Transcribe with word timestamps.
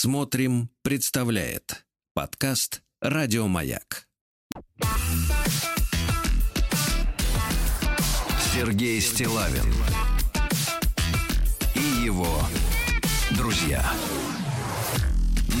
Смотрим, 0.00 0.70
представляет 0.82 1.84
подкаст 2.14 2.82
Радиомаяк. 3.00 4.06
Сергей 8.54 9.00
Стилавин 9.00 9.74
и 11.74 12.04
его 12.04 12.28
друзья 13.36 13.84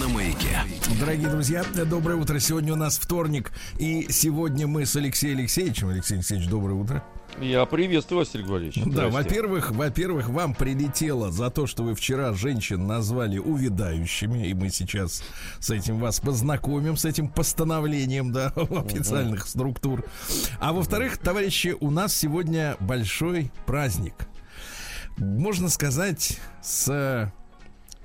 на 0.00 0.06
маяке. 0.06 0.60
Дорогие 1.00 1.30
друзья, 1.30 1.64
доброе 1.90 2.14
утро. 2.14 2.38
Сегодня 2.38 2.74
у 2.74 2.76
нас 2.76 2.96
вторник, 2.96 3.50
и 3.80 4.06
сегодня 4.08 4.68
мы 4.68 4.86
с 4.86 4.94
Алексеем 4.94 5.38
Алексеевичем. 5.38 5.88
Алексей 5.88 6.14
Алексеевич, 6.14 6.48
доброе 6.48 6.74
утро. 6.74 7.04
Я 7.40 7.66
приветствую 7.66 8.20
вас, 8.20 8.30
Сергей 8.30 8.50
Валерьевич. 8.50 8.82
Да, 8.86 9.08
во-первых, 9.08 9.70
во-первых, 9.70 10.28
вам 10.28 10.54
прилетело 10.54 11.30
за 11.30 11.50
то, 11.50 11.66
что 11.66 11.84
вы 11.84 11.94
вчера 11.94 12.32
женщин 12.32 12.86
назвали 12.86 13.38
увядающими, 13.38 14.48
и 14.48 14.54
мы 14.54 14.70
сейчас 14.70 15.22
с 15.60 15.70
этим 15.70 15.98
вас 15.98 16.18
познакомим, 16.18 16.96
с 16.96 17.04
этим 17.04 17.28
постановлением, 17.28 18.32
да, 18.32 18.48
официальных 18.56 19.42
угу. 19.42 19.48
структур. 19.48 20.04
А 20.58 20.72
во-вторых, 20.72 21.18
товарищи, 21.18 21.76
у 21.78 21.90
нас 21.90 22.14
сегодня 22.14 22.76
большой 22.80 23.52
праздник. 23.66 24.14
Можно 25.16 25.68
сказать, 25.68 26.38
с 26.60 27.32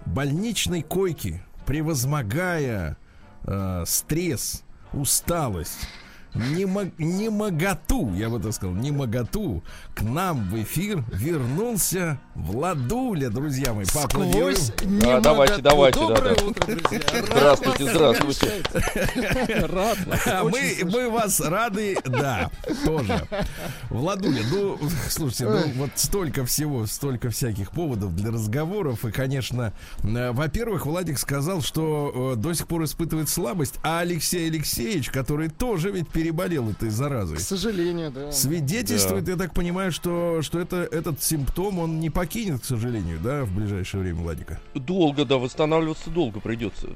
больничной 0.05 0.83
койки, 0.83 1.43
превозмогая 1.65 2.97
э, 3.45 3.83
стресс, 3.87 4.63
усталость, 4.93 5.87
не, 6.35 6.65
не 6.97 7.29
моготу, 7.29 8.13
я 8.13 8.29
бы 8.29 8.39
так 8.39 8.53
сказал, 8.53 8.75
не 8.75 8.91
моготу, 8.91 9.63
к 9.93 10.01
нам 10.01 10.49
в 10.49 10.61
эфир 10.61 11.03
вернулся 11.13 12.19
Владуля, 12.35 13.29
друзья 13.29 13.73
мои. 13.73 13.85
Поаплодируем. 13.93 14.57
Да, 14.99 15.19
давайте, 15.19 15.61
давайте. 15.61 15.99
Доброе 15.99 16.35
да, 16.35 16.43
утро, 16.45 16.65
друзья. 16.65 16.99
Здравствуйте, 17.27 17.91
здравствуйте. 17.91 18.63
Рад. 19.67 19.97
Мы, 20.43 20.77
мы 20.83 21.09
вас 21.11 21.39
рады, 21.39 21.95
да, 22.05 22.49
тоже. 22.85 23.27
Владуля, 23.89 24.41
ну, 24.51 24.79
слушайте, 25.09 25.45
ну 25.47 25.61
вот 25.75 25.91
столько 25.95 26.43
всего, 26.45 26.87
столько 26.87 27.29
всяких 27.29 27.71
поводов 27.71 28.15
для 28.15 28.31
разговоров. 28.31 29.05
И, 29.05 29.11
конечно, 29.11 29.71
э, 30.01 30.31
во-первых, 30.31 30.87
Владик 30.87 31.19
сказал, 31.19 31.61
что 31.61 32.33
э, 32.33 32.35
до 32.35 32.53
сих 32.53 32.67
пор 32.67 32.85
испытывает 32.85 33.29
слабость, 33.29 33.75
а 33.83 33.99
Алексей 33.99 34.47
Алексеевич, 34.47 35.11
который 35.11 35.49
тоже 35.49 35.91
ведь 35.91 36.09
переболел 36.09 36.69
этой 36.69 36.89
заразой. 36.89 37.37
К 37.37 37.41
сожалению, 37.41 38.11
да. 38.11 38.31
Свидетельствует, 38.31 39.25
да. 39.25 39.33
я 39.33 39.37
так 39.37 39.53
понимаю, 39.53 39.91
что, 39.91 40.41
что 40.41 40.59
это, 40.59 40.77
этот 40.77 41.21
симптом, 41.21 41.77
он 41.77 41.99
не 41.99 42.09
покинет, 42.23 42.61
к 42.61 42.65
сожалению, 42.65 43.19
да, 43.21 43.43
в 43.43 43.53
ближайшее 43.53 44.01
время, 44.01 44.21
Владика? 44.21 44.59
Долго, 44.73 45.25
да, 45.25 45.37
восстанавливаться 45.37 46.09
долго 46.09 46.39
придется. 46.39 46.87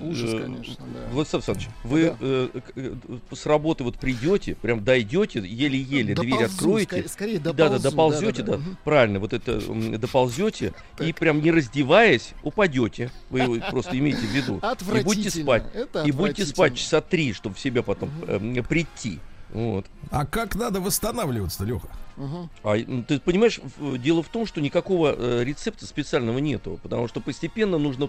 Ужас, 0.00 0.34
э, 0.34 0.40
конечно, 0.40 0.84
да. 0.92 1.12
Владислав 1.12 1.48
Александрович, 1.48 1.68
вы 1.84 2.04
да. 2.04 2.16
э, 2.20 2.48
э, 2.74 2.94
с 3.32 3.46
работы 3.46 3.84
вот 3.84 3.96
придете, 3.96 4.56
прям 4.56 4.82
дойдете, 4.82 5.38
еле-еле 5.38 6.16
дверь 6.16 6.44
откроете. 6.44 6.86
Скорее, 6.86 7.08
скорее 7.08 7.38
доползу, 7.38 7.56
да, 7.56 7.78
да, 7.78 7.90
доползете, 7.90 8.42
да, 8.42 8.52
да, 8.52 8.58
да, 8.58 8.64
да. 8.70 8.76
правильно, 8.82 9.20
вот 9.20 9.32
это 9.32 9.60
доползете 9.98 10.74
и 10.98 11.12
прям 11.12 11.40
не 11.40 11.52
раздеваясь, 11.52 12.32
упадете. 12.42 13.12
Вы 13.30 13.62
просто 13.70 13.96
имеете 13.96 14.18
в 14.18 14.30
виду. 14.30 14.60
И 14.98 15.02
будете 15.04 15.30
спать. 15.30 15.62
И 16.04 16.10
будете 16.10 16.44
спать 16.44 16.76
часа 16.76 17.00
три, 17.00 17.32
чтобы 17.34 17.54
в 17.54 17.60
себя 17.60 17.84
потом 17.84 18.10
э, 18.26 18.62
прийти. 18.68 19.20
Вот. 19.50 19.86
А 20.10 20.26
как 20.26 20.54
надо 20.54 20.80
восстанавливаться, 20.80 21.64
Леха? 21.64 21.88
Угу. 22.16 22.48
А, 22.64 22.76
ты 23.06 23.20
понимаешь, 23.20 23.60
дело 23.98 24.22
в 24.22 24.28
том, 24.28 24.46
что 24.46 24.60
никакого 24.60 25.14
э, 25.16 25.44
рецепта 25.44 25.86
специального 25.86 26.38
нету, 26.38 26.80
потому 26.82 27.08
что 27.08 27.20
постепенно 27.20 27.78
нужно 27.78 28.08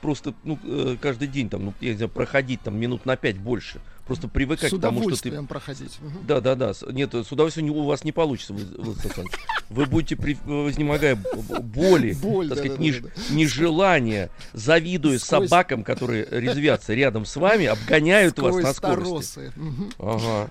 просто 0.00 0.34
ну, 0.44 0.58
э, 0.64 0.96
каждый 1.00 1.28
день 1.28 1.48
там, 1.48 1.66
ну, 1.66 1.74
я 1.80 1.90
не 1.90 1.96
знаю, 1.96 2.10
проходить 2.10 2.60
там 2.62 2.78
минут 2.78 3.06
на 3.06 3.16
пять 3.16 3.38
больше. 3.38 3.80
Просто 4.06 4.28
привыкать 4.28 4.72
к 4.72 4.80
тому, 4.80 5.10
что 5.10 5.20
ты... 5.20 5.42
проходить. 5.42 5.98
Угу. 6.00 6.24
Да, 6.28 6.40
да, 6.40 6.54
да. 6.54 6.72
Нет, 6.92 7.12
с 7.12 7.32
удовольствием 7.32 7.70
у 7.70 7.86
вас 7.86 8.04
не 8.04 8.12
получится, 8.12 8.54
Владислав 8.54 9.26
Вы 9.68 9.86
будете, 9.86 10.14
при, 10.14 10.38
вознемогая 10.44 11.16
боли, 11.16 12.12
Боль, 12.22 12.48
так 12.48 12.56
да, 12.56 12.62
сказать, 12.62 12.78
да, 12.78 12.84
неж, 12.84 13.00
да, 13.00 13.08
да. 13.08 13.34
нежелание, 13.34 14.30
завидуя 14.52 15.18
Сквозь... 15.18 15.48
собакам, 15.48 15.82
которые 15.82 16.24
резвятся 16.30 16.94
рядом 16.94 17.24
с 17.24 17.34
вами, 17.34 17.66
обгоняют 17.66 18.36
Сквозь 18.38 18.54
вас 18.54 18.62
на 18.62 18.72
скорости. 18.74 19.52
Угу. 19.56 19.90
Ага. 19.98 20.50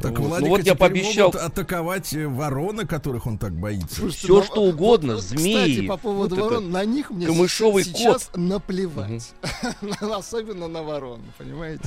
Так 0.00 0.18
вот. 0.18 0.28
Владика 0.28 0.48
ну 0.48 0.56
вот 0.56 0.66
я 0.66 0.74
пообещал 0.74 1.28
атаковать 1.28 2.14
э, 2.14 2.26
вороны, 2.26 2.86
которых 2.86 3.26
он 3.26 3.36
так 3.36 3.52
боится. 3.52 3.96
Слушайте, 3.96 4.24
Все 4.24 4.36
ну, 4.36 4.42
что 4.42 4.62
угодно, 4.62 5.14
вот, 5.16 5.24
змеи. 5.24 5.72
Кстати, 5.72 5.86
по 5.86 5.96
поводу 5.98 6.36
вот 6.36 6.44
ворон, 6.44 6.70
на 6.70 6.84
них 6.84 7.10
мне 7.10 7.26
камышовый 7.26 7.84
сейчас 7.84 8.26
кот. 8.26 8.36
наплевать. 8.36 9.32
Угу. 9.82 10.12
Особенно 10.14 10.68
на 10.68 10.82
ворон, 10.82 11.20
понимаете? 11.36 11.84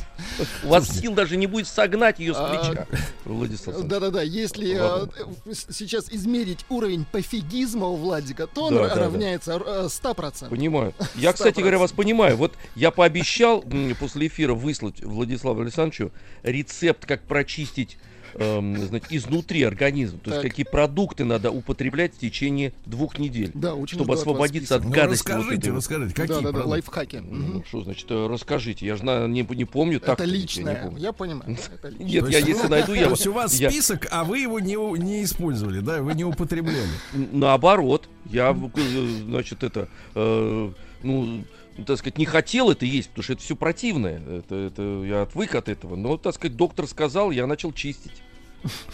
У 0.64 0.68
вас 0.68 0.88
сил 0.90 1.14
даже 1.14 1.38
не 1.38 1.48
будет 1.48 1.68
согнать 1.68 2.20
ее 2.20 2.34
с 2.34 2.38
а, 2.38 2.50
плеча, 2.50 2.88
Владислав. 3.26 3.82
Да-да-да, 3.84 4.22
если 4.22 4.78
э, 4.80 5.54
сейчас 5.70 6.12
измерить 6.12 6.66
уровень 6.70 7.06
пофигизма 7.12 7.88
у 7.88 7.96
Владика, 7.96 8.46
то 8.46 8.66
он 8.66 8.78
равняется 8.78 9.54
100%. 9.54 10.46
Э, 10.46 10.50
понимаю. 10.50 10.94
Я, 11.16 11.34
кстати 11.34 11.60
говоря, 11.60 11.80
вас 11.80 11.92
понимаю. 11.92 12.38
Вот 12.38 12.54
я 12.76 12.92
пообещал 12.92 13.64
после 14.00 14.28
эфира 14.28 14.54
выслать 14.54 15.04
Владиславу 15.04 15.62
Александровичу 15.62 16.12
рецепт, 16.44 17.06
как 17.06 17.24
прочистить 17.24 17.98
эм, 18.36 18.78
значит, 18.78 19.12
изнутри 19.12 19.64
организма. 19.64 20.20
То 20.20 20.32
так. 20.32 20.44
есть 20.44 20.50
какие 20.50 20.66
продукты 20.66 21.26
надо 21.26 21.52
употреблять 21.52 22.14
в 22.14 22.20
течение 22.20 22.74
двух 22.86 23.18
недель, 23.18 23.52
да, 23.54 23.76
чтобы 23.88 24.14
освободиться 24.14 24.76
от 24.76 24.86
ну, 24.86 24.92
гадости. 24.92 25.28
Расскажите, 25.28 25.72
вот 25.72 25.78
расскажите, 25.78 26.14
какие 26.14 26.44
да, 26.44 26.52
да, 26.52 26.60
да, 26.60 26.66
лайфхаки. 26.66 27.18
Ну, 27.18 27.64
что 27.68 27.84
значит, 27.84 28.10
э, 28.10 28.28
расскажите, 28.28 28.86
я 28.86 28.96
же 28.96 29.04
не, 29.04 29.42
не 29.42 29.66
помню. 29.66 29.98
Это 29.98 30.16
так, 30.16 30.26
личное, 30.26 30.74
я, 30.74 30.80
не 30.80 30.86
помню. 30.86 31.02
я 31.02 31.14
понимаю. 31.14 31.58
Это 31.74 31.92
Нет, 31.92 32.30
я 32.30 32.40
если 32.40 32.68
найду, 32.68 32.94
я... 32.94 33.06
То 33.06 33.12
есть 33.12 33.28
у 33.28 33.34
вас 33.34 33.54
я... 33.56 33.70
список, 33.70 34.08
а 34.12 34.24
вы 34.24 34.40
его 34.40 34.60
не, 34.60 34.76
не 35.00 35.24
использовали, 35.24 35.80
да, 35.80 36.02
вы 36.02 36.14
не 36.14 36.24
употребляли. 36.24 36.88
Наоборот, 37.14 38.10
я, 38.26 38.52
э, 38.52 39.08
значит, 39.26 39.64
это, 39.64 39.88
э, 40.16 40.72
ну, 41.04 41.44
так 41.86 41.98
сказать, 41.98 42.18
не 42.18 42.26
хотел 42.26 42.70
это 42.72 42.86
есть, 42.86 43.10
потому 43.10 43.24
что 43.24 43.34
это 43.34 43.42
все 43.42 43.56
противное. 43.56 44.20
Это, 44.20 44.56
это, 44.56 45.04
я 45.04 45.24
отвык 45.24 45.56
от 45.56 45.70
этого. 45.70 45.96
Но, 45.96 46.18
так 46.18 46.36
сказать, 46.36 46.56
доктор 46.56 46.88
сказал, 46.88 47.32
я 47.32 47.48
начал 47.48 47.72
чистить. 47.74 48.22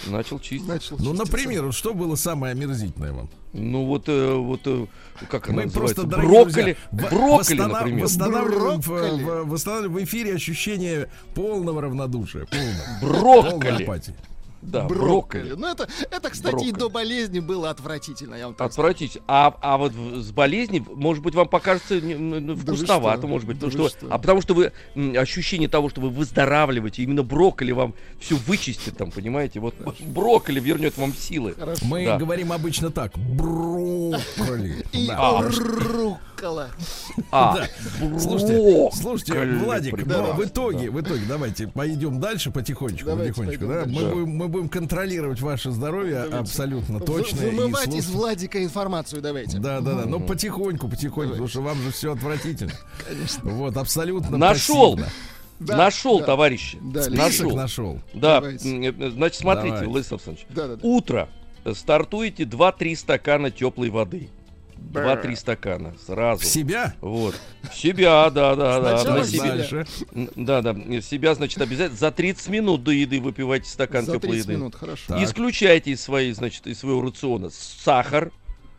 Начал 0.07 0.39
чистить. 0.39 0.67
Начал 0.67 0.97
ну, 0.99 1.13
например, 1.13 1.71
что 1.73 1.93
было 1.93 2.15
самое 2.15 2.53
омерзительное 2.53 3.13
вам? 3.13 3.29
Ну 3.53 3.85
вот, 3.85 4.07
э, 4.07 4.33
вот 4.33 4.61
э, 4.65 4.85
как 5.29 5.49
Мы 5.49 5.69
просто, 5.69 6.03
брокколи, 6.03 6.43
друзья, 6.43 6.75
брокколи, 6.91 7.37
восстанов, 7.37 7.71
например. 7.71 8.03
Восстанавливаем, 8.03 8.81
брокколи. 8.81 9.23
В, 9.23 9.25
в, 9.25 9.49
восстанавливаем 9.49 10.05
в 10.05 10.09
эфире 10.09 10.33
ощущение 10.35 11.09
полного 11.35 11.81
равнодушия. 11.81 12.45
Полного, 12.45 13.49
брокколи. 13.49 14.15
Да, 14.61 14.83
брокколи. 14.83 15.43
брокколи. 15.43 15.53
Ну, 15.57 15.67
это, 15.67 15.87
это, 16.11 16.29
кстати, 16.29 16.51
брокколи. 16.51 16.69
и 16.69 16.71
до 16.71 16.89
болезни 16.89 17.39
было 17.39 17.69
отвратительно. 17.69 18.35
Я 18.35 18.45
вам 18.47 18.55
так 18.55 18.67
Отвратительно. 18.67 19.23
А, 19.27 19.55
а 19.61 19.77
вот 19.77 19.93
с 19.93 20.31
болезни, 20.31 20.83
может 20.87 21.23
быть, 21.23 21.35
вам 21.35 21.47
покажется 21.47 21.99
да 22.01 22.55
вкусновато, 22.55 23.27
может 23.27 23.47
быть. 23.47 23.59
Да 23.59 23.67
потому 23.67 23.89
что, 23.89 23.97
что? 23.97 24.13
А 24.13 24.17
потому 24.17 24.41
что 24.41 24.53
вы 24.53 24.71
ощущение 25.17 25.69
того, 25.69 25.89
что 25.89 26.01
вы 26.01 26.09
выздоравливаете, 26.09 27.03
именно 27.03 27.23
брокколи 27.23 27.71
вам 27.71 27.93
все 28.19 28.35
вычистит, 28.35 28.97
там, 28.97 29.11
понимаете? 29.11 29.59
Вот 29.59 29.75
Хорошо. 29.77 30.03
брокколи 30.05 30.59
вернет 30.59 30.97
вам 30.97 31.13
силы. 31.13 31.53
Хорошо. 31.53 31.85
Мы 31.85 32.05
да. 32.05 32.17
говорим 32.17 32.51
обычно 32.51 32.91
так. 32.91 33.17
Брокколи. 33.17 34.85
И 34.91 35.07
да. 35.07 35.41
Рукола. 36.39 36.69
А, 37.31 37.55
да. 37.55 37.67
Слушайте, 38.19 38.89
слушайте, 38.93 39.33
Владик, 39.63 40.05
но 40.05 40.33
в 40.33 40.43
итоге, 40.43 40.89
в 40.89 40.99
итоге, 40.99 41.21
давайте 41.27 41.67
пойдем 41.67 42.19
дальше 42.19 42.51
потихонечку, 42.51 43.15
потихонечку. 43.15 43.67
Да? 43.67 43.83
Мы, 43.85 44.25
мы 44.25 44.47
будем 44.47 44.69
контролировать 44.69 45.41
ваше 45.41 45.71
здоровье 45.71 46.15
давайте. 46.15 46.37
абсолютно 46.37 46.99
точно. 46.99 47.37
Вымывать 47.49 47.93
из 47.93 48.09
Владика 48.09 48.63
информацию 48.63 49.21
давайте. 49.21 49.59
Да, 49.59 49.81
да, 49.81 49.93
да. 49.93 50.05
Но 50.05 50.19
потихоньку, 50.19 50.87
потихоньку, 50.87 51.31
потому 51.31 51.47
что 51.47 51.61
вам 51.61 51.81
же 51.81 51.91
все 51.91 52.13
отвратительно. 52.13 52.73
Конечно. 53.07 53.51
Вот, 53.51 53.77
абсолютно. 53.77 54.37
Нашел. 54.37 54.99
Да, 55.59 55.75
нашел, 55.75 56.19
да. 56.19 56.25
товарищи. 56.25 56.77
Да, 56.81 57.09
нашел. 57.09 57.53
нашел. 57.53 57.99
Да, 58.13 58.39
Давайте. 58.39 58.93
значит, 59.11 59.39
смотрите, 59.39 59.71
Давайте. 59.71 59.89
Владислав 59.89 60.21
Александрович. 60.25 60.47
Да, 60.55 60.67
да, 60.67 60.75
да. 60.77 60.87
Утро. 60.87 61.29
Стартуете 61.73 62.43
2-3 62.43 62.95
стакана 62.95 63.51
теплой 63.51 63.89
воды. 63.89 64.29
Два-три 64.91 65.35
стакана 65.35 65.93
сразу. 66.05 66.41
В 66.41 66.45
себя? 66.45 66.95
Вот. 67.01 67.35
В 67.71 67.75
себя, 67.75 68.29
да, 68.29 68.55
да, 68.55 68.79
да. 68.79 69.15
На 69.15 69.23
себя. 69.23 69.85
Да, 70.35 70.61
да. 70.61 71.01
Себя, 71.01 71.35
значит, 71.35 71.61
обязательно 71.61 71.97
за 71.97 72.11
30 72.11 72.49
минут 72.49 72.83
до 72.83 72.91
еды 72.91 73.19
выпивайте 73.19 73.69
стакан 73.69 74.05
за 74.05 74.13
теплой 74.13 74.39
еды. 74.39 74.53
минут, 74.53 74.75
хорошо. 74.75 75.03
Так. 75.07 75.21
Исключайте 75.21 75.91
из 75.91 76.01
своей, 76.01 76.31
значит, 76.33 76.65
из 76.65 76.79
своего 76.79 77.01
рациона 77.01 77.49
сахар, 77.51 78.31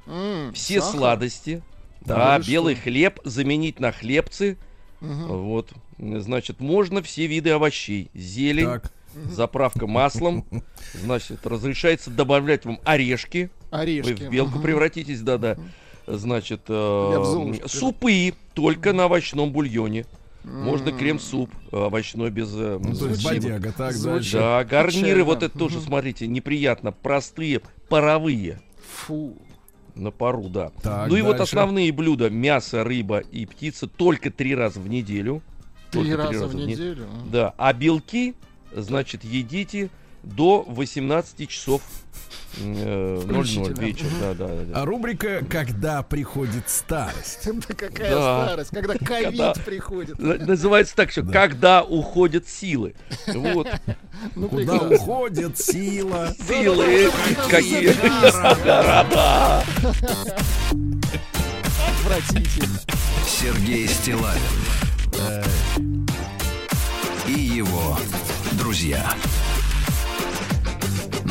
mm, 0.06 0.52
все 0.52 0.80
сахар? 0.80 0.98
сладости, 0.98 1.62
да, 2.00 2.38
да 2.38 2.44
белый 2.46 2.74
что? 2.74 2.84
хлеб 2.84 3.20
заменить 3.24 3.78
на 3.78 3.92
хлебцы. 3.92 4.58
Угу. 5.00 5.10
Вот. 5.10 5.72
Значит, 5.98 6.60
можно 6.60 7.02
все 7.02 7.26
виды 7.26 7.50
овощей. 7.50 8.10
Зелень, 8.14 8.66
так. 8.66 8.92
заправка 9.30 9.86
маслом. 9.86 10.44
Значит, 10.94 11.46
разрешается 11.46 12.10
добавлять 12.10 12.64
вам 12.64 12.80
орешки. 12.84 13.50
Орешки. 13.70 14.12
Вы 14.12 14.26
в 14.26 14.30
белку 14.30 14.56
угу. 14.56 14.62
превратитесь, 14.62 15.20
да-да. 15.20 15.52
Угу. 15.52 15.62
Значит, 16.16 16.62
э, 16.68 17.54
супы 17.66 18.34
только 18.54 18.92
на 18.92 19.06
овощном 19.06 19.52
бульоне. 19.52 20.06
Можно 20.44 20.92
крем-суп 20.92 21.50
овощной 21.70 22.30
без... 22.30 22.52
Э, 22.54 22.78
ну, 22.82 22.94
то 22.94 23.08
есть 23.08 23.24
бодяга, 23.24 23.72
так, 23.72 23.92
Звучит. 23.92 24.32
Да, 24.32 24.64
гарниры, 24.64 25.22
вот 25.22 25.42
это 25.42 25.56
тоже, 25.56 25.80
смотрите, 25.80 26.26
неприятно, 26.26 26.92
простые, 26.92 27.60
паровые. 27.88 28.60
Фу. 29.06 29.36
На 29.94 30.10
пару, 30.10 30.48
да. 30.48 30.70
Так, 30.82 31.08
ну 31.08 31.16
и 31.16 31.22
вот 31.22 31.40
основные 31.40 31.92
блюда, 31.92 32.30
мясо, 32.30 32.84
рыба 32.84 33.18
и 33.18 33.44
птица 33.44 33.86
только 33.86 34.30
три 34.30 34.54
раза 34.54 34.80
в 34.80 34.88
неделю. 34.88 35.42
Три 35.90 36.14
раза, 36.14 36.32
раза 36.32 36.46
в 36.46 36.54
неделю? 36.54 37.06
Да, 37.30 37.52
а 37.58 37.72
белки, 37.72 38.34
значит, 38.72 39.24
едите 39.24 39.90
до 40.22 40.64
18 40.66 41.48
часов 41.48 41.82
00 42.58 42.68
э, 42.76 43.74
вечер, 43.78 44.06
да, 44.20 44.34
да, 44.34 44.48
да. 44.48 44.82
А 44.82 44.84
рубрика 44.84 45.44
«Когда 45.48 46.02
приходит 46.02 46.68
старость». 46.68 47.48
Да 47.68 47.74
какая 47.74 48.10
старость? 48.10 48.70
Когда 48.70 48.94
ковид 48.94 49.64
приходит. 49.64 50.18
Называется 50.18 50.96
так 50.96 51.10
еще 51.10 51.22
«Когда 51.22 51.82
уходят 51.84 52.48
силы». 52.48 52.94
Вот. 53.26 53.68
Ну, 54.34 54.50
Куда 54.50 54.74
уходит 54.74 55.58
сила? 55.58 56.34
Силы 56.46 57.10
какие? 57.48 57.88
Отвратительно. 61.88 62.78
Сергей 63.26 63.88
Стилавин 63.88 64.36
и 67.26 67.32
его 67.32 67.96
друзья 68.52 69.14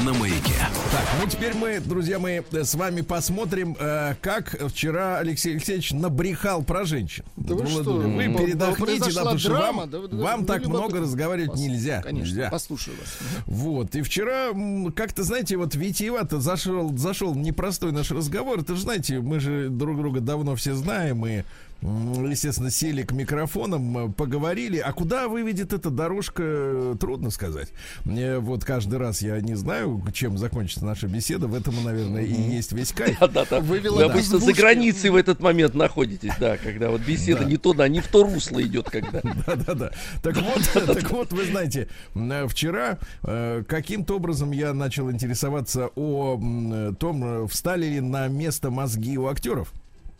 на 0.05 0.13
маяке. 0.13 0.53
Так, 0.91 1.05
ну 1.21 1.29
теперь 1.29 1.53
мы, 1.53 1.79
друзья 1.79 2.19
мои, 2.19 2.41
с 2.51 2.75
вами 2.75 3.01
посмотрим, 3.01 3.75
э, 3.79 4.15
как 4.21 4.55
вчера 4.69 5.17
Алексей 5.19 5.53
Алексеевич 5.53 5.91
набрехал 5.91 6.63
про 6.63 6.85
женщин. 6.85 7.25
Да 7.35 7.55
вы, 7.55 7.67
что? 7.67 7.93
вы 7.93 8.23
передохните, 8.23 9.11
да, 9.13 9.21
потому 9.21 9.39
что 9.39 9.51
вам, 9.51 9.89
да, 9.89 9.99
вам 9.99 10.45
да, 10.45 10.53
так 10.53 10.65
много 10.67 10.99
разговаривать 10.99 11.51
Пос... 11.51 11.59
нельзя. 11.59 12.01
Конечно, 12.01 12.27
нельзя. 12.27 12.49
послушаю 12.49 12.97
вас. 12.97 13.17
Вот, 13.45 13.95
и 13.95 14.01
вчера 14.01 14.49
как-то, 14.95 15.23
знаете, 15.23 15.57
вот 15.57 15.75
витиевато 15.75 16.39
зашел, 16.39 16.95
зашел 16.97 17.35
непростой 17.35 17.91
наш 17.91 18.11
разговор. 18.11 18.59
Это 18.59 18.75
же, 18.75 18.81
знаете, 18.81 19.19
мы 19.19 19.39
же 19.39 19.69
друг 19.69 19.97
друга 19.97 20.21
давно 20.21 20.55
все 20.55 20.75
знаем, 20.75 21.25
и 21.25 21.43
естественно, 21.81 22.69
сели 22.71 23.03
к 23.03 23.11
микрофонам, 23.11 23.97
э, 23.97 24.11
поговорили. 24.11 24.77
А 24.77 24.91
куда 24.91 25.27
выведет 25.27 25.71
эта 25.71 25.89
дорожка, 25.89 26.43
э, 26.45 26.95
трудно 26.99 27.29
сказать. 27.29 27.69
Мне 28.03 28.39
вот 28.39 28.65
каждый 28.65 28.99
раз 28.99 29.21
я 29.21 29.39
не 29.39 29.55
знаю, 29.55 30.03
чем 30.13 30.37
закончится 30.37 30.85
наша 30.85 31.07
беседа. 31.07 31.47
В 31.47 31.55
этом, 31.55 31.75
наверное, 31.83 32.23
и 32.23 32.33
есть 32.33 32.71
весь 32.73 32.91
кайф. 32.91 33.17
Да, 33.19 33.27
да, 33.27 33.45
да. 33.49 33.59
Вы 33.59 33.77
обычно 34.03 34.39
за 34.39 34.53
границей 34.53 35.09
в 35.09 35.15
этот 35.15 35.39
момент 35.39 35.75
находитесь, 35.75 36.31
да, 36.39 36.57
когда 36.57 36.89
вот 36.89 37.01
беседа 37.01 37.45
не 37.45 37.57
туда, 37.57 37.87
не 37.87 37.99
в 37.99 38.07
то 38.07 38.23
русло 38.23 38.61
идет, 38.61 38.89
когда. 38.89 39.21
Да, 39.45 39.55
да, 39.55 39.73
да. 39.73 39.91
Так 40.21 40.37
вот, 40.37 40.85
так 40.85 41.11
вот, 41.11 41.31
вы 41.31 41.45
знаете, 41.45 41.87
э, 42.15 42.47
вчера 42.47 42.97
каким-то 43.21 44.15
образом 44.15 44.51
я 44.51 44.73
начал 44.73 45.09
интересоваться 45.11 45.89
о 45.95 46.93
том, 46.99 47.47
встали 47.47 47.85
ли 47.85 48.01
на 48.01 48.27
место 48.27 48.69
мозги 48.69 49.17
у 49.17 49.27
актеров 49.27 49.73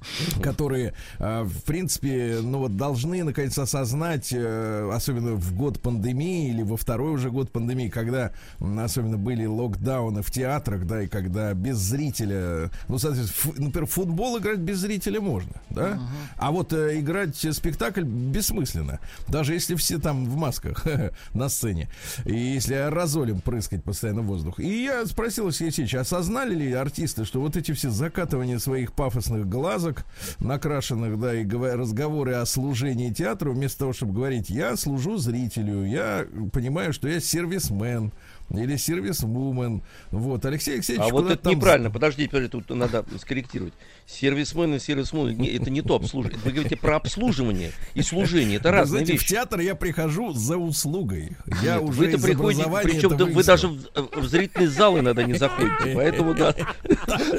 которые, 0.42 0.94
э, 1.20 1.44
в 1.44 1.64
принципе, 1.64 2.40
ну 2.42 2.60
вот 2.60 2.78
должны 2.78 3.24
наконец 3.24 3.58
осознать, 3.58 4.30
э, 4.32 4.92
особенно 4.94 5.34
в 5.34 5.54
год 5.56 5.82
пандемии 5.82 6.50
или 6.50 6.62
во 6.62 6.78
второй 6.78 7.14
уже 7.14 7.30
год 7.30 7.52
пандемии, 7.52 7.90
когда 7.90 8.32
особенно 8.60 9.18
были 9.18 9.46
локдауны 9.46 10.22
в 10.22 10.32
театрах, 10.32 10.86
да, 10.86 11.04
и 11.04 11.08
когда 11.08 11.54
без 11.54 11.78
зрителя, 11.78 12.72
ну, 12.88 12.98
соответственно, 12.98 13.66
например, 13.66 13.88
футбол 13.88 14.38
играть 14.40 14.60
без 14.60 14.78
зрителя 14.80 15.22
можно, 15.22 15.54
да, 15.70 15.90
uh-huh. 15.90 16.00
а 16.38 16.52
вот 16.52 16.74
э, 16.74 17.00
играть 17.00 17.36
спектакль 17.36 18.04
бессмысленно, 18.04 19.00
даже 19.28 19.54
если 19.54 19.76
все 19.76 20.00
там 20.00 20.26
в 20.26 20.36
масках 20.36 20.86
на 21.34 21.50
сцене, 21.50 21.90
и 22.26 22.36
если 22.36 22.74
аэрозолем 22.76 23.42
прыскать 23.42 23.84
постоянно 23.84 24.22
воздух. 24.22 24.60
И 24.60 24.84
я 24.84 25.06
спросил 25.06 25.46
Алексея 25.46 25.68
Алексеевича, 25.68 26.02
осознали 26.02 26.56
ли 26.56 26.74
артисты, 26.74 27.26
что 27.26 27.42
вот 27.42 27.58
эти 27.58 27.72
все 27.74 27.90
закатывания 27.90 28.60
своих 28.60 28.94
пафосных 28.94 29.48
глазок 29.48 29.89
красок 29.94 30.06
накрашенных, 30.40 31.20
да, 31.20 31.34
и 31.34 31.46
разговоры 31.46 32.34
о 32.34 32.46
служении 32.46 33.12
театру, 33.12 33.54
вместо 33.54 33.80
того, 33.80 33.94
чтобы 33.94 34.14
говорить, 34.14 34.50
я 34.50 34.76
служу 34.76 35.18
зрителю, 35.18 35.86
я 35.86 36.26
понимаю, 36.54 36.94
что 36.94 37.08
я 37.08 37.20
сервисмен, 37.20 38.12
или 38.52 38.76
сервис-вумен. 38.76 39.84
Вот, 40.12 40.46
Алексей 40.46 40.76
Алексеевич... 40.76 41.06
А 41.08 41.10
вот 41.12 41.30
это 41.30 41.44
там... 41.44 41.54
неправильно, 41.54 41.92
подождите, 41.92 42.30
подождите, 42.30 42.52
тут 42.52 42.70
надо 42.76 43.06
скорректировать. 43.20 43.74
Сервисмен 44.06 44.76
и 44.76 44.80
сервисмен, 44.80 45.42
это 45.44 45.70
не 45.70 45.82
то 45.82 45.96
обслуживание. 45.96 46.40
Вы 46.44 46.52
говорите 46.52 46.76
про 46.76 46.96
обслуживание 46.96 47.72
и 47.94 48.02
служение, 48.02 48.58
это 48.58 48.72
разные 48.72 49.06
знаете, 49.06 49.14
вещи. 49.14 49.26
в 49.26 49.28
театр 49.28 49.60
я 49.60 49.76
прихожу 49.76 50.34
за 50.34 50.58
услугой. 50.58 51.38
Я 51.62 51.76
Нет, 51.76 51.84
уже 51.84 52.00
вы-то 52.00 52.20
приходите, 52.20 52.70
причем 52.84 53.10
вы 53.18 53.44
даже 53.44 53.68
в, 53.68 53.80
в 54.16 54.28
зрительный 54.28 54.68
зал 54.68 54.98
иногда 55.00 55.24
не 55.24 55.36
заходите, 55.36 55.94
поэтому 55.94 56.34
да. 56.34 56.56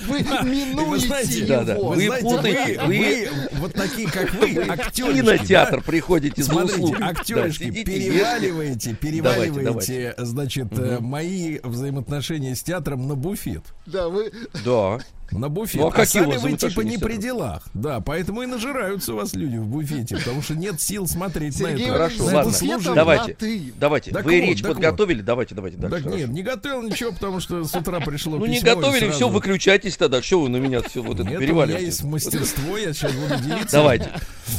Вы 0.06 0.20
минуете 0.44 1.46
да. 1.46 1.76
Вы 1.76 2.10
путаете, 2.20 2.80
вы 2.84 3.28
вот 3.58 3.74
такие, 3.74 4.08
как 4.08 4.32
вы, 4.34 4.64
актеры. 4.68 5.14
Кинотеатр 5.14 5.82
приходите 5.82 6.42
за 6.42 6.54
услугой. 6.54 7.02
актерышки, 7.02 7.70
переваливаете, 7.84 8.94
переваливаете, 8.94 10.14
значит, 10.18 10.68
мои 11.00 11.58
взаимоотношения 11.62 12.54
с 12.54 12.62
театром 12.62 13.08
на 13.08 13.14
буфет. 13.14 13.64
Да, 13.86 14.08
вы... 14.08 14.32
Да. 14.64 14.98
На 15.32 15.48
буфет. 15.48 15.80
Ну, 15.80 15.88
а, 15.88 15.92
а 15.94 16.06
сами 16.06 16.36
вы 16.36 16.56
типа 16.56 16.80
не 16.80 16.98
при 16.98 17.16
делах. 17.16 17.62
Да, 17.74 18.00
поэтому 18.00 18.42
и 18.42 18.46
нажираются 18.46 19.12
у 19.12 19.16
вас 19.16 19.34
люди 19.34 19.56
в 19.56 19.66
буфете, 19.66 20.16
потому 20.16 20.42
что 20.42 20.54
нет 20.54 20.80
сил 20.80 21.06
смотреть 21.06 21.56
Сергей, 21.56 21.86
на 21.86 21.90
это. 21.90 21.92
Хорошо, 21.92 22.30
на 22.30 22.36
ладно. 22.36 22.50
Это 22.50 22.94
давайте, 22.94 23.36
давайте. 23.78 24.10
Так 24.10 24.24
вы 24.24 24.40
вот, 24.40 24.46
речь 24.46 24.62
подготовили? 24.62 25.18
Вот. 25.18 25.26
Давайте, 25.26 25.54
давайте 25.54 25.76
дальше. 25.76 26.02
Так 26.02 26.14
нет, 26.14 26.28
не 26.30 26.42
готовил 26.42 26.82
ничего, 26.82 27.12
потому 27.12 27.40
что 27.40 27.64
с 27.64 27.74
утра 27.74 28.00
пришло 28.00 28.38
Ну 28.38 28.46
не 28.46 28.60
готовили, 28.60 29.10
все, 29.10 29.28
выключайтесь 29.28 29.96
тогда. 29.96 30.20
Что 30.22 30.42
вы 30.42 30.48
на 30.48 30.56
меня 30.56 30.82
все 30.82 31.02
вот 31.02 31.20
это 31.20 31.28
переваливаете? 31.28 31.74
у 31.74 31.76
меня 31.76 31.78
есть 31.78 32.04
мастерство, 32.04 32.76
я 32.76 32.92
сейчас 32.92 33.12
буду 33.12 33.36
делиться. 33.42 33.76
Давайте. 33.76 34.10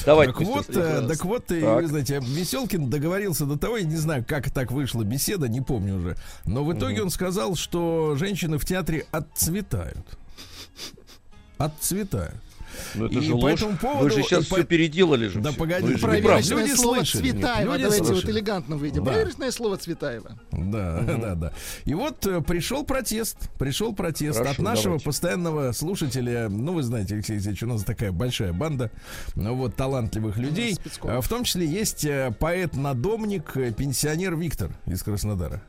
Давайте. 0.05 0.33
Так 0.33 0.41
вот, 0.41 0.65
э, 0.69 1.05
так 1.07 1.25
вот, 1.25 1.49
вы 1.49 1.87
знаете, 1.87 2.21
Веселкин 2.23 2.89
договорился 2.89 3.45
до 3.45 3.57
того, 3.57 3.77
я 3.77 3.83
не 3.83 3.97
знаю, 3.97 4.25
как 4.27 4.49
так 4.51 4.71
вышла 4.71 5.03
беседа, 5.03 5.47
не 5.47 5.61
помню 5.61 5.97
уже. 5.97 6.15
Но 6.45 6.63
в 6.63 6.73
итоге 6.73 7.03
он 7.03 7.09
сказал, 7.09 7.55
что 7.55 8.15
женщины 8.15 8.57
в 8.57 8.65
театре 8.65 9.05
отцветают 9.11 10.17
отцветают. 11.65 12.35
Ну 12.95 13.05
это 13.05 13.19
и 13.19 13.21
же 13.21 13.33
ложь. 13.33 13.59
Поводу, 13.81 14.03
Вы 14.03 14.09
же 14.11 14.23
сейчас 14.23 14.45
по... 14.45 14.55
все 14.55 14.63
переделали 14.65 15.27
же. 15.27 15.39
Да 15.39 15.51
все. 15.51 15.59
погоди, 15.59 15.95
проверочное 15.95 16.63
люди 16.63 16.75
слово 16.75 16.95
слышали. 16.97 17.31
Цветаева. 17.31 17.71
Люди 17.71 17.83
Давайте 17.83 18.05
слышали. 18.05 18.25
вот 18.25 18.35
элегантно 18.35 18.77
выйдем. 18.77 19.03
Да. 19.03 19.11
Проверочное 19.11 19.51
слово 19.51 19.77
Цветаева. 19.77 20.37
Да, 20.51 20.99
угу. 20.99 21.21
да, 21.21 21.35
да. 21.35 21.53
И 21.85 21.93
вот 21.93 22.25
э, 22.25 22.41
пришел 22.41 22.83
протест. 22.83 23.37
Пришел 23.57 23.93
протест 23.93 24.37
Хорошо, 24.37 24.53
от 24.53 24.59
нашего 24.59 24.83
давайте. 24.83 25.05
постоянного 25.05 25.71
слушателя. 25.71 26.49
Ну, 26.49 26.73
вы 26.73 26.83
знаете, 26.83 27.15
Алексей 27.15 27.33
Алексеевич, 27.33 27.63
у 27.63 27.67
нас 27.67 27.83
такая 27.83 28.11
большая 28.11 28.53
банда 28.53 28.91
ну, 29.35 29.55
вот 29.55 29.75
талантливых 29.75 30.37
людей. 30.37 30.77
Ну, 31.03 31.21
в 31.21 31.27
том 31.27 31.43
числе 31.43 31.65
есть 31.65 32.05
э, 32.05 32.33
поэт-надомник, 32.39 33.55
э, 33.55 33.71
пенсионер 33.71 34.35
Виктор 34.35 34.71
из 34.85 35.01
Краснодара. 35.03 35.61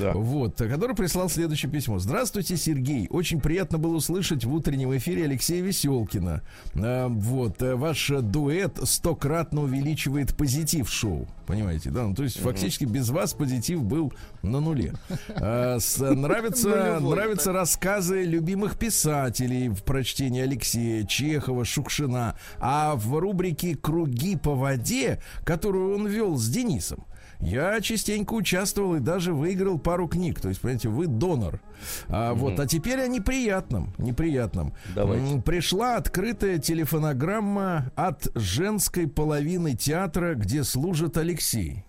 Да. 0.00 0.12
Вот, 0.12 0.56
который 0.56 0.94
прислал 0.96 1.28
следующее 1.28 1.70
письмо. 1.70 1.98
Здравствуйте, 1.98 2.56
Сергей. 2.56 3.06
Очень 3.10 3.40
приятно 3.40 3.78
было 3.78 3.96
услышать 3.96 4.44
в 4.44 4.52
утреннем 4.52 4.96
эфире 4.96 5.24
Алексея 5.24 5.62
Веселкина. 5.62 6.42
Э, 6.74 7.06
вот, 7.08 7.62
э, 7.62 7.74
ваш 7.74 8.08
дуэт 8.08 8.78
стократно 8.84 9.62
увеличивает 9.62 10.36
позитив 10.36 10.88
шоу. 10.90 11.26
Понимаете, 11.46 11.90
да? 11.90 12.04
Ну, 12.04 12.14
то 12.14 12.22
есть, 12.22 12.38
фактически 12.38 12.84
без 12.84 13.08
вас 13.10 13.32
позитив 13.32 13.82
был 13.82 14.12
на 14.42 14.60
нуле. 14.60 14.94
Э, 15.28 15.78
нравятся, 15.98 17.00
нравятся 17.00 17.52
рассказы 17.52 18.22
любимых 18.24 18.78
писателей 18.78 19.68
в 19.68 19.82
прочтении 19.82 20.42
Алексея, 20.42 21.04
Чехова, 21.04 21.64
Шукшина. 21.64 22.36
А 22.58 22.94
в 22.96 23.18
рубрике 23.18 23.74
«Круги 23.76 24.36
по 24.36 24.54
воде», 24.54 25.20
которую 25.44 25.94
он 25.94 26.06
вел 26.06 26.36
с 26.36 26.48
Денисом, 26.48 27.06
я 27.40 27.80
частенько 27.80 28.34
участвовал 28.34 28.96
и 28.96 29.00
даже 29.00 29.32
выиграл 29.32 29.78
пару 29.78 30.08
книг. 30.08 30.40
То 30.40 30.48
есть, 30.48 30.60
понимаете, 30.60 30.88
вы 30.88 31.06
донор. 31.06 31.60
А, 32.08 32.32
mm 32.32 32.34
Вот, 32.34 32.60
а 32.60 32.66
теперь 32.66 33.00
о 33.00 33.08
неприятном. 33.08 33.94
Неприятном. 33.98 34.74
Давайте. 34.94 35.40
Пришла 35.42 35.96
открытая 35.96 36.58
телефонограмма 36.58 37.92
от 37.94 38.28
женской 38.34 39.06
половины 39.06 39.74
театра, 39.74 40.34
где 40.34 40.64
служит 40.64 41.16
Алексей. 41.16 41.84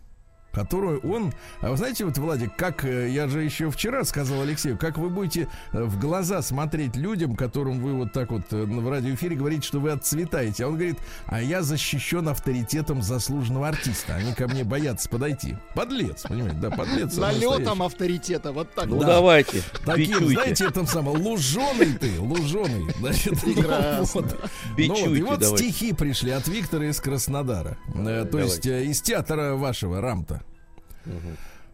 Которую 0.52 1.00
он... 1.02 1.34
А 1.62 1.70
вы 1.72 1.78
знаете, 1.78 2.06
вот, 2.06 2.18
Владик, 2.18 2.56
как 2.56 2.84
э, 2.86 3.10
я 3.10 3.28
же 3.28 3.44
еще 3.44 3.70
вчера 3.70 4.04
сказал 4.04 4.42
Алексею, 4.42 4.78
как 4.78 4.98
вы 4.98 5.10
будете 5.10 5.48
э, 5.72 5.84
в 5.84 6.00
глаза 6.00 6.42
смотреть 6.42 6.96
людям, 6.96 7.36
которым 7.36 7.80
вы 7.82 7.94
вот 7.94 8.14
так 8.14 8.32
вот 8.32 8.44
э, 8.52 8.64
в 8.64 8.90
радиоэфире 8.90 9.36
говорите, 9.36 9.68
что 9.68 9.80
вы 9.80 9.92
отцветаете. 9.92 10.66
А 10.66 10.68
он 10.68 10.76
говорит, 10.76 10.98
а 11.28 11.42
я 11.42 11.62
защищен 11.62 12.28
авторитетом 12.28 13.02
заслуженного 13.02 13.68
артиста. 13.68 14.16
Они 14.16 14.34
ко 14.34 14.48
мне 14.48 14.64
боятся 14.64 15.10
подойти. 15.10 15.56
Подлец, 15.76 16.24
понимаете, 16.24 16.58
да, 16.58 16.72
подлец. 16.72 17.16
Налетом 17.18 17.84
авторитета, 17.84 18.52
вот 18.52 18.74
так. 18.74 18.88
Ну 18.88 19.00
да. 19.00 19.08
давайте, 19.08 19.62
Таким, 19.86 20.08
бичуйте. 20.08 20.34
знаете, 20.34 20.66
это 20.66 20.86
самое, 20.86 21.18
луженый 21.18 21.94
ты, 21.94 22.20
луженый. 22.20 22.94
Значит, 23.00 23.36
ну, 23.46 24.04
вот. 24.14 24.50
Бичуйте, 24.76 25.06
ну, 25.06 25.10
вот, 25.10 25.18
и 25.18 25.22
вот 25.22 25.40
давайте. 25.40 25.70
стихи 25.70 25.94
пришли 25.94 26.32
от 26.32 26.48
Виктора 26.48 26.86
из 26.86 27.00
Краснодара. 27.00 27.78
Давай, 27.94 28.26
то 28.26 28.40
есть 28.40 28.66
из 28.66 29.02
театра 29.02 29.56
вашего, 29.56 30.02
Рамта. 30.02 30.39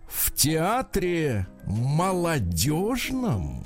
В 0.08 0.32
театре 0.34 1.48
молодежном 1.66 3.64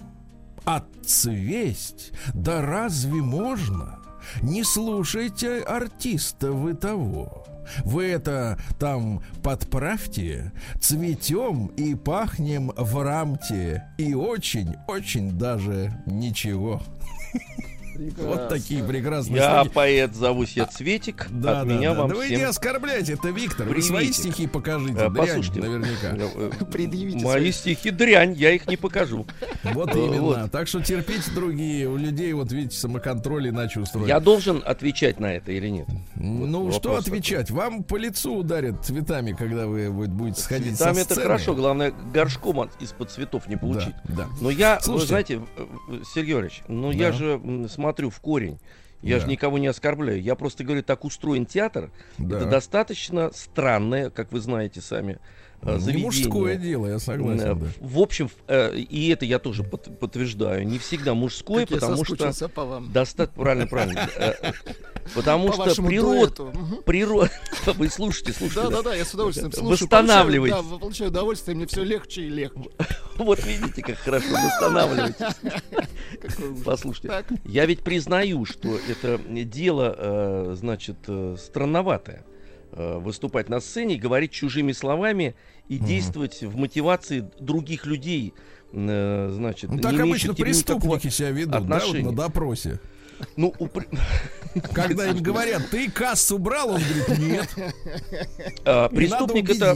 отцвесть, 0.65 2.11
да 2.33 2.61
разве 2.61 3.21
можно? 3.21 3.99
Не 4.41 4.63
слушайте 4.63 5.59
артиста 5.61 6.51
вы 6.51 6.73
того. 6.73 7.45
Вы 7.83 8.05
это 8.05 8.59
там 8.79 9.21
подправьте, 9.43 10.51
цветем 10.79 11.67
и 11.77 11.93
пахнем 11.93 12.71
в 12.75 13.03
рамте, 13.03 13.83
и 13.97 14.13
очень-очень 14.13 15.37
даже 15.37 15.93
ничего. 16.07 16.81
Прекрасно. 17.99 18.27
Вот 18.27 18.47
такие 18.47 18.81
прекрасные 18.81 19.41
Я 19.41 19.55
слоги. 19.55 19.69
поэт, 19.71 20.15
зовусь 20.15 20.53
я 20.53 20.65
Цветик. 20.67 21.27
Да, 21.29 21.59
От 21.59 21.67
да, 21.67 21.73
меня 21.73 21.93
да. 21.93 21.99
вам 21.99 22.09
да 22.09 22.15
всем... 22.15 22.29
вы 22.29 22.35
не 22.37 22.43
оскорбляйте, 22.43 23.13
это 23.13 23.27
Виктор. 23.27 23.67
Вы 23.67 23.81
свои 23.81 24.13
стихи 24.13 24.47
покажите. 24.47 25.01
А, 25.01 25.09
послушайте, 25.09 25.59
наверняка. 25.59 26.15
Э, 26.15 26.49
Предъявите 26.71 27.25
Мои 27.25 27.51
стихи 27.51 27.91
дрянь, 27.91 28.35
я 28.35 28.51
их 28.51 28.67
не 28.67 28.77
покажу. 28.77 29.27
Вот 29.73 29.93
именно. 29.93 30.47
Так 30.47 30.67
что 30.69 30.81
терпите 30.81 31.29
другие. 31.31 31.89
У 31.89 31.97
людей, 31.97 32.31
вот 32.31 32.51
видите, 32.51 32.77
самоконтроль 32.77 33.49
иначе 33.49 33.81
устроен. 33.81 34.07
Я 34.07 34.21
должен 34.21 34.63
отвечать 34.65 35.19
на 35.19 35.33
это 35.33 35.51
или 35.51 35.67
нет? 35.67 35.87
Ну, 36.15 36.71
что 36.71 36.95
отвечать? 36.95 37.51
Вам 37.51 37.83
по 37.83 37.97
лицу 37.97 38.37
ударят 38.37 38.85
цветами, 38.85 39.33
когда 39.33 39.67
вы 39.67 39.89
будете 39.89 40.39
сходить 40.39 40.77
Цветами 40.77 40.95
со 40.95 41.01
это 41.01 41.15
хорошо. 41.15 41.53
Главное, 41.53 41.93
горшком 42.13 42.69
из-под 42.79 43.11
цветов 43.11 43.47
не 43.47 43.57
получить. 43.57 43.95
Да, 44.05 44.23
да. 44.23 44.27
Но 44.39 44.49
я, 44.49 44.79
вы 44.85 44.99
знаете, 44.99 45.41
Сергей 46.13 46.33
Иванович, 46.33 46.61
ну 46.69 46.91
да. 46.91 46.97
я 46.97 47.11
же 47.11 47.41
смотрю 47.69 47.88
смотрю 47.89 48.11
в 48.11 48.19
корень. 48.19 48.59
Я 49.01 49.15
да. 49.15 49.21
же 49.21 49.27
никого 49.27 49.57
не 49.57 49.67
оскорбляю. 49.67 50.21
Я 50.21 50.35
просто 50.35 50.63
говорю, 50.63 50.83
так 50.83 51.05
устроен 51.05 51.45
театр. 51.45 51.89
Да. 52.17 52.37
Это 52.37 52.45
достаточно 52.45 53.31
странное, 53.33 54.09
как 54.09 54.31
вы 54.31 54.41
знаете 54.41 54.81
сами, 54.81 55.19
заведение. 55.61 55.97
Не 55.97 56.03
мужское 56.03 56.55
дело, 56.55 56.87
я 56.87 56.99
согласен. 56.99 57.41
Э, 57.41 57.55
да. 57.55 57.67
В 57.79 57.99
общем, 57.99 58.29
э, 58.47 58.77
и 58.77 59.09
это 59.09 59.25
я 59.25 59.39
тоже 59.39 59.63
подтверждаю, 59.63 60.65
не 60.65 60.79
всегда 60.79 61.13
мужское, 61.13 61.65
как 61.65 61.79
потому 61.79 62.05
что 62.05 62.49
по 62.49 62.65
вам. 62.65 62.91
достаточно 62.91 63.43
правильно, 63.43 63.67
правильно. 63.67 64.09
Потому 65.15 65.51
что 65.51 65.81
природа, 65.81 66.51
природа, 66.85 67.31
вы 67.65 67.89
слушайте, 67.89 68.31
слушайте. 68.31 68.69
Да, 68.69 68.69
да, 68.69 68.81
да, 68.83 68.95
я 68.95 69.05
с 69.05 69.13
удовольствием 69.13 69.51
слушаю. 69.51 69.71
Восстанавливайте. 69.71 70.55
Да, 70.55 70.77
получаю 70.77 71.09
удовольствие, 71.09 71.55
мне 71.55 71.65
все 71.65 71.83
легче 71.83 72.23
и 72.23 72.29
легче. 72.29 72.69
Вот 73.17 73.43
видите, 73.43 73.81
как 73.81 73.97
хорошо 73.97 74.27
восстанавливаете. 74.31 75.27
Послушайте, 76.63 77.25
я 77.43 77.65
ведь 77.65 77.81
признаю, 77.81 78.45
что 78.45 78.77
это 78.87 79.19
дело, 79.27 80.55
значит, 80.55 80.97
странноватое. 81.37 82.23
Э, 82.79 82.97
выступать 82.97 83.49
на 83.49 83.59
сцене, 83.59 83.97
говорить 83.97 84.31
чужими 84.31 84.71
словами 84.71 85.35
и 85.67 85.75
угу. 85.75 85.85
действовать 85.85 86.41
в 86.41 86.55
мотивации 86.55 87.29
других 87.37 87.85
людей. 87.85 88.33
Э, 88.71 89.29
значит, 89.33 89.69
ну, 89.69 89.79
так 89.79 89.99
обычно 89.99 90.33
преступники 90.33 91.09
себя 91.09 91.31
ведут, 91.31 91.55
отношения. 91.55 92.03
да, 92.03 92.09
вот 92.09 92.11
на 92.11 92.23
допросе. 92.23 92.79
Ну, 93.35 93.53
у... 93.59 93.67
когда 94.73 95.07
им 95.09 95.21
говорят, 95.21 95.69
ты 95.69 95.91
кассу 95.91 96.37
брал, 96.37 96.69
он 96.69 96.81
говорит, 96.81 97.19
нет. 97.19 97.49
А, 98.63 98.87
преступник 98.87 99.49
это 99.49 99.75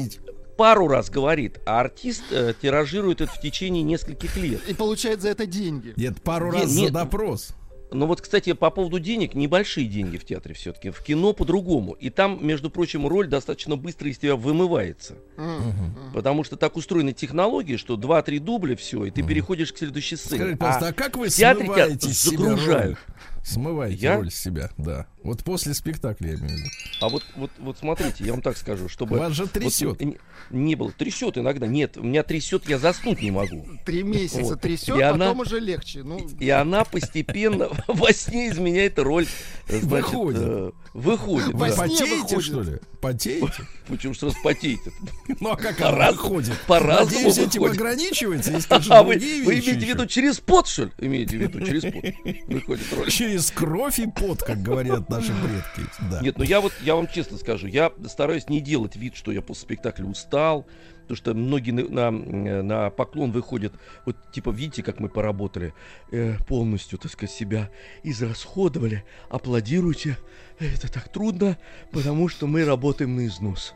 пару 0.55 0.88
раз 0.88 1.10
говорит, 1.10 1.60
а 1.65 1.81
артист 1.81 2.24
э, 2.31 2.53
тиражирует 2.62 3.19
это 3.19 3.33
в 3.33 3.41
течение 3.41 3.83
нескольких 3.83 4.38
лет. 4.38 4.62
И 4.69 4.74
получает 4.74 5.22
за 5.22 5.27
это 5.27 5.45
деньги. 5.45 5.91
Нет, 5.98 6.22
пару 6.22 6.53
нет, 6.53 6.62
раз 6.62 6.72
нет, 6.74 6.88
за 6.88 6.93
допрос. 6.93 7.53
Но 7.93 8.07
вот, 8.07 8.21
кстати, 8.21 8.53
по 8.53 8.69
поводу 8.69 9.00
денег, 9.00 9.33
небольшие 9.33 9.88
деньги 9.88 10.17
в 10.17 10.25
театре 10.25 10.55
все-таки. 10.55 10.89
В 10.89 11.01
кино 11.01 11.33
по-другому. 11.33 11.93
И 11.93 12.09
там, 12.09 12.45
между 12.45 12.69
прочим, 12.69 13.07
роль 13.07 13.27
достаточно 13.27 13.75
быстро 13.75 14.09
из 14.09 14.17
тебя 14.17 14.35
вымывается. 14.35 15.15
Mm-hmm. 15.38 16.13
Потому 16.13 16.43
что 16.43 16.55
так 16.57 16.75
устроены 16.75 17.13
технологии, 17.13 17.77
что 17.77 17.95
2-3 17.95 18.39
дубля, 18.39 18.75
все, 18.75 19.05
и 19.05 19.12
ты 19.12 19.21
mm-hmm. 19.21 19.27
переходишь 19.27 19.73
к 19.73 19.77
следующей 19.77 20.15
сцене. 20.15 20.55
Скажите, 20.55 20.85
а, 20.85 20.89
а 20.89 20.93
как 20.93 21.17
вы 21.17 21.29
в 21.29 21.33
театре 21.33 21.67
тебя 21.67 21.89
загружают? 21.97 22.97
Смываете 23.43 24.01
я? 24.01 24.15
роль 24.15 24.31
с 24.31 24.35
себя, 24.35 24.69
да. 24.77 25.05
Вот 25.21 25.43
после 25.43 25.73
спектакля, 25.73 26.31
я 26.31 26.35
имею 26.35 26.47
в 26.47 26.51
виду. 26.51 26.69
А 27.01 27.09
вот, 27.09 27.23
вот, 27.35 27.51
вот 27.59 27.77
смотрите, 27.77 28.23
я 28.23 28.31
вам 28.31 28.41
так 28.41 28.57
скажу, 28.57 28.88
чтобы... 28.88 29.17
Вас 29.17 29.33
же 29.33 29.47
трясет. 29.47 30.01
Вот, 30.01 30.17
не 30.50 30.75
было. 30.75 30.91
Трясет 30.93 31.38
иногда. 31.38 31.67
Нет, 31.67 31.97
у 31.97 32.03
меня 32.03 32.23
трясет, 32.23 32.69
я 32.69 32.79
заснуть 32.79 33.21
не 33.21 33.31
могу. 33.31 33.65
Три 33.85 34.03
месяца 34.03 34.41
вот. 34.43 34.62
трясет, 34.62 34.95
и 34.95 35.01
потом 35.01 35.21
она, 35.21 35.31
уже 35.31 35.59
легче. 35.59 36.03
Ну... 36.03 36.19
И 36.39 36.50
она 36.50 36.85
постепенно 36.85 37.69
во 37.88 38.13
сне 38.13 38.50
изменяет 38.50 38.97
роль. 38.97 39.27
Значит, 39.67 39.85
выходит. 39.85 40.73
Выходит. 40.93 41.53
Вы 41.53 41.69
да. 41.69 41.75
потеете, 41.75 42.39
что 42.39 42.62
ли? 42.62 42.77
Потеете? 43.01 43.67
Почему 43.88 44.13
что 44.13 44.31
потеете? 44.43 44.91
Ну 45.39 45.50
а 45.50 45.55
как 45.55 45.81
она 45.81 46.12
выходит? 46.12 46.53
По-разному 46.67 47.29
Надеюсь, 47.29 47.38
этим 47.39 47.63
ограничивается, 47.63 48.51
если 48.51 48.93
А 48.93 49.01
вы, 49.01 49.15
вы 49.15 49.19
имеете 49.19 49.73
в 49.73 49.89
виду 49.89 50.05
через 50.05 50.39
пот, 50.39 50.67
что 50.67 50.83
ли? 50.83 50.91
Имеете 51.00 51.38
в 51.38 51.41
виду 51.41 51.65
через 51.65 51.81
пот? 51.81 52.03
Выходит 52.47 52.93
роль. 52.93 53.09
Через 53.09 53.50
кровь 53.50 53.97
и 53.97 54.07
пот, 54.07 54.43
как 54.43 54.62
говорят 54.62 55.09
наши 55.09 55.33
предки. 55.33 55.89
Да. 56.12 56.21
Нет, 56.21 56.38
ну 56.38 56.43
я 56.43 56.62
вот, 56.62 56.73
я 56.81 56.95
вам 56.95 57.07
честно 57.07 57.38
скажу, 57.38 57.65
я 57.65 57.91
стараюсь 58.07 58.47
не 58.47 58.62
делать 58.62 58.95
вид, 58.95 59.15
что 59.15 59.31
я 59.31 59.41
после 59.41 59.63
спектакля 59.63 60.05
устал, 60.05 60.67
потому 61.01 61.17
что 61.17 61.33
многие 61.33 61.71
на, 61.71 62.12
на, 62.12 62.63
на 62.63 62.89
поклон 62.91 63.31
выходят, 63.31 63.73
вот 64.05 64.15
типа, 64.31 64.51
видите, 64.51 64.83
как 64.83 65.00
мы 65.00 65.09
поработали, 65.09 65.73
э, 66.12 66.35
полностью, 66.47 67.00
так 67.00 67.12
сказать, 67.12 67.35
себя 67.35 67.71
израсходовали, 68.03 69.03
аплодируйте, 69.29 70.17
это 70.60 70.91
так 70.91 71.10
трудно, 71.10 71.57
потому 71.91 72.27
что 72.29 72.48
мы 72.48 72.65
работаем 72.65 73.15
на 73.15 73.27
износ. 73.27 73.74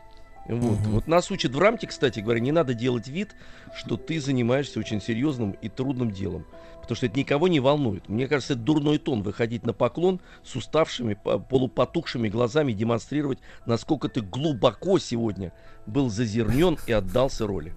Вот. 0.48 0.80
Угу. 0.80 0.90
вот 0.90 1.06
нас 1.08 1.30
учат 1.30 1.54
в 1.54 1.58
рамке, 1.58 1.86
кстати 1.86 2.20
говоря, 2.20 2.40
не 2.40 2.52
надо 2.52 2.72
делать 2.72 3.06
вид, 3.08 3.36
что 3.76 3.98
ты 3.98 4.18
занимаешься 4.18 4.80
очень 4.80 5.00
серьезным 5.02 5.50
и 5.50 5.68
трудным 5.68 6.10
делом 6.10 6.46
потому 6.88 6.96
что 6.96 7.06
это 7.06 7.18
никого 7.18 7.48
не 7.48 7.60
волнует. 7.60 8.08
Мне 8.08 8.26
кажется, 8.26 8.54
это 8.54 8.62
дурной 8.62 8.96
тон 8.96 9.22
выходить 9.22 9.66
на 9.66 9.74
поклон 9.74 10.22
с 10.42 10.56
уставшими, 10.56 11.18
полупотухшими 11.50 12.30
глазами, 12.30 12.72
демонстрировать, 12.72 13.40
насколько 13.66 14.08
ты 14.08 14.22
глубоко 14.22 14.98
сегодня 14.98 15.52
был 15.84 16.08
зазернен 16.08 16.78
и 16.86 16.92
отдался 16.92 17.46
роли. 17.46 17.74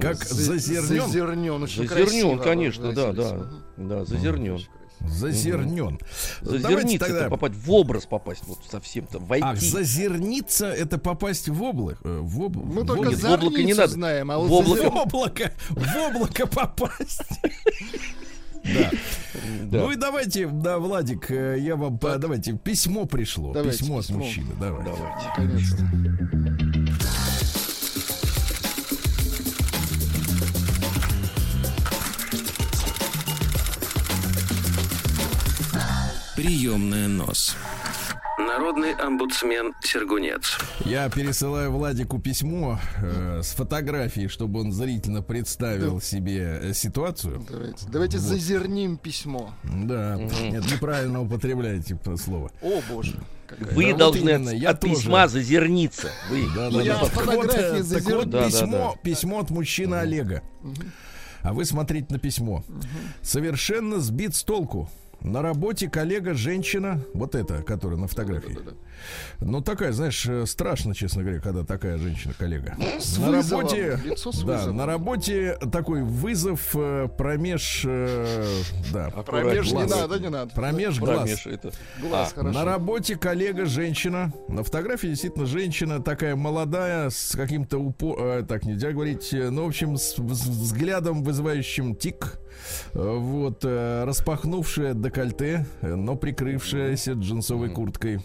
Как 0.00 0.18
зазернен? 0.18 1.02
Зазернен, 1.02 1.62
очень 1.64 1.88
Зазернен, 1.88 2.38
конечно, 2.38 2.92
да, 2.92 3.12
да, 3.12 3.50
да, 3.76 4.04
зазернен. 4.04 4.60
Зазернен. 5.06 5.98
Зазерниться 6.40 7.06
тогда... 7.06 7.20
это 7.20 7.30
попасть 7.30 7.54
в 7.54 7.72
образ 7.72 8.06
попасть, 8.06 8.42
вот 8.46 8.58
совсем-то 8.70 9.18
войти. 9.18 9.46
А 9.46 9.56
зазерниться 9.56 10.66
это 10.66 10.98
попасть 10.98 11.48
в 11.48 11.62
облако. 11.62 11.98
Э, 12.04 12.18
в 12.20 12.42
об... 12.42 12.56
Мы 12.56 12.82
в 12.82 12.86
только 12.86 13.10
Нет, 13.10 13.18
в 13.20 13.32
облако 13.32 13.62
не 13.62 13.74
надо. 13.74 13.92
знаем, 13.92 14.30
а 14.30 14.38
вот 14.38 14.48
в 14.48 14.52
облако, 14.52 14.90
в 14.90 14.96
облако, 14.96 15.52
в 15.70 15.96
облако 15.96 16.46
попасть. 16.46 17.22
Да. 18.64 18.90
да. 19.64 19.78
Ну 19.78 19.90
и 19.92 19.96
давайте, 19.96 20.46
да, 20.46 20.78
Владик, 20.78 21.30
э, 21.30 21.56
я 21.58 21.76
вам, 21.76 21.98
так. 21.98 22.20
давайте, 22.20 22.52
письмо 22.52 23.06
пришло. 23.06 23.52
Давайте, 23.52 23.78
письмо, 23.78 24.00
письмо 24.00 24.16
от 24.18 24.24
мужчины. 24.24 24.54
Давай. 24.60 24.84
Давайте. 24.84 25.26
Конечно. 25.36 26.67
Приемная 36.38 37.08
нос. 37.08 37.56
Народный 38.38 38.92
омбудсмен 38.92 39.74
Сергунец. 39.82 40.56
Я 40.84 41.10
пересылаю 41.10 41.72
Владику 41.72 42.20
письмо 42.20 42.78
э, 43.02 43.40
с 43.42 43.54
фотографией, 43.54 44.28
чтобы 44.28 44.60
он 44.60 44.70
зрительно 44.70 45.20
представил 45.20 45.96
да. 45.96 46.00
себе 46.00 46.60
э, 46.62 46.74
ситуацию. 46.74 47.44
Давайте, 47.50 47.86
давайте 47.88 48.18
вот. 48.18 48.26
зазерним 48.28 48.98
письмо. 48.98 49.52
Да, 49.64 50.16
угу. 50.16 50.32
нет, 50.44 50.64
неправильно 50.70 51.22
употребляете 51.22 51.98
слово. 52.16 52.52
О, 52.62 52.82
боже. 52.88 53.16
Какая? 53.48 53.74
Вы 53.74 53.90
да, 53.90 53.98
должны 53.98 54.38
вот 54.38 54.48
от, 54.48 54.54
я 54.54 54.70
от 54.70 54.80
тоже. 54.80 54.94
письма 54.94 55.26
зазерниться. 55.26 56.08
Вы. 56.30 56.44
Да, 56.54 56.70
да, 56.70 56.82
я 56.82 56.98
да. 56.98 57.04
фотографии 57.06 57.82
вот, 57.82 57.92
так 57.92 58.14
вот, 58.14 58.30
да, 58.30 58.46
письмо, 58.46 58.70
да, 58.70 58.92
да. 58.94 59.00
письмо 59.02 59.40
от 59.40 59.50
мужчины 59.50 59.96
угу. 59.96 60.02
Олега. 60.02 60.42
Угу. 60.62 60.82
А 61.42 61.52
вы 61.52 61.64
смотрите 61.64 62.06
на 62.10 62.20
письмо. 62.20 62.62
Угу. 62.68 62.78
Совершенно 63.22 63.98
сбит 63.98 64.36
с 64.36 64.44
толку 64.44 64.88
На 65.20 65.42
работе 65.42 65.90
коллега 65.90 66.34
женщина, 66.34 67.00
вот 67.12 67.34
эта, 67.34 67.62
которая 67.62 67.98
на 67.98 68.06
фотографии. 68.06 68.52
Да-да-да. 68.54 68.76
Ну, 69.40 69.60
такая, 69.60 69.90
знаешь, 69.92 70.24
э, 70.26 70.46
страшно, 70.46 70.94
честно 70.94 71.22
говоря, 71.22 71.40
когда 71.40 71.64
такая 71.64 71.98
женщина-коллега. 71.98 72.76
С 73.00 73.18
на 73.18 73.30
вызовом, 73.30 73.60
работе, 73.62 74.00
лицо 74.04 74.30
с 74.32 74.42
да, 74.42 74.56
вызовом. 74.58 74.76
на 74.76 74.86
работе 74.86 75.58
такой 75.72 76.02
вызов 76.02 76.70
э, 76.74 77.08
промеж, 77.18 77.82
э, 77.84 78.44
да, 78.92 79.10
Промеж 79.10 79.66
не 79.66 79.72
глаз. 79.84 79.90
надо, 79.90 80.18
не 80.20 80.28
надо. 80.30 80.54
промеж 80.54 80.98
глаз. 81.00 81.18
Промеж 81.18 81.46
это. 81.46 81.72
Глаз, 82.00 82.32
А, 82.32 82.34
хорошо. 82.40 82.58
На 82.58 82.64
работе 82.64 83.16
коллега 83.16 83.66
женщина. 83.66 84.32
На 84.48 84.62
фотографии 84.62 85.08
действительно 85.08 85.46
женщина 85.46 86.00
такая 86.00 86.36
молодая, 86.36 87.10
с 87.10 87.34
каким-то 87.36 87.78
упо... 87.78 88.16
э, 88.18 88.44
так 88.48 88.64
нельзя 88.64 88.92
говорить, 88.92 89.30
ну, 89.32 89.64
в 89.64 89.68
общем, 89.68 89.96
с, 89.96 90.14
с 90.14 90.46
взглядом, 90.46 91.22
вызывающим 91.24 91.96
тик. 91.96 92.38
Э, 92.94 93.16
Вот, 93.18 93.64
э, 93.64 94.04
распахнувшая 94.04 94.94
декольте, 94.94 95.66
э, 95.80 95.94
но 95.94 96.16
прикрывшаяся 96.16 97.12
джинсовой 97.12 97.70
курткой. 97.70 98.20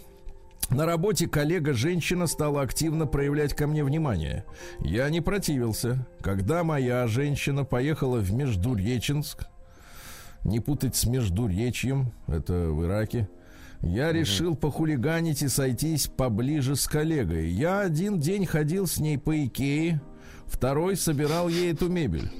На 0.70 0.86
работе 0.86 1.28
коллега 1.28 1.74
женщина 1.74 2.26
стала 2.26 2.62
активно 2.62 3.06
проявлять 3.06 3.54
ко 3.54 3.66
мне 3.66 3.84
внимание. 3.84 4.44
Я 4.80 5.10
не 5.10 5.20
противился. 5.20 6.06
Когда 6.20 6.64
моя 6.64 7.06
женщина 7.06 7.64
поехала 7.64 8.18
в 8.18 8.32
Междуреченск, 8.32 9.44
не 10.42 10.60
путать 10.60 10.96
с 10.96 11.06
Междуречьем, 11.06 12.12
это 12.26 12.70
в 12.70 12.84
Ираке, 12.84 13.28
я 13.82 14.12
решил 14.12 14.56
похулиганить 14.56 15.42
и 15.42 15.48
сойтись 15.48 16.06
поближе 16.06 16.76
с 16.76 16.86
коллегой. 16.86 17.50
Я 17.50 17.80
один 17.80 18.18
день 18.18 18.46
ходил 18.46 18.86
с 18.86 18.98
ней 18.98 19.18
по 19.18 19.44
Икее, 19.44 20.00
второй 20.46 20.96
собирал 20.96 21.48
ей 21.48 21.72
эту 21.72 21.88
мебель. 21.88 22.30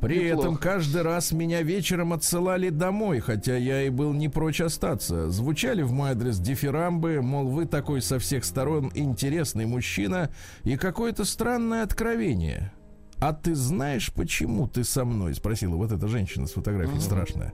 При 0.00 0.28
Неплохо. 0.28 0.48
этом 0.48 0.56
каждый 0.56 1.02
раз 1.02 1.32
меня 1.32 1.62
вечером 1.62 2.12
отсылали 2.12 2.70
домой, 2.70 3.20
хотя 3.20 3.56
я 3.56 3.82
и 3.82 3.90
был 3.90 4.12
не 4.12 4.28
прочь 4.28 4.60
остаться. 4.60 5.30
Звучали 5.30 5.82
в 5.82 5.92
мой 5.92 6.10
адрес 6.10 6.38
дифирамбы, 6.38 7.20
мол, 7.22 7.48
вы 7.48 7.66
такой 7.66 8.00
со 8.02 8.18
всех 8.18 8.44
сторон 8.44 8.90
интересный 8.94 9.66
мужчина, 9.66 10.30
и 10.64 10.76
какое-то 10.76 11.24
странное 11.24 11.82
откровение. 11.82 12.72
А 13.20 13.32
ты 13.32 13.54
знаешь, 13.54 14.12
почему 14.12 14.68
ты 14.68 14.84
со 14.84 15.04
мной? 15.04 15.34
Спросила 15.34 15.74
вот 15.76 15.90
эта 15.90 16.06
женщина 16.06 16.46
с 16.46 16.52
фотографией 16.52 17.00
страшная. 17.00 17.52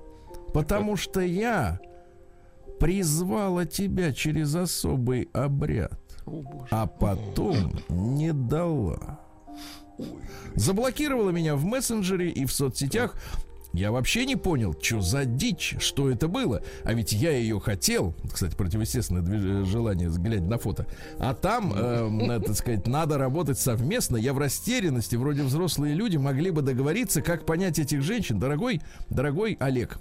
Потому 0.52 0.96
что 0.96 1.20
я 1.20 1.80
призвала 2.78 3.64
тебя 3.64 4.12
через 4.12 4.54
особый 4.54 5.28
обряд, 5.32 6.00
О, 6.26 6.66
а 6.70 6.86
потом 6.86 7.72
не 7.88 8.32
дала. 8.32 9.20
Заблокировала 10.54 11.30
меня 11.30 11.56
в 11.56 11.64
мессенджере 11.64 12.30
и 12.30 12.44
в 12.44 12.52
соцсетях. 12.52 13.16
Я 13.74 13.90
вообще 13.90 14.24
не 14.24 14.36
понял, 14.36 14.72
что 14.80 15.00
за 15.00 15.24
дичь, 15.24 15.74
что 15.80 16.08
это 16.08 16.28
было. 16.28 16.62
А 16.84 16.94
ведь 16.94 17.12
я 17.12 17.32
ее 17.32 17.58
хотел. 17.58 18.14
Кстати, 18.32 18.54
противоестественное 18.54 19.22
движ- 19.22 19.64
желание, 19.64 20.08
глядя 20.10 20.44
на 20.44 20.58
фото. 20.58 20.86
А 21.18 21.34
там, 21.34 21.72
эм, 21.74 22.20
э, 22.30 22.38
так 22.38 22.54
сказать, 22.54 22.86
надо 22.86 23.18
работать 23.18 23.58
совместно. 23.58 24.16
Я 24.16 24.32
в 24.32 24.38
растерянности. 24.38 25.16
Вроде 25.16 25.42
взрослые 25.42 25.94
люди 25.94 26.16
могли 26.16 26.52
бы 26.52 26.62
договориться, 26.62 27.20
как 27.20 27.46
понять 27.46 27.80
этих 27.80 28.02
женщин. 28.02 28.38
Дорогой, 28.38 28.80
дорогой 29.10 29.56
Олег, 29.58 29.98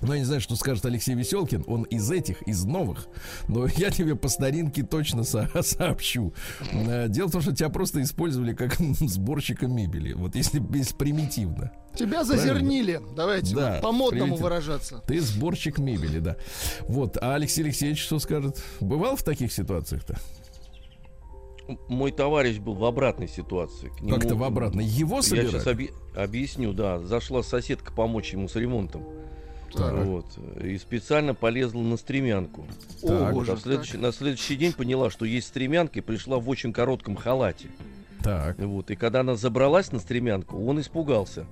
ну, 0.00 0.12
я 0.12 0.18
не 0.20 0.24
знаю, 0.24 0.40
что 0.40 0.56
скажет 0.56 0.84
Алексей 0.86 1.14
Веселкин. 1.14 1.64
Он 1.66 1.82
из 1.84 2.10
этих, 2.10 2.42
из 2.42 2.64
новых. 2.64 3.06
Но 3.48 3.66
я 3.66 3.90
тебе 3.90 4.14
по 4.16 4.28
старинке 4.28 4.82
точно 4.82 5.24
со- 5.24 5.48
сообщу. 5.62 6.32
Э, 6.72 7.08
Дело 7.08 7.28
в 7.28 7.32
том, 7.32 7.42
что 7.42 7.54
тебя 7.54 7.68
просто 7.68 8.02
использовали 8.02 8.54
как 8.54 8.74
сборщика 8.76 9.66
мебели. 9.66 10.12
Вот 10.12 10.34
если, 10.34 10.62
если 10.76 10.94
примитивно. 10.94 11.72
Тебя 11.94 12.24
зазернили. 12.24 13.00
Давайте 13.16 13.54
Да, 13.54 13.72
вот 13.74 13.82
по-модному 13.82 14.36
выражаться. 14.36 15.02
Ты 15.06 15.20
сборщик 15.20 15.78
мебели, 15.78 16.18
да. 16.20 16.36
Вот. 16.82 17.16
А 17.20 17.34
Алексей 17.34 17.62
Алексеевич 17.62 18.00
что 18.02 18.18
скажет? 18.18 18.62
Бывал 18.80 19.16
в 19.16 19.22
таких 19.24 19.52
ситуациях-то? 19.52 20.16
Мой 21.88 22.10
товарищ 22.10 22.58
был 22.58 22.74
в 22.74 22.84
обратной 22.84 23.28
ситуации. 23.28 23.88
К 23.96 24.00
нему- 24.00 24.16
Как-то 24.16 24.34
в 24.34 24.42
обратно. 24.42 24.80
Его 24.80 25.16
Я 25.18 25.22
собирали? 25.22 25.50
сейчас 25.50 25.66
объясню, 26.16 26.72
да. 26.72 26.98
Зашла 27.00 27.42
соседка 27.44 27.92
помочь 27.92 28.32
ему 28.32 28.48
с 28.48 28.56
ремонтом. 28.56 29.04
Так. 29.74 30.04
Вот. 30.04 30.26
И 30.62 30.76
специально 30.78 31.34
полезла 31.34 31.80
на 31.80 31.96
стремянку. 31.96 32.66
Так. 33.02 33.30
О, 33.30 33.32
боже, 33.32 33.54
в 33.54 33.60
следующий- 33.60 33.98
на 33.98 34.12
следующий 34.12 34.56
день 34.56 34.72
поняла, 34.72 35.10
что 35.10 35.24
есть 35.24 35.48
стремянка, 35.48 35.98
и 35.98 36.02
пришла 36.02 36.38
в 36.38 36.48
очень 36.48 36.72
коротком 36.72 37.16
халате. 37.16 37.68
Так. 38.22 38.58
Вот. 38.58 38.90
И 38.90 38.96
когда 38.96 39.20
она 39.20 39.36
забралась 39.36 39.92
на 39.92 39.98
стремянку, 39.98 40.62
он 40.64 40.80
испугался. 40.80 41.46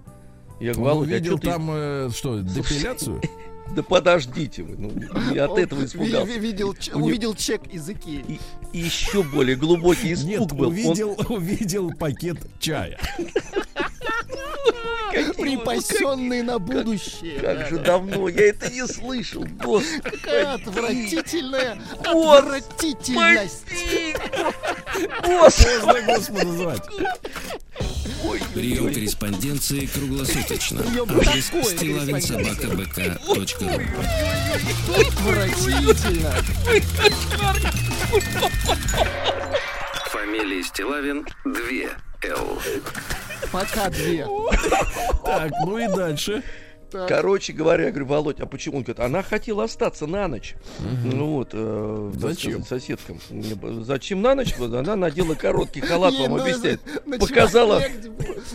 Я 0.60 0.70
Он 0.72 0.76
говорю, 0.78 0.94
Володя, 0.96 1.12
а 1.14 1.16
увидел 1.18 1.32
чё 1.36 1.40
ты- 1.42 1.46
там 1.50 1.68
э, 1.70 2.10
что, 2.14 2.40
депиляцию? 2.40 3.20
Да 3.76 3.82
подождите 3.82 4.62
вы. 4.62 4.76
Ну, 4.78 4.90
я 5.34 5.44
от 5.44 5.50
Он 5.50 5.58
этого 5.58 5.84
испугался. 5.84 6.24
ви- 6.24 6.38
видел, 6.38 6.74
увидел 6.94 7.34
чек 7.34 7.66
из 7.66 7.86
Икеи. 7.86 8.24
И, 8.26 8.40
и 8.72 8.78
еще 8.80 9.22
более 9.22 9.56
глубокий 9.56 10.14
испуг 10.14 10.30
Нет, 10.30 10.52
был. 10.54 10.68
Он- 10.68 10.72
увидел, 10.72 11.16
увидел 11.28 11.90
пакет 11.92 12.38
чая. 12.60 12.98
Припасенный 15.10 16.42
на 16.42 16.58
будущее. 16.58 17.40
Как 17.40 17.68
же 17.68 17.76
да. 17.78 17.84
давно 17.84 18.28
я 18.28 18.48
это 18.48 18.70
не 18.70 18.86
слышал, 18.86 19.44
господи. 19.44 20.00
Какая 20.02 20.54
отвратительная 20.54 21.80
отвратительность. 22.00 23.64
Господи. 25.24 25.26
Поздно 25.26 26.02
Господа 26.06 26.52
звать. 26.52 26.82
Прием 28.54 28.92
корреспонденции 28.92 29.86
круглосуточно. 29.86 30.80
Адрес 30.80 31.46
стилавинсобакабк.ру 31.46 33.70
Отвратительно. 34.94 36.34
Фамилия 40.10 40.62
Стилавин 40.62 41.26
2 41.44 41.52
Л. 42.24 42.60
Пока 43.52 43.90
две. 43.90 44.26
Так, 45.24 45.52
ну 45.64 45.78
и 45.78 45.86
дальше. 45.88 46.42
Так. 46.90 47.06
Короче 47.06 47.52
говоря, 47.52 47.84
я 47.84 47.90
говорю, 47.90 48.06
Володь, 48.06 48.40
а 48.40 48.46
почему? 48.46 48.78
Он 48.78 48.82
говорит, 48.82 49.00
она 49.00 49.22
хотела 49.22 49.64
остаться 49.64 50.06
на 50.06 50.26
ночь. 50.26 50.54
Ну 51.04 51.34
вот, 51.34 51.50
э, 51.52 52.12
Зачем? 52.14 52.64
сказать, 52.64 52.82
соседкам. 52.82 53.20
Зачем 53.84 54.22
на 54.22 54.34
ночь? 54.34 54.54
Она 54.58 54.96
надела 54.96 55.34
короткий 55.34 55.82
халат, 55.82 56.14
вам 56.14 56.30
ну, 56.30 56.40
объясняет. 56.40 56.80
Показала, 57.20 57.82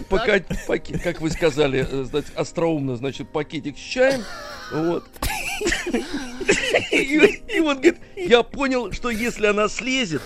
пока, 0.09 0.39
как 0.39 1.21
вы 1.21 1.29
сказали, 1.29 1.85
э, 1.87 2.03
значит, 2.05 2.31
остроумно, 2.35 2.95
значит, 2.95 3.29
пакетик 3.29 3.77
с 3.77 3.81
чаем. 3.81 4.23
Вот. 4.71 5.03
И, 6.91 7.43
и 7.55 7.59
он 7.59 7.75
говорит, 7.75 7.97
я 8.15 8.43
понял, 8.43 8.91
что 8.91 9.09
если 9.09 9.47
она 9.47 9.67
слезет 9.69 10.21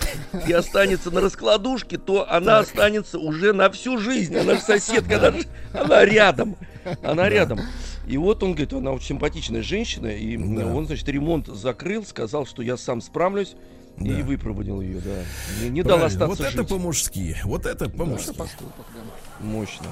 и 0.46 0.52
останется 0.52 1.10
на 1.10 1.20
раскладушке, 1.20 1.98
то 1.98 2.30
она 2.30 2.58
останется 2.58 3.18
уже 3.18 3.52
на 3.52 3.70
всю 3.70 3.98
жизнь. 3.98 4.36
Она 4.36 4.54
же 4.54 4.60
соседка, 4.60 5.16
она, 5.16 5.34
она 5.72 6.04
рядом. 6.04 6.56
Она 7.02 7.28
рядом. 7.28 7.60
И 8.06 8.16
вот 8.16 8.42
он 8.42 8.52
говорит, 8.52 8.72
она 8.72 8.92
очень 8.92 9.08
симпатичная 9.08 9.62
женщина, 9.62 10.06
и 10.06 10.36
Да. 10.36 10.66
он, 10.66 10.86
значит, 10.86 11.06
ремонт 11.08 11.46
закрыл, 11.48 12.04
сказал, 12.06 12.46
что 12.46 12.62
я 12.62 12.76
сам 12.78 13.02
справлюсь, 13.02 13.54
и 14.00 14.10
Да. 14.14 14.22
выпроводил 14.22 14.80
ее, 14.80 15.00
да. 15.00 15.22
Не, 15.62 15.68
не 15.70 15.82
дал 15.82 16.02
остаться 16.02 16.26
Вот 16.28 16.40
это 16.40 16.58
жить. 16.58 16.68
по-мужски. 16.68 17.36
Вот 17.44 17.66
это 17.66 17.90
по-мужски. 17.90 18.32
Поступок, 18.34 18.86
да. 18.94 19.44
Мощно. 19.44 19.86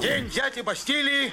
День 0.00 0.30
дяди 0.30 0.62
Бастилии 0.62 1.32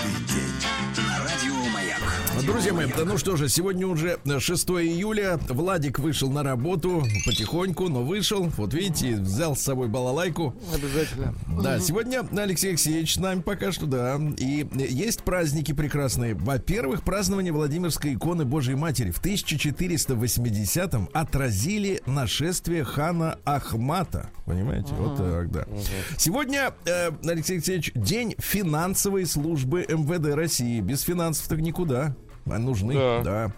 Друзья 2.45 2.73
мои, 2.73 2.87
да 2.87 3.05
ну 3.05 3.17
что 3.17 3.35
же, 3.35 3.49
сегодня 3.49 3.87
уже 3.87 4.17
6 4.25 4.69
июля. 4.69 5.39
Владик 5.49 5.99
вышел 5.99 6.31
на 6.31 6.43
работу 6.43 7.03
потихоньку, 7.25 7.87
но 7.87 8.03
вышел. 8.03 8.51
Вот 8.57 8.73
видите, 8.73 9.15
взял 9.15 9.55
с 9.55 9.61
собой 9.61 9.87
балалайку. 9.89 10.55
Обязательно. 10.73 11.35
Да, 11.61 11.79
сегодня 11.79 12.25
Алексей 12.35 12.69
Алексеевич 12.69 13.15
с 13.15 13.17
нами 13.17 13.41
пока 13.41 13.71
что, 13.71 13.85
да. 13.85 14.19
И 14.37 14.67
есть 14.73 15.23
праздники 15.23 15.71
прекрасные. 15.73 16.33
Во-первых, 16.33 17.03
празднование 17.03 17.53
Владимирской 17.53 18.15
иконы 18.15 18.43
Божьей 18.45 18.75
Матери 18.75 19.11
в 19.11 19.21
1480-м 19.21 21.09
отразили 21.13 22.01
нашествие 22.05 22.83
хана 22.83 23.37
Ахмата. 23.45 24.29
Понимаете? 24.45 24.93
Вот 24.95 25.17
так, 25.17 25.51
да. 25.51 25.67
Сегодня, 26.17 26.73
э, 26.85 27.11
Алексей 27.23 27.53
Алексеевич, 27.53 27.91
день 27.93 28.35
финансовой 28.39 29.25
службы 29.25 29.85
МВД 29.87 30.33
России. 30.35 30.81
Без 30.81 31.01
финансов 31.01 31.47
так 31.47 31.59
никуда. 31.59 32.15
А 32.45 32.57
нужны, 32.57 32.93
Да. 32.93 33.21
да. 33.23 33.51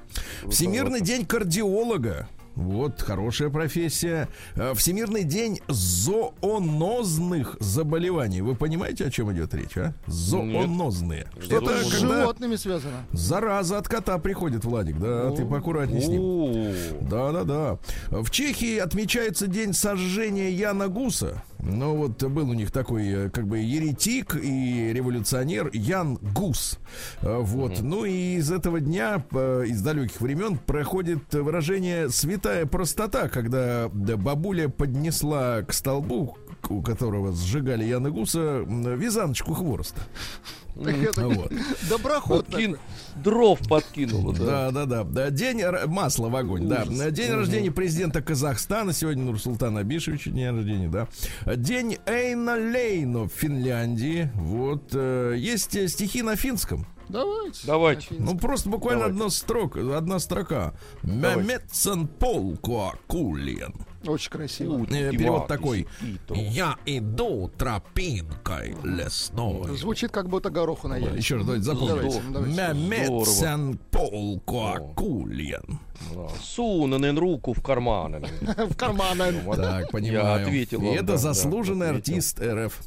Всемирный 0.50 1.02
день 1.02 1.26
кардиолога. 1.26 2.28
Вот, 2.56 3.02
хорошая 3.02 3.50
профессия. 3.50 4.28
Э, 4.56 4.74
Всемирный 4.76 5.24
день 5.24 5.60
зоонозных 5.68 7.58
заболеваний. 7.60 8.42
Вы 8.42 8.54
понимаете, 8.56 9.06
о 9.06 9.10
чем 9.10 9.34
идет 9.34 9.56
речь, 9.56 9.76
а? 9.76 9.94
Зоонозные. 10.06 11.26
Что-то 11.42 11.76
с 11.84 11.88
животными 12.00 12.56
связано. 12.56 12.98
зараза 13.12 13.80
от 13.80 13.88
кота 13.88 14.20
приходит, 14.20 14.66
Владик. 14.66 15.00
Да, 15.00 15.32
ты 15.32 15.46
поаккуратней 15.46 16.02
с 16.02 16.08
ним. 16.08 16.22
О, 16.22 16.74
Да, 17.02 17.32
да, 17.32 17.44
да. 17.44 17.80
В 18.22 18.30
Чехии 18.30 18.78
отмечается 18.78 19.48
день 19.48 19.74
сожжения 19.74 20.50
Яна 20.52 20.90
Гуса. 20.90 21.44
Ну 21.66 21.96
вот 21.96 22.22
был 22.24 22.50
у 22.50 22.54
них 22.54 22.72
такой 22.72 23.08
э, 23.08 23.30
как 23.30 23.48
бы 23.48 23.60
еретик 23.60 24.36
и 24.36 24.92
революционер 24.94 25.70
Ян 25.74 26.16
Гус. 26.16 26.78
Э, 27.22 27.40
Вот. 27.40 27.82
Ну 27.82 28.06
и 28.06 28.36
из 28.36 28.52
этого 28.52 28.80
дня, 28.80 29.24
э, 29.32 29.66
из 29.68 29.82
далеких 29.82 30.20
времен, 30.20 30.58
проходит 30.58 31.34
выражение 31.34 32.10
«святая 32.10 32.66
простота», 32.66 33.30
когда 33.30 33.90
да, 33.94 34.18
бабуля 34.18 34.68
поднесла 34.68 35.62
к 35.62 35.74
столбу, 35.74 36.38
у 36.70 36.82
которого 36.82 37.32
сжигали 37.32 37.86
Яна 37.86 38.10
Гуса, 38.10 38.64
вязаночку 38.68 39.54
хвороста. 39.54 40.02
Вот. 40.76 41.52
доброход. 41.90 42.48
подкин- 42.48 42.78
Дров 43.16 43.60
подкинула, 43.68 44.34
да. 44.34 44.72
Да, 44.72 44.86
да, 44.86 45.04
да. 45.04 45.30
День 45.30 45.62
масла 45.88 46.30
в 46.30 46.36
огонь, 46.36 46.68
да. 46.68 46.86
День 47.12 47.32
рождения 47.32 47.72
президента 47.72 48.22
Казахстана. 48.22 48.92
Сегодня 48.94 49.24
Нурсултан 49.24 49.78
Абишевич 49.78 50.26
день 50.26 50.50
рождения, 50.50 50.90
да. 50.90 51.08
День 51.56 51.98
Эйна 52.06 52.54
Лейно 52.56 53.24
в 53.24 53.32
Финляндии. 53.32 54.32
Вот. 54.36 54.90
э, 54.94 55.36
Есть 55.38 55.76
э, 55.76 55.88
стихи 55.88 56.22
на 56.24 56.36
финском. 56.36 56.86
Давайте. 57.10 57.68
Давайте. 57.68 58.08
Ну, 58.18 58.38
просто 58.38 58.70
буквально 58.70 59.02
Давайте. 59.04 59.20
одна 59.20 59.30
строка, 59.30 59.98
одна 59.98 60.20
строка. 60.20 60.74
Мямецен 61.04 62.08
полко 62.08 62.94
кулен. 63.08 63.74
Очень 64.06 64.32
красиво. 64.32 64.86
Э, 64.90 65.10
Ива, 65.10 65.12
Перевод 65.12 65.48
такой. 65.48 65.88
Я 66.30 66.76
иду 66.86 67.52
тропинкой 67.58 68.76
лесной. 68.84 69.78
Звучит, 69.78 70.12
как 70.12 70.30
будто 70.30 70.50
гороху 70.50 70.88
наели. 70.88 71.18
Еще 71.18 71.38
раз, 71.38 71.46
давайте 71.46 72.22
давайте. 72.32 72.52
Мямецен 72.52 73.80
полко 73.92 74.80
кулен. 74.96 75.80
Да. 76.14 76.28
Сунанен 76.42 77.18
руку 77.18 77.54
в 77.54 77.62
карманы. 77.62 78.22
В 78.42 78.76
карманы. 78.76 79.34
Так, 79.56 79.92
понимаю. 79.92 80.44
ответил 80.48 80.82
И 80.82 80.86
вам, 80.86 80.96
это 80.96 81.18
заслуженный 81.18 81.92
ответил. 81.92 82.14
артист 82.14 82.40
РФ. 82.42 82.80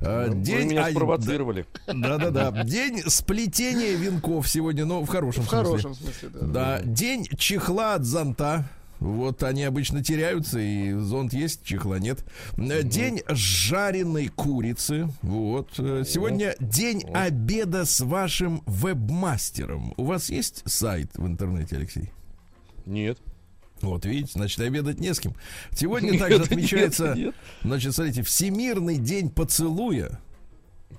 Э, 0.00 0.30
День 0.32 0.70
меня 0.70 0.90
спровоцировали. 0.90 1.66
Да, 1.86 2.16
да, 2.16 2.30
да. 2.30 2.50
День 2.64 3.02
сплетения 3.06 3.96
винков 3.96 4.48
сегодня, 4.48 4.84
но 4.86 5.02
в 5.02 5.08
хорошем 5.08 5.42
В 5.42 5.48
смысле. 5.48 5.64
хорошем 5.66 5.94
смысле, 5.94 6.28
да. 6.32 6.46
Да, 6.46 6.80
день 6.84 7.26
чехла 7.36 7.94
от 7.94 8.04
зонта. 8.04 8.64
Вот 9.00 9.42
они 9.42 9.64
обычно 9.64 10.02
теряются, 10.02 10.58
и 10.58 10.92
зонт 10.92 11.32
есть, 11.34 11.64
чехла 11.64 11.98
нет. 11.98 12.24
Э, 12.56 12.82
День 12.82 13.22
жареной 13.28 14.28
курицы. 14.28 15.08
Вот. 15.22 15.70
Э, 15.78 16.04
Сегодня 16.06 16.54
день 16.60 17.04
обеда 17.12 17.84
с 17.84 18.00
вашим 18.00 18.62
вебмастером. 18.66 19.92
У 19.96 20.04
вас 20.04 20.30
есть 20.30 20.62
сайт 20.64 21.10
в 21.16 21.26
интернете, 21.26 21.76
Алексей? 21.76 22.10
Нет. 22.86 23.18
Вот, 23.80 24.06
видите, 24.06 24.32
значит, 24.34 24.60
обедать 24.60 25.00
не 25.00 25.12
с 25.12 25.20
кем. 25.20 25.34
Сегодня 25.72 26.12
Нет, 26.12 26.20
также 26.20 26.38
нет, 26.38 26.46
отмечается, 26.46 27.14
нет. 27.14 27.34
значит, 27.62 27.94
смотрите, 27.94 28.22
Всемирный 28.22 28.96
день 28.96 29.28
поцелуя. 29.28 30.20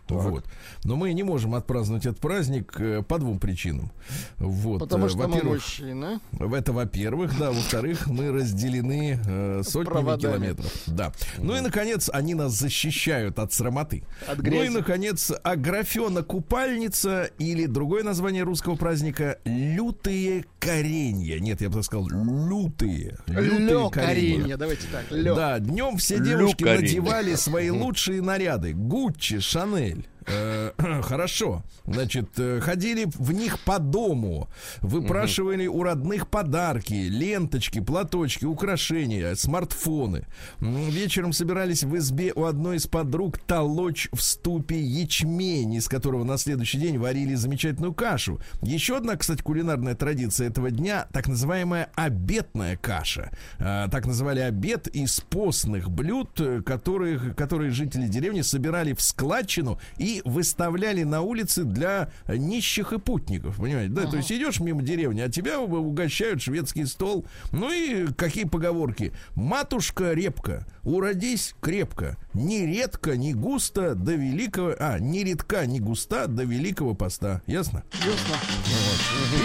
Вот. 0.07 0.45
Но 0.83 0.95
мы 0.95 1.13
не 1.13 1.23
можем 1.23 1.55
отпраздновать 1.55 2.05
этот 2.05 2.19
праздник 2.19 2.75
э, 2.79 3.01
по 3.01 3.17
двум 3.17 3.39
причинам. 3.39 3.91
Вот. 4.37 4.79
Потому 4.79 5.05
э, 5.05 5.09
что 5.09 5.17
мы 5.19 5.27
во-первых, 5.27 5.53
мужчина. 5.53 6.19
это 6.39 6.73
во-первых, 6.73 7.37
да. 7.39 7.51
Во-вторых, 7.51 8.07
мы 8.07 8.31
разделены 8.31 9.19
э, 9.25 9.61
сотнями 9.63 9.93
Проводами. 9.93 10.21
километров. 10.33 10.71
Да. 10.87 11.11
Ну 11.37 11.55
и, 11.57 11.61
наконец, 11.61 12.09
они 12.13 12.33
нас 12.35 12.53
защищают 12.53 13.39
от 13.39 13.53
срамоты. 13.53 14.03
От 14.27 14.37
Ну 14.37 14.43
грязи. 14.43 14.65
и, 14.67 14.69
наконец, 14.69 15.31
Аграфена 15.43 16.23
купальница 16.23 17.29
или 17.39 17.65
другое 17.65 18.03
название 18.03 18.43
русского 18.43 18.75
праздника 18.75 19.39
лютые 19.45 20.45
коренья. 20.59 21.39
Нет, 21.39 21.61
я 21.61 21.69
бы 21.69 21.75
так 21.75 21.83
сказал, 21.83 22.07
лютые. 22.09 23.17
Лютые 23.27 23.59
Лё 23.59 23.89
коренья. 23.89 24.57
Давайте 24.57 24.87
так. 24.91 25.05
Лё. 25.11 25.35
Да, 25.35 25.59
днем 25.59 25.97
все 25.97 26.19
девушки 26.19 26.63
надевали 26.63 27.35
свои 27.35 27.69
лучшие 27.71 28.21
наряды. 28.21 28.73
Гуччи, 28.73 29.39
Шанель. 29.39 29.94
Э, 30.27 30.71
Хорошо. 31.03 31.63
Значит, 31.85 32.29
э, 32.37 32.59
ходили 32.59 33.05
в 33.05 33.31
них 33.31 33.59
по 33.59 33.79
дому, 33.79 34.49
выпрашивали 34.81 35.67
у 35.67 35.83
родных 35.83 36.27
подарки, 36.27 36.93
ленточки, 36.93 37.79
платочки, 37.79 38.45
украшения, 38.45 39.35
смартфоны. 39.35 40.25
Вечером 40.59 41.33
собирались 41.33 41.83
в 41.83 41.95
избе 41.97 42.33
у 42.35 42.45
одной 42.45 42.77
из 42.77 42.87
подруг 42.87 43.37
толочь 43.37 44.09
в 44.13 44.21
ступе 44.21 44.81
ячмень, 44.81 45.75
из 45.75 45.87
которого 45.87 46.23
на 46.23 46.37
следующий 46.37 46.79
день 46.79 46.97
варили 46.97 47.35
замечательную 47.35 47.93
кашу. 47.93 48.39
Еще 48.61 48.97
одна, 48.97 49.15
кстати, 49.15 49.41
кулинарная 49.41 49.95
традиция 49.95 50.47
этого 50.47 50.71
дня, 50.71 51.07
так 51.11 51.27
называемая 51.27 51.89
обетная 51.95 52.77
каша. 52.77 53.31
А, 53.59 53.87
так 53.89 54.05
называли 54.05 54.39
обед 54.39 54.87
из 54.87 55.19
постных 55.21 55.89
блюд, 55.89 56.39
э, 56.39 56.61
которых, 56.61 57.35
которые 57.35 57.71
жители 57.71 58.07
деревни 58.07 58.41
собирали 58.41 58.93
в 58.93 59.01
складчину 59.01 59.79
и 59.97 60.14
выставляли 60.23 61.03
на 61.03 61.21
улице 61.21 61.63
для 61.63 62.09
нищих 62.27 62.93
и 62.93 62.99
путников. 62.99 63.57
Понимаете, 63.57 63.93
да? 63.93 64.05
То 64.05 64.17
есть 64.17 64.31
идешь 64.31 64.59
мимо 64.59 64.81
деревни, 64.81 65.21
а 65.21 65.29
тебя 65.29 65.59
угощают 65.59 66.41
шведский 66.41 66.85
стол. 66.85 67.25
Ну 67.51 67.71
и 67.71 68.07
какие 68.13 68.45
поговорки? 68.45 69.13
Матушка 69.35 70.13
репка, 70.13 70.65
уродись 70.83 71.55
крепко, 71.61 72.17
ни 72.33 72.65
редко, 72.65 73.17
ни 73.17 73.33
густо 73.33 73.95
до 73.95 74.13
великого... 74.13 74.75
А, 74.79 74.99
ни 74.99 75.19
редка, 75.19 75.65
ни 75.65 75.79
густа 75.79 76.27
до 76.27 76.43
великого 76.43 76.93
поста. 76.93 77.41
Ясно? 77.47 77.83
Ясно. 77.93 78.35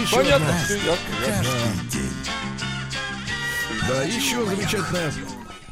Еще 0.01 0.15
Понятно. 0.15 0.47
одна. 0.47 0.57
всё 0.63 0.75
ясно. 0.75 1.51
Да, 3.87 4.03
еще 4.03 4.45
замечательная 4.45 5.11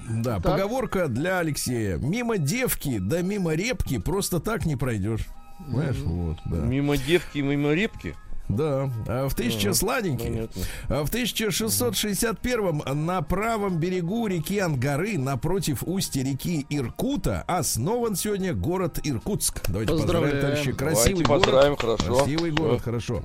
да, 0.10 0.40
поговорка 0.40 1.08
для 1.08 1.40
Алексея. 1.40 1.98
Мимо 1.98 2.38
девки, 2.38 3.00
да 3.00 3.22
мимо 3.22 3.54
репки 3.54 4.00
просто 4.00 4.40
так 4.40 4.66
не 4.66 4.76
пройдешь. 4.76 5.28
Понимаешь, 5.60 5.98
вот, 5.98 6.38
да. 6.46 6.58
Мимо 6.58 6.98
девки, 6.98 7.40
мимо 7.40 7.74
репки. 7.74 8.16
Да. 8.50 8.90
А 9.08 9.30
в 9.30 9.36
тысяча 9.36 9.74
сладенький. 9.74 10.50
А 10.90 11.04
в 11.06 11.10
1661 11.10 12.82
на 13.06 13.22
правом 13.22 13.78
берегу 13.78 14.28
реки 14.28 14.58
Ангары, 14.60 15.18
напротив 15.18 15.84
устья 15.86 16.24
реки 16.24 16.66
Иркута, 16.70 17.44
основан 17.48 18.16
сегодня 18.16 18.54
город 18.54 19.00
Иркутск. 19.04 19.62
Давайте 19.70 19.94
поздравим, 19.94 20.24
Поздравляем. 20.32 20.42
товарищи. 20.42 20.72
Красивый 20.74 21.24
Давайте 21.24 21.28
город. 21.28 21.42
поздравим, 21.44 21.76
хорошо. 21.78 22.16
Красивый 22.18 22.52
город, 22.52 22.76
Всё. 22.82 22.84
хорошо. 22.86 23.24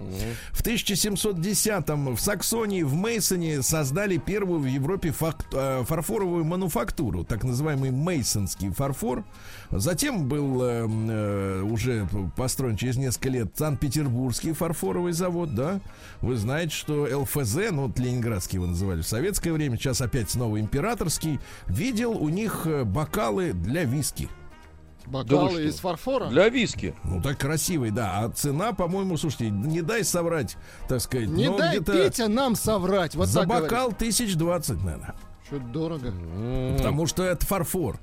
В 0.53 0.63
1710-м 0.63 2.17
в 2.17 2.21
Саксонии, 2.21 2.83
в 2.83 2.95
Мейсоне 2.95 3.63
создали 3.63 4.19
первую 4.19 4.61
в 4.61 4.67
Европе 4.67 5.11
фак- 5.11 5.47
э, 5.53 5.85
фарфоровую 5.87 6.45
мануфактуру, 6.45 7.25
так 7.25 7.45
называемый 7.45 7.91
мейсонский 7.91 8.71
фарфор. 8.71 9.25
Затем 9.77 10.29
был 10.29 10.63
э, 10.63 10.87
э, 10.87 11.63
уже 11.63 12.07
построен 12.37 12.77
через 12.77 12.97
несколько 12.97 13.29
лет 13.29 13.49
Санкт-Петербургский 13.57 14.53
фарфоровый 14.53 15.13
завод, 15.13 15.55
да. 15.55 15.81
Вы 16.21 16.37
знаете, 16.37 16.73
что 16.73 17.09
ЛФЗ, 17.11 17.57
ну 17.73 17.89
вот 17.89 17.99
Ленинградский 17.99 18.57
его 18.57 18.67
называли 18.67 19.03
в 19.03 19.07
советское 19.07 19.53
время, 19.53 19.77
сейчас 19.77 20.01
опять 20.01 20.31
снова 20.31 20.61
императорский, 20.61 21.41
видел 21.67 22.13
у 22.13 22.29
них 22.29 22.67
э, 22.67 22.85
бокалы 22.85 23.53
для 23.53 23.83
виски. 23.83 24.29
Бокалы 25.07 25.51
что? 25.51 25.61
из 25.61 25.77
фарфора. 25.81 26.29
Для 26.29 26.49
виски. 26.49 26.95
Ну 27.03 27.21
так 27.21 27.39
красивый, 27.39 27.91
да. 27.91 28.21
А 28.21 28.29
цена, 28.31 28.73
по-моему, 28.73 29.17
слушайте, 29.17 29.51
не 29.51 29.83
дай 29.83 30.05
соврать, 30.05 30.57
так 30.89 31.01
сказать. 31.01 31.29
Не 31.29 31.51
дай 31.51 31.81
Петя 31.81 32.29
нам 32.29 32.55
соврать. 32.55 33.17
Вот 33.17 33.27
за 33.27 33.45
бокал 33.45 33.93
тысяч 33.93 34.37
двадцать, 34.37 34.83
наверное. 34.85 35.17
Что 35.47 35.59
дорого. 35.59 36.13
Потому 36.77 37.07
что 37.07 37.25
это 37.25 37.45
фарфор. 37.45 37.99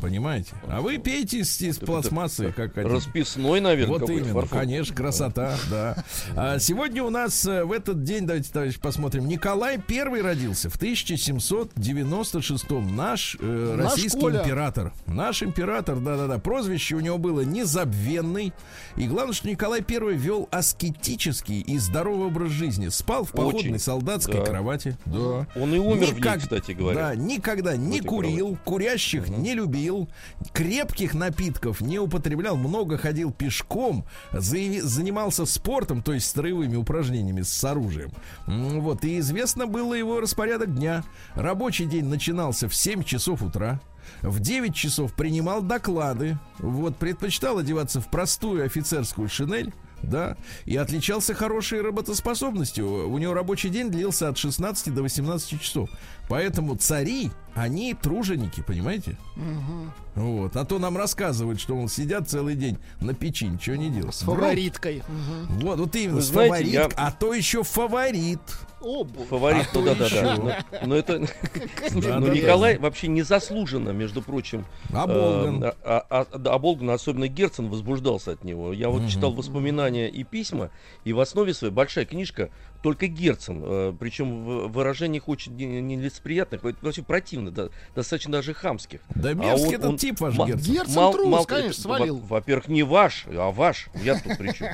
Понимаете? 0.00 0.52
А 0.68 0.80
вы 0.82 0.98
пейте 0.98 1.38
из, 1.38 1.58
из 1.62 1.78
пластмассы, 1.78 2.52
как 2.54 2.74
хотите. 2.74 2.92
Расписной, 2.94 3.60
наверное, 3.62 3.98
Вот 4.00 4.10
именно, 4.10 4.34
фарфор. 4.34 4.58
конечно, 4.60 4.94
красота, 4.94 5.56
да. 5.70 6.04
А 6.36 6.58
сегодня 6.58 7.02
у 7.02 7.08
нас 7.08 7.46
э, 7.46 7.64
в 7.64 7.72
этот 7.72 8.02
день, 8.02 8.26
давайте, 8.26 8.52
товарищи, 8.52 8.78
посмотрим. 8.78 9.26
Николай 9.26 9.78
I 9.88 10.20
родился 10.20 10.68
в 10.68 10.76
1796-м. 10.78 12.94
Наш 12.96 13.36
э, 13.40 13.74
Наш 13.78 13.92
российский 13.92 14.20
Коля. 14.20 14.42
император. 14.42 14.92
Наш 15.06 15.42
император, 15.42 15.98
да-да-да. 16.00 16.38
Прозвище 16.38 16.96
у 16.96 17.00
него 17.00 17.16
было 17.16 17.40
Незабвенный. 17.40 18.52
И 18.96 19.06
главное, 19.06 19.32
что 19.34 19.48
Николай 19.48 19.82
I 19.88 20.16
вел 20.16 20.48
аскетический 20.52 21.60
и 21.60 21.78
здоровый 21.78 22.26
образ 22.28 22.50
жизни. 22.50 22.88
Спал 22.88 23.24
в 23.24 23.30
походной 23.32 23.60
Очень, 23.60 23.78
солдатской 23.78 24.40
да. 24.40 24.44
кровати. 24.44 24.96
Да. 25.06 25.46
Он 25.56 25.74
и 25.74 25.78
умер 25.78 26.08
в 26.08 26.12
ней, 26.12 26.20
Никак- 26.20 26.40
кстати 26.40 26.72
говоря. 26.72 27.08
Да, 27.08 27.14
никогда 27.14 27.76
не 27.76 28.00
курил, 28.00 28.58
курящих 28.64 29.28
не 29.38 29.54
любил, 29.54 30.08
крепких 30.52 31.14
напитков 31.14 31.80
не 31.80 31.98
употреблял, 31.98 32.56
много 32.56 32.98
ходил 32.98 33.32
пешком, 33.32 34.04
занимался 34.32 35.46
спортом, 35.46 36.02
то 36.02 36.12
есть 36.12 36.26
строевыми 36.26 36.76
упражнениями 36.76 37.42
с 37.42 37.64
оружием. 37.64 38.10
Вот, 38.46 39.04
и 39.04 39.18
известно 39.18 39.66
было 39.66 39.94
его 39.94 40.20
распорядок 40.20 40.74
дня. 40.74 41.04
Рабочий 41.34 41.86
день 41.86 42.06
начинался 42.06 42.68
в 42.68 42.74
7 42.74 43.02
часов 43.02 43.42
утра. 43.42 43.80
В 44.22 44.40
9 44.40 44.74
часов 44.74 45.14
принимал 45.14 45.62
доклады. 45.62 46.38
Вот, 46.58 46.96
предпочитал 46.96 47.58
одеваться 47.58 48.00
в 48.00 48.10
простую 48.10 48.64
офицерскую 48.64 49.28
шинель 49.28 49.72
да, 50.08 50.36
и 50.64 50.76
отличался 50.76 51.34
хорошей 51.34 51.80
работоспособностью. 51.80 53.10
У 53.10 53.18
него 53.18 53.34
рабочий 53.34 53.68
день 53.68 53.90
длился 53.90 54.28
от 54.28 54.38
16 54.38 54.94
до 54.94 55.02
18 55.02 55.60
часов. 55.60 55.90
Поэтому 56.28 56.76
цари, 56.76 57.30
они 57.54 57.94
труженики, 57.94 58.62
понимаете? 58.62 59.18
Угу. 59.36 60.24
Вот. 60.26 60.56
А 60.56 60.64
то 60.64 60.78
нам 60.78 60.96
рассказывают, 60.96 61.60
что 61.60 61.76
он 61.76 61.88
сидят 61.88 62.28
целый 62.28 62.54
день 62.54 62.78
на 63.00 63.14
печи, 63.14 63.46
ничего 63.46 63.76
не 63.76 63.90
делают. 63.90 64.14
С 64.14 64.20
фавориткой. 64.20 64.98
Угу. 65.00 65.66
Вот, 65.66 65.78
вот 65.80 65.96
именно, 65.96 66.16
Вы 66.16 66.22
с 66.22 66.26
знаете, 66.26 66.54
фаворит, 66.54 66.72
я... 66.72 66.88
а 66.96 67.12
то 67.12 67.34
еще 67.34 67.62
фаворит. 67.62 68.40
Обувь. 68.84 69.26
Фаворит, 69.28 69.66
а 69.72 69.78
ну 69.78 69.84
да, 69.84 69.94
да, 69.94 70.08
да. 70.10 70.36
Но, 70.36 70.86
но 70.86 70.96
это, 70.96 71.26
слушай, 71.88 72.20
ну 72.20 72.28
Николай 72.28 72.78
вообще 72.78 73.08
незаслуженно, 73.08 73.90
между 73.90 74.22
прочим. 74.22 74.66
Оболган. 74.92 75.64
Э, 75.64 75.72
а, 75.82 76.06
а, 76.10 76.26
а, 76.30 76.54
оболган, 76.54 76.90
особенно 76.90 77.26
Герцен, 77.28 77.68
возбуждался 77.68 78.32
от 78.32 78.44
него. 78.44 78.72
Я 78.72 78.90
вот 78.90 79.08
читал 79.08 79.32
воспоминания 79.32 80.08
и 80.08 80.22
письма, 80.22 80.70
и 81.04 81.12
в 81.12 81.20
основе 81.20 81.54
своей 81.54 81.72
большая 81.72 82.04
книжка 82.04 82.50
только 82.84 83.06
Герцен, 83.06 83.62
э, 83.64 83.94
причем 83.98 84.44
в 84.44 84.68
выражениях 84.68 85.26
очень 85.26 85.56
нелицеприятных, 85.56 86.62
вообще 86.82 87.02
противно, 87.02 87.50
да, 87.50 87.70
достаточно 87.96 88.32
даже 88.32 88.52
хамских. 88.52 89.00
Да 89.14 89.30
а 89.30 89.32
мерзкий 89.32 89.70
а 89.70 89.78
этот 89.78 89.86
он, 89.86 89.96
тип 89.96 90.20
ваш 90.20 90.36
Герцен. 90.36 90.74
Герцен 90.74 90.94
мал, 90.94 91.12
трус, 91.14 91.26
мал, 91.26 91.46
конечно, 91.46 91.82
свалил. 91.82 92.18
Во-первых, 92.18 92.68
не 92.68 92.82
ваш, 92.82 93.24
а 93.26 93.50
ваш, 93.50 93.88
я 93.94 94.20
тут 94.20 94.36
при 94.36 94.52
чем. 94.52 94.68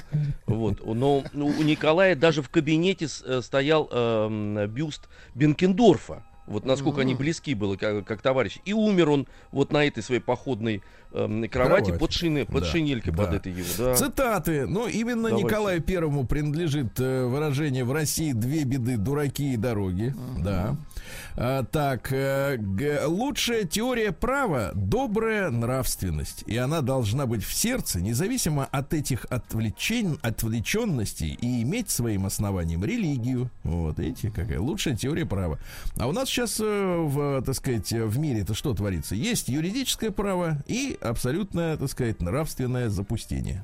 Вот, 0.47 0.85
но 0.85 1.23
ну, 1.33 1.47
у 1.47 1.63
Николая 1.63 2.17
даже 2.17 2.43
в 2.43 2.49
кабинете 2.49 3.07
э, 3.25 3.43
стоял 3.45 3.89
э, 3.93 4.67
бюст 4.67 5.09
Бенкендорфа. 5.37 6.25
Вот 6.51 6.67
насколько 6.67 6.99
mm-hmm. 6.99 7.03
они 7.03 7.15
близки 7.15 7.55
были, 7.55 7.77
как, 7.77 8.05
как 8.05 8.21
товарищи. 8.23 8.61
И 8.65 8.73
умер 8.73 9.11
он 9.11 9.27
вот 9.53 9.73
на 9.73 9.85
этой 9.87 10.03
своей 10.03 10.21
походной 10.21 10.83
э, 11.13 11.47
кровати 11.49 11.85
Кровать. 11.85 11.99
под, 12.01 12.13
шины, 12.13 12.45
под 12.45 12.65
да. 12.65 12.69
шинелькой 12.69 13.13
да. 13.13 13.25
под 13.25 13.35
этой 13.35 13.53
его. 13.53 13.69
Да. 13.79 13.95
Цитаты. 13.95 14.67
Ну, 14.67 14.89
именно 14.89 15.29
Давайте. 15.29 15.47
Николаю 15.47 15.81
Первому 15.81 16.27
принадлежит 16.27 16.99
э, 16.99 17.25
выражение 17.25 17.85
в 17.85 17.93
России 17.93 18.33
две 18.33 18.65
беды 18.65 18.97
дураки 18.97 19.55
и 19.55 19.57
дороги. 19.57 20.13
Mm-hmm. 20.17 20.43
Да. 20.43 20.77
А, 21.37 21.65
так, 21.65 22.13
э, 22.13 22.57
г, 22.59 23.07
лучшая 23.07 23.65
теория 23.65 24.13
права 24.13 24.73
добрая 24.75 25.51
нравственность. 25.51 26.43
И 26.47 26.57
она 26.57 26.81
должна 26.81 27.27
быть 27.27 27.45
в 27.45 27.55
сердце, 27.55 28.01
независимо 28.01 28.65
от 28.65 28.93
этих 28.93 29.25
отвлечен, 29.31 30.19
отвлеченностей, 30.23 31.39
и 31.41 31.63
иметь 31.63 31.91
своим 31.91 32.27
основанием 32.27 32.85
религию. 32.85 33.51
Вот, 33.63 33.99
видите, 33.99 34.31
какая 34.31 34.61
лучшая 34.61 34.97
теория 34.97 35.27
права. 35.27 35.59
А 35.97 36.09
у 36.09 36.13
нас 36.13 36.29
сейчас, 36.41 36.61
э, 36.61 36.97
в, 36.99 37.43
так 37.43 37.55
сказать, 37.55 37.93
в 37.93 38.19
мире 38.19 38.41
это 38.41 38.55
что 38.55 38.73
творится? 38.73 39.15
Есть 39.15 39.49
юридическое 39.49 40.11
право 40.11 40.63
и 40.67 40.97
абсолютное, 41.01 41.77
так 41.77 41.91
сказать, 41.91 42.23
нравственное 42.23 42.89
запустение. 42.89 43.63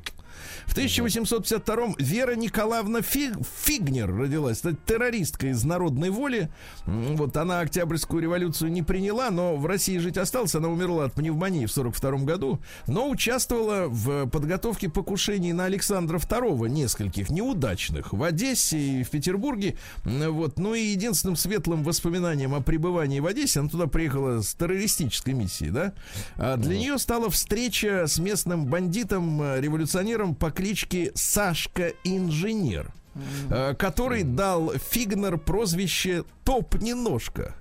В 0.66 0.76
1852-м 0.76 1.94
Вера 1.98 2.34
Николаевна 2.34 3.00
Фиг, 3.00 3.34
Фигнер 3.64 4.14
родилась. 4.14 4.60
Это 4.60 4.74
террористка 4.74 5.48
из 5.48 5.64
народной 5.64 6.10
воли. 6.10 6.50
Вот 6.86 7.36
она 7.36 7.60
Октябрьскую 7.60 8.22
революцию 8.22 8.70
не 8.72 8.82
приняла, 8.82 9.30
но 9.30 9.56
в 9.56 9.64
России 9.66 9.98
жить 9.98 10.18
осталась. 10.18 10.54
Она 10.54 10.68
умерла 10.68 11.06
от 11.06 11.14
пневмонии 11.14 11.66
в 11.66 11.72
42 11.72 12.18
году, 12.18 12.60
но 12.86 13.08
участвовала 13.08 13.88
в 13.88 14.28
подготовке 14.28 14.88
покушений 14.88 15.52
на 15.52 15.64
Александра 15.64 16.18
II, 16.18 16.68
нескольких 16.68 17.30
неудачных, 17.30 18.12
в 18.12 18.22
Одессе 18.22 18.78
и 18.78 19.02
в 19.02 19.10
Петербурге. 19.10 19.76
Вот. 20.04 20.58
Ну 20.58 20.74
и 20.74 20.80
единственным 20.80 21.36
светлым 21.36 21.84
воспоминанием 21.84 22.54
о 22.54 22.60
пребывании 22.60 23.20
в 23.20 23.26
Одессе, 23.26 23.60
она 23.60 23.68
туда 23.68 23.86
приехала 23.86 24.42
с 24.42 24.54
террористической 24.54 25.32
миссией, 25.32 25.70
да, 25.70 25.92
а 26.36 26.56
для 26.56 26.76
нее 26.76 26.98
стала 26.98 27.30
встреча 27.30 28.06
с 28.06 28.18
местным 28.18 28.66
бандитом, 28.66 29.40
э, 29.42 29.60
революционером 29.60 30.34
по 30.34 30.50
кличке 30.56 31.12
Сашка 31.14 31.92
Инженер, 32.02 32.90
mm-hmm. 33.14 33.76
который 33.76 34.22
дал 34.24 34.72
Фигнер 34.72 35.38
прозвище 35.38 36.24
Топ-неножка. 36.44 37.54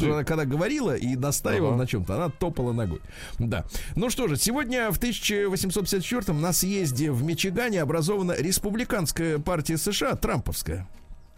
Она 0.00 0.24
когда 0.24 0.44
говорила 0.46 0.96
и 0.96 1.14
настаивала 1.16 1.70
ага. 1.70 1.78
на 1.78 1.86
чем-то, 1.86 2.14
она 2.14 2.30
топала 2.30 2.72
ногой. 2.72 3.00
Да. 3.38 3.66
Ну 3.96 4.08
что 4.08 4.28
же, 4.28 4.36
сегодня 4.36 4.90
в 4.90 4.98
1854-м 4.98 6.40
на 6.40 6.52
съезде 6.52 7.10
в 7.10 7.22
Мичигане 7.22 7.82
образована 7.82 8.32
республиканская 8.32 9.38
партия 9.38 9.76
США, 9.76 10.14
Трамповская. 10.14 10.88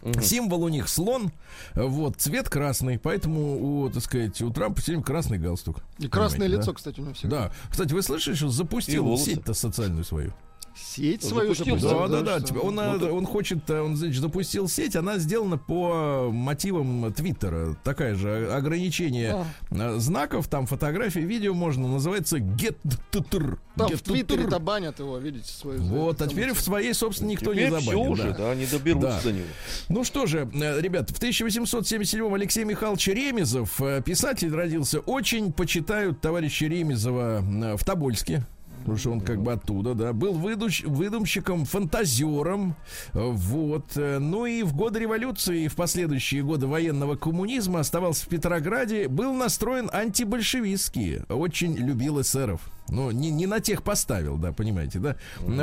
Угу. 0.01 0.21
Символ 0.21 0.63
у 0.63 0.69
них 0.69 0.89
слон, 0.89 1.31
вот, 1.75 2.15
цвет 2.17 2.49
красный, 2.49 2.97
поэтому, 2.97 3.83
у, 3.83 3.89
так 3.89 4.03
сказать, 4.03 4.41
у 4.41 4.49
Трампа 4.49 4.81
сегодня 4.81 5.03
красный 5.03 5.37
галстук. 5.37 5.77
И 5.99 6.07
красное 6.07 6.47
лицо, 6.47 6.67
да? 6.67 6.73
кстати, 6.73 6.99
у 6.99 7.03
него 7.03 7.13
всегда. 7.13 7.47
Да. 7.47 7.51
Кстати, 7.69 7.93
вы 7.93 8.01
слышали, 8.01 8.35
что 8.35 8.49
запустил 8.49 9.17
сеть-то 9.17 9.53
социальную 9.53 10.03
свою? 10.03 10.33
Сеть 10.75 11.23
свою 11.23 11.53
запустил. 11.53 11.89
Да, 11.89 12.07
да, 12.07 12.21
да. 12.21 12.39
да. 12.39 12.59
Он, 12.59 12.75
вот. 12.75 13.03
он 13.03 13.25
хочет, 13.25 13.69
э, 13.69 13.81
он, 13.81 13.97
значит, 13.97 14.21
запустил 14.21 14.69
сеть, 14.69 14.95
она 14.95 15.17
сделана 15.17 15.57
по 15.57 16.29
мотивам 16.31 17.11
Твиттера. 17.13 17.75
Такая 17.83 18.15
же 18.15 18.51
ограничение 18.53 19.31
а. 19.33 19.45
Э, 19.71 19.99
знаков, 19.99 20.47
там 20.47 20.65
фотографии, 20.67 21.19
видео 21.19 21.53
можно, 21.53 21.87
называется 21.87 22.37
get 22.37 22.77
Там 23.11 23.87
get 23.87 23.97
в 23.97 24.01
Твиттере-то 24.01 24.59
банят 24.59 24.99
его, 24.99 25.17
видите, 25.17 25.51
свою. 25.51 25.81
Вот, 25.81 26.21
а 26.21 26.27
теперь 26.27 26.53
в 26.53 26.61
своей, 26.61 26.93
собственно, 26.93 27.29
никто 27.29 27.53
теперь 27.53 27.69
не 27.69 27.79
забанил. 27.79 28.13
Все 28.13 28.23
уже, 28.23 28.33
да, 28.33 28.55
не 28.55 28.65
доберутся 28.65 29.09
да. 29.09 29.21
до 29.23 29.31
него. 29.33 29.47
Ну 29.89 30.03
что 30.05 30.25
же, 30.25 30.49
э, 30.53 30.81
ребят, 30.81 31.09
в 31.09 31.17
1877 31.17 32.33
Алексей 32.33 32.63
Михайлович 32.63 33.07
Ремезов, 33.07 33.81
писатель 34.05 34.53
родился, 34.55 34.99
очень 34.99 35.51
почитают 35.51 36.21
товарища 36.21 36.65
Ремезова 36.67 37.41
в 37.77 37.83
Тобольске 37.83 38.45
потому 38.81 38.97
что 38.97 39.11
он 39.11 39.21
как 39.21 39.41
бы 39.41 39.53
оттуда, 39.53 39.93
да, 39.93 40.13
был 40.13 40.33
выдуч, 40.33 40.83
выдумщиком, 40.83 41.65
фантазером, 41.65 42.75
вот, 43.13 43.95
ну 43.95 44.45
и 44.45 44.63
в 44.63 44.75
годы 44.75 44.99
революции 44.99 45.63
и 45.63 45.67
в 45.67 45.75
последующие 45.75 46.43
годы 46.43 46.67
военного 46.67 47.15
коммунизма 47.15 47.79
оставался 47.79 48.25
в 48.25 48.27
Петрограде, 48.27 49.07
был 49.07 49.33
настроен 49.33 49.89
антибольшевистски, 49.91 51.23
очень 51.29 51.75
любил 51.75 52.21
эсеров. 52.21 52.61
Ну, 52.89 53.09
не, 53.11 53.31
не 53.31 53.47
на 53.47 53.61
тех 53.61 53.83
поставил, 53.83 54.37
да, 54.37 54.51
понимаете, 54.51 54.99
да. 54.99 55.15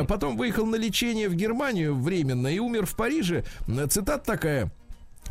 Потом 0.04 0.38
выехал 0.38 0.64
на 0.64 0.76
лечение 0.76 1.28
в 1.28 1.34
Германию 1.34 1.94
временно 1.94 2.48
и 2.48 2.58
умер 2.58 2.86
в 2.86 2.96
Париже. 2.96 3.44
Цитат 3.90 4.24
такая. 4.24 4.72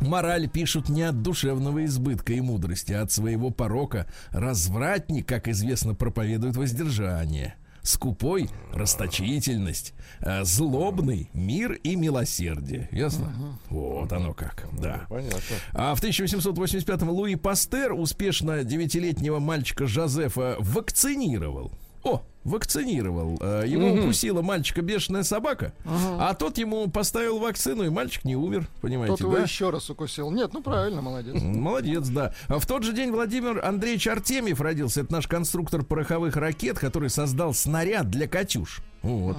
Мораль 0.00 0.48
пишут 0.48 0.88
не 0.88 1.02
от 1.02 1.22
душевного 1.22 1.84
избытка 1.84 2.32
и 2.32 2.40
мудрости, 2.40 2.92
а 2.92 3.02
от 3.02 3.10
своего 3.10 3.50
порока. 3.50 4.06
Развратник, 4.30 5.26
как 5.26 5.48
известно, 5.48 5.96
проповедует 5.96 6.56
воздержание 6.56 7.56
скупой 7.88 8.50
расточительность, 8.72 9.94
э, 10.20 10.44
злобный 10.44 11.30
мир 11.32 11.72
и 11.72 11.96
милосердие. 11.96 12.88
Ясно? 12.92 13.32
Угу. 13.70 13.80
Вот 13.80 14.12
оно 14.12 14.34
как. 14.34 14.68
Да. 14.72 15.06
Понятно. 15.08 15.40
А 15.72 15.94
в 15.94 16.02
1885-м 16.02 17.08
Луи 17.10 17.34
Пастер 17.36 17.92
успешно 17.92 18.62
девятилетнего 18.64 19.38
мальчика 19.38 19.86
Жозефа 19.86 20.56
вакцинировал. 20.58 21.72
О, 22.08 22.22
вакцинировал. 22.44 23.38
Э, 23.40 23.64
его 23.66 23.88
угу. 23.88 24.00
укусила 24.00 24.42
мальчика 24.42 24.82
бешеная 24.82 25.22
собака, 25.22 25.72
угу. 25.84 26.16
а 26.18 26.34
тот 26.34 26.58
ему 26.58 26.88
поставил 26.88 27.38
вакцину, 27.38 27.84
и 27.84 27.90
мальчик 27.90 28.24
не 28.24 28.36
умер, 28.36 28.68
понимаете, 28.80 29.16
тот 29.16 29.20
да? 29.20 29.26
его 29.26 29.38
еще 29.38 29.70
раз 29.70 29.90
укусил. 29.90 30.30
Нет, 30.30 30.52
ну 30.52 30.62
правильно, 30.62 31.02
молодец. 31.02 31.40
Молодец, 31.40 32.08
да. 32.08 32.32
А 32.48 32.58
в 32.58 32.66
тот 32.66 32.82
же 32.82 32.92
день 32.92 33.10
Владимир 33.10 33.64
Андреевич 33.64 34.08
Артемьев 34.08 34.60
родился. 34.60 35.02
Это 35.02 35.12
наш 35.12 35.26
конструктор 35.26 35.84
пороховых 35.84 36.36
ракет, 36.36 36.78
который 36.78 37.10
создал 37.10 37.54
снаряд 37.54 38.10
для 38.10 38.26
«Катюш». 38.26 38.82
Вот. 39.08 39.36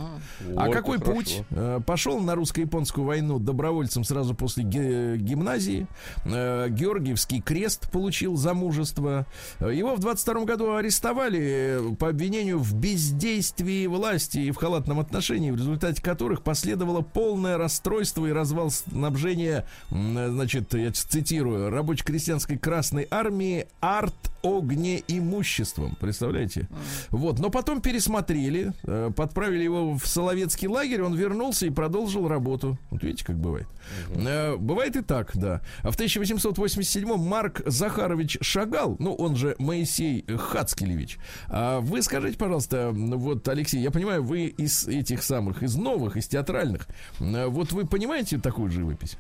А, 0.55 0.65
а 0.65 0.71
какой 0.71 0.99
путь? 0.99 1.43
Хорошо. 1.49 1.77
Э, 1.77 1.82
пошел 1.86 2.19
на 2.19 2.36
русско-японскую 2.36 3.05
войну 3.05 3.39
добровольцем 3.39 4.03
сразу 4.03 4.34
после 4.34 4.63
гимназии. 4.63 5.88
Э, 6.25 6.67
Георгиевский 6.69 7.41
крест 7.41 7.89
получил 7.91 8.36
за 8.36 8.53
мужество. 8.53 9.25
Его 9.60 9.95
в 9.95 9.99
22 9.99 10.45
году 10.45 10.75
арестовали 10.75 11.95
по 11.99 12.10
обвинению 12.10 12.60
в 12.60 12.73
бездействии 12.73 13.86
власти 13.88 14.39
и 14.39 14.51
в 14.51 14.55
халатном 14.55 14.99
отношении, 14.99 15.51
в 15.51 15.58
результате 15.58 16.01
которых 16.01 16.41
последовало 16.41 17.01
полное 17.01 17.58
расстройство 17.58 18.25
и 18.25 18.32
развал 18.32 18.71
снабжения, 18.71 19.65
значит, 19.89 20.73
я 20.73 20.91
цитирую, 20.91 21.69
рабоче-крестьянской 21.69 22.58
Красной 22.58 23.08
Армии 23.12 23.67
арт 23.79 24.15
огнеимуществом. 24.43 25.95
Представляете? 25.99 26.67
Вот. 27.10 27.39
Но 27.39 27.49
потом 27.49 27.82
пересмотрели, 27.82 28.73
э, 28.84 29.12
подправили 29.15 29.59
отправили 29.60 29.63
его 29.63 29.98
в 29.98 30.06
Соловецкий 30.06 30.67
лагерь, 30.67 31.02
он 31.02 31.15
вернулся 31.15 31.65
и 31.65 31.69
продолжил 31.69 32.28
работу. 32.28 32.78
Вот 32.89 33.04
видите, 33.04 33.26
как 33.26 33.38
бывает. 33.38 33.67
Э, 34.15 34.56
бывает 34.56 34.95
и 34.95 35.02
так, 35.02 35.32
да. 35.36 35.62
А 35.82 35.91
в 35.91 35.95
1887 35.95 37.17
Марк 37.17 37.62
Захарович 37.65 38.38
Шагал, 38.41 38.95
ну, 39.00 39.13
он 39.13 39.36
же 39.36 39.56
Моисей 39.60 40.26
Хацкелевич. 40.28 41.17
А 41.48 41.80
вы 41.80 42.02
скажите, 42.02 42.38
пожалуйста, 42.38 42.91
вот, 42.93 43.48
Алексей, 43.48 43.82
я 43.82 43.91
понимаю, 43.91 44.24
вы 44.24 44.48
из 44.48 44.88
этих 44.88 45.24
самых, 45.24 45.63
из 45.63 45.76
новых, 45.76 46.17
из 46.17 46.28
театральных, 46.28 46.88
э, 47.19 47.48
вот 47.48 47.72
вы 47.72 47.86
понимаете 47.86 48.39
такую 48.39 48.72
живопись? 48.72 49.17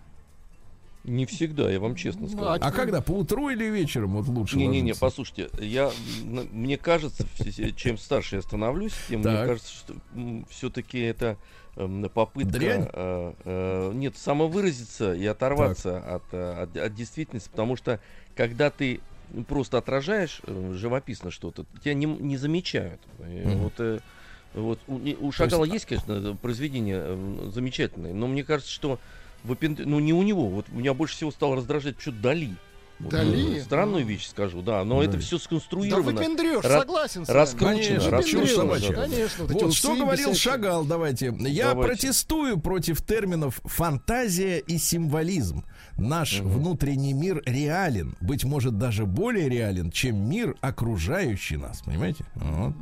Не 1.03 1.25
всегда, 1.25 1.71
я 1.71 1.79
вам 1.79 1.95
честно 1.95 2.23
Ну, 2.23 2.27
скажу. 2.27 2.45
а 2.47 2.57
А 2.59 2.71
когда? 2.71 3.01
По 3.01 3.11
утру 3.11 3.49
или 3.49 3.65
вечером 3.65 4.17
вот 4.17 4.27
лучше 4.27 4.57
Не-не-не, 4.57 4.91
ложиться? 4.91 4.99
послушайте, 4.99 5.49
я, 5.59 5.91
мне 6.51 6.77
кажется, 6.77 7.25
чем 7.77 7.97
старше 7.97 8.37
я 8.37 8.41
становлюсь, 8.41 8.93
тем 9.07 9.21
Так. 9.23 9.33
мне 9.39 9.45
кажется, 9.47 9.71
что 9.71 9.95
все-таки 10.49 10.99
это 10.99 11.37
эм, 11.77 12.09
попытка... 12.09 12.51
Дрянь? 12.51 12.89
э, 12.91 13.33
э, 13.45 13.91
нет, 13.93 14.17
самовыразиться 14.17 15.13
и 15.13 15.25
оторваться 15.25 15.99
от, 15.99 16.23
э, 16.33 16.51
от, 16.63 16.75
от 16.75 16.93
действительности, 16.95 17.49
потому 17.49 17.77
что 17.77 18.01
когда 18.35 18.69
ты 18.69 18.99
просто 19.47 19.77
отражаешь 19.77 20.41
э, 20.45 20.73
живописно 20.75 21.31
что-то, 21.31 21.65
тебя 21.81 21.93
не, 21.93 22.05
не 22.07 22.35
замечают. 22.35 22.99
Мгм. 23.19 23.57
Вот, 23.59 23.73
э, 23.79 23.99
вот 24.53 24.79
у, 24.87 24.97
не- 24.97 25.15
у 25.15 25.31
Шагала 25.31 25.63
есть, 25.63 25.85
конечно, 25.85 26.35
произведение 26.41 27.03
э, 27.05 27.49
замечательное, 27.53 28.13
но 28.13 28.27
мне 28.27 28.43
кажется, 28.43 28.71
что 28.71 28.99
выпенд- 29.43 29.83
ну 29.85 29.99
не 29.99 30.13
у 30.13 30.23
него, 30.23 30.47
вот 30.47 30.67
меня 30.69 30.93
больше 30.93 31.15
всего 31.15 31.31
стало 31.31 31.55
раздражать 31.57 31.99
что-то 31.99 32.17
Дали. 32.17 32.55
Вот, 32.99 33.11
Дали? 33.11 33.59
э, 33.59 33.61
Странную 33.63 34.05
вещь 34.05 34.27
скажу, 34.27 34.61
да, 34.61 34.83
но 34.83 35.01
это 35.01 35.13
Дали. 35.13 35.21
все 35.23 35.37
Да 35.37 35.43
сконструировано. 35.45 36.11
выпендрешь, 36.19 36.65
Ра- 36.65 36.79
согласен 36.79 37.25
с 37.25 37.29
раскручено, 37.29 37.69
вами. 37.69 37.83
Конечно, 37.87 38.11
раскручено, 38.11 38.41
чушь 38.45 38.55
собачья. 38.55 38.93
Конечно, 38.93 39.45
вот 39.45 39.61
Вот 39.61 39.73
что 39.73 39.95
говорил 39.95 40.29
висячие. 40.31 40.51
Шагал, 40.51 40.83
давайте. 40.83 41.33
Я 41.39 41.69
Давайте. 41.69 41.89
протестую 41.93 42.59
против 42.59 43.01
терминов 43.01 43.61
фантазия 43.63 44.59
и 44.59 44.77
символизм. 44.77 45.63
Наш 45.99 46.39
внутренний 46.39 47.13
мир 47.13 47.41
реален, 47.45 48.15
быть 48.21 48.43
может 48.43 48.77
даже 48.77 49.05
более 49.05 49.49
реален, 49.49 49.91
чем 49.91 50.29
мир 50.29 50.55
окружающий 50.61 51.57
нас, 51.57 51.81
понимаете? 51.81 52.25
Вот. 52.35 52.73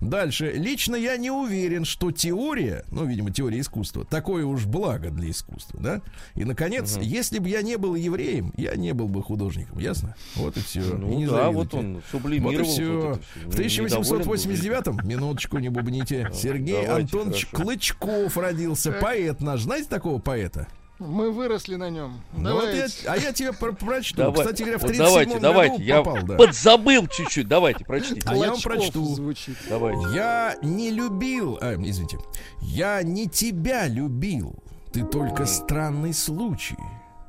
Дальше. 0.00 0.52
Лично 0.54 0.96
я 0.96 1.16
не 1.16 1.30
уверен, 1.30 1.84
что 1.84 2.10
теория, 2.10 2.84
ну, 2.90 3.04
видимо, 3.04 3.30
теория 3.30 3.60
искусства, 3.60 4.04
такое 4.04 4.44
уж 4.44 4.66
благо 4.66 5.10
для 5.10 5.30
искусства, 5.30 5.80
да? 5.80 6.00
И, 6.34 6.44
наконец, 6.44 6.98
если 7.00 7.38
бы 7.38 7.48
я 7.48 7.62
не 7.62 7.76
был 7.76 7.94
евреем, 7.94 8.52
я 8.56 8.74
не 8.76 8.92
был 8.92 9.08
бы 9.08 9.22
художником, 9.22 9.78
ясно? 9.78 10.14
Вот 10.36 10.56
и 10.56 10.60
все. 10.60 10.80
Ну 10.80 11.26
да, 11.30 11.50
вот 11.50 11.72
он 11.74 11.94
Вот 11.96 12.04
сублимировал. 12.10 12.60
и 12.68 12.72
все. 12.72 13.00
вот. 13.10 13.22
В 13.54 13.58
Не- 13.58 13.64
недоволен 13.64 14.24
был. 14.24 14.34
1889-м, 14.34 15.06
минуточку 15.06 15.58
не 15.58 15.68
бубните, 15.68 16.30
Сергей 16.34 16.84
давайте, 16.86 16.92
Антонович 17.16 17.46
хорошо. 17.50 17.64
Клычков 17.64 18.36
родился. 18.36 18.92
Поэт 18.92 19.40
наш. 19.40 19.62
Знаете 19.62 19.88
такого 19.88 20.18
поэта? 20.18 20.66
Мы 21.00 21.32
выросли 21.32 21.74
на 21.74 21.90
нем. 21.90 22.20
Ну 22.32 22.52
вот 22.54 22.64
я- 22.66 22.72
Давайте. 22.72 23.08
а 23.08 23.16
я 23.16 23.32
тебе 23.32 23.52
про- 23.52 23.72
прочту. 23.72 24.16
Давай. 24.16 24.44
Кстати 24.46 24.62
говоря, 24.62 24.78
в 24.78 24.82
Вот 24.82 24.88
37 24.88 25.04
давайте, 25.06 25.30
году 25.32 25.42
давайте, 25.42 25.82
я 25.84 26.02
попал, 26.02 26.22
да. 26.22 26.36
подзабыл 26.36 27.06
чуть-чуть. 27.08 27.48
Давайте, 27.48 27.84
прочтите. 27.84 28.22
А 28.26 28.36
я 28.36 28.52
вам 28.52 28.60
прочту. 28.60 29.04
звучит. 29.04 29.56
Давайте. 29.68 30.06
Я 30.14 30.56
не 30.62 30.90
любил, 30.90 31.58
а, 31.60 31.74
извините, 31.74 32.18
я 32.60 33.02
не 33.02 33.28
тебя 33.28 33.88
любил, 33.88 34.54
ты 34.92 35.04
только 35.04 35.46
странный 35.46 36.14
случай. 36.14 36.78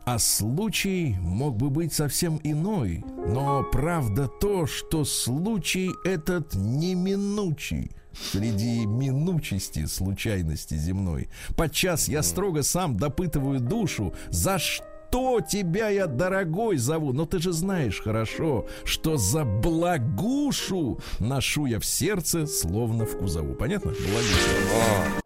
А 0.05 0.19
случай 0.19 1.15
мог 1.19 1.57
бы 1.57 1.71
быть 1.71 1.91
совсем 1.91 2.39
иной, 2.43 3.03
но 3.27 3.63
правда 3.63 4.27
то, 4.27 4.67
что 4.67 5.03
случай 5.03 5.89
этот 6.03 6.53
неминучий. 6.53 7.89
Среди 8.31 8.85
минучести 8.85 9.85
случайности 9.85 10.75
земной. 10.75 11.29
Подчас 11.55 12.07
я 12.07 12.23
строго 12.23 12.63
сам 12.63 12.97
допытываю 12.97 13.59
душу, 13.59 14.13
за 14.29 14.59
что 14.59 14.85
что 15.15 15.39
тебя 15.39 15.87
я, 15.87 16.07
дорогой, 16.07 16.75
зову? 16.75 17.13
Но 17.13 17.25
ты 17.25 17.39
же 17.39 17.53
знаешь 17.53 18.01
хорошо, 18.01 18.67
что 18.83 19.15
за 19.15 19.45
благушу 19.45 20.99
ношу 21.21 21.67
я 21.67 21.79
в 21.79 21.85
сердце, 21.85 22.45
словно 22.45 23.05
в 23.05 23.17
кузову. 23.17 23.53
Понятно? 23.53 23.91
Благуша. 23.91 25.21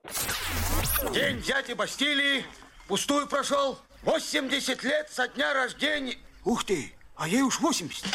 День 1.12 1.42
дяди 1.42 1.74
Бастилии 1.74 2.46
пустую 2.88 3.26
прошел. 3.26 3.80
80 4.04 4.84
лет 4.84 5.10
со 5.12 5.28
дня 5.28 5.56
рождения. 5.56 6.18
Ух 6.46 6.64
ты, 6.64 6.94
а 7.16 7.28
ей 7.28 7.42
уж 7.42 7.60
80. 7.60 8.06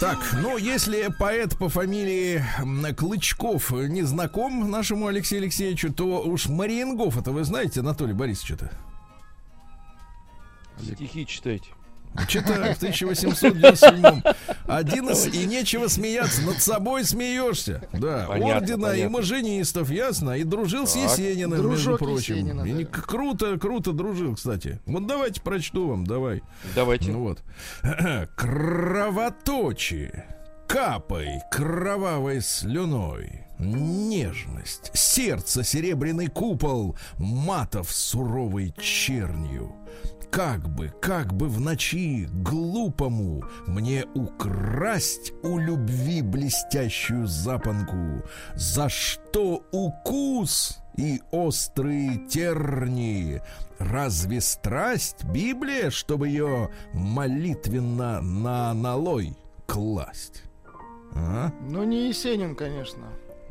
Так, 0.00 0.18
ну, 0.40 0.56
если 0.56 1.10
поэт 1.18 1.58
по 1.58 1.68
фамилии 1.68 2.42
Клычков 2.96 3.70
не 3.70 4.02
знаком 4.02 4.70
нашему 4.70 5.08
Алексею 5.08 5.42
Алексеевичу, 5.42 5.92
то 5.92 6.22
уж 6.22 6.46
Мариенгоф, 6.48 7.18
это 7.18 7.32
вы 7.32 7.44
знаете, 7.44 7.80
Анатолий 7.80 8.14
Борисович-то? 8.14 8.72
Стихи 10.82 11.26
читайте. 11.26 11.68
Читаю 12.28 12.74
в 12.74 12.76
1897 12.76 14.22
один 14.66 15.08
из, 15.10 15.26
и 15.26 15.46
нечего 15.46 15.86
смеяться, 15.88 16.42
над 16.42 16.60
собой 16.60 17.04
смеешься. 17.04 17.82
Да, 17.92 18.26
Понятно, 18.28 18.56
ордена 18.56 18.86
и 18.86 18.90
понятно. 18.90 19.10
маженистов, 19.16 19.90
ясно, 19.90 20.32
и 20.36 20.44
дружил 20.44 20.86
с 20.86 20.92
Так. 20.94 21.02
Есениным, 21.18 21.50
между 21.58 21.68
Дружок 21.68 21.98
прочим. 22.00 22.34
Есенина, 22.36 22.62
И 22.64 22.84
да. 22.84 22.90
круто, 22.90 23.58
круто 23.58 23.92
дружил, 23.92 24.34
кстати. 24.34 24.80
Вот 24.86 25.06
давайте 25.06 25.40
прочту 25.40 25.88
вам, 25.88 26.04
давай. 26.06 26.42
Давайте. 26.74 27.10
Ну 27.12 27.20
вот. 27.20 27.42
Кровоточие. 28.36 30.26
Капай 30.66 31.40
кровавой 31.50 32.40
слюной. 32.40 33.44
Нежность. 33.58 34.90
Сердце 34.94 35.64
серебряный 35.64 36.28
купол. 36.28 36.96
Матов 37.18 37.90
суровой 37.92 38.72
чернью. 38.80 39.74
Как 40.30 40.68
бы, 40.68 40.92
как 41.00 41.34
бы 41.34 41.48
в 41.48 41.60
ночи 41.60 42.28
глупому 42.32 43.42
мне 43.66 44.04
украсть 44.14 45.32
у 45.42 45.58
любви 45.58 46.22
блестящую 46.22 47.26
запонку, 47.26 48.22
за 48.54 48.88
что 48.88 49.64
укус 49.72 50.78
и 50.96 51.20
острые 51.32 52.28
терни. 52.28 53.42
Разве 53.78 54.40
страсть 54.40 55.24
Библия, 55.24 55.90
чтобы 55.90 56.28
ее 56.28 56.70
молитвенно 56.92 58.20
на 58.20 58.72
налой 58.72 59.36
класть? 59.66 60.44
А? 61.12 61.50
Ну, 61.68 61.82
не 61.82 62.08
Есенин, 62.08 62.54
конечно. 62.54 63.02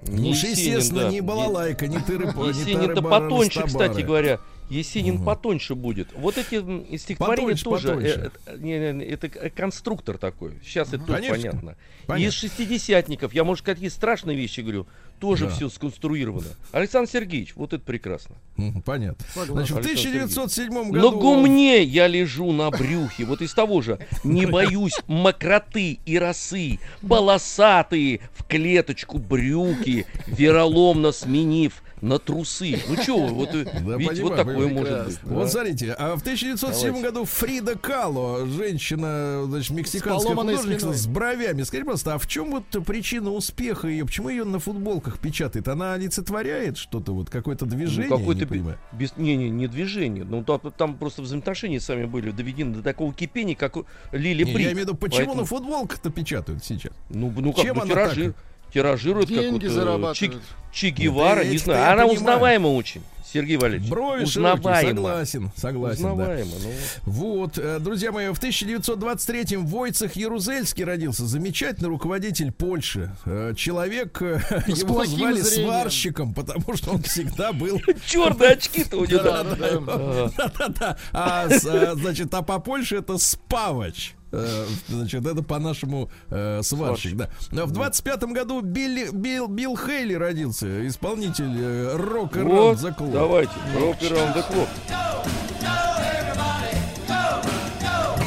Не 0.07 0.31
Уж, 0.31 0.43
естественно, 0.43 1.03
да. 1.03 1.09
не 1.09 1.19
балалайка, 1.19 1.87
не 1.87 1.97
тыры-па, 1.97 2.43
не 2.43 2.49
Есенин-то 2.49 3.01
тары-бары, 3.01 3.29
потоньше, 3.29 3.63
кстати 3.65 4.01
говоря. 4.01 4.39
Есенин 4.69 5.15
Мгм. 5.15 5.25
потоньше 5.25 5.75
будет. 5.75 6.09
Вот 6.15 6.37
эти 6.37 6.55
стихотворения 6.97 7.55
Потоньше, 7.55 7.63
тоже. 7.63 7.87
потоньше. 7.87 8.31
э, 8.45 8.51
э, 8.53 8.57
не, 8.59 8.93
не, 8.93 9.05
это 9.05 9.29
конструктор 9.49 10.17
такой. 10.17 10.53
Сейчас 10.63 10.89
это 10.93 11.03
тоже 11.05 11.23
понятно. 11.29 11.75
Понятно. 12.05 12.27
Из 12.27 12.33
шестидесятников, 12.33 13.33
я, 13.33 13.43
может, 13.43 13.65
какие 13.65 13.89
страшные 13.89 14.37
вещи 14.37 14.61
говорю, 14.61 14.87
тоже 15.19 15.47
Да. 15.47 15.51
все 15.51 15.69
сконструировано. 15.69 16.47
Александр 16.71 17.09
Сергеевич, 17.11 17.53
вот 17.55 17.73
это 17.73 17.83
прекрасно. 17.83 18.35
Мгм, 18.55 18.81
Понятно. 18.83 19.25
Значит, 19.33 19.51
в 19.51 19.57
Александр 19.57 19.81
1907 19.89 20.91
На 20.91 21.01
году... 21.01 21.19
гумне 21.19 21.83
я 21.83 22.07
лежу 22.07 22.51
на 22.53 22.69
брюхе. 22.71 23.25
Вот 23.25 23.41
из 23.41 23.53
того 23.53 23.81
же. 23.81 23.99
Не 24.23 24.45
боюсь 24.47 24.93
мокроты 25.07 25.99
и 26.05 26.17
росы. 26.17 26.79
Полосатые 27.07 28.21
в 28.33 28.43
клеточку 28.45 29.17
брюки, 29.19 30.05
вероломно 30.27 31.11
сменив 31.11 31.83
на 32.01 32.19
трусы. 32.19 32.79
Ну 32.87 32.95
что, 33.01 33.17
вот, 33.27 33.49
э, 33.53 33.65
Да, 33.65 33.95
видите, 33.97 34.23
вот 34.23 34.35
такое 34.35 34.55
понимаю. 34.55 34.73
может 34.75 35.05
быть. 35.07 35.19
Вот 35.23 35.43
да. 35.43 35.49
смотрите, 35.49 35.91
а 35.93 36.15
в 36.15 36.21
1907 36.21 36.81
Давайте. 36.87 37.07
году 37.07 37.25
Фрида 37.25 37.77
Кало, 37.77 38.45
женщина, 38.47 39.43
значит, 39.45 39.71
мексиканская 39.71 40.35
художница 40.35 40.79
спиной. 40.79 40.95
с 40.95 41.07
бровями. 41.07 41.63
Скажите, 41.63 41.85
пожалуйста, 41.85 42.13
а 42.15 42.17
в 42.17 42.27
чем 42.27 42.51
вот 42.51 42.63
причина 42.85 43.31
успеха 43.31 43.87
ее? 43.87 44.05
Почему 44.05 44.29
ее 44.29 44.43
на 44.45 44.59
футболках 44.59 45.19
печатает? 45.19 45.67
Она 45.67 45.93
олицетворяет 45.93 46.77
что-то, 46.77 47.13
вот 47.13 47.29
какое-то 47.29 47.65
Ну, 47.65 47.71
движение? 47.71 48.09
какое-то 48.09 48.45
не 48.53 48.63
без, 48.93 49.15
не, 49.17 49.35
не, 49.35 49.49
не 49.49 49.67
движение. 49.67 50.23
Ну, 50.23 50.43
там, 50.43 50.59
там 50.77 50.97
просто 50.97 51.21
взаимоотношения 51.21 51.79
сами 51.79 52.05
были 52.05 52.31
доведены 52.31 52.75
до 52.75 52.81
такого 52.83 53.13
кипения, 53.13 53.55
как 53.55 53.77
у 53.77 53.85
Лили 54.11 54.43
Не, 54.43 54.53
Брик. 54.53 54.65
я 54.67 54.71
имею 54.73 54.85
в 54.85 54.89
виду, 54.89 54.95
почему 54.97 55.17
Поэтому- 55.27 55.41
на 55.41 55.45
футболках-то 55.45 56.09
печатают 56.09 56.63
сейчас? 56.63 56.93
Ну, 57.09 57.31
ну 57.35 57.53
как, 57.53 57.63
Чем 57.65 57.77
ну, 57.77 57.85
тиражи- 57.85 58.33
так? 58.33 58.35
Тиражируют 58.73 59.29
как 59.29 59.37
Деньги 59.39 59.65
вот, 59.65 59.71
э, 59.71 59.75
зарабатывают. 59.75 60.15
Че, 60.17 60.31
Че 60.71 60.89
Гевара, 60.91 61.43
я- 61.43 61.49
не 61.51 61.57
знаю. 61.57 61.83
Она 61.85 61.91
понимаю. 62.03 62.13
узнаваема 62.17 62.67
очень, 62.67 63.01
Сергей 63.31 63.57
Валерьевич. 63.57 63.89
Брови 63.89 64.25
широкие, 64.25 64.53
узнаваема. 64.59 64.95
согласен, 64.95 65.51
согласен, 65.55 66.03
да. 66.03 66.11
Узнаваемо, 66.13 66.51
ну. 66.63 66.71
Вот, 67.05 67.57
э, 67.57 67.79
друзья 67.79 68.11
мои, 68.11 68.29
в 68.29 68.39
1923-м 68.39 69.65
Войцех 69.67 70.15
Ярузельский 70.15 70.83
родился. 70.83 71.25
Замечательный 71.25 71.89
руководитель 71.89 72.51
Польши. 72.51 73.15
Э, 73.25 73.53
Человек, 73.55 74.21
э, 74.21 74.39
С 74.67 74.79
его 74.79 75.05
звали 75.05 75.41
зрением. 75.41 75.69
сварщиком, 75.71 76.33
потому 76.33 76.75
что 76.75 76.91
он 76.91 77.01
всегда 77.03 77.51
был... 77.53 77.79
Черные 78.05 78.51
очки-то 78.51 78.97
у 78.97 79.05
него. 79.05 79.21
Да, 79.23 79.43
да, 79.43 79.55
да. 79.55 80.31
Да-да-да. 80.37 80.97
А, 81.13 81.47
значит, 81.49 82.33
а 82.33 82.41
по 82.41 82.59
Польше 82.59 82.97
это 82.97 83.17
спавач. 83.17 84.13
Э, 84.31 84.65
значит, 84.87 85.25
это 85.25 85.41
по-нашему 85.41 86.09
э, 86.29 86.61
сварщик, 86.61 87.15
да. 87.15 87.29
Но 87.51 87.65
в 87.65 87.71
25-м 87.71 88.33
году 88.33 88.61
Билли, 88.61 89.09
Билл, 89.11 89.47
Билл 89.47 89.75
Хейли 89.77 90.13
родился, 90.13 90.87
исполнитель 90.87 91.51
э, 91.57 91.95
рок 91.95 92.35
и 92.35 92.39
Вот, 92.41 92.77
the 92.77 92.95
Clock. 92.95 93.11
давайте, 93.11 93.51
Rock 93.75 93.99
Around 94.01 94.35
the 94.35 94.45
Clock. 94.49 94.67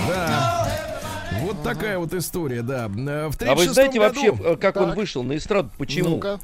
Да. 0.09 0.69
Вот 1.43 1.63
такая 1.63 1.99
вот 1.99 2.13
история, 2.15 2.63
да. 2.63 2.87
Э, 2.87 3.29
В 3.29 3.43
А 3.43 3.55
вы 3.55 3.65
36-м 3.65 3.73
знаете 3.75 3.99
году... 3.99 4.21
вообще, 4.27 4.45
э, 4.53 4.57
как 4.57 4.77
он 4.77 4.89
Так. 4.89 4.97
вышел 4.97 5.23
на 5.23 5.37
эстраду? 5.37 5.71
Почему? 5.79 6.11
Ну-ка. 6.11 6.41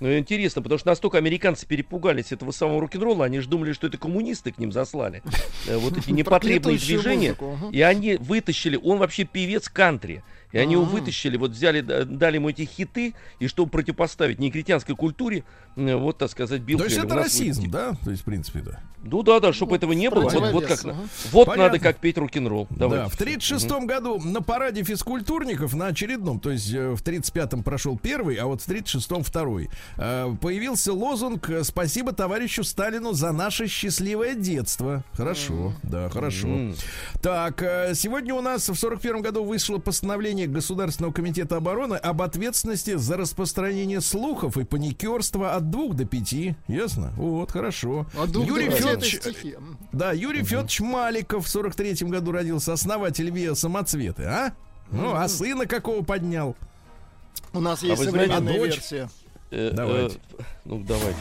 Ну, 0.00 0.16
интересно, 0.16 0.62
потому 0.62 0.78
что 0.78 0.88
настолько 0.88 1.18
американцы 1.18 1.66
перепугались 1.66 2.32
этого 2.32 2.50
самого 2.50 2.80
рок-н-ролла, 2.82 3.24
они 3.24 3.40
же 3.40 3.48
думали, 3.48 3.72
что 3.72 3.86
это 3.86 3.96
коммунисты 3.96 4.52
к 4.52 4.58
ним 4.58 4.72
заслали. 4.72 5.22
Э, 5.66 5.76
Вот 5.78 5.96
эти 5.96 6.10
непотребные 6.12 6.76
движения. 6.78 7.34
И 7.72 7.80
они 7.80 8.16
вытащили, 8.16 8.76
он 8.76 8.98
вообще 8.98 9.24
певец 9.24 9.68
кантри. 9.68 10.22
И 10.56 10.58
они 10.58 10.72
его 10.72 10.84
вытащили, 10.84 11.36
вот 11.36 11.50
взяли, 11.50 11.82
да, 11.82 12.04
дали 12.04 12.36
ему 12.36 12.48
эти 12.48 12.64
хиты, 12.64 13.14
и 13.38 13.46
чтобы 13.46 13.70
противопоставить 13.70 14.38
негритянской 14.38 14.96
культуре, 14.96 15.44
э, 15.76 15.94
вот, 15.94 16.18
так 16.18 16.30
сказать, 16.30 16.62
Билл 16.62 16.78
То 16.78 16.84
есть 16.84 16.96
это 16.96 17.14
расизм, 17.14 17.70
да? 17.70 17.94
То 18.04 18.10
есть, 18.10 18.22
в 18.22 18.24
принципе, 18.24 18.60
да. 18.60 18.80
Ну 19.02 19.22
да, 19.22 19.38
да, 19.38 19.52
чтобы 19.52 19.72
Ну, 19.72 19.76
этого 19.76 19.92
не 19.92 20.10
было. 20.10 20.28
Вот, 20.28 20.52
вот 20.52 20.66
как, 20.66 20.80
вот 21.30 21.56
надо 21.56 21.78
как 21.78 21.98
петь 21.98 22.18
рок-н-ролл. 22.18 22.66
Да, 22.70 23.08
в 23.08 23.16
36 23.16 23.68
году 23.84 24.18
на 24.18 24.42
параде 24.42 24.82
физкультурников, 24.82 25.74
на 25.74 25.88
очередном, 25.88 26.40
то 26.40 26.50
есть 26.50 26.72
э, 26.72 26.92
в 26.92 27.02
35-м 27.02 27.62
прошел 27.62 27.98
первый, 27.98 28.36
а 28.36 28.46
вот 28.46 28.62
в 28.62 28.68
36-м 28.68 29.22
второй, 29.22 29.68
э, 29.98 30.34
появился 30.40 30.92
лозунг 30.92 31.50
«Спасибо 31.62 32.12
товарищу 32.12 32.64
Сталину 32.64 33.12
за 33.12 33.32
наше 33.32 33.68
счастливое 33.68 34.34
детство». 34.34 35.04
Хорошо, 35.12 35.74
да, 35.82 36.08
хорошо. 36.08 36.72
Так, 37.22 37.60
сегодня 37.94 38.34
у 38.34 38.40
нас 38.40 38.68
в 38.68 38.74
41 38.74 39.22
году 39.22 39.44
вышло 39.44 39.78
постановление 39.78 40.45
Государственного 40.46 41.12
комитета 41.12 41.56
обороны 41.56 41.94
об 41.94 42.22
ответственности 42.22 42.96
за 42.96 43.16
распространение 43.16 44.00
слухов 44.00 44.56
и 44.56 44.64
паникерства 44.64 45.54
от 45.54 45.70
двух 45.70 45.94
до 45.94 46.04
пяти. 46.04 46.56
Ясно? 46.68 47.12
Вот, 47.16 47.50
хорошо. 47.50 48.06
А 48.16 48.26
двух 48.26 48.46
Юрий 48.46 48.68
до 48.68 48.76
Федорович, 48.76 49.20
да, 49.92 50.12
Юрий 50.12 50.42
Федорович 50.42 50.80
Маликов 50.80 51.46
в 51.46 51.54
43-м 51.54 52.08
году 52.08 52.32
родился, 52.32 52.72
основатель 52.72 53.30
ВИА 53.30 53.54
«Самоцветы», 53.54 54.24
а? 54.24 54.52
Ну, 54.90 55.14
а 55.14 55.28
сына 55.28 55.66
какого 55.66 56.02
поднял? 56.04 56.56
У 57.52 57.60
нас 57.60 57.82
А 57.82 57.86
есть 57.86 58.02
знаете, 58.02 58.28
современная 58.32 58.58
дочь? 58.58 58.74
версия. 58.76 59.10
Э, 59.50 59.70
Давайте. 59.72 60.18
э, 60.38 60.42
ну, 60.64 60.84
давайте. 60.86 61.18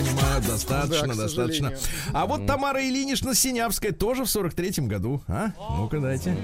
Понимаю, 0.00 0.42
достаточно, 0.42 1.14
достаточно. 1.14 1.72
А 2.14 2.26
вот 2.26 2.46
Тамара 2.46 2.82
Ильинична 2.82 3.34
Синявская 3.34 3.92
тоже 3.92 4.24
в 4.24 4.28
43-м 4.28 4.88
году, 4.88 5.22
а? 5.28 5.50
Ну-ка, 5.76 6.00
дайте. 6.00 6.34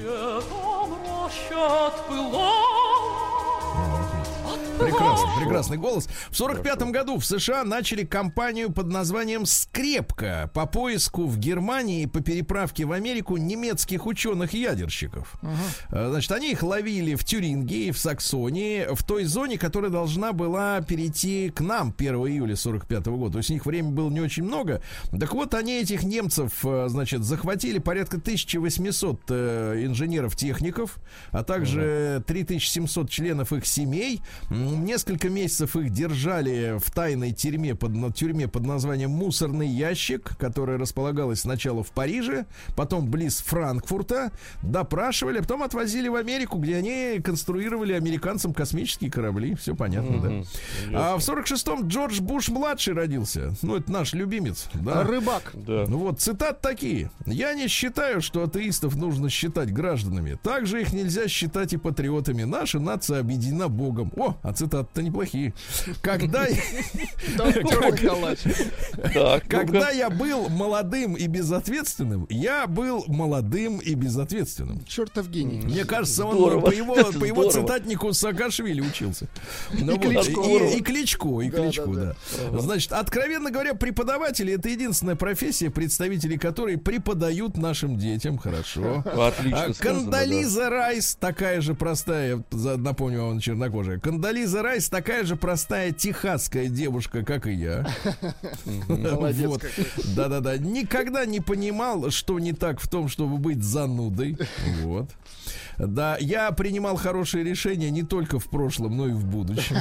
Прекрасный, 4.79 5.29
прекрасный 5.41 5.79
голос. 5.79 6.07
В 6.31 6.33
45-м 6.39 6.93
году 6.93 7.19
в 7.19 7.25
США 7.25 7.65
начали 7.65 8.05
кампанию 8.05 8.71
под 8.71 8.89
названием 8.89 9.47
«Скрепка» 9.47 10.51
по 10.53 10.67
поиску 10.67 11.27
в 11.27 11.39
Германии 11.39 12.03
и 12.03 12.07
по 12.07 12.21
переправке 12.21 12.85
в 12.85 12.93
Америку 12.93 13.39
немецких 13.39 14.07
ученых-ядерщиков. 14.07 15.35
Э, 15.91 16.11
Значит, 16.11 16.31
они 16.33 16.53
их 16.53 16.63
ловили 16.63 17.15
в 17.15 17.25
Тюрингии, 17.25 17.91
в 17.91 17.99
Саксонии, 17.99 18.87
в 18.95 19.03
той 19.03 19.25
зоне, 19.25 19.57
которая 19.59 19.91
должна 19.91 20.33
была 20.33 20.81
перейти 20.83 21.51
к 21.51 21.61
нам 21.61 21.95
1 21.97 22.15
июля 22.27 22.55
45 22.57 23.07
года. 23.07 23.33
То 23.33 23.39
есть 23.39 23.51
у 23.51 23.55
них 23.55 23.65
времени 23.67 23.93
было 23.93 24.11
не 24.11 24.21
очень 24.21 24.45
много. 24.45 24.83
Так 25.19 25.33
вот, 25.33 25.55
они 25.55 25.81
этих 25.81 26.03
немцев, 26.03 26.53
э, 26.65 26.87
значит, 26.89 27.25
захватили 27.25 27.79
порядка 27.79 28.19
1800 28.19 29.21
э, 29.31 29.85
инженеров-техников, 29.87 30.97
а 31.31 31.43
также 31.43 32.23
3700 32.27 33.09
членов 33.11 33.53
их 33.53 33.65
семей. 33.67 34.21
Несколько 34.75 35.29
месяцев 35.29 35.77
их 35.77 35.91
держали 35.91 36.79
в 36.79 36.91
тайной 36.91 37.33
тюрьме 37.33 37.75
под, 37.75 37.95
на- 37.95 38.13
тюрьме 38.13 38.49
под 38.49 38.65
названием 38.65 39.11
«Мусорный 39.11 39.69
ящик», 39.69 40.37
которая 40.39 40.79
располагалась 40.79 41.41
сначала 41.41 41.83
в 41.85 41.91
Париже, 41.93 42.47
потом 42.75 43.09
близ 43.11 43.39
Франкфурта, 43.41 44.33
допрашивали, 44.63 45.39
а 45.39 45.43
потом 45.43 45.63
отвозили 45.63 46.09
в 46.09 46.17
Америку, 46.17 46.59
где 46.59 46.77
они 46.77 47.21
конструировали 47.23 47.93
американцам 47.93 48.53
космические 48.53 49.11
корабли. 49.11 49.55
Все 49.55 49.75
понятно, 49.75 50.21
да. 50.21 50.43
А 50.93 51.17
в 51.17 51.21
46-м 51.21 51.87
Джордж 51.89 52.21
Буш-младший 52.21 52.95
родился. 52.95 53.55
Ну, 53.63 53.77
это 53.77 53.91
наш 53.93 54.13
любимец. 54.15 54.69
Да. 54.75 55.05
Рыбак. 55.05 55.53
Да. 55.55 55.85
Ну 55.89 55.99
вот, 55.99 56.21
цитат 56.21 56.61
такие. 56.61 57.11
«Я 57.27 57.55
не 57.55 57.69
считаю, 57.69 58.21
что 58.21 58.43
атеистов 58.43 58.97
нужно 58.97 59.31
считать 59.31 59.73
гражданами. 59.73 60.39
Также 60.43 60.83
их 60.83 60.93
нельзя 60.93 61.29
считать 61.29 61.73
и 61.73 61.77
патриотами. 61.77 62.45
Наша 62.45 62.81
нация 62.81 63.21
объединена 63.21 63.69
Богом». 63.69 64.13
О, 64.17 64.37
а 64.43 64.53
цитаты-то 64.57 65.03
неплохие. 65.03 65.55
«Когда. 66.03 66.47
Так, 69.15 69.47
когда 69.49 69.91
я 69.91 70.11
был 70.11 70.49
молодым 70.49 71.15
и 71.15 71.27
безответственным, 71.27 72.27
я 72.29 72.67
был 72.67 73.05
молодым 73.07 73.79
и 73.79 73.95
безответственным». 73.95 74.85
Чертов 74.85 75.29
гений. 75.29 75.63
Мне 75.65 75.85
кажется, 75.85 76.25
он 76.25 76.63
по 76.63 76.71
его, 76.71 77.51
цитатнику 77.51 78.13
Саакашвили 78.13 78.81
учился. 78.81 79.29
Ну 79.73 79.93
вот, 79.93 80.01
Кличко. 80.01 80.41
И, 80.41 80.79
и 80.79 80.83
Кличко, 80.83 81.41
и 81.41 81.51
Да, 81.51 81.63
Кличко, 81.63 81.87
да, 81.87 82.17
да. 82.51 82.59
Значит, 82.59 82.93
откровенно 82.93 83.51
говоря, 83.51 83.75
преподаватели 83.75 84.55
это 84.55 84.69
единственная 84.69 85.17
профессия, 85.17 85.71
представители 85.71 86.37
которой 86.37 86.79
преподают 86.79 87.57
нашим 87.57 87.99
детям. 87.99 88.39
Хорошо. 88.39 89.03
Отлично 89.07 89.65
А, 89.65 89.75
сказано, 89.75 90.01
Кандализа 90.03 90.71
Райс 90.71 91.17
такая 91.17 91.61
же 91.61 91.75
простая, 91.75 92.43
напомню 92.53 93.25
вам, 93.25 93.41
чернокожая. 93.41 93.99
Кандализа 93.99 94.46
Райс 94.55 94.89
такая 94.89 95.25
же 95.25 95.37
простая 95.37 95.93
техасская 95.93 96.69
девушка, 96.69 97.25
как 97.25 97.47
и 97.47 97.53
я. 97.53 97.87
Молодец. 98.89 99.61
Да-да-да. 100.15 100.59
Никогда 100.59 101.25
не 101.27 101.41
понимал, 101.41 102.11
что 102.11 102.39
не 102.39 102.53
так 102.53 102.81
в 102.81 102.89
том, 102.89 103.09
чтобы 103.09 103.39
быть 103.39 103.63
занудой. 103.63 104.37
Вот. 104.83 105.11
Да, 105.79 106.17
я 106.19 106.51
принимал 106.53 106.97
хорошие 106.97 107.45
решения 107.45 107.91
не 107.91 108.03
только 108.03 108.39
в 108.39 108.49
прошлом, 108.49 108.97
но 108.97 109.09
и 109.09 109.13
в 109.13 109.25
будущем. 109.25 109.77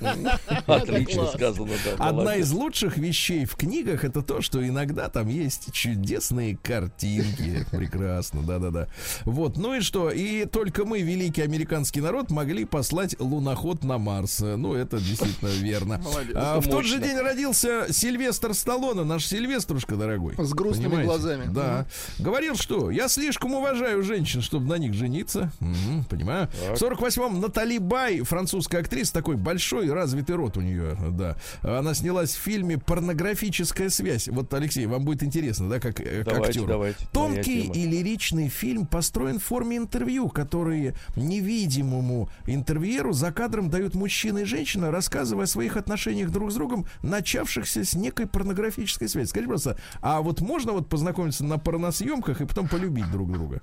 Отлично 0.66 1.26
сказано, 1.26 1.72
да. 1.84 2.08
Одна 2.08 2.36
из 2.36 2.50
лучших 2.52 2.96
вещей 2.96 3.44
в 3.44 3.56
книгах 3.56 4.04
это 4.04 4.22
то, 4.22 4.40
что 4.40 4.66
иногда 4.66 5.08
там 5.08 5.28
есть 5.28 5.72
чудесные 5.72 6.56
картинки. 6.56 7.66
Прекрасно, 7.70 8.42
да-да-да. 8.42 8.88
Вот, 9.24 9.56
ну 9.56 9.74
и 9.74 9.80
что? 9.80 10.10
И 10.10 10.44
только 10.46 10.84
мы, 10.84 11.02
великий 11.02 11.42
американский 11.42 12.00
народ, 12.00 12.30
могли 12.30 12.64
послать 12.64 13.18
луноход 13.20 13.84
на 13.84 13.98
Марс. 13.98 14.40
Ну, 14.40 14.74
это 14.74 14.98
действительно 14.98 15.48
верно. 15.62 16.00
А, 16.34 16.60
в 16.60 16.68
тот 16.68 16.84
же 16.84 16.98
день 17.00 17.18
родился 17.18 17.86
Сильвестр 17.90 18.54
Сталлоне, 18.54 19.04
наш 19.04 19.26
Сильвеструшка 19.26 19.96
дорогой. 19.96 20.34
С 20.38 20.52
грустными 20.52 20.86
Понимаете? 20.86 21.08
глазами. 21.08 21.44
Да. 21.52 21.86
Говорил, 22.18 22.56
что 22.56 22.90
я 22.90 23.08
слишком 23.08 23.54
уважаю 23.54 24.02
женщин, 24.02 24.40
чтобы 24.40 24.66
на 24.68 24.78
них 24.78 24.94
жениться. 24.94 25.25
Мгм, 25.34 26.04
понимаю. 26.08 26.48
В 26.74 26.80
48-м 26.80 27.40
Натали 27.40 27.78
Бай, 27.78 28.20
французская 28.20 28.78
актриса, 28.78 29.12
такой 29.12 29.36
большой 29.36 29.92
развитый 29.92 30.36
рот 30.36 30.56
у 30.56 30.60
нее, 30.60 30.96
да. 31.10 31.36
Она 31.62 31.94
снялась 31.94 32.34
в 32.34 32.40
фильме 32.40 32.78
«Порнографическая 32.78 33.88
связь». 33.88 34.28
Вот, 34.28 34.52
Алексей, 34.54 34.86
вам 34.86 35.04
будет 35.04 35.22
интересно, 35.22 35.68
да, 35.68 35.80
как, 35.80 36.00
э, 36.00 36.24
как 36.24 36.34
Давайте, 36.34 36.48
актеру. 36.48 36.66
давайте. 36.66 37.08
Тонкий 37.12 37.62
и 37.62 37.86
лиричный 37.86 38.48
фильм 38.48 38.86
построен 38.86 39.38
в 39.38 39.44
форме 39.44 39.76
интервью, 39.76 40.28
которые 40.28 40.94
невидимому 41.16 42.28
интервьюеру 42.46 43.12
за 43.12 43.32
кадром 43.32 43.70
дают 43.70 43.94
мужчина 43.94 44.38
и 44.38 44.44
женщина, 44.44 44.90
рассказывая 44.90 45.44
о 45.44 45.48
своих 45.48 45.76
отношениях 45.76 46.30
друг 46.30 46.50
с 46.50 46.54
другом, 46.54 46.86
начавшихся 47.02 47.84
с 47.84 47.94
некой 47.94 48.26
порнографической 48.26 49.08
связи. 49.08 49.28
Скажите 49.28 49.48
просто, 49.48 49.78
а 50.00 50.20
вот 50.20 50.40
можно 50.40 50.72
вот 50.72 50.88
познакомиться 50.88 51.44
на 51.44 51.58
порносъемках 51.58 52.40
и 52.40 52.46
потом 52.46 52.68
полюбить 52.68 53.10
друг 53.10 53.32
друга? 53.32 53.60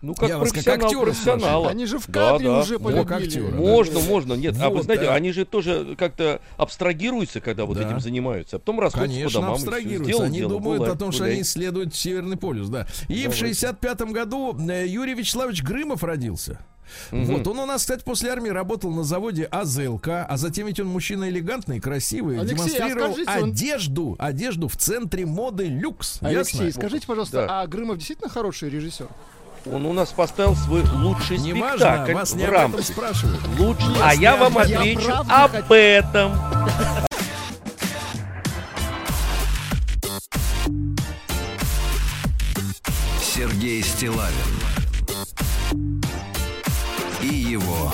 Ну, 0.00 0.14
как 0.14 0.28
Я 0.28 0.38
вас 0.38 0.52
как 0.52 0.62
профессионал 0.62 0.86
актера 0.86 1.04
профессионала. 1.06 1.68
Они 1.70 1.84
же 1.86 1.98
в 1.98 2.06
Да, 2.06 2.30
кадре 2.32 2.46
да. 2.48 2.60
уже 2.60 2.78
Ну, 2.78 2.84
как 2.84 3.08
полюбили. 3.08 3.26
актера, 3.26 3.50
да. 3.50 3.56
Можно, 3.56 4.00
можно, 4.00 4.32
нет. 4.34 4.54
а 4.60 4.68
вы 4.70 4.76
Вот, 4.76 4.84
знаете, 4.84 5.06
да. 5.06 5.14
они 5.14 5.32
же 5.32 5.44
тоже 5.44 5.96
как-то 5.98 6.40
абстрагируются, 6.56 7.40
когда 7.40 7.64
вот 7.64 7.78
Да. 7.78 7.84
этим 7.88 7.98
занимаются, 7.98 8.56
а 8.56 8.58
потом 8.60 8.78
расходятся 8.78 9.08
по 9.16 9.18
Конечно, 9.18 9.40
домам. 9.40 9.54
и 9.54 9.58
всё. 9.58 9.64
абстрагируются. 9.66 10.04
Сделал 10.12 10.22
они 10.22 10.38
дело, 10.38 10.50
думают 10.52 10.78
гуляй, 10.78 10.94
о 10.94 10.96
том, 10.96 11.10
что 11.10 11.22
гуляй. 11.22 11.32
они 11.34 11.42
исследуют 11.42 11.94
Северный 11.96 12.36
полюс, 12.36 12.68
да. 12.68 12.86
И 13.08 13.14
в 13.14 13.22
Давайте. 13.24 13.36
65 13.38 14.00
году 14.12 14.56
э, 14.70 14.86
Юрий 14.86 15.14
Вячеславович 15.14 15.64
Грымов 15.64 16.04
родился. 16.04 16.60
Мгм. 17.10 17.24
Вот, 17.26 17.46
он 17.48 17.58
у 17.58 17.66
нас, 17.66 17.82
кстати, 17.82 18.02
после 18.02 18.30
армии 18.30 18.48
работал 18.48 18.90
на 18.92 19.02
заводе 19.04 19.44
АЗЛК, 19.50 20.08
а 20.26 20.36
затем 20.36 20.68
ведь 20.68 20.80
он 20.80 20.86
мужчина 20.86 21.28
элегантный, 21.28 21.80
красивый, 21.80 22.38
Алексей, 22.38 22.54
а 22.54 22.56
демонстрировал 22.56 23.12
скажите, 23.12 23.42
он- 23.42 23.50
одежду, 23.50 24.16
одежду 24.18 24.68
в 24.68 24.76
центре 24.76 25.26
моды 25.26 25.66
люкс. 25.66 26.18
Алексей, 26.22 26.66
Ясно? 26.66 26.80
скажите, 26.80 27.06
пожалуйста, 27.06 27.46
Да. 27.46 27.60
а 27.62 27.66
Грымов 27.66 27.96
действительно 27.98 28.30
хороший 28.30 28.70
режиссер? 28.70 29.06
Он 29.66 29.86
у 29.86 29.92
нас 29.92 30.10
поставил 30.10 30.56
свой 30.56 30.82
лучший 30.82 31.38
не 31.38 31.52
спектакль 31.52 32.12
важно, 32.14 32.14
вас 32.14 32.32
в 32.32 32.44
рамках. 32.50 32.84
спрашивают. 32.84 33.40
Лучший, 33.58 33.94
а 34.02 34.14
я 34.14 34.36
вам 34.36 34.54
я 34.54 34.78
отвечу 34.78 35.12
об 35.28 35.50
хочу. 35.50 35.74
этом. 35.74 36.32
Сергей 43.20 43.82
Стилавин 43.82 44.32
и 47.22 47.28
его 47.28 47.92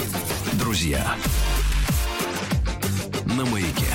друзья. 0.54 1.16
На 3.24 3.44
маяке. 3.46 3.86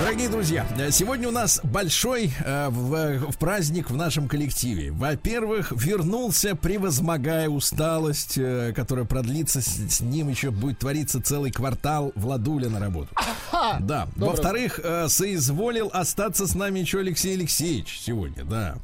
Дорогие 0.00 0.28
друзья, 0.28 0.64
сегодня 0.92 1.28
у 1.28 1.32
нас 1.32 1.60
большой 1.64 2.30
э, 2.44 2.68
в, 2.68 3.32
в 3.32 3.36
праздник 3.36 3.90
в 3.90 3.96
нашем 3.96 4.28
коллективе. 4.28 4.92
Во-первых, 4.92 5.72
вернулся, 5.72 6.54
превозмогая 6.54 7.48
усталость, 7.48 8.38
э, 8.38 8.72
которая 8.76 9.04
продлится 9.04 9.60
с, 9.60 9.66
с 9.66 10.00
ним 10.00 10.28
еще 10.28 10.52
будет 10.52 10.78
твориться 10.78 11.20
целый 11.20 11.50
квартал 11.50 12.12
Владуля 12.14 12.68
на 12.68 12.78
работу. 12.78 13.08
Да. 13.80 14.06
Во-вторых, 14.14 14.78
э, 14.82 15.08
соизволил 15.08 15.90
остаться 15.92 16.46
с 16.46 16.54
нами 16.54 16.78
еще 16.78 17.00
Алексей 17.00 17.34
Алексеевич 17.34 18.00
сегодня, 18.00 18.44
да. 18.44 18.76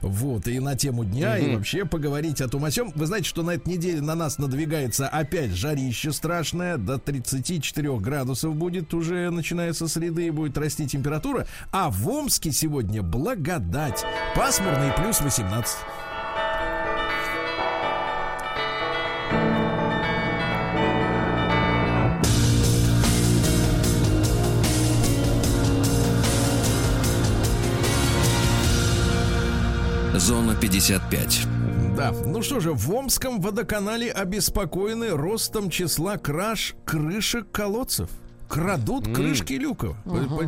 Вот, 0.00 0.46
и 0.48 0.58
на 0.60 0.76
тему 0.76 1.04
дня, 1.04 1.38
и 1.38 1.54
вообще 1.54 1.84
поговорить 1.84 2.40
о 2.40 2.48
том 2.48 2.64
о 2.64 2.70
сём. 2.70 2.92
Вы 2.94 3.06
знаете, 3.06 3.28
что 3.28 3.42
на 3.42 3.52
этой 3.52 3.68
неделе 3.74 4.00
на 4.00 4.14
нас 4.14 4.38
надвигается 4.38 5.08
опять 5.08 5.52
жарище 5.52 6.12
страшное. 6.12 6.76
До 6.76 6.98
34 6.98 7.98
градусов 7.98 8.54
будет 8.54 8.92
уже, 8.94 9.30
начиная 9.30 9.72
со 9.72 9.88
среды, 9.88 10.26
и 10.26 10.30
будет 10.30 10.56
расти 10.58 10.86
температура. 10.86 11.46
А 11.72 11.90
в 11.90 12.08
Омске 12.08 12.52
сегодня 12.52 13.02
благодать. 13.02 14.04
Пасмурный 14.34 14.92
плюс 14.92 15.20
18. 15.20 15.76
Зона 30.20 30.54
55. 30.54 31.46
Да, 31.96 32.12
ну 32.26 32.42
что 32.42 32.60
же, 32.60 32.72
в 32.72 32.94
Омском 32.94 33.40
водоканале 33.40 34.12
обеспокоены 34.12 35.16
ростом 35.16 35.70
числа 35.70 36.18
краж 36.18 36.74
крышек 36.84 37.50
колодцев. 37.50 38.10
Крадут 38.50 39.06
крышки 39.14 39.52
люков. 39.52 39.96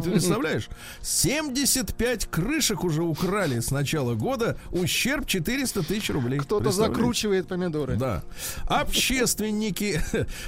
Представляешь? 0.02 0.68
75 1.02 2.26
крышек 2.26 2.82
уже 2.82 3.04
украли 3.04 3.60
с 3.60 3.70
начала 3.70 4.14
года. 4.14 4.58
Ущерб 4.72 5.24
400 5.26 5.84
тысяч 5.84 6.10
рублей. 6.10 6.40
Кто-то 6.40 6.72
закручивает 6.72 7.46
помидоры. 7.46 7.94
Да. 7.94 8.24
Общественники, 8.66 10.00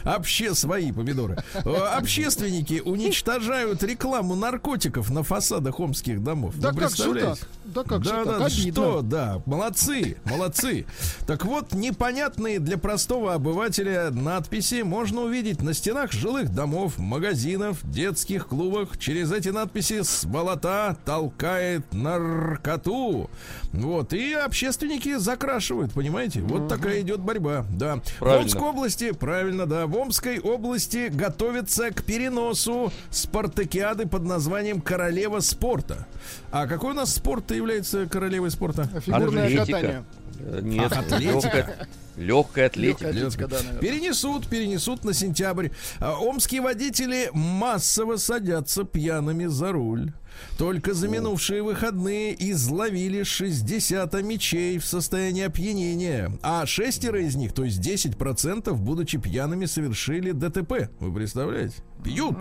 обще 0.03 0.53
свои 0.57 0.91
помидоры. 0.91 1.39
Э, 1.55 1.71
Общественники 1.97 2.83
уничтожают 2.85 3.85
рекламу 3.85 4.35
наркотиков 4.35 5.11
на 5.11 5.23
фасадах 5.23 5.79
омских 5.79 6.25
домов. 6.25 6.55
Да 6.59 6.73
Вы 6.73 6.81
как 6.81 6.97
же 6.97 7.15
так? 7.21 7.39
Да 7.65 7.85
как 7.85 8.03
же 8.03 8.11
да, 8.11 8.25
так? 8.25 8.39
да, 8.39 8.45
Обидно. 8.47 8.73
что, 8.73 9.03
да, 9.03 9.43
молодцы, 9.47 10.17
молодцы. 10.25 10.87
Так 11.27 11.45
вот, 11.45 11.73
непонятные 11.73 12.59
для 12.59 12.79
простого 12.79 13.35
обывателя 13.35 14.11
надписи 14.11 14.83
можно 14.83 15.21
увидеть 15.23 15.63
на 15.63 15.73
стенах 15.73 16.11
жилых 16.11 16.53
домов, 16.53 16.99
магазинов, 16.99 17.44
детских 17.85 18.49
клубах. 18.49 18.99
Через 18.99 19.33
эти 19.33 19.51
надписи 19.51 20.03
с 20.03 20.25
болота 20.25 20.97
толкает 21.05 21.93
наркоту. 21.93 23.31
Вот, 23.73 24.13
и 24.13 24.33
общественники 24.33 25.17
закрашивают, 25.17 25.93
понимаете? 25.93 26.41
Вот 26.41 26.69
такая 26.69 27.03
идет 27.03 27.21
борьба, 27.21 27.65
да. 27.71 28.01
Правильно. 28.19 28.43
В 28.43 28.45
Омской 28.45 28.69
области, 28.69 29.13
правильно, 29.13 29.67
да, 29.67 29.87
в 29.87 29.97
Омской 29.97 30.39
области 30.41 31.09
готовятся 31.13 31.91
к 31.91 32.03
переносу 32.05 32.93
спартакиады 33.11 34.07
под 34.07 34.25
названием 34.25 34.81
«Королева 34.81 35.41
спорта». 35.41 36.07
А 36.51 36.67
какой 36.67 36.93
у 36.93 36.95
нас 36.95 37.15
спорт 37.15 37.51
является 37.51 38.07
королевой 38.07 38.51
спорта? 38.51 38.85
Фигурное 39.05 39.45
Атлетика. 39.47 39.67
катание. 39.67 40.05
Э, 40.39 40.61
Нет, 40.63 40.93
атлетика. 40.93 41.29
легкая, 41.29 41.89
легкая 42.17 42.67
атлетика. 42.67 43.11
Легкая 43.11 43.11
атлетика, 43.11 43.49
да, 43.49 43.57
наверное. 43.59 43.81
Перенесут, 43.81 44.47
перенесут 44.49 45.05
на 45.05 45.13
сентябрь. 45.13 45.69
А, 46.01 46.19
Омские 46.19 46.61
водители 46.61 47.31
массово 47.33 48.17
садятся 48.17 48.85
пьяными 48.85 49.47
за 49.47 49.73
руль. 49.73 50.13
Только 50.59 50.95
за 50.95 51.09
минувшие 51.09 51.63
выходные 51.63 52.35
изловили 52.51 53.23
60 53.23 54.13
мечей 54.23 54.79
в 54.79 54.85
состоянии 54.85 55.45
опьянения. 55.45 56.33
А 56.43 56.65
шестеро 56.67 57.21
из 57.21 57.35
них, 57.37 57.53
то 57.53 57.65
есть 57.65 57.81
10%, 57.81 58.73
будучи 58.75 59.19
пьяными, 59.19 59.67
совершили 59.67 60.33
ДТП. 60.33 60.91
Вы 61.01 61.13
представляете? 61.13 61.77
Пьют, 62.05 62.37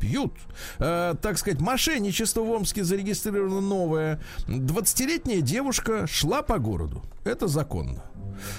пьют. 0.00 0.32
Э, 0.78 1.14
так 1.22 1.38
сказать, 1.38 1.60
мошенничество 1.60 2.40
в 2.40 2.50
Омске 2.50 2.82
зарегистрировано 2.82 3.60
новое. 3.60 4.20
20-летняя 4.48 5.40
девушка 5.40 6.06
шла 6.06 6.42
по 6.42 6.58
городу. 6.58 7.02
Это 7.24 7.46
законно. 7.46 8.02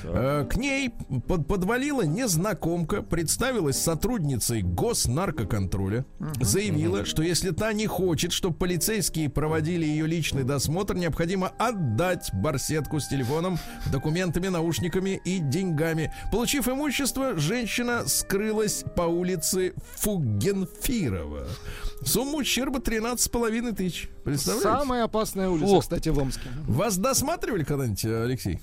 Э, 0.03 0.45
К 0.49 0.55
ней 0.57 0.91
под- 1.27 1.47
подвалила 1.47 2.01
незнакомка, 2.03 3.01
представилась 3.01 3.77
сотрудницей 3.81 4.61
госнаркоконтроля, 4.61 6.05
заявила, 6.41 7.05
что 7.05 7.21
если 7.23 7.51
та 7.51 7.73
не 7.73 7.87
хочет, 7.87 8.31
чтобы 8.31 8.55
полицейские 8.55 9.29
проводили 9.29 9.85
ее 9.85 10.07
личный 10.07 10.43
досмотр, 10.43 10.95
необходимо 10.95 11.49
отдать 11.57 12.29
барсетку 12.33 12.99
с 12.99 13.07
телефоном, 13.07 13.57
документами, 13.91 14.47
наушниками 14.47 15.21
и 15.25 15.39
деньгами. 15.39 16.13
Получив 16.31 16.67
имущество, 16.67 17.37
женщина 17.37 18.07
скрылась 18.07 18.83
по 18.95 19.03
улице 19.03 19.73
Фугенфирова. 19.97 21.47
Сумма 22.05 22.37
ущерба 22.37 22.79
13,5 22.79 23.75
тысяч. 23.75 24.09
Представляете? 24.23 24.69
Самая 24.79 25.03
опасная 25.03 25.49
улица, 25.49 25.75
О. 25.75 25.79
кстати, 25.81 26.09
в 26.09 26.17
Омске. 26.17 26.49
Вас 26.67 26.97
досматривали 26.97 27.63
когда-нибудь, 27.63 28.05
Алексей? 28.05 28.59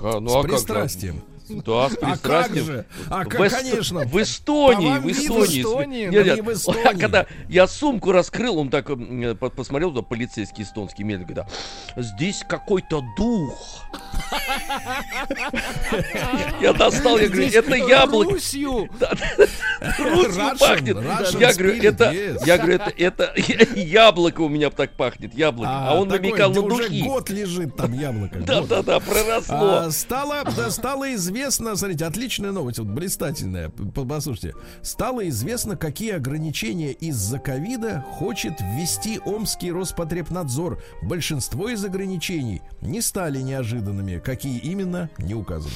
Ка- 0.00 0.20
ну, 0.20 0.30
С 0.30 0.32
а 0.34 0.42
как 0.42 0.50
же? 0.88 1.18
Пристрастием. 1.58 1.62
Да, 1.66 1.88
с 1.88 1.92
А 1.92 1.96
как 1.96 2.10
пристрастием. 2.10 2.64
же? 2.64 2.84
А 3.08 3.24
В 3.24 3.28
Эст- 3.42 3.56
конечно. 3.56 4.00
В 4.00 4.22
Эстонии, 4.22 4.88
вам 4.88 5.02
в 5.02 5.10
Эстонии. 5.10 5.62
в 5.62 5.66
Эстонии, 5.66 6.06
Нет, 6.08 6.26
нет. 6.26 6.36
не 6.36 6.42
в 6.42 6.52
Эстонии. 6.52 6.98
Когда 7.00 7.26
я 7.48 7.66
сумку 7.66 8.12
раскрыл, 8.12 8.58
он 8.58 8.70
так 8.70 8.86
по- 8.86 9.50
посмотрел 9.50 9.90
туда, 9.90 10.02
полицейский 10.02 10.64
эстонский 10.64 11.02
медленно, 11.04 11.26
говорит, 11.32 11.52
«А, 11.96 12.00
здесь 12.02 12.44
какой-то 12.48 13.02
дух. 13.16 13.84
Я 16.60 16.72
достал, 16.72 17.18
я 17.18 17.28
говорю, 17.28 17.48
это 17.48 17.74
яблоко. 17.74 18.30
Русью. 18.32 18.88
Русью 19.98 20.58
пахнет. 20.58 20.96
Я 21.38 21.52
говорю, 21.54 21.82
это, 21.82 22.12
я 22.46 22.58
говорю, 22.58 22.74
это, 22.76 22.92
это 22.96 23.32
яблоко 23.80 24.40
у 24.42 24.48
меня 24.48 24.70
так 24.70 24.92
пахнет, 24.96 25.34
яблоко. 25.34 25.70
А 25.70 25.94
он 25.94 26.08
такой, 26.08 26.30
намекал 26.30 26.50
на 26.52 26.60
уже 26.60 26.84
духи. 26.88 27.02
год 27.02 27.30
лежит 27.30 27.76
там 27.76 27.92
яблоко. 27.92 28.38
Да, 28.40 28.60
да, 28.62 28.82
да, 28.82 29.00
проросло. 29.00 29.56
А, 29.86 29.90
стало, 29.90 30.44
да, 30.56 30.70
стало 30.70 31.12
известно, 31.14 31.39
смотрите, 31.48 32.04
отличная 32.04 32.52
новость, 32.52 32.78
вот 32.78 32.88
блистательная, 32.88 33.70
послушайте. 33.70 34.54
Стало 34.82 35.28
известно, 35.28 35.76
какие 35.76 36.12
ограничения 36.12 36.92
из-за 36.92 37.38
ковида 37.38 38.04
хочет 38.18 38.60
ввести 38.60 39.20
Омский 39.24 39.70
Роспотребнадзор. 39.70 40.82
Большинство 41.02 41.68
из 41.68 41.84
ограничений 41.84 42.62
не 42.80 43.00
стали 43.00 43.40
неожиданными, 43.40 44.18
какие 44.18 44.58
именно, 44.58 45.08
не 45.18 45.34
указано. 45.34 45.74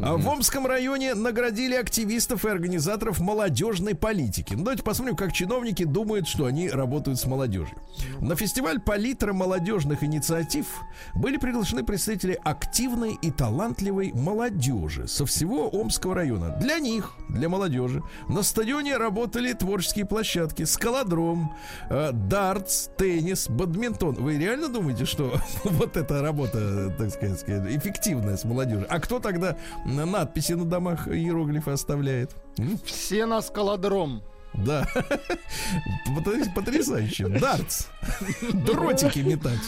А 0.00 0.16
В 0.16 0.28
Омском 0.28 0.66
районе 0.66 1.14
наградили 1.14 1.74
активистов 1.74 2.44
и 2.44 2.48
организаторов 2.48 3.20
молодежной 3.20 3.94
политики. 3.94 4.54
Ну, 4.54 4.60
давайте 4.64 4.82
посмотрим, 4.82 5.16
как 5.16 5.32
чиновники 5.32 5.84
думают, 5.84 6.28
что 6.28 6.46
они 6.46 6.68
работают 6.68 7.18
с 7.18 7.26
молодежью. 7.26 7.76
На 8.20 8.36
фестиваль 8.36 8.80
палитра 8.80 9.32
молодежных 9.32 10.04
инициатив 10.04 10.66
были 11.14 11.36
приглашены 11.36 11.84
представители 11.84 12.38
активной 12.44 13.18
и 13.20 13.30
талантливой 13.30 14.12
молодежи 14.12 14.77
со 15.06 15.26
всего 15.26 15.68
Омского 15.68 16.14
района. 16.14 16.56
Для 16.60 16.78
них, 16.78 17.12
для 17.28 17.48
молодежи, 17.48 18.02
на 18.28 18.42
стадионе 18.42 18.96
работали 18.96 19.52
творческие 19.52 20.06
площадки, 20.06 20.64
скалодром, 20.64 21.52
э, 21.90 22.12
дартс, 22.12 22.88
теннис, 22.96 23.48
бадминтон. 23.48 24.14
Вы 24.14 24.38
реально 24.38 24.68
думаете, 24.68 25.04
что 25.04 25.34
вот 25.64 25.96
эта 25.96 26.22
работа, 26.22 26.94
так 26.96 27.10
сказать, 27.10 27.44
эффективная 27.48 28.36
с 28.36 28.44
молодежью? 28.44 28.86
А 28.88 29.00
кто 29.00 29.18
тогда 29.18 29.56
на 29.84 30.06
надписи 30.06 30.52
на 30.52 30.64
домах 30.64 31.08
иероглифы 31.08 31.72
оставляет? 31.72 32.36
Все 32.84 33.26
на 33.26 33.42
скалодром. 33.42 34.22
Да. 34.54 34.86
Потряс- 36.16 36.52
Потрясающе. 36.54 37.28
Дартс. 37.28 37.86
Дротики 38.52 39.20
метать. 39.20 39.58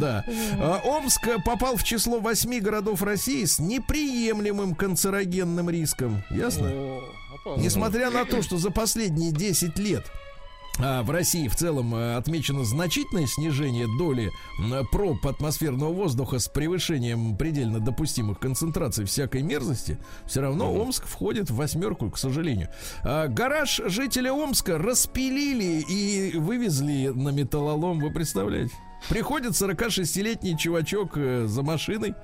Да. 0.00 0.24
А, 0.60 0.80
Омск 0.84 1.26
попал 1.44 1.76
в 1.76 1.84
число 1.84 2.20
восьми 2.20 2.60
городов 2.60 3.02
России 3.02 3.44
с 3.44 3.58
неприемлемым 3.58 4.74
канцерогенным 4.74 5.70
риском. 5.70 6.22
Ясно? 6.30 6.70
Несмотря 7.56 8.10
на 8.10 8.24
то, 8.24 8.42
что 8.42 8.56
за 8.58 8.70
последние 8.70 9.32
10 9.32 9.78
лет 9.78 10.04
в 10.78 11.10
России 11.10 11.48
в 11.48 11.56
целом 11.56 11.94
э, 11.94 12.16
отмечено 12.16 12.64
значительное 12.64 13.26
снижение 13.26 13.86
доли 13.98 14.30
проб 14.92 15.26
атмосферного 15.26 15.92
воздуха 15.92 16.38
с 16.38 16.48
превышением 16.48 17.36
предельно 17.36 17.80
допустимых 17.80 18.38
концентраций 18.38 19.04
всякой 19.04 19.42
мерзости, 19.42 19.98
все 20.26 20.40
равно 20.40 20.72
Омск 20.72 21.06
входит 21.06 21.50
в 21.50 21.56
восьмерку, 21.56 22.10
к 22.10 22.18
сожалению. 22.18 22.68
А, 23.04 23.26
гараж 23.28 23.80
жителя 23.86 24.32
Омска 24.32 24.78
распилили 24.78 25.84
и 25.88 26.36
вывезли 26.36 27.08
на 27.08 27.30
металлолом, 27.30 28.00
вы 28.00 28.12
представляете? 28.12 28.74
Приходит 29.08 29.52
46-летний 29.52 30.56
чувачок 30.58 31.16
э, 31.16 31.46
за 31.46 31.62
машиной, 31.62 32.14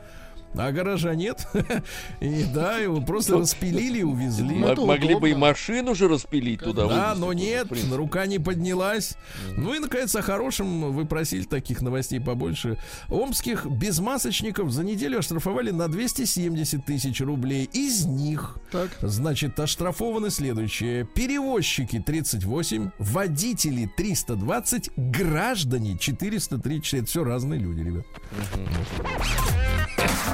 а 0.57 0.70
гаража 0.72 1.14
нет. 1.14 1.46
И 2.20 2.44
да, 2.44 2.78
его 2.78 3.00
просто 3.00 3.38
распилили 3.38 3.98
и 4.00 4.02
увезли. 4.02 4.62
М- 4.62 4.86
Могли 4.86 5.14
бы 5.16 5.30
и 5.30 5.34
машину 5.34 5.94
же 5.94 6.09
распилить 6.09 6.61
туда. 6.61 6.86
Да, 6.86 7.14
вывезти, 7.14 7.20
но 7.20 7.32
нет, 7.32 7.68
рука 7.92 8.26
не 8.26 8.38
поднялась. 8.38 9.16
Ну 9.57 9.74
и, 9.74 9.78
наконец, 9.78 10.14
о 10.14 10.22
хорошем. 10.22 10.92
Вы 10.92 11.05
просили 11.07 11.44
таких 11.44 11.80
новостей 11.82 12.20
побольше. 12.20 12.78
Омских 13.09 13.66
безмасочников 13.66 14.70
за 14.70 14.84
неделю 14.84 15.18
оштрафовали 15.18 15.70
на 15.70 15.88
270 15.88 16.84
тысяч 16.84 17.20
рублей. 17.20 17.68
Из 17.72 18.05
них, 18.05 18.57
Так. 18.70 18.90
значит, 19.02 19.59
оштрафованы 19.59 20.30
следующие. 20.30 21.05
Перевозчики 21.05 21.98
38, 22.05 22.90
водители 22.98 23.90
320, 23.96 24.90
граждане 24.96 25.98
434. 25.98 27.00
Это 27.00 27.07
все 27.09 27.24
разные 27.24 27.61
люди, 27.61 27.80
ребят. 27.80 28.07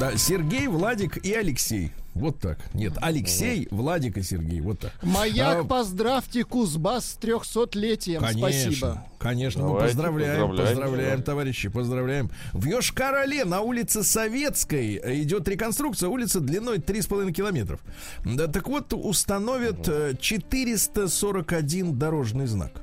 Да, 0.00 0.16
Сергей, 0.16 0.66
Владик 0.66 1.18
и 1.18 1.34
Алексей. 1.34 1.92
Вот 2.14 2.38
так. 2.40 2.58
Нет, 2.72 2.94
Алексей, 3.02 3.68
Владик 3.70 4.16
и 4.16 4.22
Сергей. 4.22 4.62
Вот 4.62 4.80
так. 4.80 4.92
Маяк, 5.02 5.58
А, 5.58 5.64
поздравьте 5.64 6.42
Кузбасс 6.42 7.04
с 7.04 7.12
трехсотлетием. 7.16 8.22
Конечно, 8.22 8.48
Спасибо. 8.72 9.06
конечно, 9.18 9.62
мы 9.62 9.68
Давайте, 9.68 9.88
поздравляем, 9.88 10.48
поздравляем, 10.48 10.66
поздравляем, 10.78 11.18
да. 11.18 11.22
товарищи, 11.24 11.68
поздравляем. 11.68 12.30
В 12.54 12.64
Йошкар-Оле 12.64 13.44
на 13.44 13.60
улице 13.60 14.02
Советской 14.02 14.96
э, 14.96 15.20
идет 15.20 15.46
реконструкция, 15.46 16.08
улица 16.08 16.40
длиной 16.40 16.78
3,5 16.78 17.30
километров. 17.32 17.80
Да, 18.24 18.46
так 18.46 18.68
вот, 18.68 18.94
установят 18.94 19.86
э, 19.86 20.14
441 20.18 21.98
дорожный 21.98 22.46
знак. 22.46 22.82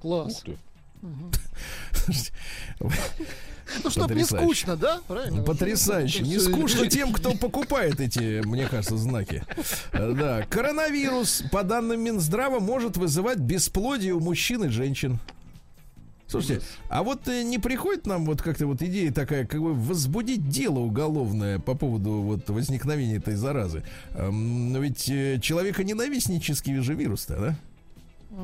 Класс. 0.00 0.44
ты. 0.44 0.56
Ну, 3.84 3.90
чтоб 3.90 4.10
не 4.10 4.24
скучно, 4.24 4.76
да? 4.76 5.00
Правильно? 5.06 5.42
Потрясающе. 5.42 6.22
Не 6.22 6.38
скучно 6.38 6.86
тем, 6.90 7.12
кто 7.12 7.32
покупает 7.32 8.00
эти, 8.00 8.44
мне 8.46 8.66
кажется, 8.66 8.96
знаки. 8.96 9.44
Да. 9.92 10.42
Коронавирус, 10.48 11.44
по 11.50 11.62
данным 11.62 12.00
Минздрава, 12.02 12.60
может 12.60 12.96
вызывать 12.96 13.38
бесплодие 13.38 14.12
у 14.12 14.20
мужчин 14.20 14.64
и 14.64 14.68
женщин. 14.68 15.18
Слушайте, 16.28 16.64
а 16.88 17.04
вот 17.04 17.28
э, 17.28 17.44
не 17.44 17.58
приходит 17.58 18.04
нам 18.04 18.26
вот 18.26 18.42
как-то 18.42 18.66
вот 18.66 18.82
идея 18.82 19.12
такая, 19.12 19.46
как 19.46 19.60
бы 19.60 19.74
возбудить 19.74 20.48
дело 20.48 20.80
уголовное 20.80 21.60
по 21.60 21.76
поводу 21.76 22.14
вот 22.14 22.50
возникновения 22.50 23.16
этой 23.16 23.36
заразы? 23.36 23.84
Эм, 24.14 24.72
Но 24.72 24.80
ведь 24.80 25.08
э, 25.08 25.38
человеконенавистнический 25.40 26.76
же 26.78 26.94
вирус-то, 26.94 27.36
да? 27.36 27.56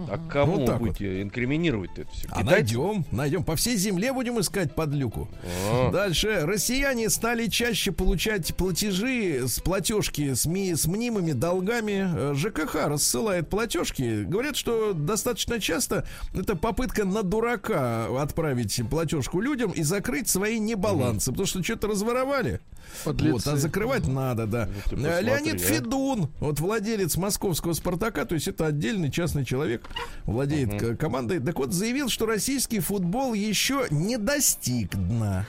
А 0.09 0.19
кому 0.29 0.65
Вот 0.65 0.79
будете 0.79 1.21
инкриминировать 1.23 1.91
это 1.97 2.11
все? 2.13 2.27
А 2.31 2.43
найдем, 2.43 3.05
найдем. 3.11 3.45
По 3.45 3.57
всей 3.57 3.77
земле 3.77 4.13
будем 4.13 4.41
искать 4.41 4.75
подлюку. 4.75 5.29
А. 5.71 5.91
Дальше. 5.91 6.41
Россияне 6.45 7.11
стали 7.11 7.47
чаще 7.49 7.93
получать 7.93 8.55
платежи 8.57 9.47
с 9.47 9.61
платежки 9.61 10.33
с, 10.35 10.47
ми- 10.47 10.75
с 10.75 10.87
мнимыми 10.87 11.33
долгами. 11.33 12.09
Э, 12.15 12.35
ЖКХ 12.35 12.87
рассылает 12.87 13.51
платежки. 13.51 14.25
Говорят, 14.25 14.57
что 14.57 14.95
достаточно 14.95 15.61
часто 15.61 16.07
это 16.35 16.57
попытка 16.57 17.05
на 17.05 17.23
дурака 17.23 18.07
отправить 18.21 18.81
платежку 18.89 19.41
людям 19.41 19.73
и 19.73 19.83
закрыть 19.83 20.29
свои 20.29 20.59
небалансы. 20.59 21.31
Потому 21.33 21.47
что 21.47 21.63
что-то 21.63 21.89
разворовали. 21.89 22.61
Подлецы. 23.05 23.33
Вот, 23.33 23.47
а 23.47 23.57
закрывать 23.57 24.07
надо, 24.07 24.47
да. 24.47 24.67
ты 24.67 24.97
посмотри, 24.97 25.07
Э, 25.07 25.23
Леонид 25.23 25.55
а. 25.55 25.59
Федун, 25.59 26.29
вот 26.41 26.61
владелец 26.61 27.17
московского 27.17 27.73
Спартака, 27.75 28.25
то 28.25 28.35
есть 28.35 28.49
это 28.49 28.67
отдельный 28.67 29.11
частный 29.11 29.45
человек, 29.45 29.82
владеет 30.25 30.81
к- 30.81 30.97
командой. 30.97 31.41
Так 31.41 31.59
вот, 31.59 31.73
заявил, 31.73 32.09
что 32.09 32.27
российский 32.27 32.81
футбол 32.81 33.35
еще 33.35 33.87
не 33.91 34.17
достиг 34.17 34.91
дна. 34.95 35.47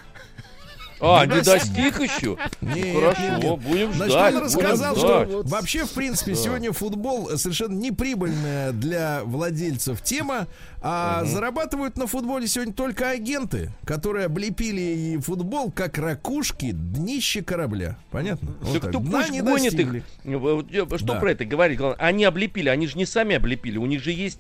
А, 1.06 1.26
Не 1.26 1.42
достиг. 1.42 2.00
еще? 2.00 2.38
Нет, 2.62 2.94
Ну, 2.94 3.00
Хорошо, 3.02 3.22
нет, 3.24 3.44
нет. 3.44 3.60
будем 3.60 3.94
Значит, 3.94 4.12
ждать. 4.14 4.36
он 4.36 4.42
рассказал, 4.44 4.96
ждать. 4.96 5.28
что 5.30 5.44
вообще, 5.48 5.86
в 5.86 5.92
принципе, 5.92 6.34
сегодня 6.34 6.72
футбол 6.72 7.30
совершенно 7.38 7.74
неприбыльная 7.74 8.72
для 8.72 9.22
владельцев 9.26 10.02
тема, 10.02 10.48
а 10.86 11.24
зарабатывают 11.24 11.98
на 11.98 12.08
футболе 12.08 12.46
сегодня 12.46 12.74
только 12.74 13.10
агенты, 13.12 13.72
которые 13.86 14.26
облепили 14.26 14.82
и 14.82 15.18
футбол 15.18 15.72
как 15.72 15.98
ракушки 15.98 16.72
днище 16.72 17.42
корабля. 17.42 17.98
Понятно? 18.12 18.56
Вот 18.62 18.74
Так 18.74 18.82
так. 18.82 18.90
кто 18.92 19.00
Дна 19.00 19.20
пусть 19.20 19.32
не 19.32 19.42
гонит 19.42 19.72
достигли. 19.72 20.04
их. 20.26 20.40
Вот, 20.40 20.68
э, 20.72 20.98
Что 20.98 21.14
Да. 21.14 21.20
про 21.22 21.32
это 21.32 21.46
говорить? 21.46 21.78
Главное, 21.78 22.00
Они 22.06 22.26
облепили, 22.26 22.68
они 22.68 22.88
же 22.88 22.98
не 22.98 23.06
сами 23.06 23.36
облепили. 23.38 23.78
У 23.78 23.86
них 23.86 24.04
же 24.04 24.12
есть, 24.12 24.40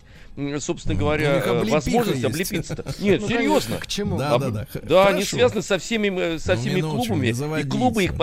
собственно 0.59 0.95
говоря, 0.95 1.35
них 1.35 1.47
э, 1.47 1.63
возможность 1.63 2.23
облепиться. 2.25 2.75
Нет, 2.99 3.21
Ну, 3.21 3.27
серьезно. 3.29 3.37
конечно, 3.37 3.77
К 3.77 3.87
чему? 3.87 4.17
Да, 4.17 4.31
Об- 4.31 4.41
да, 4.41 4.49
да. 4.49 4.67
Да, 4.83 5.07
они 5.07 5.23
связаны 5.23 5.61
со 5.61 5.77
всеми, 5.77 6.35
э, 6.35 6.39
со 6.39 6.55
Ну, 6.55 6.59
всеми 6.59 6.81
клубами. 6.81 7.59
И 7.61 7.63
клубы 7.63 8.03
их... 8.03 8.13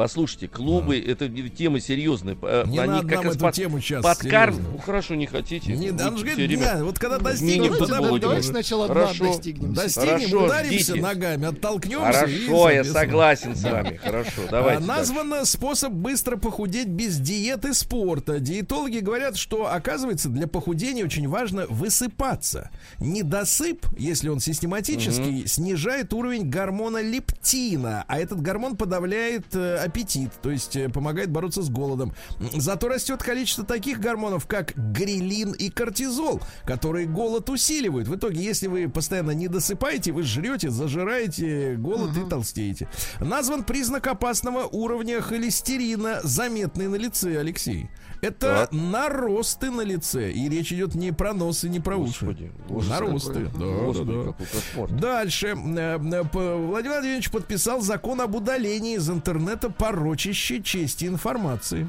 по- 0.00 0.10
Послушайте, 0.10 0.48
клубы, 0.48 0.98
это 0.98 1.28
тема 1.28 1.78
серьезная. 1.80 2.36
Э, 2.42 2.64
Не 2.66 2.78
они 2.78 2.90
надо 2.92 3.06
как 3.08 3.16
нам 3.18 3.24
раз 3.26 3.36
эту 3.36 3.44
под- 3.44 3.54
тему 3.54 3.80
щас 3.80 4.02
подкарм-. 4.04 4.56
Ну 4.72 4.78
хорошо, 4.78 5.14
не 5.14 5.26
хотите. 5.26 5.72
Не, 5.76 5.90
он 5.90 5.98
же 5.98 6.24
все 6.24 6.34
говорит, 6.34 6.36
время- 6.36 6.64
«Да, 6.64 6.84
вот 6.84 6.98
когда 6.98 7.18
Не 7.18 7.24
достигнем, 7.24 7.76
тогда 7.76 7.98
играть. 8.00 8.20
Давайте 8.20 8.48
сначала 8.48 8.86
дна 8.86 8.94
Хорошо. 8.94 9.24
достигнем. 9.26 9.72
Достигнем, 9.74 10.10
Хорошо, 10.18 10.44
ударимся 10.46 10.84
ждите. 10.92 11.00
ногами, 11.00 11.46
оттолкнемся. 11.46 12.08
и, 12.08 12.12
Хорошо, 12.12 12.70
я 12.70 12.84
соответственно, 12.84 12.94
согласен 13.00 13.56
с 13.56 13.62
вами. 13.62 13.96
Хорошо, 14.02 14.42
А, 14.46 14.50
давайте. 14.50 14.86
дальше. 14.86 14.98
Назван 15.14 15.46
способ 15.46 15.92
быстро 15.92 16.36
похудеть 16.36 16.88
без 16.88 17.18
диеты 17.18 17.72
спорта. 17.74 18.40
Диетологи 18.40 18.98
говорят, 18.98 19.36
что, 19.36 19.72
оказывается, 19.72 20.28
для 20.28 20.46
похудения 20.46 21.04
очень 21.04 21.28
важно 21.28 21.66
высыпаться. 21.68 22.70
Недосып, 22.98 23.86
если 23.98 24.28
он 24.28 24.40
систематический, 24.40 25.46
снижает 25.46 26.12
уровень 26.12 26.48
гормона 26.48 27.02
лептина, 27.02 28.04
а 28.08 28.18
этот 28.18 28.40
гормон 28.40 28.76
подавляет 28.76 29.46
э, 29.54 29.76
аппетит, 29.90 30.30
то 30.40 30.50
есть 30.50 30.76
э, 30.76 30.88
помогает 30.88 31.30
бороться 31.30 31.62
с 31.62 31.68
голодом. 31.68 32.14
Зато 32.54 32.88
растет 32.88 33.22
количество 33.22 33.64
таких 33.64 33.98
гормонов, 34.00 34.46
как 34.46 34.72
грилин 34.76 35.52
и 35.52 35.68
кортизол, 35.68 36.40
которые 36.64 37.06
голод 37.06 37.50
усиливают. 37.50 38.08
В 38.08 38.14
итоге, 38.16 38.42
если 38.42 38.68
вы 38.68 38.88
постоянно 38.88 39.32
не 39.32 39.48
досыпаете, 39.48 40.12
вы 40.12 40.22
жрете, 40.22 40.70
зажираете 40.70 41.74
голод 41.76 42.16
и 42.16 42.28
толстеете. 42.28 42.88
Назван 43.20 43.64
признак 43.64 44.06
опасного 44.06 44.66
уровня 44.66 45.20
холестерина, 45.20 46.20
заметный 46.22 46.88
на 46.88 46.96
лице, 46.96 47.38
Алексей. 47.38 47.90
Это 48.22 48.68
Так. 48.70 48.72
наросты 48.72 49.70
на 49.70 49.80
лице. 49.80 50.30
И 50.30 50.48
речь 50.48 50.72
идет 50.72 50.94
не 50.94 51.10
про 51.10 51.32
нос 51.32 51.64
и 51.64 51.70
не 51.70 51.80
про 51.80 51.96
уши. 51.96 52.26
Господи, 52.26 52.52
наросты. 52.90 53.46
какой. 53.46 53.58
Да, 53.58 53.84
Господи, 53.84 54.92
да. 54.92 55.00
Дальше. 55.00 55.46
Э, 55.48 55.52
э, 55.54 55.96
Владимир 55.98 56.96
Владимирович 56.96 57.30
подписал 57.30 57.80
закон 57.80 58.20
об 58.20 58.34
удалении 58.34 58.96
из 58.96 59.08
интернета 59.08 59.70
порочащей 59.80 60.62
чести 60.62 61.06
информации. 61.06 61.88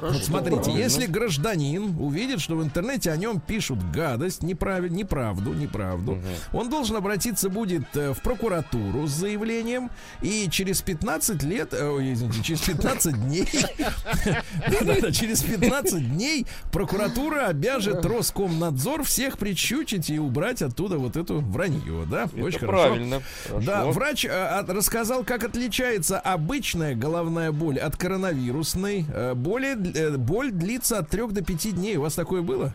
Вот 0.00 0.22
смотрите, 0.22 0.62
правильно. 0.62 0.82
если 0.82 1.06
гражданин 1.06 1.96
увидит, 1.98 2.40
что 2.40 2.56
в 2.56 2.62
интернете 2.62 3.10
о 3.10 3.16
нем 3.16 3.40
пишут 3.40 3.78
гадость, 3.92 4.42
неправильно, 4.42 4.94
неправду, 4.96 5.52
неправду, 5.52 6.18
он 6.52 6.70
должен 6.70 6.96
обратиться 6.96 7.48
будет 7.48 7.84
э, 7.94 8.12
в 8.12 8.20
прокуратуру 8.20 9.06
с 9.06 9.10
заявлением, 9.10 9.90
и 10.22 10.48
через 10.50 10.82
15 10.82 11.42
лет, 11.42 11.72
э, 11.72 11.88
ой, 11.88 12.12
извините, 12.12 12.42
через 12.42 12.60
15 12.60 13.24
дней, 13.26 13.48
через 15.12 15.42
15 15.42 16.14
дней 16.14 16.46
прокуратура 16.72 17.46
обяжет 17.46 18.04
Роскомнадзор 18.04 19.04
всех 19.04 19.38
прищучить 19.38 20.10
и 20.10 20.18
убрать 20.18 20.62
оттуда 20.62 20.98
вот 20.98 21.16
эту 21.16 21.40
вранье, 21.40 22.06
да? 22.10 22.28
Очень 22.40 22.60
хорошо. 22.60 22.88
правильно. 22.88 23.22
Да, 23.60 23.80
Хорошо. 23.80 23.90
врач 23.92 24.24
э, 24.24 24.64
рассказал, 24.68 25.24
как 25.24 25.44
отличается 25.44 26.18
обычная 26.18 26.94
головная 26.94 27.52
боль 27.52 27.78
от 27.78 27.96
коронавирусной. 27.96 29.06
Более, 29.34 29.76
боль 30.18 30.50
длится 30.50 30.98
от 30.98 31.08
3 31.10 31.28
до 31.28 31.42
5 31.42 31.74
дней. 31.74 31.96
У 31.96 32.02
вас 32.02 32.14
такое 32.14 32.42
было? 32.42 32.74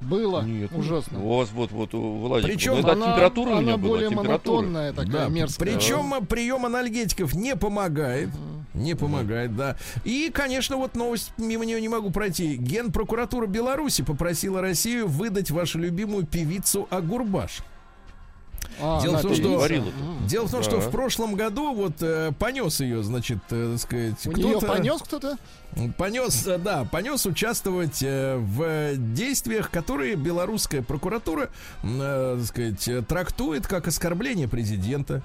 Было. 0.00 0.42
Нет, 0.42 0.70
Ужасно. 0.74 1.24
У 1.24 1.38
вас 1.38 1.50
вот, 1.52 1.70
вот, 1.72 1.94
у 1.94 2.18
Владика. 2.18 2.48
Причем 2.52 2.72
Ну, 2.74 2.78
это 2.80 2.92
Она- 2.92 3.06
температура 3.06 3.48
у 3.48 3.52
она 3.52 3.60
меня 3.62 3.76
была, 3.78 3.88
более 3.88 4.10
температура. 4.10 4.56
монотонная 4.62 4.92
такая, 4.92 5.28
мерзкая. 5.30 5.72
Причем 5.74 6.14
э, 6.14 6.20
прием 6.20 6.66
анальгетиков 6.66 7.34
не 7.34 7.56
помогает. 7.56 8.28
Не 8.74 8.94
помогает, 8.94 9.56
да. 9.56 9.76
И, 10.04 10.30
конечно, 10.30 10.76
вот 10.76 10.96
новость 10.96 11.32
мимо 11.38 11.64
нее 11.64 11.80
не 11.80 11.88
могу 11.88 12.10
пройти. 12.10 12.56
Генпрокуратура 12.56 13.46
Беларуси 13.46 14.02
попросила 14.04 14.60
Россию 14.60 15.08
выдать 15.08 15.50
вашу 15.50 15.78
любимую 15.78 16.26
певицу 16.26 16.86
Агурбаш. 16.90 17.62
А, 18.78 19.00
дело, 19.00 19.16
в 19.16 19.22
том, 19.22 19.34
что, 19.34 19.68
дело 20.26 20.46
в 20.46 20.50
том, 20.50 20.62
что 20.62 20.80
в 20.80 20.90
прошлом 20.90 21.34
году 21.34 21.72
вот 21.72 21.94
э, 22.02 22.32
понес 22.38 22.80
ее, 22.80 23.02
значит, 23.02 23.38
э, 23.50 23.70
так 23.72 23.80
сказать, 23.80 24.26
У 24.26 24.32
нее 24.32 24.60
понес 24.60 25.00
кто-то? 25.00 25.38
Понес, 25.98 26.48
да, 26.64 26.84
понес 26.84 27.26
участвовать 27.26 28.02
э, 28.02 28.36
в 28.36 28.96
действиях, 28.96 29.70
которые 29.70 30.16
белорусская 30.16 30.80
прокуратура, 30.80 31.50
э, 31.82 32.36
так 32.38 32.46
сказать, 32.46 33.06
трактует 33.06 33.66
как 33.66 33.86
оскорбление 33.86 34.48
президента. 34.48 35.22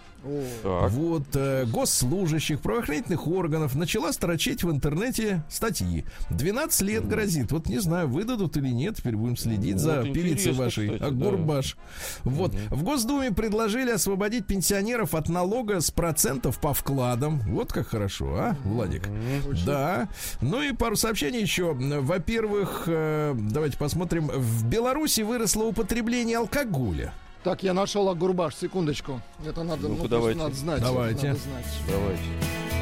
Так. 0.62 0.92
Вот 0.92 1.24
э, 1.34 1.66
госслужащих, 1.66 2.60
правоохранительных 2.62 3.28
органов 3.28 3.76
начала 3.76 4.12
строчить 4.12 4.64
в 4.64 4.70
интернете 4.70 5.44
статьи. 5.50 6.06
12 6.30 6.82
лет 6.82 7.08
грозит. 7.08 7.52
Вот 7.52 7.68
не 7.68 7.80
знаю, 7.80 8.08
выдадут 8.08 8.56
или 8.58 8.70
нет. 8.70 8.98
Теперь 8.98 9.16
будем 9.16 9.36
следить 9.36 9.76
ну, 9.76 9.80
за 9.80 10.04
певицей 10.04 10.52
вашей 10.52 10.90
кстати, 10.90 11.04
Агурбаш. 11.04 11.76
Да. 12.24 12.32
Вот. 12.32 12.54
Угу. 12.54 12.76
В 12.76 12.84
Госдуме 12.84 13.32
предложили 13.32 13.92
освободить 13.92 14.46
пенсионеров 14.46 15.16
от 15.16 15.28
налога 15.28 15.82
с 15.82 15.90
процентов 15.90 16.60
по 16.60 16.74
вкладам. 16.74 17.40
Вот 17.48 17.74
как 17.74 17.88
хорошо, 17.88 18.36
а, 18.36 18.56
Владик? 18.64 19.08
Угу. 19.08 19.56
Да. 19.66 20.08
Ну 20.42 20.62
и 20.62 20.74
пару 20.74 20.96
сообщений 20.96 21.42
еще. 21.42 21.74
Во-первых, 21.74 22.84
э, 22.88 23.34
давайте 23.36 23.78
посмотрим. 23.78 24.28
В 24.28 24.66
Беларуси 24.66 25.22
выросло 25.22 25.64
употребление 25.66 26.38
алкоголя. 26.38 27.14
Так, 27.44 27.64
я 27.64 27.74
нашел 27.74 28.10
Агурбаш, 28.10 28.56
секундочку. 28.56 29.22
Это 29.46 29.64
надо, 29.64 29.88
ну, 29.88 30.08
давайте. 30.08 30.40
надо 30.40 30.56
знать. 30.56 30.82
Давайте. 30.82 31.28
Надо 31.30 31.40
знать. 31.40 31.66
Давайте. 31.88 32.81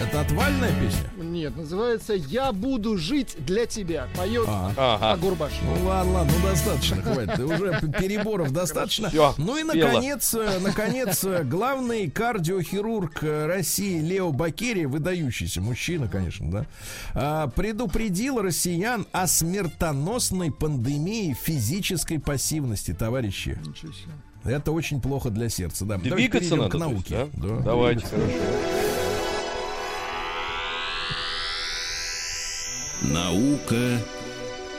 Это 0.00 0.20
отвальная 0.20 0.72
песня? 0.80 1.10
Нет, 1.16 1.56
называется 1.56 2.14
«Я 2.14 2.52
буду 2.52 2.96
жить 2.96 3.36
для 3.38 3.66
тебя». 3.66 4.06
Поет 4.16 4.44
а. 4.46 4.72
ага. 4.76 5.12
Агурбаш. 5.12 5.52
Ну 5.64 5.86
ладно, 5.86 6.12
ладно, 6.12 6.32
ну 6.36 6.48
достаточно, 6.48 7.02
хватит. 7.02 7.38
Уже 7.40 7.80
переборов 7.98 8.52
достаточно. 8.52 9.08
Все, 9.08 9.34
ну 9.38 9.56
и 9.56 9.64
наконец, 9.64 10.34
э, 10.34 10.60
наконец, 10.60 11.24
э, 11.24 11.42
главный 11.42 12.08
кардиохирург 12.10 13.24
э, 13.24 13.46
России 13.46 13.98
Лео 14.00 14.30
Бакери, 14.30 14.84
выдающийся 14.84 15.60
мужчина, 15.60 16.06
конечно, 16.06 16.50
да, 16.50 16.66
а, 17.14 17.48
предупредил 17.48 18.40
россиян 18.40 19.06
о 19.10 19.26
смертоносной 19.26 20.52
пандемии 20.52 21.36
физической 21.40 22.20
пассивности, 22.20 22.94
товарищи. 22.94 23.58
Это 24.44 24.70
очень 24.70 25.00
плохо 25.00 25.30
для 25.30 25.48
сердца, 25.48 25.84
да. 25.84 25.98
Двигаться 25.98 26.56
надо, 26.56 26.70
к 26.70 26.74
науке. 26.74 27.14
Есть, 27.14 27.32
да? 27.34 27.48
Да. 27.48 27.60
Давайте, 27.62 28.06
хорошо. 28.06 28.32
Наука 33.02 34.00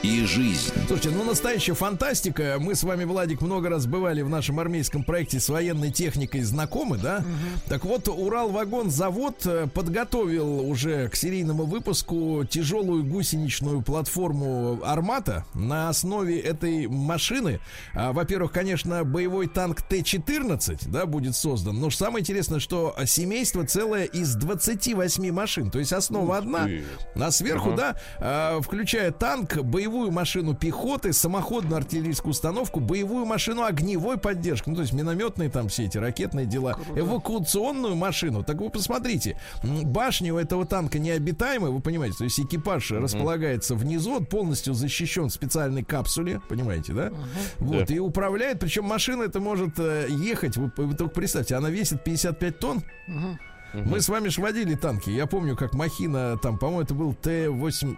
и 0.02 0.24
жизнь. 0.24 0.72
Слушайте, 0.86 1.10
ну 1.10 1.24
настоящая 1.24 1.74
фантастика. 1.74 2.56
Мы 2.58 2.74
с 2.74 2.82
вами, 2.84 3.04
Владик, 3.04 3.42
много 3.42 3.68
раз 3.68 3.86
бывали 3.86 4.22
в 4.22 4.30
нашем 4.30 4.58
армейском 4.58 5.04
проекте 5.04 5.40
с 5.40 5.48
военной 5.50 5.90
техникой 5.90 6.40
знакомы, 6.40 6.96
да? 6.96 7.18
Угу. 7.18 7.68
Так 7.68 7.84
вот, 7.84 8.08
Урал-вагон-завод 8.08 9.46
э, 9.46 9.66
подготовил 9.66 10.60
уже 10.68 11.08
к 11.08 11.16
серийному 11.16 11.64
выпуску 11.64 12.46
тяжелую 12.48 13.04
гусеничную 13.04 13.82
платформу 13.82 14.80
«Армата». 14.84 15.44
На 15.54 15.90
основе 15.90 16.40
этой 16.40 16.86
машины, 16.86 17.60
а, 17.94 18.12
во-первых, 18.12 18.52
конечно, 18.52 19.04
боевой 19.04 19.48
танк 19.48 19.82
Т-14, 19.82 20.88
да, 20.88 21.04
будет 21.04 21.36
создан. 21.36 21.78
Но 21.78 21.90
самое 21.90 22.22
интересное, 22.22 22.58
что 22.58 22.96
семейство 23.04 23.66
целое 23.66 24.04
из 24.04 24.34
28 24.34 25.30
машин. 25.30 25.70
То 25.70 25.78
есть 25.78 25.92
основа 25.92 26.38
одна, 26.38 26.68
а 27.14 27.30
сверху, 27.30 27.72
ага. 27.72 27.76
да, 27.76 27.96
а, 28.18 28.60
включая 28.62 29.12
танк, 29.12 29.58
боевой 29.58 29.89
боевую 29.90 30.12
машину 30.12 30.54
пехоты, 30.54 31.12
самоходную 31.12 31.78
артиллерийскую 31.78 32.30
установку, 32.30 32.78
боевую 32.78 33.26
машину 33.26 33.64
огневой 33.64 34.18
поддержки, 34.18 34.68
ну, 34.68 34.76
то 34.76 34.82
есть 34.82 34.92
минометные 34.92 35.50
там 35.50 35.68
все 35.68 35.86
эти 35.86 35.98
ракетные 35.98 36.46
дела, 36.46 36.74
Круто. 36.74 37.00
эвакуационную 37.00 37.96
машину. 37.96 38.44
Так 38.44 38.60
вы 38.60 38.70
посмотрите, 38.70 39.36
башня 39.62 40.32
у 40.32 40.38
этого 40.38 40.64
танка 40.64 41.00
необитаемая, 41.00 41.72
вы 41.72 41.80
понимаете, 41.80 42.18
то 42.18 42.24
есть 42.24 42.38
экипаж 42.38 42.92
угу. 42.92 43.00
располагается 43.00 43.74
внизу, 43.74 44.14
он 44.14 44.26
полностью 44.26 44.74
защищен 44.74 45.28
в 45.28 45.32
специальной 45.32 45.82
капсуле, 45.82 46.40
понимаете, 46.48 46.92
да? 46.92 47.08
Угу. 47.08 47.66
Вот, 47.66 47.86
да. 47.88 47.94
и 47.94 47.98
управляет, 47.98 48.60
причем 48.60 48.84
машина 48.84 49.24
это 49.24 49.40
может 49.40 49.78
э, 49.78 50.06
ехать, 50.08 50.56
вы, 50.56 50.70
вы 50.76 50.94
только 50.94 51.14
представьте, 51.14 51.56
она 51.56 51.68
весит 51.68 52.04
55 52.04 52.58
тонн. 52.60 52.82
Угу. 53.08 53.38
Мы 53.72 54.00
с 54.00 54.08
вами 54.08 54.28
ж 54.28 54.38
водили 54.38 54.74
танки. 54.74 55.10
Я 55.10 55.26
помню, 55.26 55.56
как 55.56 55.74
Махина, 55.74 56.36
там, 56.38 56.58
по-моему, 56.58 56.82
это 56.82 56.94
был 56.94 57.14
Т-8... 57.14 57.96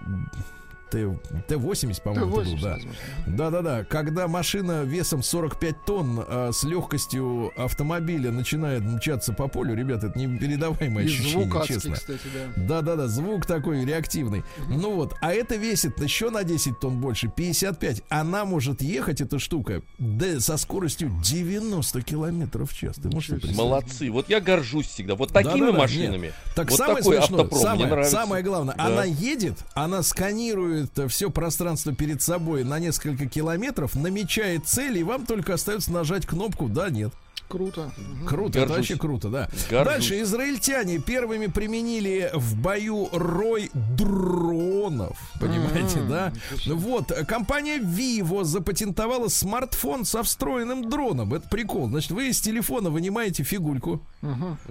Т-80, 0.93 2.03
по-моему, 2.03 2.37
Т-80, 2.37 2.51
был, 2.51 2.61
да. 2.61 2.79
Да-да-да. 3.27 3.85
Когда 3.85 4.29
машина 4.29 4.83
весом 4.83 5.23
45 5.23 5.85
тонн 5.85 6.25
а, 6.27 6.51
с 6.53 6.65
легкостью 6.65 7.53
автомобиля 7.57 8.31
начинает 8.31 8.83
мчаться 8.83 9.33
по 9.33 9.49
полю, 9.49 9.75
ребята, 9.75 10.09
это 10.09 10.19
непередаваемое 10.19 11.05
И 11.05 11.07
ощущение, 11.07 11.45
звук 11.45 11.57
адский, 11.57 11.75
честно. 11.75 11.95
Кстати, 11.95 12.21
да. 12.35 12.63
Да-да-да, 12.63 13.09
звук 13.09 13.47
такой 13.47 13.85
реактивный. 13.85 14.45
Ну 14.69 14.95
вот, 14.95 15.15
а 15.21 15.33
это 15.33 15.57
весит 15.57 16.01
еще 16.01 16.31
на 16.31 16.45
10 16.45 16.81
тонн 16.81 17.01
больше, 17.01 17.29
55. 17.29 18.03
Она 18.09 18.45
может 18.45 18.83
ехать, 18.83 19.21
эта 19.21 19.39
штука, 19.39 19.83
да, 19.99 20.41
со 20.41 20.57
скоростью 20.57 21.11
90 21.23 22.03
километров 22.03 22.71
в 22.71 22.77
час. 22.77 22.97
Ты 22.97 23.09
можешь 23.09 23.43
Молодцы. 23.55 24.11
Вот 24.11 24.29
я 24.29 24.41
горжусь 24.41 24.89
всегда. 24.89 25.15
Вот 25.15 25.33
такими 25.33 25.67
да, 25.67 25.73
да, 25.73 25.79
машинами. 25.79 26.27
Нет. 26.27 26.35
Так 26.55 26.71
вот 26.71 26.77
самое 26.77 26.99
такой 26.99 27.17
смешное, 27.19 27.41
автопром. 27.41 27.63
Самое, 27.63 28.05
самое 28.05 28.45
главное, 28.45 28.75
да. 28.77 28.87
она 28.87 29.05
едет, 29.05 29.59
она 29.75 30.03
сканирует 30.03 30.82
использует 30.83 31.11
все 31.11 31.31
пространство 31.31 31.95
перед 31.95 32.23
собой 32.23 32.65
на 32.65 32.79
несколько 32.79 33.27
километров, 33.27 33.95
намечает 33.95 34.67
цель, 34.67 34.99
и 34.99 35.03
вам 35.03 35.27
только 35.27 35.55
остается 35.55 35.93
нажать 35.93 36.27
кнопку 36.27 36.69
«да», 36.69 36.91
«нет». 36.91 37.13
Круто. 37.49 37.93
Круто, 38.27 38.61
Горжусь. 38.61 38.65
это 38.65 38.73
вообще 38.73 38.97
круто, 38.97 39.29
да. 39.29 39.49
Горжусь. 39.69 39.93
Дальше 39.93 40.23
израильтяне 40.23 40.99
первыми 40.99 41.49
применили 41.49 42.31
в 42.33 42.57
бою 42.57 43.11
рой 43.13 43.71
дронов. 43.75 45.19
Понимаете, 45.39 45.99
mm-hmm. 45.99 46.09
да? 46.09 46.33
Вот, 46.67 47.13
компания 47.29 47.79
Vivo 47.79 48.45
запатентовала 48.45 49.29
смартфон 49.29 50.07
со 50.07 50.23
встроенным 50.23 50.89
дроном. 50.89 51.35
Это 51.35 51.47
прикол. 51.47 51.89
Значит, 51.89 52.13
вы 52.13 52.29
из 52.29 52.41
телефона 52.41 52.89
вынимаете 52.89 53.43
фигульку. 53.43 54.01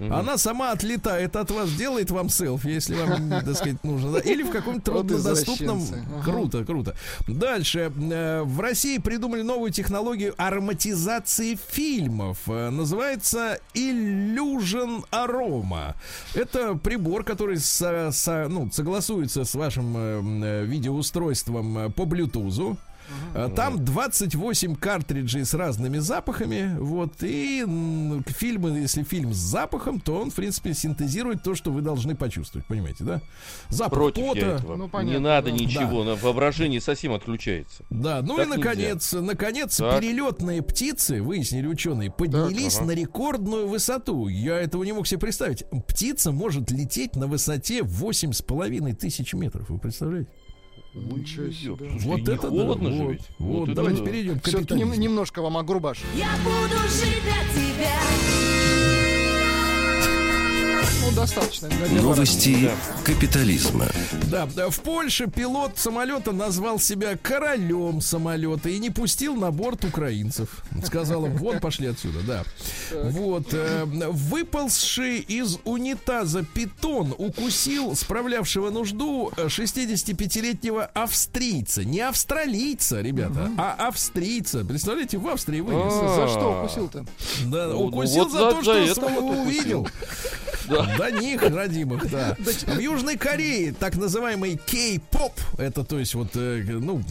Она 0.09 0.37
сама 0.37 0.71
отлетает 0.71 1.35
от 1.35 1.51
вас, 1.51 1.71
делает 1.71 2.11
вам 2.11 2.29
селфи, 2.29 2.67
если 2.67 2.95
вам, 2.95 3.29
так 3.29 3.55
сказать, 3.55 3.83
нужно. 3.83 4.13
Да? 4.13 4.19
Или 4.19 4.43
в 4.43 4.51
каком-то 4.51 4.91
труднодоступном... 4.91 5.83
Круто, 6.23 6.63
круто. 6.65 6.95
Дальше. 7.27 7.91
Э, 8.11 8.43
в 8.43 8.59
России 8.59 8.97
придумали 8.97 9.41
новую 9.41 9.71
технологию 9.71 10.33
ароматизации 10.37 11.57
фильмов 11.69 12.47
называется 12.47 13.59
Illusion 13.73 15.03
Aroma. 15.11 15.95
Это 16.33 16.75
прибор, 16.75 17.23
который 17.23 17.57
со, 17.57 18.11
со, 18.11 18.47
ну, 18.49 18.69
согласуется 18.71 19.43
с 19.43 19.55
вашим 19.55 19.95
э, 19.97 20.21
э 20.43 20.65
видеоустройством 20.65 21.77
э, 21.77 21.89
по 21.89 22.03
Bluetooth. 22.03 22.77
Uh-huh. 23.33 23.53
Там 23.55 23.83
28 23.83 24.75
картриджей 24.75 25.45
с 25.45 25.53
разными 25.53 25.99
запахами. 25.99 26.75
Вот. 26.79 27.13
И 27.21 27.63
фильмы, 28.27 28.79
если 28.79 29.03
фильм 29.03 29.33
с 29.33 29.37
запахом, 29.37 29.99
то 29.99 30.19
он, 30.21 30.31
в 30.31 30.35
принципе, 30.35 30.73
синтезирует 30.73 31.43
то, 31.43 31.55
что 31.55 31.71
вы 31.71 31.81
должны 31.81 32.15
почувствовать. 32.15 32.67
Понимаете, 32.67 33.03
да? 33.03 33.21
Запах 33.69 33.99
Против 33.99 34.23
пота. 34.25 34.39
этого. 34.39 34.75
Ну, 34.75 34.87
понятно, 34.89 35.17
Не 35.17 35.23
надо 35.23 35.49
да. 35.49 35.57
ничего, 35.57 36.03
да. 36.03 36.15
воображение 36.15 36.81
совсем 36.81 37.13
отключается. 37.13 37.83
Да, 37.89 38.21
ну 38.21 38.37
так 38.37 38.47
и 38.47 38.49
наконец, 38.49 39.13
нельзя. 39.13 39.25
наконец, 39.25 39.77
так. 39.77 39.99
перелетные 39.99 40.61
птицы, 40.61 41.21
выяснили 41.21 41.67
ученые, 41.67 42.11
поднялись 42.11 42.73
так, 42.73 42.83
ага. 42.83 42.91
на 42.91 42.95
рекордную 42.95 43.67
высоту. 43.67 44.27
Я 44.27 44.59
этого 44.59 44.83
не 44.83 44.93
мог 44.93 45.07
себе 45.07 45.19
представить. 45.19 45.63
Птица 45.87 46.31
может 46.31 46.71
лететь 46.71 47.15
на 47.15 47.27
высоте 47.27 47.79
8,5 47.79 48.95
тысяч 48.95 49.33
метров. 49.33 49.69
Вы 49.69 49.79
представляете? 49.79 50.29
Ничего 50.93 51.51
себе. 51.51 51.89
Вот 52.01 52.27
это 52.27 52.49
холодно 52.49 52.89
да, 52.89 52.95
же 52.95 53.03
ведь. 53.11 53.21
Вот, 53.39 53.67
вот 53.67 53.73
давайте 53.73 53.99
да. 54.01 54.05
перейдем 54.05 54.39
к 54.39 54.47
Все-таки 54.47 54.83
немножко 54.83 55.41
вам 55.41 55.57
огрубаш. 55.57 55.99
Я 56.15 56.29
буду 56.43 56.79
жить 56.89 57.21
для 57.23 57.41
тебя. 57.53 58.50
Ну, 61.11 61.15
достаточно. 61.15 61.69
Новости 62.01 62.71
капитализма. 63.03 63.87
Да, 64.29 64.47
в 64.69 64.79
Польше 64.79 65.27
пилот 65.27 65.77
самолета 65.77 66.31
назвал 66.31 66.79
себя 66.79 67.17
королем 67.17 68.01
самолета 68.01 68.69
и 68.69 68.79
не 68.79 68.89
пустил 68.89 69.35
на 69.35 69.51
борт 69.51 69.83
украинцев. 69.83 70.63
Сказал 70.85 71.25
им, 71.25 71.35
вон 71.35 71.59
пошли 71.59 71.87
отсюда, 71.87 72.19
да. 72.25 72.43
Вот. 73.03 73.47
Э, 73.53 73.85
выползший 73.85 75.19
из 75.19 75.57
унитаза 75.65 76.43
питон 76.43 77.13
укусил 77.17 77.95
справлявшего 77.95 78.69
нужду 78.69 79.31
65-летнего 79.35 80.85
австрийца. 80.85 81.83
Не 81.83 82.01
австралийца, 82.01 83.01
ребята, 83.01 83.51
а 83.57 83.87
австрийца. 83.87 84.63
Представляете, 84.63 85.17
в 85.17 85.27
Австрии 85.27 85.59
вынес. 85.59 85.93
За 85.93 86.27
что 86.27 86.59
укусил-то? 86.61 87.05
Да, 87.45 87.67
ну, 87.67 87.85
укусил 87.85 88.29
за 88.29 88.39
то, 88.51 88.61
что 88.61 89.07
увидел. 89.07 89.87
До 91.01 91.09
них, 91.09 91.41
родимых, 91.41 92.11
да. 92.11 92.35
В 92.37 92.79
Южной 92.79 93.17
Корее 93.17 93.73
так 93.73 93.95
называемый 93.95 94.59
кей-поп, 94.63 95.33
это 95.57 95.83
то 95.83 95.97
есть 95.97 96.13
вот, 96.13 96.35
э, 96.35 96.63
ну, 96.67 97.01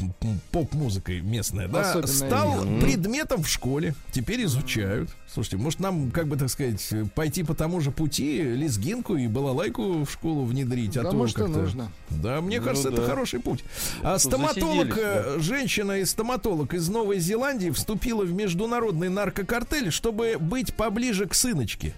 поп-музыка 0.53 1.13
местная, 1.13 1.67
да, 1.67 2.07
стал 2.07 2.63
предметом 2.81 3.43
в 3.43 3.49
школе. 3.49 3.95
Теперь 4.13 4.45
изучают. 4.45 5.11
Слушайте, 5.33 5.57
может 5.57 5.81
нам, 5.81 6.11
как 6.13 6.29
бы 6.29 6.37
так 6.37 6.51
сказать, 6.51 6.89
пойти 7.15 7.43
по 7.43 7.55
тому 7.55 7.81
же 7.81 7.91
пути, 7.91 8.43
лезгинку 8.43 9.17
и 9.17 9.27
балалайку 9.27 10.05
в 10.05 10.11
школу 10.11 10.45
внедрить? 10.45 10.97
А 10.97 11.03
да, 11.03 11.11
то 11.11 11.17
может, 11.17 11.39
и 11.39 11.43
нужно. 11.43 11.91
Да, 12.11 12.41
мне 12.41 12.61
ну, 12.61 12.67
кажется, 12.67 12.91
да. 12.91 12.97
это 12.97 13.07
хороший 13.07 13.41
путь. 13.41 13.65
А 14.03 14.19
стоматолог, 14.19 14.97
э, 14.97 15.35
да. 15.37 15.39
женщина 15.41 15.99
и 15.99 16.05
стоматолог 16.05 16.75
из 16.75 16.89
Новой 16.89 17.19
Зеландии 17.19 17.71
вступила 17.71 18.23
в 18.23 18.33
международный 18.33 19.09
наркокартель, 19.09 19.91
чтобы 19.91 20.37
быть 20.39 20.75
поближе 20.75 21.27
к 21.27 21.35
сыночке. 21.35 21.93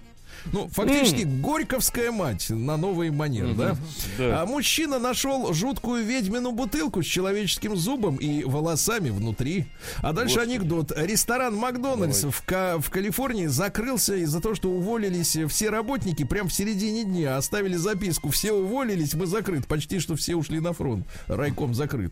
Ну, 0.51 0.67
фактически 0.67 1.21
mm. 1.21 1.41
горьковская 1.41 2.11
мать 2.11 2.49
на 2.49 2.77
новый 2.77 3.11
манер, 3.11 3.45
mm-hmm. 3.45 3.55
да? 3.55 3.75
да? 4.17 4.41
А 4.41 4.45
мужчина 4.45 4.99
нашел 4.99 5.53
жуткую 5.53 6.03
ведьмину 6.05 6.51
бутылку 6.51 7.01
с 7.01 7.05
человеческим 7.05 7.75
зубом 7.75 8.17
и 8.17 8.43
волосами 8.43 9.09
внутри. 9.09 9.65
А 9.99 10.11
дальше 10.13 10.35
Господи. 10.35 10.55
анекдот. 10.55 10.91
Ресторан 10.95 11.55
Макдональдс 11.55 12.25
в, 12.25 12.43
Ка- 12.45 12.79
в 12.79 12.89
Калифорнии 12.89 13.47
закрылся 13.47 14.15
из-за 14.15 14.41
того, 14.41 14.55
что 14.55 14.69
уволились 14.69 15.37
все 15.47 15.69
работники 15.69 16.23
прямо 16.23 16.49
в 16.49 16.53
середине 16.53 17.03
дня. 17.05 17.37
Оставили 17.37 17.75
записку. 17.75 18.29
Все 18.29 18.51
уволились, 18.51 19.13
мы 19.13 19.25
закрыт. 19.25 19.67
Почти 19.67 19.99
что 19.99 20.15
все 20.15 20.35
ушли 20.35 20.59
на 20.59 20.73
фронт. 20.73 21.05
Райком 21.27 21.73
закрыт. 21.73 22.11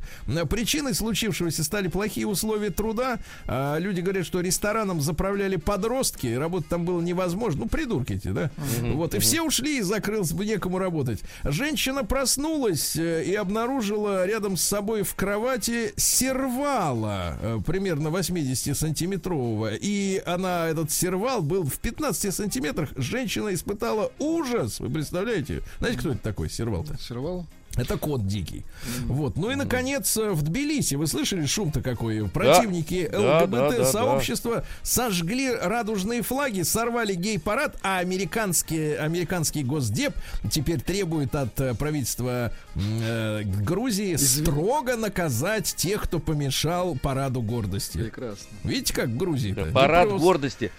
Причиной 0.49 0.93
случившегося 0.93 1.63
стали 1.63 1.87
плохие 1.87 2.27
условия 2.27 2.69
труда. 2.69 3.19
А 3.47 3.77
люди 3.77 4.01
говорят, 4.01 4.25
что 4.25 4.39
рестораном 4.39 5.01
заправляли 5.01 5.57
подростки. 5.57 6.27
Работать 6.27 6.69
там 6.69 6.85
было 6.85 7.01
невозможно. 7.01 7.61
Ну, 7.61 7.67
придурки 7.67 8.20
понимаете, 8.21 8.31
да? 8.31 8.51
Угу, 8.87 8.97
вот, 8.97 9.15
и 9.15 9.19
все 9.19 9.41
ушли, 9.41 9.79
и 9.79 9.81
закрылся, 9.81 10.35
некому 10.35 10.79
работать. 10.79 11.21
Женщина 11.43 12.03
проснулась 12.03 12.95
э, 12.95 13.23
и 13.23 13.35
обнаружила 13.35 14.25
рядом 14.25 14.57
с 14.57 14.63
собой 14.63 15.03
в 15.03 15.15
кровати 15.15 15.93
сервала 15.97 17.37
э, 17.41 17.59
примерно 17.65 18.09
80-сантиметрового. 18.09 19.77
И 19.79 20.21
она, 20.25 20.67
этот 20.67 20.91
сервал 20.91 21.41
был 21.41 21.63
в 21.63 21.79
15 21.79 22.33
сантиметрах. 22.33 22.89
Женщина 22.95 23.53
испытала 23.53 24.11
ужас. 24.19 24.79
Вы 24.79 24.89
представляете? 24.89 25.61
Знаете, 25.79 25.99
кто 25.99 26.11
это 26.11 26.21
такой 26.21 26.49
сервал-то? 26.49 26.97
Сервал? 26.99 27.45
Это 27.77 27.97
кот 27.97 28.27
дикий. 28.27 28.65
Вот. 29.05 29.37
Ну 29.37 29.49
и, 29.49 29.55
наконец, 29.55 30.17
э, 30.17 30.31
в 30.31 30.41
Тбилиси, 30.41 30.95
вы 30.95 31.07
слышали 31.07 31.45
шум-то 31.45 31.81
какой? 31.81 32.27
Противники 32.27 33.07
да, 33.09 33.43
ЛГБТ-сообщества 33.43 34.55
да, 34.55 34.59
да, 34.59 34.65
да, 34.65 34.67
сожгли 34.83 35.51
радужные 35.53 36.21
флаги, 36.21 36.63
сорвали 36.63 37.13
гей-парад, 37.13 37.77
а 37.81 37.99
американский, 37.99 38.95
американский 38.95 39.63
госдеп 39.63 40.13
теперь 40.49 40.81
требует 40.81 41.33
от 41.33 41.59
э, 41.61 41.73
правительства 41.73 42.51
э, 42.75 43.43
Грузии 43.43 44.15
строго 44.17 44.97
наказать 44.97 45.73
тех, 45.75 46.03
кто 46.03 46.19
помешал 46.19 46.97
параду 47.01 47.41
гордости. 47.41 47.97
Прекрасно. 47.97 48.47
Видите, 48.65 48.93
как 48.93 49.07
в 49.07 49.17
Грузии? 49.17 49.53
Парад 49.73 50.09
гордости. 50.09 50.71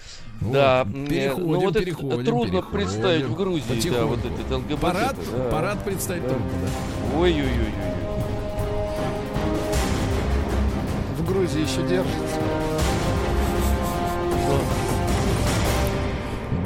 Вот, 0.43 0.53
да, 0.53 0.85
переходим, 0.85 1.53
ну 1.53 1.61
вот 1.61 1.75
переходим, 1.75 2.11
это 2.13 2.25
трудно 2.25 2.51
переходим. 2.51 2.73
представить 2.73 3.25
в 3.25 3.35
Грузии, 3.35 3.91
да, 3.91 4.05
вот 4.07 4.19
этот 4.19 4.51
ЛГБТ. 4.51 4.81
Парад, 4.81 5.17
да. 5.37 5.51
парад 5.51 5.85
представить 5.85 6.23
да. 6.25 6.29
трудно, 6.31 6.51
да. 6.51 7.19
Ой-ой-ой. 7.19 7.73
В 11.19 11.27
Грузии 11.27 11.63
еще 11.63 11.89
держится. 11.89 12.41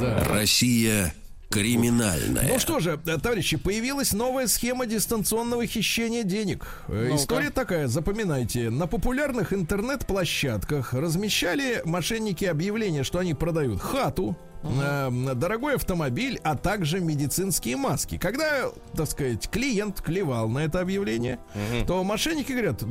Да. 0.01 0.23
Россия 0.29 1.13
Криминальная. 1.49 2.49
Ну 2.49 2.59
что 2.59 2.79
же, 2.79 2.97
товарищи, 2.97 3.55
появилась 3.57 4.11
новая 4.11 4.47
схема 4.47 4.85
дистанционного 4.85 5.65
хищения 5.65 6.23
денег. 6.23 6.65
ну 6.87 7.15
История 7.15 7.49
такая, 7.49 7.87
запоминайте. 7.87 8.69
На 8.69 8.85
популярных 8.85 9.53
интернет-площадках 9.53 10.93
размещали 10.93 11.81
мошенники 11.85 12.43
объявления, 12.43 13.03
что 13.03 13.19
они 13.19 13.33
продают 13.33 13.81
хату, 13.81 14.37
uh 14.63 15.35
дорогой 15.35 15.75
автомобиль, 15.75 16.39
а 16.43 16.55
также 16.55 16.99
медицинские 16.99 17.77
маски. 17.77 18.17
Когда, 18.17 18.69
так 18.95 19.09
сказать, 19.09 19.49
клиент 19.49 20.01
клевал 20.01 20.49
на 20.49 20.59
это 20.59 20.79
объявление, 20.79 21.39
то 21.85 22.03
мошенники 22.03 22.51
говорят, 22.51 22.83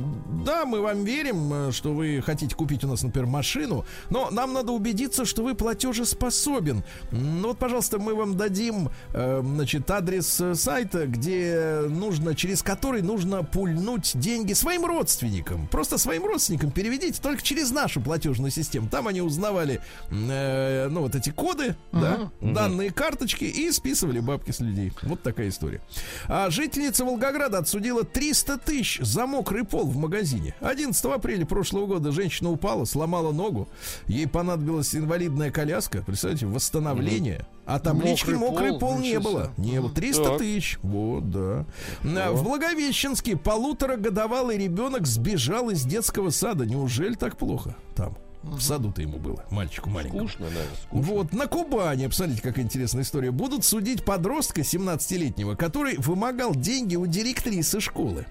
да, 0.45 0.65
мы 0.65 0.81
вам 0.81 1.03
верим, 1.03 1.53
э, 1.53 1.71
что 1.71 1.93
вы 1.93 2.21
хотите 2.25 2.55
купить 2.55 2.83
у 2.83 2.87
нас, 2.87 3.03
например, 3.03 3.27
машину, 3.27 3.85
но 4.09 4.29
нам 4.31 4.53
надо 4.53 4.71
убедиться, 4.71 5.25
что 5.25 5.43
вы 5.43 5.55
платежеспособен. 5.55 6.83
Ну 7.11 7.49
вот, 7.49 7.57
пожалуйста, 7.57 7.99
мы 7.99 8.15
вам 8.15 8.37
дадим, 8.37 8.89
э, 9.13 9.41
значит, 9.43 9.89
адрес 9.91 10.39
э, 10.39 10.55
сайта, 10.55 11.07
где 11.07 11.81
нужно, 11.89 12.35
через 12.35 12.63
который 12.63 13.01
нужно 13.01 13.43
пульнуть 13.43 14.11
деньги 14.15 14.53
своим 14.53 14.85
родственникам. 14.85 15.67
Просто 15.67 15.97
своим 15.97 16.25
родственникам 16.25 16.71
переведите 16.71 17.21
только 17.21 17.41
через 17.41 17.71
нашу 17.71 18.01
платежную 18.01 18.51
систему. 18.51 18.89
Там 18.89 19.07
они 19.07 19.21
узнавали, 19.21 19.81
э, 20.09 20.87
ну, 20.89 21.01
вот 21.01 21.15
эти 21.15 21.29
коды, 21.29 21.56
коды, 21.57 21.75
uh-huh. 21.91 22.01
да, 22.01 22.31
uh-huh. 22.39 22.53
данные 22.53 22.91
карточки 22.91 23.43
и 23.43 23.71
списывали 23.71 24.19
бабки 24.19 24.51
с 24.51 24.59
людей. 24.59 24.91
Вот 25.03 25.21
такая 25.21 25.49
история. 25.49 25.81
А 26.27 26.49
жительница 26.49 27.05
Волгограда 27.05 27.59
отсудила 27.59 28.03
300 28.03 28.57
тысяч 28.59 28.99
за 29.01 29.25
мокрый 29.25 29.63
пол 29.63 29.85
в 29.85 29.97
магазине. 29.97 30.55
11 30.61 31.03
апреля 31.05 31.45
прошлого 31.45 31.87
года 31.87 32.11
женщина 32.11 32.51
упала, 32.51 32.85
сломала 32.85 33.31
ногу. 33.31 33.67
Ей 34.07 34.27
понадобилась 34.27 34.95
инвалидная 34.95 35.51
коляска. 35.51 36.03
Представляете, 36.05 36.45
восстановление. 36.45 37.39
Uh-huh. 37.39 37.57
А 37.65 37.79
таблички 37.79 38.29
мокрый, 38.29 38.49
мокрый 38.49 38.69
пол, 38.71 38.79
пол 38.79 38.99
не 38.99 39.19
было. 39.19 39.51
Не 39.57 39.81
было. 39.81 39.91
300 39.91 40.37
тысяч. 40.37 40.79
Вот, 40.83 41.29
да. 41.29 41.65
О. 42.03 42.31
В 42.31 42.43
Благовещенске 42.43 43.35
полуторагодовалый 43.35 44.57
ребенок 44.57 45.05
сбежал 45.05 45.69
из 45.69 45.83
детского 45.83 46.29
сада. 46.29 46.65
Неужели 46.65 47.15
так 47.15 47.37
плохо 47.37 47.75
там? 47.93 48.15
В 48.47 48.61
саду-то 48.61 49.01
ему 49.01 49.17
было, 49.17 49.45
мальчику 49.51 49.89
маленькому. 49.89 50.27
Скучно, 50.27 50.47
да, 50.49 50.61
скучно. 50.83 51.13
Вот, 51.13 51.33
на 51.33 51.47
Кубани, 51.47 52.07
посмотрите, 52.07 52.41
какая 52.41 52.63
интересная 52.63 53.03
история. 53.03 53.31
Будут 53.31 53.65
судить 53.65 54.03
подростка 54.03 54.61
17-летнего, 54.61 55.55
который 55.55 55.97
вымогал 55.97 56.55
деньги 56.55 56.95
у 56.95 57.05
директрисы 57.05 57.79
школы. 57.79 58.25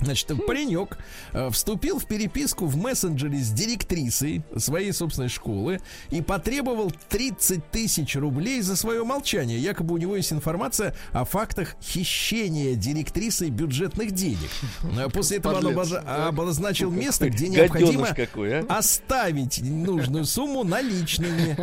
Значит, 0.00 0.32
паренек 0.46 0.98
э, 1.32 1.50
вступил 1.50 1.98
в 1.98 2.06
переписку 2.06 2.66
в 2.66 2.76
мессенджере 2.76 3.38
с 3.38 3.50
директрисой 3.50 4.42
своей 4.56 4.92
собственной 4.92 5.28
школы 5.28 5.80
и 6.10 6.20
потребовал 6.20 6.92
30 7.08 7.70
тысяч 7.70 8.16
рублей 8.16 8.60
за 8.60 8.76
свое 8.76 9.04
молчание. 9.04 9.58
Якобы 9.58 9.94
у 9.94 9.96
него 9.98 10.16
есть 10.16 10.32
информация 10.32 10.94
о 11.12 11.24
фактах 11.24 11.76
хищения 11.82 12.74
директрисой 12.74 13.50
бюджетных 13.50 14.12
денег. 14.12 14.50
Э, 14.96 15.08
после 15.08 15.38
этого 15.38 15.56
он 15.56 15.94
обозначил 16.06 16.90
место, 16.90 17.30
где 17.30 17.48
необходимо 17.48 18.14
какой, 18.14 18.60
а? 18.60 18.66
оставить 18.68 19.62
нужную 19.62 20.24
сумму 20.24 20.64
наличными. 20.64 21.56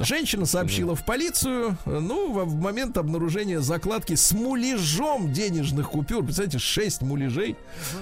Женщина 0.00 0.46
сообщила 0.46 0.94
в 0.94 1.04
полицию, 1.04 1.76
ну, 1.84 2.32
в 2.32 2.54
момент 2.54 2.96
обнаружения 2.98 3.60
закладки 3.60 4.14
с 4.14 4.32
муляжом 4.32 5.32
денежных 5.32 5.90
купюр. 5.90 6.24
Представляете, 6.24 6.58
6 6.58 7.02
муляжей. 7.02 7.56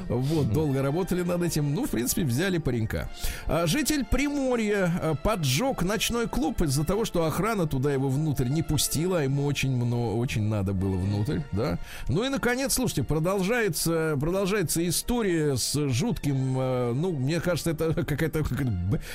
Вот, 0.08 0.52
долго 0.52 0.82
работали 0.82 1.22
над 1.22 1.42
этим. 1.42 1.74
Ну, 1.74 1.86
в 1.86 1.90
принципе, 1.90 2.24
взяли 2.24 2.58
паренька. 2.58 3.10
А, 3.46 3.66
житель 3.66 4.04
Приморья 4.04 4.92
а, 5.00 5.14
поджег 5.14 5.82
ночной 5.82 6.28
клуб 6.28 6.62
из-за 6.62 6.84
того, 6.84 7.04
что 7.04 7.24
охрана 7.24 7.66
туда 7.66 7.92
его 7.92 8.08
внутрь 8.08 8.48
не 8.48 8.62
пустила, 8.62 9.20
а 9.20 9.22
ему 9.22 9.44
очень 9.44 9.74
много, 9.74 10.16
очень 10.16 10.44
надо 10.44 10.72
было 10.72 10.96
внутрь, 10.96 11.40
да. 11.52 11.78
Ну 12.08 12.24
и, 12.24 12.28
наконец, 12.28 12.74
слушайте, 12.74 13.02
продолжается, 13.04 14.16
продолжается 14.20 14.86
история 14.88 15.56
с 15.56 15.88
жутким, 15.88 16.56
а, 16.58 16.92
ну, 16.92 17.12
мне 17.12 17.40
кажется, 17.40 17.70
это 17.70 17.92
какая-то 18.04 18.44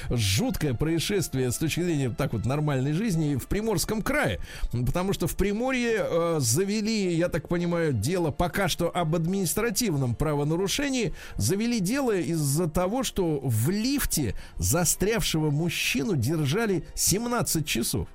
жуткое 0.09 0.73
происшествие 0.73 1.51
с 1.51 1.57
точки 1.57 1.81
зрения 1.81 2.09
так 2.09 2.33
вот 2.33 2.45
нормальной 2.45 2.93
жизни 2.93 3.35
в 3.35 3.47
Приморском 3.47 4.01
крае. 4.01 4.39
Потому 4.71 5.13
что 5.13 5.27
в 5.27 5.35
Приморье 5.35 6.39
завели, 6.39 7.13
я 7.15 7.29
так 7.29 7.47
понимаю, 7.47 7.93
дело 7.93 8.31
пока 8.31 8.67
что 8.67 8.89
об 8.93 9.15
административном 9.15 10.15
правонарушении 10.15 10.42
правонарушении 10.43 11.13
завели 11.37 11.79
дело 11.79 12.15
из-за 12.15 12.67
того, 12.67 13.03
что 13.03 13.39
в 13.41 13.69
лифте 13.69 14.35
застрявшего 14.57 15.49
мужчину 15.49 16.15
держали 16.15 16.83
17 16.95 17.65
часов. 17.65 18.07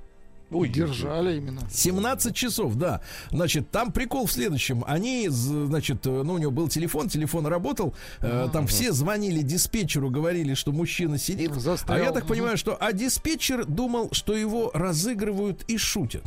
Ой, 0.51 0.71
держали 0.71 1.37
именно. 1.37 1.61
17 1.71 2.35
часов, 2.35 2.75
да. 2.77 3.03
Значит, 3.31 3.71
там 3.71 3.93
прикол 3.93 4.27
в 4.27 4.33
следующем. 4.33 4.83
Они, 4.87 5.29
значит, 5.29 6.07
ну, 6.07 6.33
у 6.33 6.39
него 6.39 6.51
был 6.51 6.69
телефон, 6.69 7.11
телефон 7.11 7.47
работал. 7.47 7.95
Uh-huh. 8.21 8.51
Там 8.51 8.67
все 8.67 8.93
звонили 8.93 9.43
диспетчеру, 9.43 10.09
говорили, 10.09 10.55
что 10.55 10.73
мужчина 10.73 11.19
сидит. 11.19 11.53
Застрял. 11.53 11.99
А 11.99 12.01
я 12.01 12.13
так 12.13 12.27
понимаю, 12.27 12.57
что 12.57 12.79
а 12.81 12.95
диспетчер 12.95 13.67
думал, 13.67 14.09
что 14.13 14.35
его 14.35 14.71
разыгрывают 14.73 15.65
и 15.69 15.77
шутят. 15.77 16.25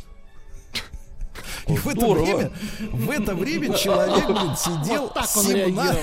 И 1.68 1.76
в 1.76 1.88
это 1.88 2.06
время, 2.06 2.52
в 2.92 3.10
это 3.10 3.34
время 3.34 3.74
человек 3.76 4.26
блин, 4.26 4.56
сидел 4.56 5.12
вот 5.14 5.26
17, 5.26 5.98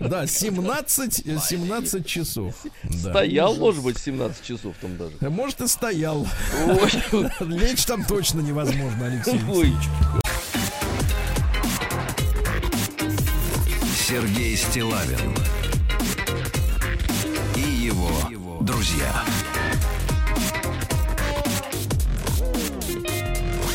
да, 0.00 0.26
17, 0.26 1.42
17 1.42 2.06
часов. 2.06 2.54
Стоял, 2.90 3.54
да. 3.54 3.60
может 3.60 3.82
быть, 3.82 3.98
17 3.98 4.42
часов 4.42 4.74
там 4.80 4.96
даже. 4.96 5.16
Может, 5.20 5.60
и 5.60 5.68
стоял. 5.68 6.26
Лечь 7.40 7.84
там 7.84 8.04
точно 8.04 8.40
невозможно, 8.40 9.06
Алексей. 9.06 9.40
Ой. 9.52 9.72
Сергей 14.08 14.56
Стилавин 14.56 15.34
и 17.56 17.60
его 17.60 18.10
друзья. 18.60 19.24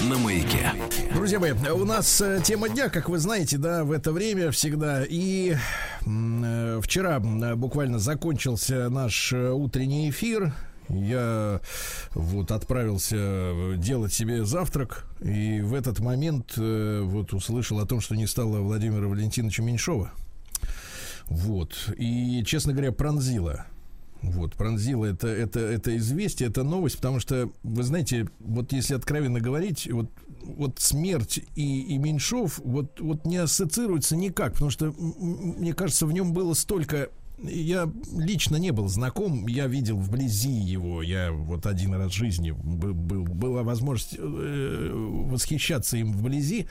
На 0.09 0.19
маяке. 0.19 0.71
Друзья 1.15 1.39
мои, 1.39 1.51
у 1.51 1.83
нас 1.83 2.21
э, 2.21 2.39
тема 2.43 2.69
дня, 2.69 2.89
как 2.89 3.09
вы 3.09 3.17
знаете, 3.17 3.57
да, 3.57 3.83
в 3.83 3.91
это 3.91 4.11
время 4.11 4.51
всегда. 4.51 5.03
И 5.03 5.55
э, 6.05 6.79
вчера 6.83 7.19
буквально 7.19 7.97
закончился 7.97 8.89
наш 8.89 9.33
э, 9.33 9.49
утренний 9.49 10.11
эфир. 10.11 10.53
Я 10.89 11.59
вот 12.13 12.51
отправился 12.51 13.75
делать 13.77 14.13
себе 14.13 14.45
завтрак, 14.45 15.07
и 15.21 15.61
в 15.61 15.73
этот 15.73 15.99
момент 15.99 16.53
вот 16.57 17.33
услышал 17.33 17.79
о 17.79 17.87
том, 17.87 17.99
что 17.99 18.15
не 18.15 18.27
стало 18.27 18.59
Владимира 18.59 19.07
Валентиновича 19.07 19.63
Меньшова. 19.63 20.11
Вот. 21.25 21.89
И, 21.97 22.43
честно 22.45 22.73
говоря, 22.73 22.91
пронзило. 22.91 23.65
Вот, 24.31 24.55
пронзило 24.55 25.05
это, 25.05 25.27
это, 25.27 25.59
это 25.59 25.95
известие, 25.97 26.49
это 26.49 26.63
новость, 26.63 26.97
потому 26.97 27.19
что, 27.19 27.51
вы 27.63 27.83
знаете, 27.83 28.27
вот 28.39 28.73
если 28.73 28.95
откровенно 28.95 29.39
говорить, 29.39 29.89
вот, 29.91 30.11
вот 30.43 30.79
смерть 30.79 31.39
и, 31.55 31.81
и 31.81 31.97
Меньшов 31.97 32.59
вот, 32.63 32.99
вот 32.99 33.25
не 33.25 33.37
ассоциируются 33.37 34.15
никак, 34.15 34.53
потому 34.53 34.71
что, 34.71 34.91
мне 34.91 35.73
кажется, 35.73 36.05
в 36.05 36.11
нем 36.11 36.33
было 36.33 36.53
столько 36.53 37.09
я 37.37 37.91
лично 38.15 38.55
не 38.55 38.71
был 38.71 38.87
знаком, 38.87 39.47
я 39.47 39.67
видел 39.67 39.97
вблизи 39.97 40.51
его, 40.51 41.01
я 41.01 41.31
вот 41.31 41.65
один 41.65 41.93
раз 41.93 42.11
в 42.11 42.15
жизни 42.15 42.51
был, 42.51 42.93
был, 42.93 43.23
была 43.23 43.63
возможность 43.63 44.15
э, 44.17 44.91
восхищаться 44.93 45.97
им 45.97 46.13
вблизи, 46.13 46.67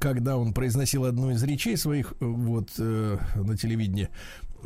когда 0.00 0.36
он 0.36 0.54
произносил 0.54 1.04
одну 1.04 1.30
из 1.30 1.42
речей 1.42 1.76
своих 1.76 2.14
вот 2.20 2.70
э, 2.78 3.18
на 3.34 3.56
телевидении. 3.56 4.08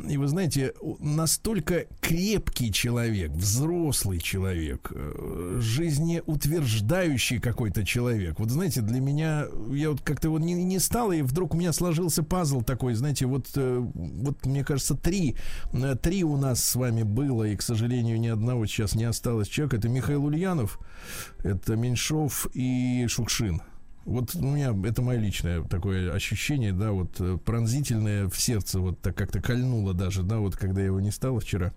И 0.07 0.17
вы 0.17 0.27
знаете, 0.27 0.73
настолько 0.99 1.85
крепкий 2.01 2.71
человек, 2.71 3.31
взрослый 3.31 4.19
человек, 4.19 4.91
э, 4.93 5.57
жизнеутверждающий 5.59 7.39
какой-то 7.39 7.85
человек. 7.85 8.39
Вот 8.39 8.51
знаете, 8.51 8.81
для 8.81 8.99
меня, 8.99 9.45
я 9.71 9.91
вот 9.91 10.01
как-то 10.01 10.29
вот 10.29 10.41
не, 10.41 10.53
не 10.53 10.79
стал, 10.79 11.11
и 11.11 11.21
вдруг 11.21 11.53
у 11.53 11.57
меня 11.57 11.73
сложился 11.73 12.23
пазл 12.23 12.61
такой, 12.61 12.93
знаете, 12.93 13.25
вот, 13.25 13.47
э, 13.55 13.79
вот 13.93 14.45
мне 14.45 14.63
кажется, 14.63 14.95
три, 14.95 15.35
э, 15.73 15.95
три 16.01 16.23
у 16.23 16.37
нас 16.37 16.63
с 16.63 16.75
вами 16.75 17.03
было, 17.03 17.45
и, 17.45 17.55
к 17.55 17.61
сожалению, 17.61 18.19
ни 18.19 18.27
одного 18.27 18.65
сейчас 18.65 18.95
не 18.95 19.05
осталось 19.05 19.47
человека. 19.47 19.77
Это 19.77 19.89
Михаил 19.89 20.25
Ульянов, 20.25 20.79
это 21.43 21.75
Меньшов 21.75 22.47
и 22.53 23.05
Шукшин. 23.07 23.61
Вот 24.07 24.35
у 24.35 24.45
меня 24.45 24.73
это 24.87 25.01
мое 25.01 25.19
личное 25.19 25.63
такое 25.63 26.13
ощущение, 26.13 26.71
да, 26.71 26.91
вот 26.91 27.19
э, 27.19 27.37
пронзительное 27.43 28.29
в 28.29 28.39
сердце, 28.39 28.79
вот 28.79 29.01
так 29.01 29.17
как-то 29.17 29.41
кольнуло 29.41 29.93
даже, 29.93 30.23
да, 30.23 30.37
вот 30.37 30.55
когда 30.55 30.79
я 30.79 30.87
его 30.87 31.01
не 31.01 31.11
стало 31.11 31.41
вчера 31.41 31.73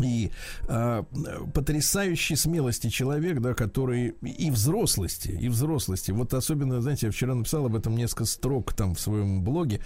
и 0.00 0.30
а, 0.68 1.04
потрясающей 1.52 2.36
смелости 2.36 2.88
человек, 2.88 3.40
да, 3.40 3.54
который 3.54 4.14
и 4.22 4.50
взрослости, 4.50 5.28
и 5.28 5.48
взрослости. 5.48 6.10
Вот 6.12 6.34
особенно, 6.34 6.80
знаете, 6.80 7.06
я 7.06 7.12
вчера 7.12 7.34
написал 7.34 7.66
об 7.66 7.76
этом 7.76 7.96
несколько 7.96 8.24
строк 8.24 8.72
там 8.72 8.94
в 8.94 9.00
своем 9.00 9.42
блоге, 9.42 9.80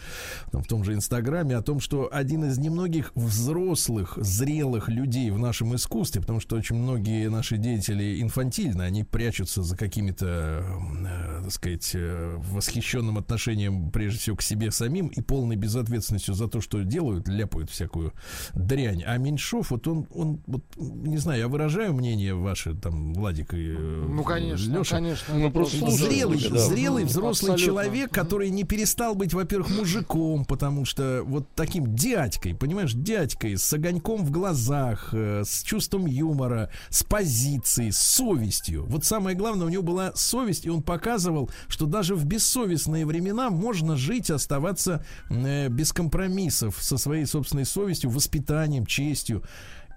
там, 0.53 0.63
в 0.63 0.67
том 0.67 0.85
же 0.85 0.95
Инстаграме, 0.95 1.57
о 1.57 1.63
том, 1.63 1.81
что 1.81 2.09
один 2.13 2.45
из 2.45 2.59
немногих 2.59 3.13
взрослых, 3.15 4.15
зрелых 4.17 4.89
людей 4.89 5.31
в 5.31 5.39
нашем 5.39 5.75
искусстве, 5.75 6.21
потому 6.21 6.41
что 6.41 6.57
очень 6.57 6.77
многие 6.77 7.29
наши 7.29 7.57
деятели 7.57 8.21
инфантильны, 8.23 8.83
они 8.83 9.05
прячутся 9.05 9.63
за 9.63 9.77
какими-то, 9.77 10.27
э, 10.27 11.41
так 11.43 11.53
сказать, 11.53 11.91
э, 11.95 12.37
восхищенным 12.39 13.19
отношением, 13.19 13.91
прежде 13.91 14.19
всего, 14.21 14.37
к 14.37 14.43
себе 14.43 14.71
самим 14.71 15.09
и 15.09 15.21
полной 15.21 15.57
безответственностью 15.57 16.35
за 16.35 16.49
то, 16.49 16.61
что 16.61 16.83
делают, 16.83 17.29
ляпают 17.29 17.71
всякую 17.71 18.13
дрянь. 18.55 19.03
А 19.05 19.17
Меньшов, 19.19 19.71
вот 19.71 19.87
он 19.89 19.96
он, 19.97 20.07
он 20.15 20.41
вот, 20.47 20.63
не 20.77 21.19
знаю, 21.19 21.41
я 21.41 21.49
выражаю 21.49 21.95
мнение 21.95 22.35
ваше, 22.35 22.75
там, 22.75 23.15
Владик 23.15 23.55
и 23.55 23.75
э, 23.77 24.07
Ну, 24.09 24.23
конечно, 24.23 24.79
Леша. 24.79 24.97
конечно. 24.97 25.35
Ну, 25.35 25.51
просто 25.51 25.91
зрелый, 25.91 26.41
да. 26.49 26.59
зрелый 26.59 27.05
взрослый 27.05 27.55
Абсолютно. 27.55 27.65
человек, 27.65 28.11
который 28.13 28.51
не 28.51 28.65
перестал 28.65 29.15
быть, 29.15 29.33
во-первых, 29.35 29.71
мужиком, 29.71 30.45
потому 30.45 30.85
что 30.85 31.23
вот 31.25 31.47
таким 31.55 31.95
дядькой, 31.95 32.55
понимаешь, 32.55 32.93
дядькой, 32.93 33.57
с 33.57 33.73
огоньком 33.73 34.25
в 34.25 34.31
глазах, 34.31 35.11
э, 35.13 35.43
с 35.45 35.63
чувством 35.63 36.07
юмора, 36.07 36.71
с 36.91 37.03
позицией, 37.03 37.91
с 37.91 37.99
совестью. 37.99 38.85
Вот 38.87 39.05
самое 39.05 39.37
главное, 39.37 39.67
у 39.67 39.71
него 39.71 39.83
была 39.83 40.13
совесть, 40.15 40.67
и 40.67 40.71
он 40.71 40.83
показывал, 40.83 41.51
что 41.69 41.87
даже 41.87 42.15
в 42.15 42.25
бессовестные 42.25 43.07
времена 43.07 43.51
можно 43.51 43.97
жить, 43.97 44.31
оставаться 44.31 45.05
э, 45.31 45.69
без 45.69 45.93
компромиссов 45.93 46.77
со 46.81 46.99
своей 46.99 47.27
собственной 47.27 47.65
совестью, 47.65 48.11
воспитанием, 48.11 48.87
честью 48.87 49.43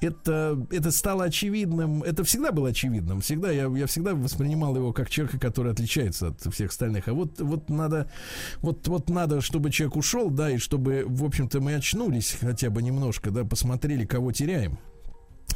это, 0.01 0.65
это 0.71 0.91
стало 0.91 1.25
очевидным, 1.25 2.03
это 2.03 2.23
всегда 2.23 2.51
было 2.51 2.69
очевидным, 2.69 3.21
всегда, 3.21 3.51
я, 3.51 3.65
я 3.67 3.85
всегда 3.85 4.15
воспринимал 4.15 4.75
его 4.75 4.93
как 4.93 5.09
человека, 5.09 5.39
который 5.39 5.71
отличается 5.71 6.27
от 6.27 6.53
всех 6.53 6.71
остальных, 6.71 7.07
а 7.07 7.13
вот, 7.13 7.39
вот 7.39 7.69
надо, 7.69 8.09
вот, 8.61 8.87
вот 8.87 9.09
надо, 9.09 9.41
чтобы 9.41 9.71
человек 9.71 9.97
ушел, 9.97 10.29
да, 10.29 10.49
и 10.51 10.57
чтобы, 10.57 11.03
в 11.05 11.23
общем-то, 11.23 11.59
мы 11.59 11.75
очнулись 11.75 12.37
хотя 12.39 12.69
бы 12.69 12.81
немножко, 12.81 13.31
да, 13.31 13.43
посмотрели, 13.43 14.05
кого 14.05 14.31
теряем, 14.31 14.79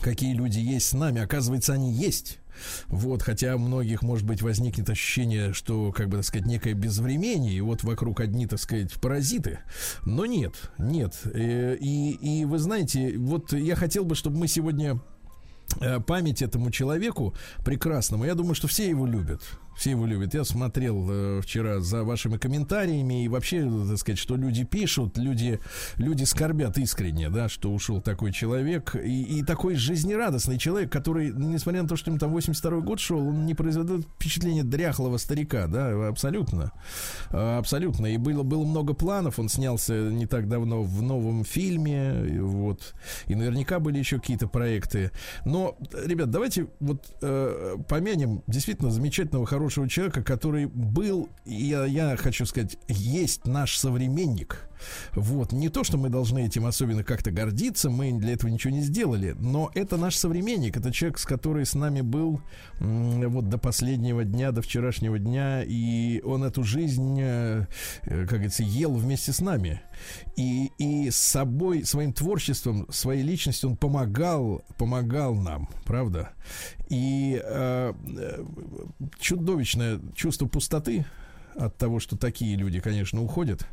какие 0.02 0.34
люди 0.34 0.60
есть 0.60 0.90
с 0.90 0.94
нами, 0.94 1.22
оказывается, 1.22 1.74
они 1.74 1.92
есть, 1.94 2.40
вот, 2.88 3.22
хотя 3.22 3.56
у 3.56 3.60
многих, 3.60 4.02
может 4.02 4.26
быть, 4.26 4.42
возникнет 4.42 4.90
ощущение, 4.90 5.54
что, 5.54 5.92
как 5.92 6.10
бы, 6.10 6.18
так 6.18 6.26
сказать, 6.26 6.48
некое 6.48 6.74
безвремение, 6.74 7.54
и 7.54 7.62
вот 7.62 7.84
вокруг 7.84 8.20
одни, 8.20 8.48
так 8.48 8.60
сказать, 8.60 8.94
паразиты. 8.94 9.60
Но 10.06 10.26
нет, 10.26 10.56
нет. 10.78 11.20
Э, 11.26 11.76
и, 11.80 12.12
и 12.12 12.46
вы 12.46 12.60
знаете, 12.60 13.18
вот 13.18 13.54
я 13.54 13.76
хотел 13.76 14.06
бы, 14.06 14.16
чтобы 14.16 14.38
мы 14.38 14.48
сегодня 14.48 15.00
э, 15.80 16.00
память 16.00 16.42
этому 16.42 16.72
человеку 16.72 17.34
прекрасному. 17.64 18.26
Я 18.26 18.36
думаю, 18.36 18.56
что 18.56 18.68
все 18.68 18.90
его 18.90 19.06
любят. 19.06 19.42
Все 19.76 19.92
его 19.92 20.06
любят. 20.06 20.34
Я 20.34 20.44
смотрел 20.44 21.08
э, 21.10 21.42
вчера 21.42 21.80
за 21.80 22.04
вашими 22.04 22.38
комментариями 22.38 23.26
и 23.26 23.28
вообще, 23.28 23.70
так 23.90 23.98
сказать, 23.98 24.20
что 24.20 24.36
люди 24.36 24.64
пишут, 24.64 25.18
люди, 25.18 25.60
люди 25.98 26.24
скорбят 26.24 26.78
искренне, 26.78 27.30
да, 27.30 27.50
что 27.50 27.74
ушел 27.74 28.02
такой 28.02 28.32
человек 28.32 28.96
и, 28.96 29.40
и 29.40 29.44
такой 29.44 29.76
жизнерадостный 29.76 30.58
человек, 30.58 30.92
который, 30.92 31.32
несмотря 31.32 31.84
на 31.84 31.90
то, 31.90 31.96
что 31.96 32.12
ему 32.12 32.20
там 32.20 32.32
82 32.32 32.82
год 32.82 33.00
шел, 33.00 33.28
он 33.28 33.46
не 33.46 33.54
производит 33.56 34.06
впечатление 34.16 34.64
дряхлого 34.64 35.18
старика, 35.18 35.68
да, 35.68 36.08
абсолютно, 36.08 36.72
а, 37.32 37.58
абсолютно. 37.58 38.06
И 38.08 38.18
было 38.18 38.44
было 38.44 38.64
много 38.64 38.94
планов. 38.94 39.40
Он 39.40 39.50
снялся 39.50 39.94
не 39.94 40.28
так 40.28 40.48
давно 40.48 40.84
в 40.84 41.02
новом 41.02 41.44
фильме, 41.44 42.42
вот, 42.42 42.94
и 43.28 43.36
наверняка 43.36 43.80
были 43.80 43.98
еще 43.98 44.20
какие-то 44.20 44.48
проекты. 44.48 45.12
Но, 45.46 45.78
ребят, 46.06 46.30
давайте 46.30 46.68
вот 46.80 47.04
э, 47.22 47.76
помянем 47.88 48.44
действительно 48.48 48.92
замечательного 48.92 49.46
хорошего 49.46 49.63
хорошего 49.64 49.88
человека, 49.88 50.22
который 50.24 50.66
был, 50.66 51.30
я, 51.46 51.86
я 51.86 52.18
хочу 52.18 52.46
сказать, 52.46 52.78
есть 52.90 53.48
наш 53.48 53.78
современник. 53.78 54.68
Вот. 55.14 55.52
Не 55.52 55.70
то, 55.70 55.84
что 55.84 55.98
мы 55.98 56.10
должны 56.10 56.46
этим 56.46 56.66
особенно 56.66 57.04
как-то 57.04 57.32
гордиться, 57.32 57.90
мы 57.90 58.12
для 58.14 58.34
этого 58.34 58.50
ничего 58.50 58.74
не 58.74 58.82
сделали, 58.82 59.36
но 59.40 59.72
это 59.76 59.98
наш 59.98 60.16
современник, 60.16 60.78
это 60.78 60.92
человек, 60.92 61.20
с 61.20 61.26
который 61.26 61.66
с 61.66 61.74
нами 61.74 62.02
был 62.02 62.42
вот 62.80 63.50
до 63.50 63.58
последнего 63.58 64.24
дня, 64.24 64.52
до 64.52 64.62
вчерашнего 64.62 65.20
дня, 65.20 65.64
и 65.64 66.22
он 66.22 66.44
эту 66.44 66.64
жизнь, 66.64 67.18
э, 67.20 67.66
как 68.04 68.30
говорится, 68.30 68.64
ел 68.64 68.94
вместе 68.94 69.32
с 69.32 69.40
нами. 69.40 69.82
И, 70.36 70.72
и 70.78 71.10
с 71.10 71.16
собой, 71.16 71.86
своим 71.86 72.14
творчеством, 72.14 72.88
своей 72.92 73.24
личностью 73.24 73.72
он 73.72 73.78
помогал, 73.78 74.64
помогал 74.78 75.36
нам, 75.36 75.70
правда? 75.86 76.32
И 76.90 77.42
э, 77.44 77.94
э 78.18 78.44
чудовищное 79.20 80.00
чувство 80.16 80.48
пустоты, 80.48 81.06
от 81.56 81.78
того, 81.78 82.00
что 82.00 82.18
такие 82.18 82.56
люди, 82.56 82.80
конечно, 82.80 83.22
уходят. 83.22 83.68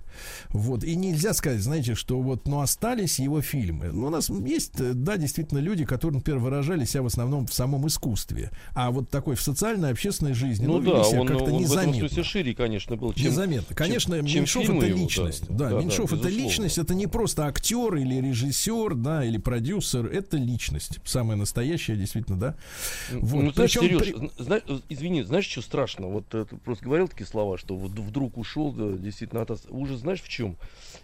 Вот. 0.50 0.84
И 0.84 0.96
нельзя 0.96 1.32
сказать, 1.34 1.60
знаете, 1.60 1.94
что 1.94 2.20
вот, 2.20 2.46
ну, 2.46 2.60
остались 2.60 3.18
его 3.18 3.40
фильмы. 3.40 3.90
Ну, 3.92 4.06
у 4.06 4.10
нас 4.10 4.28
есть, 4.30 4.72
да, 4.76 5.16
действительно, 5.16 5.58
люди, 5.58 5.84
которые, 5.84 6.18
например, 6.18 6.40
выражали 6.40 6.84
себя 6.84 7.02
в 7.02 7.06
основном 7.06 7.46
в 7.46 7.54
самом 7.54 7.86
искусстве. 7.86 8.50
А 8.74 8.90
вот 8.90 9.10
такой 9.10 9.36
в 9.36 9.42
социальной, 9.42 9.90
общественной 9.90 10.34
жизни, 10.34 10.66
ну, 10.66 10.78
ну 10.80 10.92
да, 10.92 11.04
себя 11.04 11.20
он, 11.22 11.26
как-то 11.26 11.44
он 11.44 11.60
незаметно. 11.62 11.92
в 11.92 11.96
этом 11.96 12.08
смысле 12.08 12.22
шире, 12.24 12.54
конечно, 12.54 12.96
был. 12.96 13.12
Чем, 13.12 13.26
Незаметно. 13.26 13.74
Конечно, 13.76 14.16
чем, 14.16 14.24
Меньшов 14.26 14.64
чем 14.66 14.78
это 14.78 14.86
его, 14.86 14.98
личность. 14.98 15.44
да. 15.48 15.54
Да, 15.54 15.70
Да, 15.70 15.80
Меньшов 15.80 16.10
да, 16.10 16.16
это 16.16 16.26
безусловно. 16.26 16.44
личность, 16.48 16.78
это 16.78 16.94
не 16.94 17.06
просто 17.06 17.46
актер 17.46 17.94
или 17.96 18.16
режиссер, 18.20 18.94
да, 18.94 19.24
или 19.24 19.38
продюсер, 19.38 20.06
это 20.06 20.36
личность. 20.36 20.98
Самая 21.04 21.36
настоящая, 21.36 21.96
действительно, 21.96 22.38
да. 22.38 22.56
Вот. 23.12 23.42
Ну, 23.42 23.52
знаешь, 23.52 23.72
Причем 23.72 23.82
Сереж, 24.00 24.30
при- 24.36 24.42
зна- 24.42 24.60
извини, 24.88 25.22
знаешь, 25.22 25.46
что 25.46 25.62
страшно? 25.62 26.08
Вот 26.08 26.34
э, 26.34 26.44
ты 26.48 26.56
просто 26.56 26.84
говорил 26.84 27.08
такие 27.08 27.26
слова, 27.26 27.58
что 27.58 27.76
вот 27.76 27.92
вдруг 27.92 28.36
ушел, 28.38 28.72
да, 28.72 28.96
действительно, 28.96 29.42
от. 29.42 29.50
Уже 29.70 29.96
знаешь 29.96 30.09
в 30.18 30.28
чем? 30.28 30.56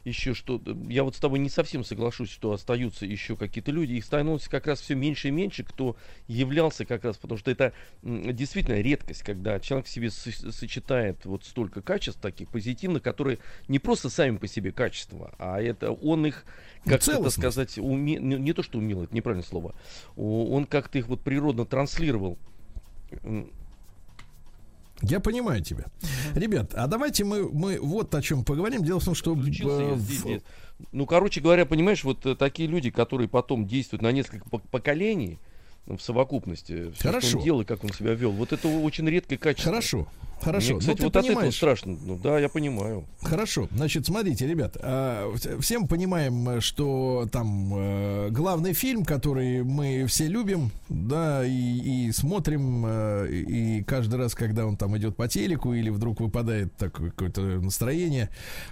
Еще 0.04 0.34
что, 0.34 0.60
э, 0.66 0.74
я 0.88 1.04
вот 1.04 1.14
с 1.14 1.18
тобой 1.20 1.38
не 1.38 1.48
совсем 1.48 1.84
соглашусь, 1.84 2.30
что 2.30 2.52
остаются 2.52 3.06
еще 3.06 3.36
какие-то 3.36 3.70
люди. 3.70 3.92
Их 3.92 4.04
становится 4.04 4.50
как 4.50 4.66
раз 4.66 4.80
все 4.80 4.96
меньше 4.96 5.28
и 5.28 5.30
меньше, 5.30 5.62
кто 5.62 5.96
являлся 6.26 6.84
как 6.84 7.04
раз, 7.04 7.16
потому 7.16 7.38
что 7.38 7.50
это 7.50 7.72
действительно 8.02 8.80
редкость, 8.80 9.22
когда 9.22 9.60
человек 9.60 9.86
в 9.86 9.90
себе 9.90 10.10
со- 10.10 10.50
сочетает 10.50 11.24
вот 11.24 11.44
столько 11.44 11.82
качеств 11.82 12.20
таких 12.20 12.48
позитивных, 12.48 13.02
которые 13.02 13.38
не 13.68 13.78
просто 13.78 14.10
сами 14.10 14.36
по 14.36 14.48
себе 14.48 14.72
качества, 14.72 15.34
а 15.38 15.60
это 15.60 15.92
он 15.92 16.26
их, 16.26 16.44
Ну, 16.84 16.92
как 16.92 17.06
это 17.06 17.30
сказать, 17.30 17.78
уме- 17.78 18.18
не, 18.18 18.36
не 18.36 18.52
то, 18.52 18.62
что 18.62 18.78
умел, 18.78 19.04
это 19.04 19.14
неправильное 19.14 19.46
слово, 19.46 19.74
он 20.16 20.64
как-то 20.66 20.98
их 20.98 21.06
вот 21.08 21.20
природно 21.22 21.64
транслировал. 21.64 22.38
Я 25.02 25.20
понимаю 25.20 25.62
тебя. 25.62 25.86
Ребят, 26.34 26.72
а 26.74 26.86
давайте 26.86 27.24
мы, 27.24 27.48
мы 27.50 27.78
вот 27.80 28.14
о 28.14 28.22
чем 28.22 28.44
поговорим. 28.44 28.82
Дело 28.82 29.00
в 29.00 29.04
том, 29.04 29.14
что... 29.14 29.34
Э, 29.34 29.42
здесь, 29.96 30.18
здесь. 30.20 30.42
Ну, 30.92 31.06
короче 31.06 31.40
говоря, 31.40 31.66
понимаешь, 31.66 32.04
вот 32.04 32.24
э, 32.26 32.34
такие 32.34 32.68
люди, 32.68 32.90
которые 32.90 33.28
потом 33.28 33.66
действуют 33.66 34.02
на 34.02 34.12
несколько 34.12 34.48
пок- 34.48 34.68
поколений 34.70 35.38
в 35.86 35.98
совокупности, 36.00 36.92
что 36.94 37.08
Хорошо. 37.08 37.38
он 37.38 37.44
делал 37.44 37.60
и 37.60 37.64
как 37.64 37.84
он 37.84 37.92
себя 37.92 38.14
вел, 38.14 38.32
вот 38.32 38.52
это 38.52 38.68
очень 38.68 39.08
редкое 39.08 39.36
качество. 39.36 39.70
Хорошо, 39.72 40.08
хорошо. 40.46 40.66
Мне, 40.66 40.74
Ну, 40.74 40.80
кстати, 40.80 40.96
ты 40.98 41.02
вот 41.04 41.16
от 41.16 41.24
этого 41.24 41.34
понимаешь- 41.34 41.56
страшно. 41.56 41.98
Ну 42.06 42.16
да, 42.22 42.38
я 42.38 42.48
понимаю. 42.48 43.04
Хорошо, 43.22 43.68
значит, 43.72 44.06
смотрите, 44.06 44.46
ребят, 44.46 44.76
вс- 44.76 45.60
всем 45.60 45.86
понимаем, 45.88 46.48
э, 46.48 46.60
что 46.60 47.28
там 47.30 47.72
э, 47.74 48.28
главный 48.30 48.72
фильм, 48.72 49.04
который 49.04 49.62
мы 49.64 50.06
все 50.06 50.26
любим, 50.28 50.70
да, 50.88 51.44
и, 51.44 52.06
и 52.06 52.12
смотрим, 52.12 52.84
э, 52.86 53.28
и 53.32 53.82
каждый 53.82 54.16
раз, 54.16 54.34
когда 54.34 54.64
он 54.66 54.76
там 54.76 54.96
идет 54.96 55.16
по 55.16 55.28
телеку 55.28 55.72
или 55.74 55.90
вдруг 55.90 56.20
выпадает 56.20 56.74
такое 56.76 57.10
какое-то 57.10 57.40
настроение, 57.60 58.28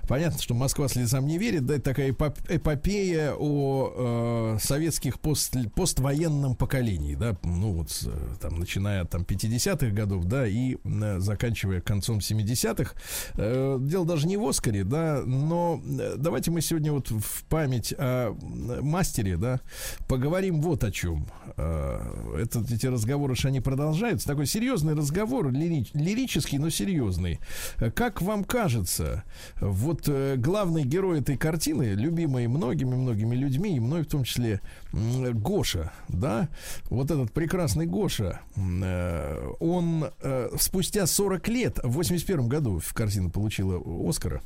понятно, 0.08 0.40
что 0.40 0.54
Москва 0.54 0.88
слезам 0.88 1.26
не 1.26 1.38
верит, 1.38 1.66
да, 1.66 1.74
это 1.74 1.82
такая 1.84 2.10
эпоп- 2.12 2.38
эпопея 2.48 3.34
о 3.38 4.54
э, 4.56 4.58
советских 4.60 5.18
пост, 5.20 5.56
поствоенном 5.74 6.54
поколении, 6.54 7.14
да, 7.14 7.36
ну 7.42 7.72
вот 7.72 7.88
э, 8.06 8.10
там, 8.40 8.58
начиная 8.60 9.02
от 9.02 9.10
там 9.10 9.22
50-х 9.22 9.88
годов, 9.88 10.24
да, 10.26 10.46
и 10.46 10.76
э, 10.84 11.18
заканчивая 11.18 11.63
концом 11.80 12.18
70-х. 12.18 12.92
Э, 13.36 13.78
дело 13.80 14.06
даже 14.06 14.26
не 14.26 14.36
в 14.36 14.46
Оскаре, 14.46 14.84
да, 14.84 15.22
но 15.24 15.80
э, 15.84 16.14
давайте 16.16 16.50
мы 16.50 16.60
сегодня 16.60 16.92
вот 16.92 17.10
в 17.10 17.44
память 17.48 17.94
о 17.98 18.30
м, 18.30 18.84
мастере, 18.86 19.36
да, 19.36 19.60
поговорим 20.08 20.60
вот 20.60 20.84
о 20.84 20.90
чем. 20.90 21.26
Э, 21.56 22.00
это, 22.42 22.64
эти 22.72 22.86
разговоры 22.86 23.34
же 23.36 23.48
они 23.48 23.60
продолжаются. 23.60 24.26
Такой 24.26 24.46
серьезный 24.46 24.94
разговор, 24.94 25.48
лири- 25.48 25.88
лирический, 25.94 26.58
но 26.58 26.70
серьезный. 26.70 27.38
Э, 27.78 27.90
Как 27.90 28.22
вам 28.22 28.44
кажется, 28.44 29.24
вот 29.60 30.02
э, 30.08 30.36
главный 30.36 30.84
герой 30.84 31.20
этой 31.20 31.36
картины, 31.36 31.94
любимый 31.94 32.46
многими-многими 32.46 33.34
людьми, 33.36 33.76
и 33.76 33.80
мной 33.80 34.02
в 34.02 34.06
том 34.06 34.24
числе, 34.24 34.60
Гоша, 34.92 35.92
да, 36.08 36.48
вот 36.90 37.10
этот 37.10 37.32
прекрасный 37.32 37.86
Гоша, 37.86 38.40
э, 38.56 39.48
он 39.60 40.06
э, 40.20 40.50
спустя 40.58 41.06
40 41.06 41.43
лет, 41.48 41.78
в 41.82 41.92
81 41.92 42.48
году 42.48 42.78
в 42.78 42.92
картина 42.94 43.30
получила 43.30 43.82
Оскара, 44.08 44.42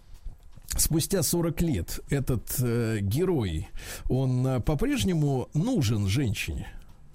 Спустя 0.77 1.23
40 1.23 1.63
лет 1.63 2.01
этот 2.11 2.57
э, 2.61 2.99
герой, 3.01 3.69
он 4.09 4.47
э, 4.47 4.61
по-прежнему 4.61 5.49
нужен 5.55 6.09
женщине. 6.09 6.69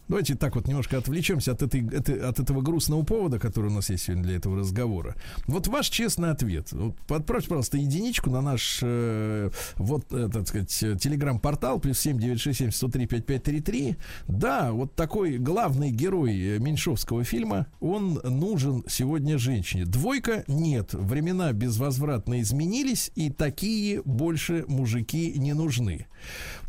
Давайте 0.07 0.35
так 0.35 0.55
вот 0.55 0.67
немножко 0.67 0.97
отвлечемся 0.97 1.51
от, 1.53 1.61
этой, 1.61 1.87
это- 1.87 2.29
от 2.29 2.39
этого 2.39 2.61
грустного 2.61 3.03
повода, 3.03 3.39
который 3.39 3.67
у 3.71 3.73
нас 3.73 3.89
есть 3.89 4.03
сегодня 4.05 4.23
для 4.23 4.35
этого 4.35 4.57
разговора. 4.57 5.15
Вот 5.47 5.67
ваш 5.67 5.89
честный 5.89 6.31
ответ. 6.31 6.71
Вот 6.71 6.95
отправьте, 7.09 7.47
пожалуйста, 7.49 7.77
единичку 7.77 8.29
на 8.29 8.41
наш 8.41 8.79
э, 8.81 9.49
вот, 9.77 10.05
э, 10.11 10.29
так 10.31 10.47
сказать, 10.47 10.83
э, 10.83 10.95
телеграм-портал 10.99 11.79
плюс 11.79 11.99
7967 11.99 12.71
103 12.71 13.07
5533. 13.07 13.95
Да, 14.27 14.71
вот 14.71 14.95
такой 14.95 15.37
главный 15.37 15.91
герой 15.91 16.37
э, 16.37 16.59
Меньшовского 16.59 17.23
фильма, 17.23 17.67
он 17.79 18.19
нужен 18.23 18.83
сегодня 18.87 19.37
женщине. 19.37 19.85
Двойка 19.85 20.43
нет. 20.47 20.93
Времена 20.93 21.51
безвозвратно 21.53 22.41
изменились, 22.41 23.11
и 23.15 23.29
такие 23.29 24.01
больше 24.03 24.65
мужики 24.67 25.33
не 25.37 25.53
нужны. 25.53 26.07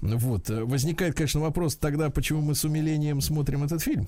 Вот. 0.01 0.51
э, 0.51 0.65
Возникает, 0.65 1.15
конечно, 1.15 1.41
вопрос 1.41 1.77
тогда, 1.77 2.11
почему 2.11 2.41
мы 2.41 2.55
с 2.55 2.65
умилением 2.65 3.21
смотрим 3.21 3.65
этот 3.65 3.83
фильм. 3.83 4.07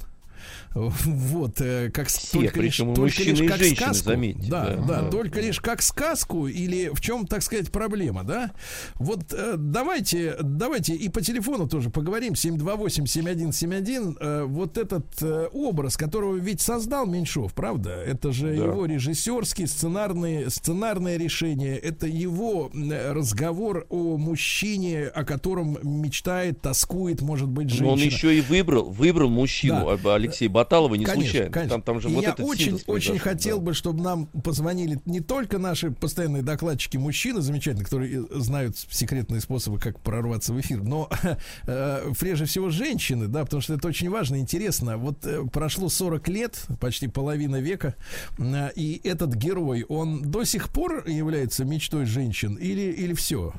Вот, 0.75 1.61
э, 1.61 1.91
как 1.91 2.09
Все, 2.09 2.39
только 2.41 2.61
лишь, 2.61 2.77
только 2.77 3.23
лишь 3.23 3.39
как 3.49 3.59
женщины, 3.59 3.77
сказку. 3.77 4.05
заметьте, 4.11 4.51
Да, 4.51 4.65
да. 4.67 4.77
да, 4.77 5.03
Да. 5.03 5.11
только 5.11 5.41
лишь 5.41 5.61
как 5.61 5.83
сказку 5.83 6.47
или 6.47 6.91
в 6.93 7.01
чем, 7.01 7.27
так 7.27 7.43
сказать, 7.43 7.71
проблема, 7.73 8.25
да? 8.25 8.53
Вот 8.97 9.33
э, 9.33 9.55
давайте, 9.57 10.37
давайте 10.43 10.95
и 10.95 11.09
по 11.09 11.21
телефону 11.21 11.69
тоже 11.69 11.91
поговорим. 11.91 12.35
728-7171. 12.35 14.17
Э, 14.21 14.45
вот 14.45 14.79
этот 14.79 15.07
образ, 15.53 15.97
которого 15.97 16.37
ведь 16.37 16.61
создал 16.61 17.07
Меньшов, 17.07 17.55
правда? 17.55 17.91
Это 17.91 18.33
же 18.33 18.49
Да. 18.49 18.65
его 18.65 18.87
режиссерский, 18.87 19.67
сценарный, 19.67 20.51
сценарное 20.51 21.17
решение. 21.17 21.77
Это 21.77 22.07
его 22.07 22.71
разговор 23.13 23.87
о 23.89 24.17
мужчине, 24.17 25.05
о 25.07 25.25
котором 25.25 25.79
мечтает, 25.83 26.61
тоскует, 26.61 27.23
может 27.23 27.49
быть, 27.49 27.69
женщина. 27.71 27.87
Но 27.87 27.93
он 27.95 27.99
еще 28.01 28.37
и 28.37 28.41
выбрал, 28.41 28.91
выбрал 28.91 29.31
мужчину 29.31 29.81
Да. 29.87 29.93
а- 29.93 29.97
Алексея 30.37 30.51
Баталова 30.51 30.95
не 30.95 31.05
Конечно, 31.05 31.31
случайно. 31.31 31.53
конечно. 31.53 31.75
Там, 31.77 31.83
там 31.83 32.01
же 32.01 32.11
И 32.11 32.15
вот 32.15 32.23
я 32.23 32.31
этот 32.31 32.47
очень, 32.47 32.81
очень 32.87 33.19
хотел 33.19 33.59
да. 33.59 33.65
бы, 33.65 33.75
чтобы 33.75 34.03
нам 34.03 34.27
позвонили 34.27 35.01
не 35.07 35.21
только 35.21 35.59
наши 35.59 35.91
постоянные 35.91 36.43
докладчики 36.43 36.97
мужчины 36.97 37.41
замечательные, 37.41 37.85
которые 37.85 38.27
э, 38.31 38.39
знают 38.39 38.77
секретные 38.77 39.41
способы, 39.41 39.79
как 39.79 39.99
прорваться 40.01 40.53
в 40.53 40.61
эфир, 40.61 40.83
но 40.83 41.09
э, 41.67 42.13
прежде 42.19 42.45
всего 42.45 42.71
женщины, 42.71 43.29
да, 43.29 43.45
потому 43.45 43.63
что 43.63 43.75
это 43.75 43.89
очень 43.89 44.11
важно, 44.11 44.39
интересно. 44.39 44.99
Вот 44.99 45.25
э, 45.25 45.45
прошло 45.51 45.89
40 45.89 46.29
лет, 46.29 46.67
почти 46.81 47.09
половина 47.09 47.61
века, 47.61 47.95
э, 48.39 48.71
и 48.75 49.01
этот 49.05 49.35
герой, 49.35 49.85
он 49.89 50.23
до 50.23 50.45
сих 50.45 50.69
пор 50.69 51.07
является 51.09 51.65
мечтой 51.65 52.05
женщин 52.05 52.55
или, 52.57 52.93
или 52.93 53.15
все, 53.15 53.55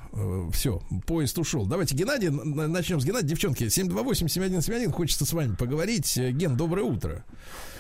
все, 0.52 0.82
поезд 1.06 1.38
ушел. 1.40 1.66
Давайте, 1.66 1.96
Геннадий, 1.96 2.30
начнем 2.30 3.02
с 3.02 3.06
Геннадия. 3.06 3.28
Девчонки, 3.28 3.64
728-7171, 3.64 4.92
хочется 4.92 5.26
с 5.26 5.34
вами 5.34 5.56
поговорить. 5.56 6.18
Э, 6.18 6.32
Ген, 6.32 6.56
доброе 6.68 6.84
утро. 6.84 7.24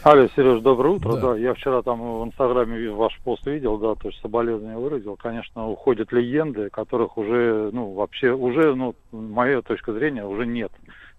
Алло, 0.03 0.29
Сереж, 0.33 0.61
доброе 0.61 0.95
утро. 0.95 1.13
Да. 1.15 1.33
Да. 1.33 1.37
я 1.37 1.53
вчера 1.53 1.81
там 1.81 1.99
в 2.21 2.25
Инстаграме 2.25 2.89
ваш 2.91 3.19
пост 3.25 3.45
видел, 3.45 3.77
да, 3.77 3.95
то 3.95 4.07
есть 4.07 4.21
соболезнования 4.21 4.77
выразил. 4.77 5.17
Конечно, 5.17 5.67
уходят 5.67 6.13
легенды, 6.13 6.69
которых 6.69 7.17
уже, 7.17 7.69
ну, 7.73 7.93
вообще, 7.93 8.31
уже, 8.31 8.75
ну, 8.75 8.95
моя 9.11 9.61
точка 9.61 9.91
зрения, 9.91 10.25
уже 10.25 10.45
нет. 10.45 10.71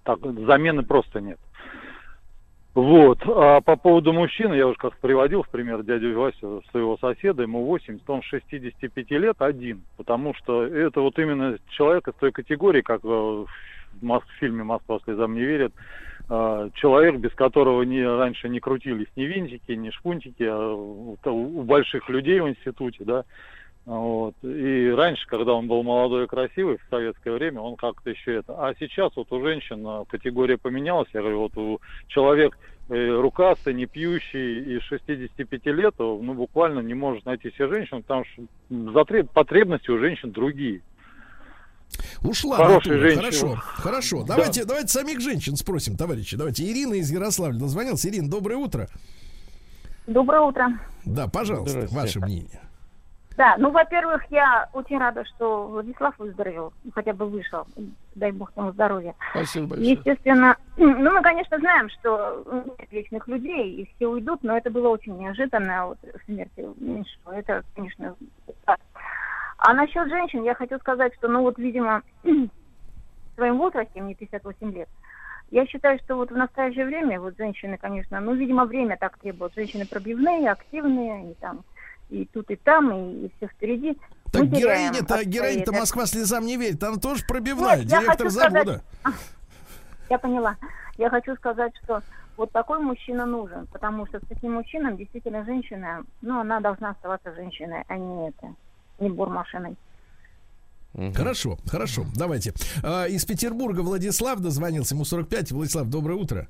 Так, 0.02 0.20
замены 0.20 0.82
просто 0.82 1.20
нет. 1.20 1.38
Вот. 2.74 3.18
А 3.26 3.60
по 3.60 3.76
поводу 3.76 4.14
мужчины, 4.14 4.54
я 4.54 4.66
уже 4.66 4.78
как 4.78 4.96
приводил 4.96 5.42
в 5.42 5.50
пример 5.50 5.82
дядю 5.82 6.18
Васю, 6.18 6.62
своего 6.70 6.96
соседа, 6.96 7.42
ему 7.42 7.66
80, 7.66 8.08
он 8.08 8.22
65 8.22 9.10
лет 9.10 9.36
один, 9.40 9.82
потому 9.98 10.32
что 10.34 10.64
это 10.64 11.02
вот 11.02 11.18
именно 11.18 11.58
человек 11.68 12.08
из 12.08 12.14
той 12.14 12.32
категории, 12.32 12.80
как 12.80 13.04
э, 13.04 13.08
в 13.08 13.46
в 14.00 14.22
фильме 14.38 14.62
«Москва 14.62 15.00
слезам 15.04 15.34
не 15.34 15.42
верит», 15.42 15.72
человек, 16.28 17.16
без 17.16 17.32
которого 17.32 17.82
ни, 17.82 18.00
раньше 18.00 18.48
не 18.48 18.60
крутились 18.60 19.08
ни 19.16 19.24
винтики, 19.24 19.72
ни 19.72 19.90
шпунтики, 19.90 20.42
а 20.42 20.72
у, 20.74 21.16
у 21.24 21.62
больших 21.62 22.08
людей 22.10 22.40
в 22.40 22.48
институте, 22.48 23.04
да, 23.04 23.24
вот. 23.88 24.34
И 24.42 24.90
раньше, 24.90 25.26
когда 25.26 25.54
он 25.54 25.66
был 25.66 25.82
молодой 25.82 26.24
и 26.24 26.26
красивый 26.26 26.76
в 26.76 26.90
советское 26.90 27.32
время, 27.32 27.60
он 27.62 27.76
как-то 27.76 28.10
еще 28.10 28.34
это. 28.34 28.52
А 28.52 28.74
сейчас 28.78 29.16
вот 29.16 29.32
у 29.32 29.42
женщин 29.42 29.82
э, 29.86 30.04
категория 30.06 30.58
поменялась. 30.58 31.08
Я 31.14 31.22
говорю, 31.22 31.38
вот 31.38 31.56
у 31.56 31.80
человек 32.08 32.58
э, 32.90 33.08
рукастый, 33.08 33.72
не 33.72 33.86
пьющий 33.86 34.76
и 34.76 34.80
65 34.80 35.64
лет, 35.68 35.94
ну, 35.98 36.34
буквально 36.34 36.80
не 36.80 36.92
может 36.92 37.24
найти 37.24 37.50
себе 37.52 37.68
женщину, 37.68 38.02
потому 38.02 38.26
что 38.26 39.24
потребности 39.32 39.90
у 39.90 39.98
женщин 39.98 40.32
другие. 40.32 40.82
Ушла 42.22 42.56
Хорошая 42.56 42.98
женщина. 42.98 43.22
Хорошо, 43.22 43.56
хорошо. 43.56 44.24
Давайте, 44.24 44.64
давайте 44.64 44.88
самих 44.88 45.20
женщин 45.20 45.56
спросим, 45.56 45.96
товарищи. 45.96 46.36
Давайте. 46.36 46.64
Ирина 46.64 46.94
из 46.94 47.10
Ярославля 47.10 47.58
дозвонилась. 47.58 48.04
Ирина, 48.06 48.28
доброе 48.28 48.56
утро. 48.56 48.88
Доброе 50.06 50.40
утро. 50.40 50.68
Да, 51.04 51.28
пожалуйста, 51.28 51.86
ваше 51.90 52.20
мнение. 52.20 52.60
Да, 53.38 53.54
ну, 53.56 53.70
во-первых, 53.70 54.24
я 54.30 54.68
очень 54.72 54.98
рада, 54.98 55.24
что 55.24 55.68
Владислав 55.68 56.18
выздоровел, 56.18 56.72
хотя 56.92 57.12
бы 57.12 57.26
вышел, 57.26 57.68
дай 58.16 58.32
бог 58.32 58.50
ему 58.56 58.72
здоровья. 58.72 59.14
Спасибо 59.30 59.68
большое. 59.68 59.92
Естественно, 59.92 60.56
ну, 60.76 61.12
мы, 61.12 61.22
конечно, 61.22 61.56
знаем, 61.58 61.88
что 61.88 62.44
нет 62.80 62.90
вечных 62.90 63.28
людей, 63.28 63.76
и 63.76 63.90
все 63.94 64.08
уйдут, 64.08 64.42
но 64.42 64.56
это 64.56 64.72
было 64.72 64.88
очень 64.88 65.16
неожиданно, 65.16 65.86
вот, 65.86 65.98
смерть 66.24 66.50
Меньшова. 66.56 67.32
Это, 67.32 67.62
конечно, 67.76 68.16
так. 68.64 68.80
А 69.58 69.74
насчет 69.74 70.08
женщин 70.08 70.44
я 70.44 70.54
хочу 70.54 70.78
сказать, 70.78 71.14
что, 71.14 71.28
ну, 71.28 71.42
вот, 71.42 71.58
видимо, 71.58 72.02
в 72.22 72.48
своем 73.34 73.58
возрасте, 73.58 74.00
мне 74.00 74.14
58 74.14 74.72
лет, 74.72 74.88
я 75.50 75.66
считаю, 75.66 75.98
что 76.00 76.16
вот 76.16 76.30
в 76.30 76.36
настоящее 76.36 76.86
время, 76.86 77.20
вот 77.20 77.36
женщины, 77.36 77.78
конечно, 77.78 78.20
ну, 78.20 78.34
видимо, 78.34 78.64
время 78.66 78.96
так 78.96 79.18
требует. 79.18 79.54
Женщины 79.54 79.86
пробивные, 79.86 80.50
активные, 80.50 81.32
и 81.32 81.34
там 81.34 81.64
и 82.10 82.24
тут, 82.26 82.50
и 82.50 82.56
там, 82.56 82.92
и, 82.92 83.26
и 83.26 83.32
все 83.36 83.48
впереди. 83.48 83.98
Так 84.32 84.44
героиня-то, 84.44 85.24
героиня-то 85.24 85.72
Москва 85.72 86.06
слезам 86.06 86.44
не 86.44 86.56
верит. 86.56 86.82
Она 86.82 86.96
тоже 86.96 87.24
пробивная, 87.26 87.78
Нет, 87.78 87.86
директор 87.86 88.28
завода. 88.28 88.82
Сказать... 89.00 89.20
Я 90.10 90.18
поняла. 90.18 90.56
Я 90.96 91.10
хочу 91.10 91.34
сказать, 91.36 91.72
что 91.84 92.02
вот 92.36 92.50
такой 92.52 92.78
мужчина 92.80 93.26
нужен, 93.26 93.66
потому 93.66 94.06
что 94.06 94.18
с 94.18 94.28
таким 94.28 94.54
мужчиной 94.54 94.96
действительно 94.96 95.44
женщина, 95.44 96.04
ну, 96.22 96.40
она 96.40 96.60
должна 96.60 96.90
оставаться 96.90 97.34
женщиной, 97.34 97.84
а 97.88 97.96
не 97.96 98.28
это, 98.28 98.54
не 99.00 99.10
бурмашиной. 99.10 99.76
Хорошо, 101.14 101.58
хорошо, 101.66 102.04
давайте. 102.16 102.52
А, 102.82 103.06
из 103.06 103.24
Петербурга 103.24 103.80
Владислав 103.80 104.40
дозвонился, 104.40 104.94
ему 104.94 105.04
45. 105.04 105.52
Владислав, 105.52 105.88
доброе 105.88 106.14
утро. 106.14 106.48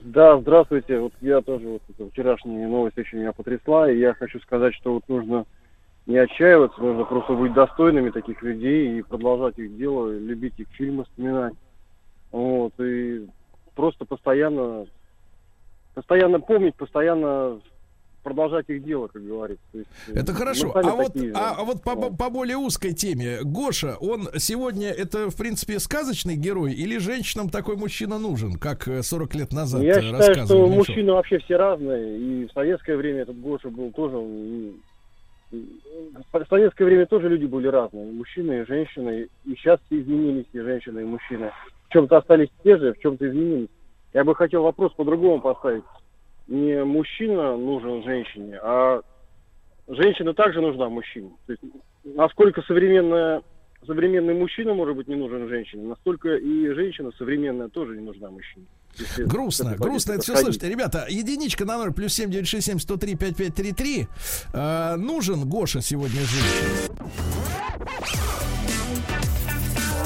Да, 0.00 0.38
здравствуйте. 0.38 1.00
Вот 1.00 1.12
я 1.20 1.40
тоже 1.40 1.66
вот 1.66 1.82
эта 1.88 2.08
вчерашняя 2.10 2.68
новость 2.68 2.96
очень 2.98 3.18
меня 3.18 3.32
потрясла, 3.32 3.90
и 3.90 3.98
я 3.98 4.14
хочу 4.14 4.38
сказать, 4.40 4.74
что 4.74 4.94
вот 4.94 5.08
нужно 5.08 5.44
не 6.06 6.16
отчаиваться, 6.16 6.80
нужно 6.80 7.04
просто 7.04 7.34
быть 7.34 7.52
достойными 7.52 8.10
таких 8.10 8.42
людей 8.42 8.98
и 8.98 9.02
продолжать 9.02 9.58
их 9.58 9.76
дело, 9.76 10.10
любить 10.10 10.58
их 10.58 10.68
фильмы, 10.68 11.04
вспоминать. 11.04 11.52
Вот, 12.30 12.72
и 12.78 13.28
просто 13.74 14.04
постоянно, 14.04 14.86
постоянно 15.94 16.40
помнить, 16.40 16.76
постоянно 16.76 17.60
продолжать 18.28 18.68
их 18.68 18.84
дело, 18.84 19.08
как 19.08 19.24
говорится. 19.24 19.64
Есть, 19.72 19.88
э, 20.08 20.20
это 20.20 20.34
хорошо. 20.34 20.72
А 20.74 20.82
вот, 20.94 21.16
а, 21.34 21.56
а 21.58 21.64
вот 21.64 21.82
по, 21.82 21.96
по 21.96 22.30
более 22.30 22.56
узкой 22.56 22.92
теме, 22.92 23.38
Гоша, 23.42 23.96
он 24.00 24.28
сегодня 24.36 24.90
это 24.90 25.30
в 25.30 25.36
принципе 25.36 25.78
сказочный 25.78 26.36
герой 26.36 26.72
или 26.72 26.98
женщинам 26.98 27.48
такой 27.48 27.76
мужчина 27.76 28.18
нужен, 28.18 28.54
как 28.58 28.88
40 29.02 29.34
э, 29.34 29.38
лет 29.38 29.52
назад 29.52 29.82
Я 29.82 30.00
считаю, 30.00 30.44
что 30.44 30.66
мужчины 30.66 31.12
вообще 31.12 31.38
все 31.38 31.56
разные, 31.56 32.18
и 32.18 32.46
в 32.46 32.52
советское 32.52 32.96
время 32.96 33.22
этот 33.22 33.40
Гоша 33.40 33.70
был 33.70 33.90
тоже 33.92 34.16
в 35.50 36.44
советское 36.50 36.84
время 36.84 37.06
тоже 37.06 37.30
люди 37.30 37.46
были 37.46 37.68
разные, 37.68 38.12
мужчины 38.12 38.60
и 38.60 38.66
женщины, 38.66 39.28
и 39.46 39.54
сейчас 39.54 39.80
изменились 39.88 40.44
и 40.52 40.60
женщины, 40.60 41.00
и 41.00 41.04
мужчины. 41.04 41.50
В 41.88 41.92
чем-то 41.94 42.18
остались 42.18 42.50
те 42.62 42.76
же, 42.76 42.92
в 42.92 42.98
чем-то 42.98 43.26
изменились. 43.26 43.70
Я 44.12 44.24
бы 44.24 44.34
хотел 44.34 44.62
вопрос 44.62 44.92
по-другому 44.92 45.40
поставить 45.40 45.84
не 46.48 46.82
мужчина 46.84 47.56
нужен 47.56 48.02
женщине, 48.02 48.58
а 48.62 49.02
женщина 49.86 50.34
также 50.34 50.60
нужна 50.60 50.88
мужчине. 50.88 51.30
То 51.46 51.52
есть, 51.52 51.62
насколько 52.04 52.62
современная, 52.62 53.42
современный 53.86 54.34
мужчина, 54.34 54.74
может 54.74 54.96
быть, 54.96 55.08
не 55.08 55.14
нужен 55.14 55.48
женщине, 55.48 55.86
настолько 55.86 56.36
и 56.36 56.68
женщина 56.72 57.10
современная 57.18 57.68
тоже 57.68 57.96
не 57.96 58.02
нужна 58.02 58.30
мужчине. 58.30 58.66
Если 58.98 59.24
грустно, 59.24 59.70
это 59.70 59.82
грустно 59.82 60.12
это 60.12 60.22
все 60.22 60.36
слышите. 60.36 60.68
Ребята, 60.68 61.06
единичка 61.08 61.64
на 61.64 61.78
0 61.78 61.92
плюс 61.92 62.14
7 62.14 62.30
967 62.30 62.78
103 62.78 63.14
5533. 63.16 64.06
Э, 64.54 64.96
нужен 64.96 65.48
Гоша 65.48 65.80
сегодня 65.80 66.20
женщине. 66.20 66.88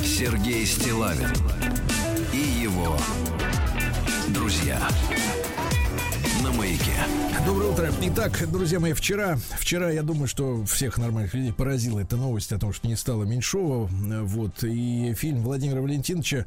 Сергей 0.01 0.66
Стилавин 0.66 1.31
и 2.32 2.62
его 2.62 2.97
друзья 4.35 4.78
на 7.02 7.08
маяке. 7.08 7.31
Доброе 7.44 7.73
утро. 7.73 7.93
Итак, 8.02 8.48
друзья 8.52 8.78
мои, 8.78 8.93
вчера, 8.93 9.36
вчера, 9.59 9.90
я 9.90 10.05
думаю, 10.05 10.28
что 10.28 10.64
всех 10.64 10.97
нормальных 10.97 11.35
людей 11.35 11.52
поразила 11.52 11.98
эта 11.98 12.16
новость 12.16 12.52
о 12.52 12.59
том, 12.59 12.73
что 12.73 12.86
не 12.86 12.94
стало 12.94 13.24
Меньшова. 13.24 13.89
Вот. 13.90 14.62
И 14.62 15.12
фильм 15.14 15.43
Владимира 15.43 15.81
Валентиновича, 15.81 16.47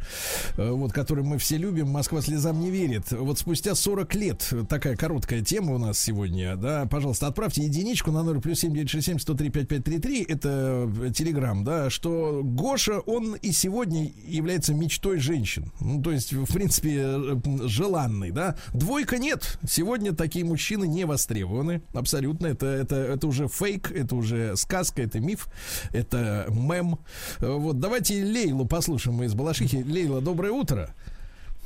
э, 0.55 0.71
вот, 0.71 0.93
который 0.93 1.25
мы 1.25 1.37
все 1.37 1.57
любим, 1.57 1.89
«Москва 1.89 2.21
слезам 2.21 2.61
не 2.61 2.71
верит». 2.71 3.11
Вот 3.11 3.37
спустя 3.39 3.75
40 3.75 4.15
лет, 4.15 4.53
такая 4.69 4.95
короткая 4.95 5.41
тема 5.41 5.75
у 5.75 5.77
нас 5.77 5.99
сегодня, 5.99 6.55
да, 6.55 6.85
пожалуйста, 6.85 7.27
отправьте 7.27 7.63
единичку 7.63 8.11
на 8.11 8.23
0 8.23 8.39
плюс 8.39 8.59
7967 8.59 9.19
103 9.19 9.49
5533, 9.49 10.23
это 10.23 10.89
телеграм, 11.13 11.65
да, 11.65 11.89
что 11.89 12.39
Гоша, 12.41 12.99
он 13.01 13.35
и 13.35 13.51
сегодня 13.51 14.09
является 14.25 14.73
мечтой 14.73 15.19
женщин. 15.19 15.73
Ну, 15.81 16.01
то 16.01 16.11
есть, 16.11 16.31
в 16.31 16.53
принципе, 16.53 17.01
э, 17.01 17.37
желанный, 17.65 18.31
да. 18.31 18.55
Двойка 18.73 19.17
нет. 19.17 19.59
Сегодня 19.67 20.13
такие 20.13 20.45
мужчины 20.45 20.84
не 20.87 21.05
востребованы. 21.05 21.81
Абсолютно. 21.93 22.47
Это, 22.47 22.65
это, 22.65 22.95
это 22.95 23.27
уже 23.27 23.47
фейк, 23.47 23.91
это 23.91 24.15
уже 24.15 24.55
сказка, 24.55 25.01
это 25.01 25.19
миф, 25.19 25.47
это 25.93 26.47
мем. 26.49 26.99
Вот 27.39 27.79
давайте 27.79 28.23
Лейлу 28.23 28.65
послушаем 28.65 29.17
мы 29.17 29.25
из 29.25 29.33
Балашихи. 29.33 29.83
Лейла, 29.83 30.21
доброе 30.21 30.51
утро. 30.51 30.89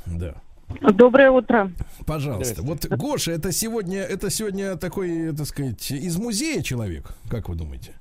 Да. 0.06 0.34
Доброе 0.80 1.30
утро. 1.30 1.72
Пожалуйста. 2.06 2.62
Вот 2.62 2.86
Гоша, 2.86 3.32
это 3.32 3.52
сегодня, 3.52 4.00
это 4.02 4.30
сегодня 4.30 4.76
такой, 4.76 5.34
так 5.34 5.46
сказать, 5.46 5.90
из 5.90 6.16
музея 6.16 6.62
человек, 6.62 7.10
как 7.28 7.48
вы 7.48 7.56
думаете? 7.56 7.94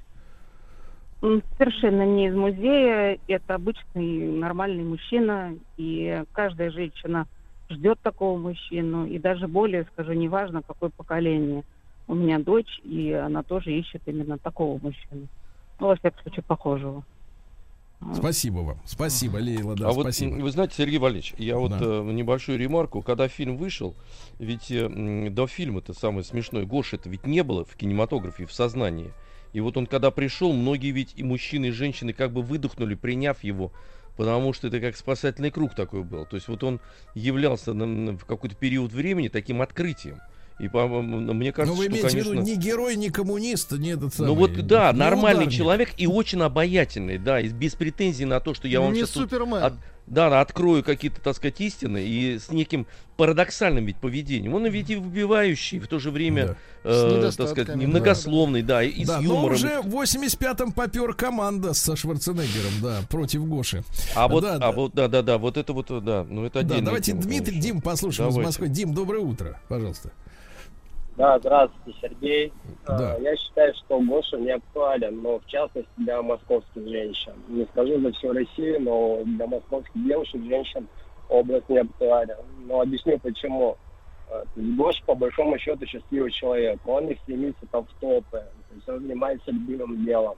Совершенно 1.58 2.06
не 2.06 2.28
из 2.28 2.36
музея. 2.36 3.20
Это 3.28 3.56
обычный 3.56 4.32
нормальный 4.38 4.84
мужчина. 4.84 5.56
И 5.78 6.24
каждая 6.32 6.72
женщина 6.72 7.28
ждет 7.70 8.00
такого 8.02 8.38
мужчину. 8.38 9.06
И 9.06 9.20
даже 9.20 9.48
более 9.48 9.86
скажу, 9.94 10.14
неважно, 10.14 10.62
какое 10.62 10.90
поколение. 10.90 11.64
У 12.08 12.16
меня 12.16 12.40
дочь, 12.40 12.80
и 12.84 13.12
она 13.12 13.44
тоже 13.44 13.72
ищет 13.72 14.02
именно 14.06 14.38
такого 14.38 14.80
мужчину. 14.82 15.28
Ну, 15.80 15.88
во 15.88 15.96
всяком 15.96 16.22
случае, 16.22 16.44
похожего. 16.44 17.04
Спасибо 18.16 18.60
вам. 18.60 18.78
Спасибо, 18.86 19.38
Лейла, 19.38 19.76
да, 19.76 19.90
а 19.90 19.94
спасибо. 19.94 20.36
вот, 20.36 20.41
вы 20.44 20.52
знаете, 20.52 20.76
Сергей 20.78 21.00
Валерьевич, 21.00 21.34
я 21.38 21.56
да. 21.56 21.60
вот 21.60 21.72
э, 21.82 22.12
небольшую 22.12 22.58
ремарку. 22.58 23.02
Когда 23.02 23.28
фильм 23.28 23.58
вышел, 23.58 23.94
ведь 24.40 24.72
э, 24.72 25.30
до 25.30 25.48
фильма-то 25.48 25.94
самое 25.94 26.24
смешное, 26.24 26.66
Гоша 26.66 26.96
это 26.96 27.10
ведь 27.10 27.26
не 27.26 27.44
было 27.44 27.66
в 27.66 27.76
кинематографе, 27.76 28.46
в 28.46 28.54
сознании. 28.54 29.12
И 29.52 29.60
вот 29.60 29.76
он 29.76 29.86
когда 29.86 30.12
пришел, 30.12 30.54
многие 30.54 30.91
ведь 30.91 31.14
и 31.18 31.24
мужчины, 31.24 31.68
и 31.68 31.72
женщины 31.72 32.14
как 32.14 32.32
бы 32.32 32.41
выдохнули, 32.41 32.96
приняв 32.96 33.44
его 33.44 33.72
потому 34.20 34.52
что 34.52 34.68
это 34.68 34.82
как 34.82 34.98
спасательный 34.98 35.50
круг 35.50 35.74
такой 35.74 36.04
был. 36.04 36.26
То 36.26 36.36
есть 36.36 36.50
вот 36.50 36.62
он 36.66 36.82
являлся 37.16 37.72
на, 37.72 37.86
на, 37.86 38.18
в 38.18 38.26
какой-то 38.26 38.54
период 38.54 38.91
времени 38.91 39.30
таким 39.30 39.62
открытием. 39.62 40.20
И 40.60 40.68
по, 40.68 40.86
мне 40.86 41.54
кажется, 41.54 41.74
Но 41.74 41.82
вы 41.82 41.88
имеете 41.88 42.10
что, 42.10 42.18
конечно... 42.18 42.32
в 42.32 42.34
виду 42.34 42.46
не 42.46 42.58
герой, 42.58 42.98
не 42.98 43.12
коммунист, 43.12 43.72
не 43.72 43.91
этот 43.91 44.14
самый. 44.14 44.28
Ну 44.28 44.36
вот 44.36 44.68
да, 44.68 44.91
нормальный 44.91 45.44
ударник. 45.44 45.58
человек 45.58 45.90
и 45.96 46.06
очень 46.06 46.41
обаятельный, 46.41 47.18
да, 47.18 47.40
и 47.40 47.48
без 47.48 47.76
претензий 47.76 48.26
на 48.26 48.41
то, 48.41 48.54
что 48.54 48.68
я 48.68 48.82
вам 48.82 48.91
не 48.91 49.00
сейчас 49.00 49.12
Супермен. 49.12 49.64
От, 49.64 49.76
да, 50.10 50.41
открою 50.41 50.84
какие-то, 50.84 51.22
так 51.22 51.36
сказать, 51.36 51.61
истины 51.61 52.03
и 52.03 52.40
с 52.40 52.49
неким 52.49 52.88
парадоксальным 53.18 53.86
ведь 53.86 53.98
поведением. 53.98 54.53
Он 54.53 54.65
ведь 54.68 54.90
и 54.90 54.95
выбивающий, 54.95 55.80
в 55.80 55.88
то 55.88 55.99
же 55.99 56.10
время, 56.10 56.48
да. 56.48 56.56
э, 56.84 57.31
так 57.36 57.49
сказать, 57.49 57.76
немногословный, 57.76 58.61
да, 58.61 58.81
и 58.81 59.06
да, 59.06 59.19
с 59.19 59.23
юмором. 59.23 59.49
Но 59.49 59.53
уже 59.56 59.81
в 59.81 60.02
85-м 60.02 60.72
попер 60.72 61.14
команда 61.14 61.73
со 61.73 61.95
Шварценеггером, 61.95 62.73
да, 62.81 63.02
против 63.10 63.45
Гоши. 63.45 63.84
А 64.15 64.27
вот, 64.27 64.41
да, 64.41 64.56
а 64.56 64.60
да. 64.60 64.72
вот, 64.72 64.94
да, 64.94 65.07
да, 65.07 65.22
да, 65.22 65.38
вот 65.38 65.57
это 65.57 65.73
вот, 65.73 65.88
да, 66.03 66.26
ну 66.30 66.45
это 66.45 66.60
отдельно. 66.60 66.81
Да, 66.81 66.86
давайте 66.86 67.11
тема, 67.11 67.23
Дмитрий, 67.23 67.45
конечно. 67.45 67.61
Дим, 67.61 67.81
послушаем 67.81 68.30
давайте. 68.30 68.41
из 68.41 68.45
Москвы. 68.48 68.68
Дим, 68.69 68.94
доброе 68.94 69.22
утро, 69.22 69.60
пожалуйста. 69.68 70.11
Да, 71.20 71.38
здравствуйте, 71.38 72.00
Сергей. 72.02 72.54
Да. 72.88 73.18
Я 73.18 73.36
считаю, 73.36 73.74
что 73.74 74.00
Гоша 74.00 74.38
не 74.38 74.52
актуален, 74.52 75.22
но 75.22 75.40
в 75.40 75.46
частности 75.48 75.91
для 75.98 76.22
московских 76.22 76.88
женщин. 76.88 77.34
Не 77.50 77.66
скажу 77.66 78.00
за 78.00 78.14
всю 78.14 78.32
Россию, 78.32 78.82
но 78.82 79.22
для 79.26 79.46
московских 79.46 79.91
девушек, 80.02 80.41
женщин 80.46 80.88
образ 81.28 81.62
не 81.68 81.80
актуален. 81.80 82.38
Но 82.68 82.80
объясню 82.80 83.20
почему. 83.20 83.76
Э, 84.30 84.46
Гоша, 84.56 85.04
по 85.06 85.14
большому 85.14 85.60
счету, 85.60 85.86
счастливый 85.86 86.32
человек. 86.32 86.80
Он 86.86 87.08
не 87.08 87.16
стремится 87.16 87.66
там 87.70 87.86
в 87.86 88.00
топы. 88.00 88.41
То 88.70 88.76
есть 88.76 88.88
он 88.88 89.02
занимается 89.02 89.52
любимым 89.52 90.06
делом. 90.06 90.38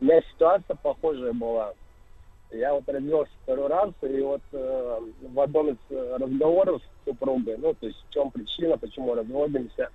У 0.00 0.06
меня 0.06 0.22
ситуация 0.32 0.74
похожая 0.74 1.34
была. 1.34 1.74
Я 2.52 2.74
вот 2.74 2.88
родился 2.88 3.32
второй 3.42 3.68
раз, 3.68 3.90
и 4.02 4.20
вот 4.20 4.42
э, 4.52 5.00
в 5.22 5.40
одном 5.40 5.70
из 5.70 5.76
э, 5.90 6.16
разговоров 6.20 6.82
с 6.82 7.08
супругой, 7.08 7.56
ну, 7.56 7.72
то 7.74 7.86
есть 7.86 7.98
в 8.08 8.12
чем 8.12 8.30
причина, 8.30 8.76
почему 8.76 9.14
разводимся, 9.14 9.88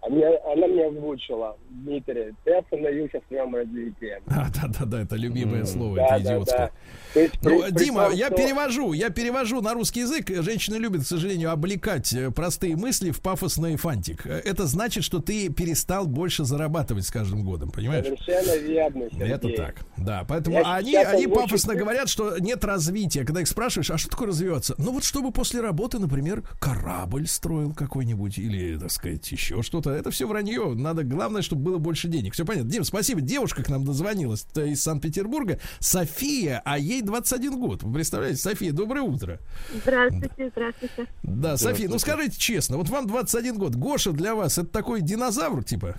она, 0.00 0.26
она 0.52 0.66
мне 0.68 0.86
озвучила, 0.86 1.56
Дмитрий, 1.68 2.32
ты 2.44 2.54
остановился 2.54 3.20
в 3.20 3.26
своем 3.28 3.54
развитии. 3.54 4.22
А, 4.28 4.46
да-да-да, 4.54 5.02
это 5.02 5.16
любимое 5.16 5.62
mm. 5.62 5.66
слово, 5.66 5.96
да, 5.96 6.06
это 6.16 6.22
идиотское. 6.22 6.58
Да, 6.58 6.66
да. 6.66 6.72
Есть, 7.14 7.34
ну, 7.42 7.62
при, 7.62 7.70
Дима, 7.72 8.06
при 8.06 8.10
том, 8.10 8.18
я 8.18 8.26
что... 8.26 8.36
перевожу, 8.36 8.92
я 8.92 9.10
перевожу 9.10 9.60
на 9.60 9.74
русский 9.74 10.00
язык. 10.00 10.30
Женщины 10.42 10.76
любят, 10.76 11.04
к 11.04 11.06
сожалению, 11.06 11.50
облекать 11.50 12.12
э, 12.12 12.30
простые 12.30 12.76
мысли 12.76 13.10
в 13.10 13.20
пафосный 13.20 13.76
фантик. 13.76 14.26
Это 14.26 14.66
значит, 14.66 15.04
что 15.04 15.20
ты 15.20 15.48
перестал 15.48 16.06
больше 16.06 16.44
зарабатывать 16.44 17.06
с 17.06 17.10
каждым 17.10 17.44
годом, 17.44 17.70
понимаешь? 17.70 18.04
Совершенно 18.04 18.56
верно. 18.56 19.08
Сергей. 19.10 19.28
Это 19.28 19.48
так. 19.56 19.76
Да, 19.96 20.24
поэтому 20.28 20.56
я 20.56 20.74
они, 20.74 20.94
они 20.96 21.26
пафосно 21.26 21.72
очень... 21.72 21.80
говорят, 21.80 22.08
что 22.08 22.38
нет 22.38 22.64
развития. 22.64 23.24
Когда 23.24 23.40
их 23.40 23.48
спрашиваешь, 23.48 23.90
а 23.90 23.98
что 23.98 24.10
такое 24.10 24.28
развиваться? 24.28 24.74
Ну 24.78 24.92
вот 24.92 25.04
чтобы 25.04 25.32
после 25.32 25.60
работы, 25.60 25.98
например, 25.98 26.42
корабль 26.60 27.26
строил 27.26 27.72
какой-нибудь 27.72 28.38
или, 28.38 28.78
так 28.78 28.90
сказать, 28.90 29.30
еще 29.30 29.62
что-то. 29.62 29.90
Это 29.90 30.10
все 30.10 30.26
вранье. 30.26 30.74
Надо, 30.74 31.02
главное, 31.04 31.42
чтобы 31.42 31.62
было 31.62 31.78
больше 31.78 32.08
денег. 32.08 32.34
Все 32.34 32.44
понятно. 32.44 32.70
Дим, 32.70 32.84
спасибо. 32.84 33.20
Девушка 33.20 33.62
к 33.62 33.68
нам 33.68 33.84
дозвонилась 33.84 34.46
из 34.54 34.82
Санкт-Петербурга. 34.82 35.58
София, 35.80 36.62
а 36.64 36.78
ей 36.78 36.97
21 37.02 37.58
год. 37.58 37.82
Вы 37.82 37.94
представляете, 37.94 38.38
София, 38.38 38.72
доброе 38.72 39.02
утро. 39.02 39.38
Здравствуйте, 39.72 40.50
здравствуйте. 40.50 41.06
Да, 41.22 41.56
София, 41.56 41.88
ну 41.88 41.98
скажите 41.98 42.38
честно, 42.38 42.76
вот 42.76 42.88
вам 42.88 43.06
21 43.06 43.58
год. 43.58 43.74
Гоша 43.74 44.12
для 44.12 44.34
вас 44.34 44.58
это 44.58 44.68
такой 44.68 45.00
динозавр, 45.00 45.64
типа? 45.64 45.96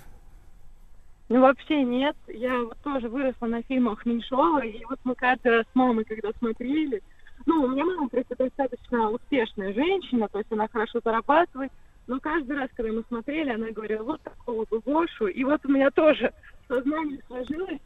Ну, 1.30 1.40
вообще 1.42 1.84
нет. 1.84 2.16
Я 2.26 2.58
вот 2.64 2.76
тоже 2.82 3.08
выросла 3.08 3.46
на 3.46 3.62
фильмах 3.62 4.04
Меньшова, 4.04 4.64
и 4.64 4.84
вот 4.84 4.98
мы 5.04 5.14
каждый 5.14 5.58
раз 5.58 5.64
с 5.64 5.74
мамой, 5.74 6.04
когда 6.04 6.30
смотрели, 6.38 7.00
ну, 7.46 7.62
у 7.62 7.68
меня 7.68 7.84
мама 7.84 8.08
просто 8.08 8.34
достаточно 8.36 9.10
успешная 9.10 9.72
женщина, 9.72 10.28
то 10.28 10.38
есть 10.38 10.50
она 10.50 10.66
хорошо 10.66 10.98
зарабатывает, 11.04 11.70
но 12.08 12.18
каждый 12.18 12.56
раз, 12.56 12.68
когда 12.74 12.92
мы 12.92 13.04
смотрели, 13.06 13.50
она 13.50 13.70
говорила, 13.70 14.02
вот 14.02 14.20
такого 14.22 14.64
бы 14.68 14.80
Гошу, 14.80 15.28
и 15.28 15.44
вот 15.44 15.64
у 15.64 15.68
меня 15.68 15.92
тоже 15.92 16.32
сознание 16.66 17.20
сложилось, 17.28 17.80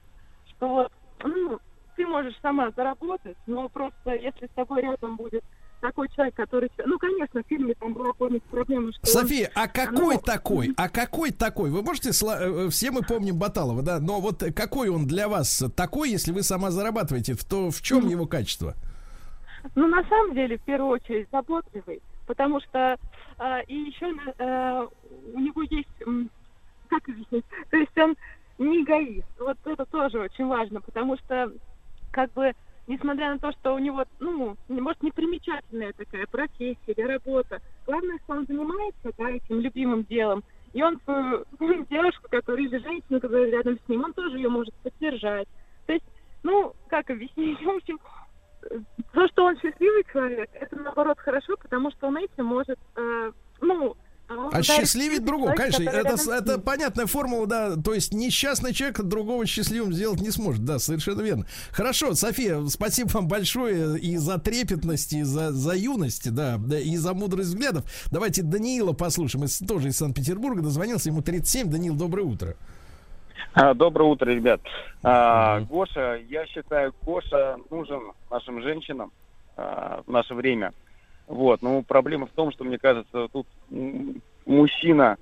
что 0.48 0.68
вот, 0.68 0.92
ну, 1.22 1.60
ты 1.96 2.06
можешь 2.06 2.34
сама 2.42 2.70
заработать, 2.76 3.36
но 3.46 3.68
просто 3.68 4.14
если 4.14 4.46
с 4.46 4.50
тобой 4.54 4.82
рядом 4.82 5.16
будет 5.16 5.44
такой 5.80 6.08
человек, 6.08 6.34
который... 6.34 6.70
Ну, 6.86 6.98
конечно, 6.98 7.42
в 7.42 7.46
фильме 7.46 7.74
там 7.74 7.92
была 7.92 8.12
полностью 8.14 8.50
проблема, 8.50 8.90
что... 8.92 9.06
София, 9.06 9.50
он... 9.54 9.62
а 9.62 9.68
какой 9.68 10.14
ну... 10.14 10.20
такой? 10.20 10.74
А 10.76 10.88
какой 10.88 11.30
такой? 11.30 11.70
Вы 11.70 11.82
можете... 11.82 12.08
Э, 12.08 12.68
все 12.70 12.90
мы 12.90 13.02
помним 13.02 13.38
Баталова, 13.38 13.82
да? 13.82 14.00
Но 14.00 14.20
вот 14.20 14.42
какой 14.56 14.88
он 14.88 15.06
для 15.06 15.28
вас 15.28 15.62
такой, 15.76 16.10
если 16.10 16.32
вы 16.32 16.42
сама 16.42 16.70
зарабатываете? 16.70 17.34
То 17.34 17.70
в 17.70 17.82
чем 17.82 18.08
его 18.08 18.26
качество? 18.26 18.74
Ну, 19.74 19.86
на 19.86 20.02
самом 20.08 20.34
деле, 20.34 20.56
в 20.56 20.62
первую 20.62 20.90
очередь, 20.90 21.28
заботливый. 21.30 22.00
Потому 22.26 22.60
что 22.60 22.96
э, 23.38 23.64
и 23.66 23.74
еще 23.74 24.06
э, 24.38 24.86
у 25.34 25.38
него 25.38 25.62
есть... 25.68 25.88
Как 26.88 27.08
объяснить? 27.08 27.44
То 27.70 27.76
есть 27.76 27.98
он 27.98 28.16
не 28.58 28.82
эгоист. 28.82 29.26
Вот 29.38 29.58
это 29.64 29.84
тоже 29.86 30.20
очень 30.20 30.46
важно, 30.46 30.80
потому 30.80 31.16
что 31.18 31.50
как 32.14 32.32
бы 32.32 32.52
несмотря 32.86 33.32
на 33.32 33.38
то, 33.38 33.50
что 33.52 33.74
у 33.74 33.78
него, 33.78 34.04
ну, 34.20 34.56
может, 34.68 35.02
непримечательная 35.02 35.92
такая 35.94 36.26
профессия 36.26 36.78
или 36.86 37.02
работа, 37.02 37.60
главное, 37.86 38.18
что 38.22 38.34
он 38.34 38.46
занимается, 38.46 39.10
да, 39.18 39.30
этим 39.30 39.60
любимым 39.60 40.04
делом, 40.04 40.44
и 40.72 40.82
он 40.82 41.00
свою 41.04 41.44
девушку, 41.90 42.28
которая 42.30 42.66
или 42.66 42.78
женщину, 42.78 43.20
которая 43.20 43.50
рядом 43.50 43.78
с 43.78 43.88
ним, 43.88 44.04
он 44.04 44.12
тоже 44.12 44.36
ее 44.36 44.48
может 44.48 44.74
поддержать. 44.74 45.48
То 45.86 45.94
есть, 45.94 46.04
ну, 46.44 46.74
как 46.88 47.10
объяснить, 47.10 47.60
в 47.64 47.70
общем, 47.70 47.98
то, 49.12 49.28
что 49.28 49.46
он 49.46 49.58
счастливый 49.58 50.04
человек, 50.12 50.48
это 50.52 50.76
наоборот 50.76 51.18
хорошо, 51.18 51.56
потому 51.56 51.90
что 51.90 52.06
он 52.06 52.18
этим 52.18 52.44
может, 52.44 52.78
э, 52.96 53.32
ну, 53.60 53.96
а 54.28 54.62
счастливить 54.62 55.24
другого, 55.24 55.52
конечно, 55.52 55.88
это, 55.88 56.16
это 56.32 56.58
понятная 56.58 57.06
формула, 57.06 57.46
да, 57.46 57.76
то 57.76 57.92
есть 57.92 58.14
несчастный 58.14 58.72
человек 58.72 59.00
другого 59.02 59.44
счастливым 59.44 59.92
сделать 59.92 60.20
не 60.20 60.30
сможет, 60.30 60.64
да, 60.64 60.78
совершенно 60.78 61.20
верно. 61.20 61.46
Хорошо, 61.72 62.14
София, 62.14 62.64
спасибо 62.66 63.08
вам 63.08 63.28
большое 63.28 63.98
и 63.98 64.16
за 64.16 64.38
трепетность, 64.38 65.12
и 65.12 65.22
за, 65.22 65.52
за 65.52 65.74
юность, 65.74 66.32
да, 66.32 66.56
да, 66.58 66.78
и 66.78 66.96
за 66.96 67.12
мудрость 67.12 67.50
взглядов. 67.50 67.84
Давайте 68.10 68.42
Даниила 68.42 68.92
послушаем, 68.92 69.44
из, 69.44 69.58
тоже 69.58 69.88
из 69.88 69.98
Санкт-Петербурга, 69.98 70.62
дозвонился, 70.62 71.10
ему 71.10 71.20
37. 71.20 71.70
Даниил, 71.70 71.94
доброе 71.94 72.22
утро. 72.22 72.56
А, 73.52 73.74
доброе 73.74 74.08
утро, 74.08 74.30
ребят. 74.30 74.60
А, 75.02 75.60
Гоша, 75.60 76.18
я 76.30 76.46
считаю, 76.46 76.94
Гоша 77.02 77.58
нужен 77.70 78.12
нашим 78.30 78.62
женщинам 78.62 79.12
а, 79.56 80.02
в 80.06 80.10
наше 80.10 80.34
время– 80.34 80.72
вот, 81.26 81.62
ну 81.62 81.82
проблема 81.82 82.26
в 82.26 82.30
том, 82.30 82.52
что 82.52 82.64
мне 82.64 82.78
кажется, 82.78 83.28
тут 83.32 83.46
мужчина 84.46 85.16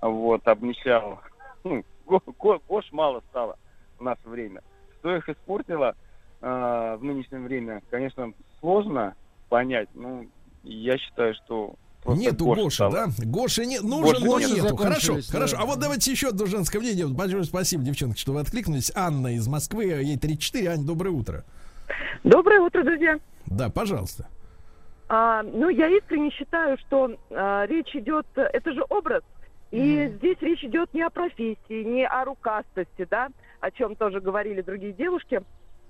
вот 0.00 0.46
обнищал. 0.46 1.20
Ну, 1.62 1.84
Гош 2.06 2.92
мало 2.92 3.22
стало 3.30 3.56
в 3.98 4.02
наше 4.02 4.28
время. 4.28 4.62
Что 4.98 5.16
их 5.16 5.28
испортило 5.28 5.94
э, 6.40 6.96
в 6.98 7.04
нынешнее 7.04 7.40
время, 7.40 7.82
конечно, 7.90 8.32
сложно 8.60 9.14
понять. 9.48 9.88
Ну, 9.94 10.26
я 10.62 10.98
считаю, 10.98 11.34
что 11.34 11.74
Нету 12.06 12.44
Гош 12.44 12.58
Гоши, 12.58 12.90
да? 12.90 13.06
Гоши 13.24 13.64
не, 13.64 13.80
нужен, 13.80 14.22
Гош, 14.22 14.42
но 14.42 14.54
нету. 14.54 14.76
Хорошо, 14.76 15.16
да. 15.16 15.22
хорошо. 15.30 15.56
А 15.58 15.64
вот 15.64 15.78
давайте 15.78 16.10
еще 16.10 16.28
одно 16.28 16.46
женское 16.46 16.78
мнение. 16.80 17.06
Большое 17.06 17.44
спасибо, 17.44 17.82
девчонки, 17.82 18.18
что 18.18 18.32
вы 18.32 18.40
откликнулись. 18.40 18.92
Анна 18.94 19.34
из 19.34 19.48
Москвы, 19.48 19.84
ей 19.84 20.18
34. 20.18 20.68
Ань, 20.68 20.84
доброе 20.84 21.10
утро. 21.10 21.44
Доброе 22.22 22.60
утро, 22.60 22.82
друзья. 22.82 23.18
Да, 23.46 23.70
пожалуйста. 23.70 24.28
А, 25.16 25.44
ну, 25.44 25.68
я 25.68 25.86
искренне 25.96 26.30
считаю, 26.30 26.76
что 26.78 27.08
а, 27.30 27.66
речь 27.66 27.94
идет, 27.94 28.26
это 28.34 28.72
же 28.72 28.82
образ, 28.88 29.22
и 29.70 29.78
mm-hmm. 29.78 30.08
здесь 30.16 30.38
речь 30.40 30.64
идет 30.64 30.92
не 30.92 31.02
о 31.02 31.10
профессии, 31.10 31.84
не 31.84 32.04
о 32.04 32.24
рукастости, 32.24 33.06
да, 33.08 33.28
о 33.60 33.70
чем 33.70 33.94
тоже 33.94 34.20
говорили 34.20 34.60
другие 34.60 34.92
девушки, 34.92 35.40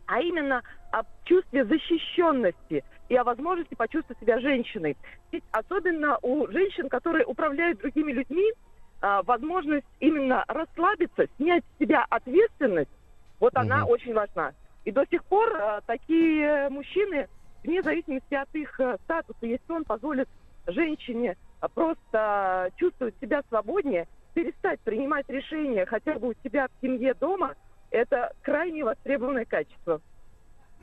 а 0.05 0.21
именно 0.21 0.61
о 0.93 1.05
чувстве 1.25 1.65
защищенности 1.65 2.85
и 3.09 3.17
о 3.17 3.25
возможности 3.25 3.75
почувствовать 3.75 4.21
себя 4.21 4.41
женщиной. 4.41 4.95
Ведь 5.33 5.45
особенно 5.53 6.19
у 6.21 6.47
женщин, 6.49 6.91
которые 6.91 7.25
управляют 7.25 7.79
другими 7.79 8.13
людьми, 8.13 8.53
а, 9.01 9.23
возможность 9.23 9.87
именно 10.01 10.45
расслабиться, 10.49 11.29
снять 11.39 11.65
с 11.65 11.79
себя 11.79 12.05
ответственность, 12.11 12.91
вот 13.41 13.55
mm-hmm. 13.55 13.61
она 13.61 13.87
очень 13.87 14.13
важна. 14.13 14.53
И 14.85 14.91
до 14.91 15.07
сих 15.11 15.25
пор 15.25 15.57
а, 15.57 15.81
такие 15.87 16.69
мужчины 16.69 17.27
вне 17.65 17.83
зависимости 17.83 18.35
от 18.35 18.49
их 18.55 18.79
э, 18.79 18.97
статуса, 19.05 19.47
если 19.47 19.73
он 19.73 19.85
позволит 19.85 20.29
женщине 20.67 21.37
э, 21.61 21.67
просто 21.75 22.71
чувствовать 22.77 23.15
себя 23.21 23.43
свободнее, 23.49 24.07
перестать 24.35 24.81
принимать 24.81 25.29
решения 25.29 25.87
хотя 25.87 26.19
бы 26.19 26.29
у 26.29 26.35
себя 26.45 26.69
в 26.69 26.81
семье 26.81 27.15
дома, 27.15 27.55
это 27.91 28.33
крайне 28.43 28.85
востребованное 28.85 29.45
качество. 29.45 30.01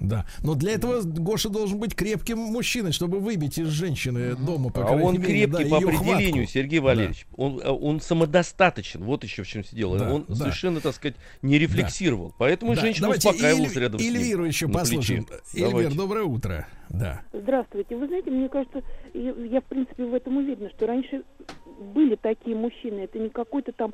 Да, 0.01 0.25
но 0.43 0.55
для 0.55 0.73
этого 0.73 1.01
Гоша 1.03 1.49
должен 1.49 1.77
быть 1.77 1.95
крепким 1.95 2.39
мужчиной, 2.39 2.91
чтобы 2.91 3.19
выбить 3.19 3.59
из 3.59 3.67
женщины 3.67 4.35
дома 4.35 4.71
по 4.71 4.87
А 4.87 4.93
он 4.93 5.19
мере, 5.19 5.45
крепкий 5.45 5.63
да, 5.65 5.69
по 5.69 5.77
определению, 5.77 6.33
хватку. 6.33 6.51
Сергей 6.51 6.79
Валерьевич. 6.79 7.27
Да. 7.29 7.43
Он, 7.43 7.59
э, 7.59 7.69
он 7.69 8.01
самодостаточен, 8.01 9.03
вот 9.03 9.23
еще 9.23 9.43
в 9.43 9.47
чем 9.47 9.61
все 9.61 9.75
дело. 9.75 9.99
Да, 9.99 10.11
он 10.11 10.25
да. 10.27 10.35
совершенно, 10.35 10.81
так 10.81 10.95
сказать, 10.95 11.15
не 11.43 11.59
рефлексировал. 11.59 12.29
Да. 12.29 12.35
Поэтому 12.39 12.73
да. 12.73 12.81
женщина 12.81 13.07
Давайте 13.07 13.29
успокаивалась 13.29 13.75
Эль... 13.75 13.81
рядом 13.81 13.99
с 13.99 14.03
ним. 14.03 14.15
Эльвиру 14.15 14.45
еще 14.45 14.67
послушаем. 14.67 15.27
Эльвир, 15.53 15.93
доброе 15.93 16.23
утро. 16.23 16.67
Да. 16.89 17.21
Здравствуйте. 17.31 17.95
Вы 17.95 18.07
знаете, 18.07 18.31
мне 18.31 18.49
кажется, 18.49 18.81
я 19.13 19.61
в 19.61 19.65
принципе 19.65 20.03
в 20.03 20.13
этом 20.15 20.37
уверена, 20.37 20.69
что 20.71 20.87
раньше 20.87 21.23
были 21.93 22.15
такие 22.15 22.55
мужчины. 22.55 23.01
Это 23.01 23.19
не 23.19 23.29
какой-то 23.29 23.71
там 23.71 23.93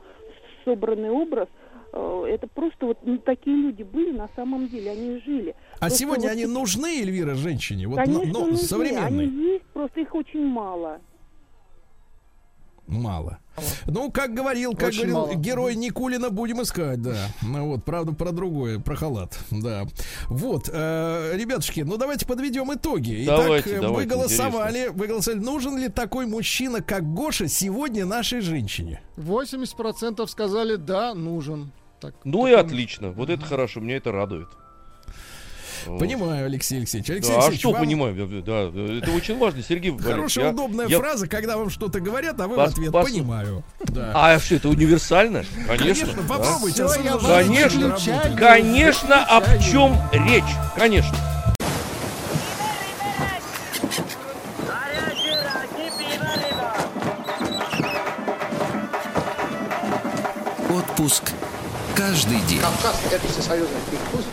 собранный 0.64 1.10
образ, 1.10 1.48
это 1.94 2.48
просто 2.48 2.86
вот 2.86 3.00
ну, 3.04 3.18
такие 3.18 3.56
люди 3.56 3.84
были 3.84 4.12
на 4.12 4.30
самом 4.36 4.68
деле, 4.68 4.92
они 4.92 5.20
жили. 5.26 5.56
А 5.76 5.80
просто 5.80 5.98
сегодня 5.98 6.24
вот... 6.24 6.32
они 6.32 6.46
нужны, 6.46 7.02
Эльвира, 7.02 7.36
женщине? 7.36 7.88
Вот, 7.88 7.98
Конечно, 7.98 8.26
но, 8.26 8.40
но 8.40 8.46
нужны. 8.48 8.58
современные. 8.58 9.28
Они 9.28 9.52
есть, 9.54 9.66
просто 9.74 10.00
их 10.02 10.14
очень 10.14 10.46
мало. 10.46 11.00
Мало. 12.88 13.40
Ну, 13.88 14.12
как 14.12 14.34
говорил, 14.34 14.74
как 14.74 14.90
Очень 14.90 15.10
говорил 15.10 15.16
мало. 15.16 15.34
герой 15.36 15.76
Никулина, 15.76 16.30
будем 16.30 16.62
искать, 16.62 17.02
да. 17.02 17.16
Ну 17.42 17.68
вот, 17.68 17.84
правда, 17.84 18.14
про 18.14 18.32
другое, 18.32 18.80
про 18.80 18.96
халат, 18.96 19.38
да. 19.50 19.86
Вот, 20.28 20.70
э, 20.72 21.32
ребятушки, 21.36 21.82
ну 21.82 21.98
давайте 21.98 22.26
подведем 22.26 22.74
итоги. 22.74 23.24
Давайте, 23.26 23.72
Итак, 23.72 23.82
давайте, 23.82 24.10
вы 24.10 24.16
голосовали, 24.16 24.78
интересно. 24.78 24.98
вы 24.98 25.08
голосовали, 25.08 25.40
нужен 25.44 25.78
ли 25.78 25.90
такой 25.90 26.26
мужчина, 26.28 26.82
как 26.82 27.04
Гоша, 27.14 27.48
сегодня 27.48 28.06
нашей 28.06 28.42
женщине? 28.42 29.02
80% 29.18 30.28
сказали, 30.28 30.76
да, 30.76 31.14
нужен. 31.14 31.72
Так, 32.00 32.14
ну 32.24 32.46
и 32.46 32.52
отлично, 32.54 33.10
вот 33.10 33.30
это 33.30 33.44
хорошо, 33.44 33.80
меня 33.80 33.98
это 33.98 34.12
радует. 34.12 34.50
Понимаю, 36.00 36.46
Алексей 36.46 36.78
Алексеевич. 36.80 37.10
Алексей 37.10 37.30
да, 37.30 37.36
Алексеевич, 37.36 37.60
а 37.60 37.62
что 37.62 37.72
вам... 37.72 37.82
понимаю? 37.82 38.44
Да, 38.46 38.70
это 38.98 39.12
очень 39.12 39.38
важно, 39.38 39.64
Сергей 39.64 39.98
Хорошая, 39.98 40.46
я, 40.46 40.52
удобная 40.52 40.88
я... 40.88 41.00
фраза, 41.00 41.28
когда 41.28 41.58
вам 41.58 41.70
что-то 41.70 42.00
говорят, 42.00 42.40
а 42.40 42.48
вы 42.48 42.56
пос, 42.56 42.72
в 42.72 42.74
ответ 42.74 42.92
пос... 42.92 43.10
понимаю. 43.10 43.64
Да. 43.80 44.12
А 44.14 44.40
что, 44.40 44.56
это 44.56 44.70
универсально? 44.70 45.46
Конечно. 45.68 46.08
Конечно, 46.08 46.24
попробуйте. 46.24 46.84
Да. 46.84 46.90
Все, 46.90 47.18
конечно, 47.26 47.98
конечно, 48.38 49.26
об 49.26 49.46
чем 49.62 49.98
речь? 50.12 50.44
Конечно. 50.76 51.18
Отпуск 60.70 61.24
каждый 61.96 62.40
день. 62.42 62.60
Кавказ– 62.60 63.02
это 63.12 63.28
всесоюзный 63.28 63.80
перекус 63.90 64.26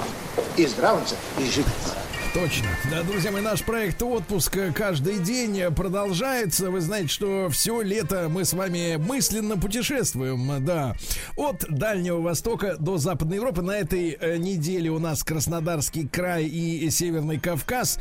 из 0.57 0.75
Драунца 0.75 1.17
и 1.39 1.45
Житница. 1.45 2.04
Точно. 2.35 2.67
Да, 2.91 3.05
друзья 3.05 3.31
мои, 3.31 3.43
наш 3.43 3.63
проект 3.63 4.03
«Отпуск 4.03 4.59
каждый 4.75 5.21
день» 5.21 5.73
продолжается. 5.73 6.69
Вы 6.69 6.81
знаете, 6.81 7.07
что 7.07 7.49
все 7.49 7.81
лето 7.81 8.27
мы 8.29 8.45
с 8.45 8.55
вами 8.55 8.97
мысленно 8.97 9.57
путешествуем, 9.57 10.65
да, 10.65 10.97
от 11.37 11.65
Дальнего 11.69 12.21
Востока 12.21 12.75
до 12.77 12.99
Западной 12.99 13.37
Европы. 13.37 13.63
На 13.63 13.79
этой 13.79 14.17
э, 14.21 14.37
неделе 14.39 14.91
у 14.91 14.99
нас 14.99 15.23
Краснодарский 15.23 16.09
край 16.09 16.47
и 16.47 16.91
Северный 16.91 17.39
Кавказ. 17.39 18.01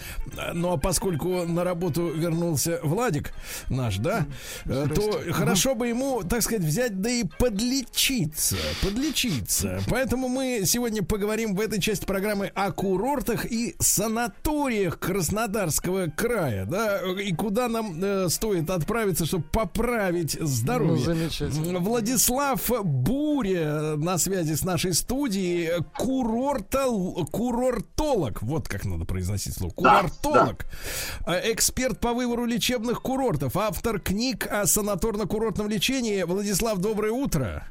Ну, 0.56 0.72
а 0.72 0.78
поскольку 0.78 1.46
на 1.46 1.64
работу 1.64 2.08
вернулся 2.08 2.80
Владик 2.82 3.34
наш, 3.70 3.98
да, 3.98 4.26
э, 4.66 4.88
то 4.96 5.32
хорошо 5.32 5.76
бы 5.76 5.90
ему, 5.90 6.24
так 6.24 6.42
сказать, 6.42 6.64
взять 6.64 7.00
да 7.02 7.12
и 7.12 7.24
подлечиться, 7.24 8.58
подлечиться. 8.82 9.80
Поэтому 9.92 10.28
мы 10.28 10.64
сегодня 10.66 11.04
поговорим 11.04 11.54
в 11.54 11.62
этой 11.62 11.80
части 11.80 12.04
программы 12.04 12.48
о 12.56 12.72
курортах 12.72 13.46
и 13.46 13.76
санаториях 13.78 14.23
санаториях 14.24 15.00
Краснодарского 15.00 16.08
края, 16.08 16.66
да, 16.66 17.02
и 17.20 17.34
куда 17.34 17.68
нам 17.68 18.02
э, 18.02 18.30
стоит 18.30 18.70
отправиться, 18.70 19.26
чтобы 19.26 19.44
поправить 19.44 20.38
здоровье. 20.40 20.94
Ну, 20.94 21.14
замечательно. 21.14 21.80
Владислав 21.80 22.62
Буря 22.84 23.96
на 23.96 24.18
связи 24.18 24.54
с 24.54 24.64
нашей 24.64 24.94
студией, 24.94 25.84
курортол, 25.98 27.26
курортолог, 27.32 28.42
вот 28.42 28.68
как 28.68 28.86
надо 28.86 29.06
произносить 29.06 29.56
слово, 29.56 29.72
курортолог, 29.74 30.66
да, 31.26 31.26
да. 31.26 31.52
эксперт 31.52 32.00
по 32.00 32.14
выбору 32.14 32.46
лечебных 32.46 33.02
курортов, 33.02 33.58
автор 33.58 34.00
книг 34.00 34.48
о 34.50 34.64
санаторно-курортном 34.64 35.68
лечении. 35.68 36.24
Владислав, 36.24 36.78
доброе 36.80 37.12
утро. 37.12 37.68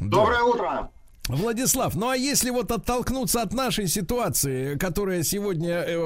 Доброе 0.00 0.38
да. 0.38 0.44
утро. 0.44 0.90
Владислав, 1.28 1.96
ну 1.96 2.08
а 2.08 2.16
если 2.16 2.50
вот 2.50 2.70
оттолкнуться 2.70 3.42
от 3.42 3.52
нашей 3.52 3.88
ситуации, 3.88 4.76
которая 4.76 5.22
сегодня 5.22 5.72
э, 5.72 5.98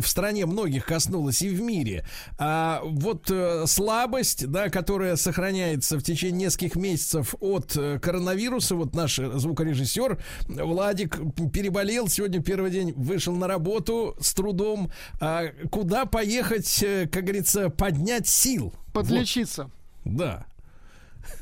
в 0.00 0.06
стране 0.06 0.46
многих 0.46 0.84
коснулась 0.84 1.42
и 1.42 1.48
в 1.48 1.60
мире, 1.60 2.04
а 2.38 2.80
вот 2.84 3.30
э, 3.30 3.66
слабость, 3.66 4.48
да, 4.48 4.70
которая 4.70 5.16
сохраняется 5.16 5.96
в 5.96 6.02
течение 6.02 6.46
нескольких 6.46 6.76
месяцев 6.76 7.34
от 7.40 7.76
э, 7.76 8.00
коронавируса, 8.00 8.74
вот 8.74 8.94
наш 8.94 9.16
звукорежиссер 9.16 10.18
Владик 10.48 11.18
переболел, 11.52 12.08
сегодня 12.08 12.42
первый 12.42 12.70
день 12.70 12.92
вышел 12.96 13.34
на 13.36 13.46
работу 13.46 14.16
с 14.20 14.34
трудом, 14.34 14.90
а 15.20 15.46
куда 15.70 16.04
поехать, 16.04 16.84
как 17.12 17.22
говорится, 17.22 17.70
поднять 17.70 18.26
сил? 18.26 18.74
Подлечиться. 18.92 19.70
Вот. 20.04 20.16
Да. 20.16 20.46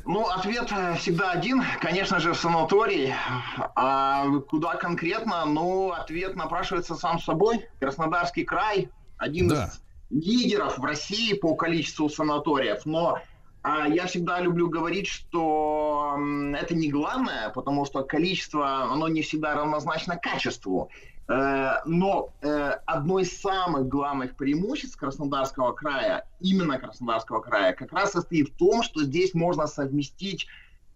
Ну, 0.04 0.28
ответ 0.28 0.70
э, 0.72 0.94
всегда 0.96 1.30
один, 1.30 1.62
конечно 1.80 2.18
же, 2.18 2.32
в 2.32 2.38
санатории. 2.38 3.14
А 3.76 4.26
куда 4.48 4.74
конкретно? 4.74 5.44
Ну, 5.44 5.92
ответ 5.92 6.36
напрашивается 6.36 6.94
сам 6.94 7.20
собой. 7.20 7.66
Краснодарский 7.80 8.44
край, 8.44 8.90
один 9.16 9.48
да. 9.48 9.64
из 9.64 9.82
лидеров 10.10 10.78
в 10.78 10.84
России 10.84 11.34
по 11.34 11.54
количеству 11.54 12.08
санаториев. 12.08 12.84
Но 12.84 13.18
а, 13.62 13.86
я 13.86 14.06
всегда 14.06 14.40
люблю 14.40 14.68
говорить, 14.68 15.06
что 15.06 16.16
это 16.54 16.74
не 16.74 16.88
главное, 16.88 17.50
потому 17.50 17.84
что 17.84 18.02
количество, 18.02 18.84
оно 18.84 19.08
не 19.08 19.22
всегда 19.22 19.54
равнозначно 19.54 20.16
качеству. 20.16 20.90
Э, 21.28 21.76
но 21.86 22.32
э, 22.42 22.48
одно 22.86 23.20
из 23.20 23.40
самых 23.40 23.88
главных 23.88 24.36
преимуществ 24.36 24.96
Краснодарского 24.96 25.72
края, 25.72 26.26
именно 26.40 26.78
Краснодарского 26.78 27.40
края, 27.40 27.72
как 27.72 27.92
раз 27.92 28.12
состоит 28.12 28.50
в 28.50 28.56
том, 28.56 28.82
что 28.82 29.02
здесь 29.02 29.34
можно 29.34 29.66
совместить 29.66 30.46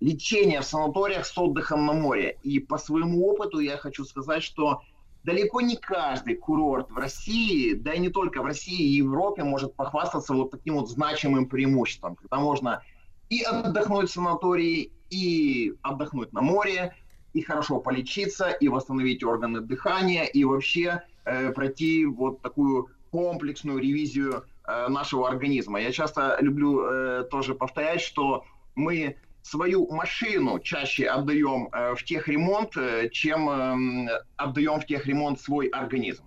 лечение 0.00 0.60
в 0.60 0.64
санаториях 0.64 1.26
с 1.26 1.38
отдыхом 1.38 1.86
на 1.86 1.92
море. 1.92 2.38
И 2.42 2.58
по 2.58 2.76
своему 2.76 3.26
опыту 3.28 3.60
я 3.60 3.76
хочу 3.76 4.04
сказать, 4.04 4.42
что 4.42 4.82
далеко 5.24 5.60
не 5.60 5.76
каждый 5.76 6.36
курорт 6.36 6.90
в 6.90 6.96
России, 6.96 7.74
да 7.74 7.94
и 7.94 7.98
не 7.98 8.10
только 8.10 8.42
в 8.42 8.46
России 8.46 8.78
и 8.78 8.96
Европе, 8.96 9.42
может 9.44 9.74
похвастаться 9.74 10.34
вот 10.34 10.50
таким 10.50 10.74
вот 10.74 10.90
значимым 10.90 11.48
преимуществом, 11.48 12.16
когда 12.16 12.36
можно 12.36 12.82
и 13.28 13.42
отдохнуть 13.42 14.08
в 14.08 14.12
санатории, 14.12 14.92
и 15.10 15.74
отдохнуть 15.82 16.32
на 16.32 16.42
море, 16.42 16.94
и 17.36 17.42
хорошо 17.42 17.80
полечиться, 17.80 18.48
и 18.48 18.68
восстановить 18.68 19.22
органы 19.22 19.60
дыхания, 19.60 20.24
и 20.24 20.44
вообще 20.44 21.02
э, 21.26 21.52
пройти 21.52 22.06
вот 22.06 22.40
такую 22.40 22.88
комплексную 23.10 23.78
ревизию 23.78 24.44
э, 24.66 24.88
нашего 24.88 25.28
организма. 25.28 25.80
Я 25.80 25.92
часто 25.92 26.38
люблю 26.40 26.80
э, 26.80 27.24
тоже 27.30 27.54
повторять, 27.54 28.00
что 28.00 28.44
мы 28.74 29.16
свою 29.42 29.86
машину 29.92 30.60
чаще 30.60 31.08
отдаем 31.08 31.68
э, 31.72 31.94
в 31.94 32.02
техремонт, 32.04 32.74
э, 32.78 33.10
чем 33.10 33.50
э, 33.50 34.22
отдаем 34.36 34.80
в 34.80 34.86
техремонт 34.86 35.38
свой 35.38 35.66
организм. 35.66 36.24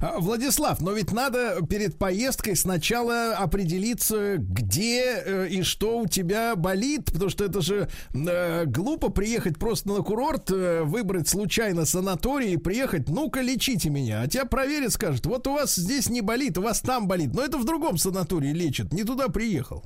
А, 0.00 0.18
Владислав, 0.18 0.80
но 0.80 0.92
ведь 0.92 1.12
надо 1.12 1.60
перед 1.68 1.98
поездкой 1.98 2.56
сначала 2.56 3.36
определиться, 3.36 4.36
где 4.36 5.22
э, 5.24 5.48
и 5.48 5.62
что 5.62 5.98
у 5.98 6.06
тебя 6.06 6.56
болит, 6.56 7.06
потому 7.06 7.30
что 7.30 7.44
это 7.44 7.60
же 7.60 7.88
э, 8.12 8.64
глупо 8.66 9.10
приехать 9.10 9.58
просто 9.58 9.88
на 9.88 10.02
курорт, 10.02 10.50
э, 10.50 10.82
выбрать 10.82 11.28
случайно 11.28 11.86
санаторий 11.86 12.54
и 12.54 12.56
приехать, 12.58 13.08
ну-ка 13.08 13.40
лечите 13.40 13.88
меня, 13.88 14.22
а 14.22 14.28
тебя 14.28 14.44
проверят, 14.44 14.92
скажут, 14.92 15.24
вот 15.26 15.46
у 15.46 15.52
вас 15.52 15.74
здесь 15.74 16.10
не 16.10 16.20
болит, 16.20 16.58
у 16.58 16.62
вас 16.62 16.80
там 16.80 17.08
болит, 17.08 17.32
но 17.34 17.42
это 17.42 17.56
в 17.58 17.64
другом 17.64 17.96
санатории 17.96 18.52
лечат, 18.52 18.92
не 18.92 19.04
туда 19.04 19.28
приехал. 19.28 19.84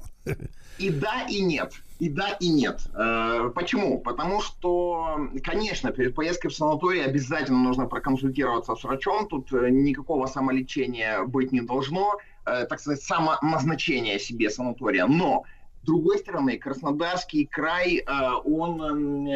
И 0.78 0.90
да, 0.90 1.26
и 1.28 1.40
нет. 1.40 1.72
И 2.00 2.08
да, 2.08 2.36
и 2.40 2.48
нет. 2.48 2.80
Э, 2.94 3.50
почему? 3.54 4.00
Потому 4.00 4.40
что, 4.40 5.28
конечно, 5.44 5.92
перед 5.92 6.14
поездкой 6.14 6.50
в 6.50 6.54
санаторий 6.54 7.04
обязательно 7.04 7.58
нужно 7.58 7.86
проконсультироваться 7.86 8.74
с 8.74 8.82
врачом. 8.82 9.28
Тут 9.28 9.52
э, 9.52 9.70
никакого 9.70 10.26
самолечения 10.26 11.22
быть 11.24 11.52
не 11.52 11.60
должно. 11.60 12.18
Э, 12.46 12.66
так 12.66 12.80
сказать, 12.80 13.02
самоназначение 13.02 14.18
себе 14.18 14.50
санатория. 14.50 15.06
Но 15.06 15.44
с 15.82 15.86
другой 15.86 16.18
стороны, 16.18 16.58
Краснодарский 16.58 17.46
край, 17.46 18.04
он 18.44 19.28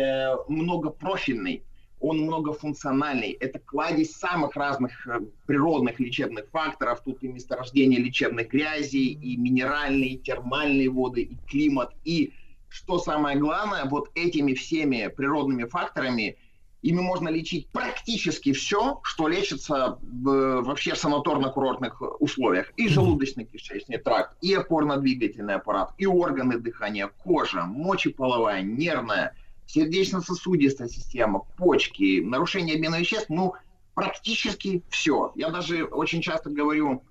многопрофильный 0.48 1.62
он 2.00 2.20
многофункциональный. 2.20 3.32
Это 3.32 3.58
кладезь 3.58 4.12
самых 4.14 4.56
разных 4.56 5.06
природных 5.46 5.98
лечебных 5.98 6.48
факторов. 6.50 7.02
Тут 7.04 7.22
и 7.22 7.28
месторождение 7.28 7.98
лечебной 7.98 8.44
грязи, 8.44 8.96
и 8.96 9.36
минеральные, 9.36 10.10
и 10.10 10.18
термальные 10.18 10.90
воды, 10.90 11.22
и 11.22 11.36
климат. 11.48 11.92
И, 12.04 12.32
что 12.68 12.98
самое 12.98 13.38
главное, 13.38 13.84
вот 13.84 14.10
этими 14.14 14.54
всеми 14.54 15.08
природными 15.08 15.64
факторами 15.64 16.38
ими 16.82 17.00
можно 17.00 17.28
лечить 17.28 17.68
практически 17.70 18.52
все, 18.52 19.00
что 19.02 19.26
лечится 19.28 19.98
в, 20.00 20.62
вообще 20.62 20.94
в 20.94 21.04
санаторно-курортных 21.04 22.00
условиях. 22.20 22.72
И 22.76 22.88
желудочно-кишечный 22.88 23.98
тракт, 23.98 24.36
и 24.42 24.54
опорно-двигательный 24.54 25.54
аппарат, 25.54 25.92
и 25.98 26.06
органы 26.06 26.58
дыхания, 26.58 27.08
кожа, 27.08 27.62
мочеполовая, 27.62 28.62
нервная– 28.62 29.34
сердечно-сосудистая 29.68 30.88
система, 30.88 31.40
почки, 31.56 32.20
нарушение 32.20 32.74
обмена 32.74 32.98
веществ, 32.98 33.28
ну, 33.28 33.54
практически 33.94 34.82
все. 34.88 35.32
Я 35.36 35.50
даже 35.50 35.84
очень 35.84 36.22
часто 36.22 36.50
говорю 36.50 37.04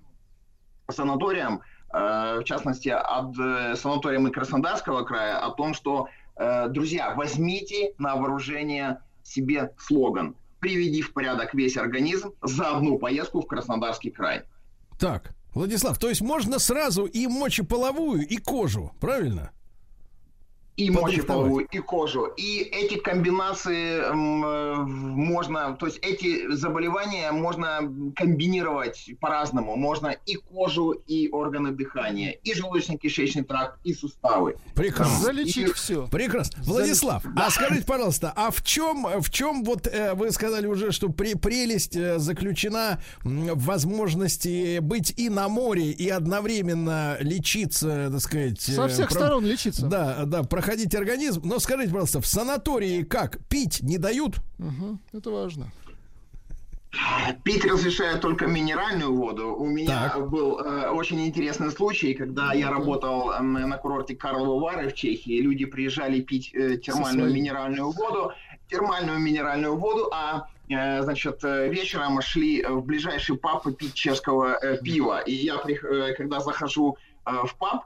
санаториям, 0.90 1.62
в 1.90 2.44
частности, 2.44 2.88
от 2.88 3.38
э, 3.38 3.74
санаторием 3.76 4.26
и 4.28 4.30
Краснодарского 4.30 5.04
края, 5.04 5.38
о 5.38 5.50
том, 5.52 5.74
что, 5.74 6.08
э, 6.36 6.68
друзья, 6.68 7.14
возьмите 7.14 7.94
на 7.98 8.16
вооружение 8.16 9.00
себе 9.22 9.72
слоган 9.78 10.36
«Приведи 10.60 11.02
в 11.02 11.12
порядок 11.12 11.54
весь 11.54 11.76
организм 11.76 12.32
за 12.42 12.76
одну 12.76 12.98
поездку 12.98 13.40
в 13.40 13.46
Краснодарский 13.46 14.10
край». 14.10 14.42
Так, 14.98 15.34
Владислав, 15.54 15.98
то 15.98 16.08
есть 16.08 16.20
можно 16.20 16.58
сразу 16.58 17.04
и 17.04 17.26
мочеполовую, 17.26 18.26
и 18.26 18.36
кожу, 18.36 18.92
правильно? 19.00 19.50
И 20.78 20.90
мочеполовую, 20.90 21.66
и 21.66 21.78
кожу. 21.78 22.26
И 22.36 22.60
эти 22.60 22.98
комбинации 22.98 23.98
э, 23.98 24.12
можно, 24.12 25.76
то 25.76 25.86
есть 25.86 25.98
эти 26.02 26.54
заболевания 26.54 27.32
можно 27.32 27.80
комбинировать 28.14 29.10
по-разному. 29.20 29.74
Можно 29.74 30.14
и 30.24 30.36
кожу, 30.36 30.92
и 30.92 31.28
органы 31.30 31.72
дыхания, 31.72 32.30
и 32.30 32.54
желудочно-кишечный 32.54 33.42
тракт, 33.42 33.80
и 33.82 33.92
суставы. 33.92 34.54
Прекрасно. 34.76 35.18
Залечить 35.18 35.70
и... 35.70 35.72
все. 35.72 36.06
Прекрасно. 36.06 36.62
Владислав, 36.62 37.24
Залечить. 37.24 37.42
а 37.44 37.50
скажите, 37.50 37.84
пожалуйста, 37.84 38.32
а 38.36 38.52
в 38.52 38.62
чем, 38.62 39.04
в 39.20 39.30
чем 39.30 39.64
вот 39.64 39.88
э, 39.88 40.14
вы 40.14 40.30
сказали 40.30 40.68
уже, 40.68 40.92
что 40.92 41.08
при, 41.08 41.34
прелесть 41.34 41.96
э, 41.96 42.20
заключена 42.20 43.00
в 43.24 43.64
возможности 43.64 44.78
быть 44.78 45.12
и 45.16 45.28
на 45.28 45.48
море, 45.48 45.90
и 45.90 46.08
одновременно 46.08 47.16
лечиться, 47.18 48.10
так 48.12 48.20
сказать... 48.20 48.60
Со 48.60 48.86
всех 48.86 49.08
про... 49.08 49.14
сторон 49.14 49.44
лечиться. 49.44 49.86
Да, 49.86 50.24
да, 50.24 50.44
проходить 50.44 50.67
проходить 50.68 50.94
организм. 50.94 51.42
Но 51.44 51.58
скажите, 51.60 51.90
пожалуйста, 51.90 52.20
в 52.20 52.26
санатории 52.26 53.02
как? 53.02 53.38
Пить 53.48 53.80
не 53.82 53.96
дают? 53.96 54.36
Угу, 54.58 54.98
это 55.14 55.30
важно. 55.30 55.72
Пить 57.42 57.64
разрешают 57.64 58.20
только 58.20 58.46
минеральную 58.46 59.14
воду. 59.14 59.54
У 59.54 59.66
меня 59.66 60.10
так. 60.10 60.28
был 60.28 60.58
э, 60.58 60.90
очень 60.90 61.26
интересный 61.26 61.70
случай, 61.70 62.12
когда 62.12 62.52
я 62.52 62.70
работал 62.70 63.30
э, 63.30 63.40
на 63.40 63.78
курорте 63.78 64.14
Карловы 64.14 64.60
Вары 64.60 64.88
в 64.88 64.94
Чехии. 64.94 65.40
Люди 65.40 65.64
приезжали 65.64 66.20
пить 66.20 66.54
э, 66.54 66.76
термальную 66.76 67.32
минеральную 67.32 67.90
воду, 67.90 68.32
термальную 68.68 69.18
минеральную 69.18 69.76
воду, 69.76 70.10
а 70.12 70.48
э, 70.68 71.02
значит, 71.02 71.44
э, 71.44 71.68
вечером 71.68 72.12
мы 72.12 72.22
шли 72.22 72.62
в 72.62 72.82
ближайший 72.84 73.38
паб 73.38 73.62
попить 73.62 73.94
чешского 73.94 74.58
э, 74.62 74.78
пива. 74.82 75.20
И 75.20 75.32
я, 75.32 75.56
когда 76.16 76.40
захожу 76.40 76.98
в 77.24 77.56
паб, 77.58 77.84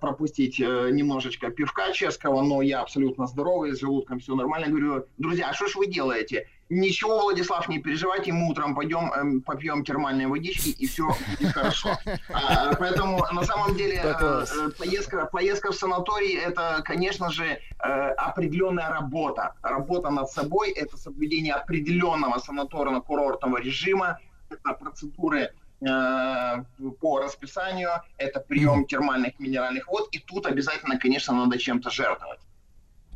пропустить 0.00 0.58
немножечко 0.58 1.50
пивка 1.50 1.92
чешского, 1.92 2.42
но 2.42 2.62
я 2.62 2.80
абсолютно 2.80 3.26
здоровый, 3.26 3.74
с 3.74 3.80
желудком 3.80 4.20
все 4.20 4.34
нормально. 4.34 4.68
Говорю, 4.68 5.06
друзья, 5.18 5.48
а 5.48 5.54
что 5.54 5.66
ж 5.66 5.76
вы 5.76 5.86
делаете? 5.86 6.46
Ничего, 6.70 7.18
Владислав, 7.22 7.68
не 7.68 7.80
переживайте, 7.80 8.32
мы 8.32 8.48
утром 8.48 8.76
пойдем 8.76 9.12
эм, 9.12 9.40
попьем 9.40 9.84
термальные 9.84 10.28
водички, 10.28 10.68
и 10.68 10.86
все 10.86 11.08
будет 11.38 11.52
хорошо. 11.52 11.98
А, 12.32 12.74
поэтому, 12.76 13.24
на 13.32 13.42
самом 13.42 13.74
деле, 13.74 14.00
э, 14.04 14.44
поездка, 14.78 15.26
поездка 15.26 15.72
в 15.72 15.74
санаторий– 15.74 16.38
это, 16.46 16.80
конечно 16.84 17.30
же, 17.30 17.44
э, 17.44 17.58
определенная 17.82 18.88
работа. 18.88 19.54
Работа 19.62 20.10
над 20.10 20.30
собой– 20.30 20.70
это 20.76 20.96
соблюдение 20.96 21.54
определенного 21.54 22.38
санаторно-курортного 22.38 23.60
режима, 23.60 24.20
это 24.48 24.72
процедуры 24.74 25.40
э, 25.40 25.50
по 25.80 27.20
расписанию, 27.20 27.90
это 28.18 28.40
прием 28.40 28.86
термальных 28.86 29.38
минеральных 29.38 29.88
вод, 29.88 30.08
и 30.12 30.18
тут 30.18 30.46
обязательно, 30.46 30.98
конечно, 30.98 31.34
надо 31.34 31.58
чем-то 31.58 31.90
жертвовать. 31.90 32.40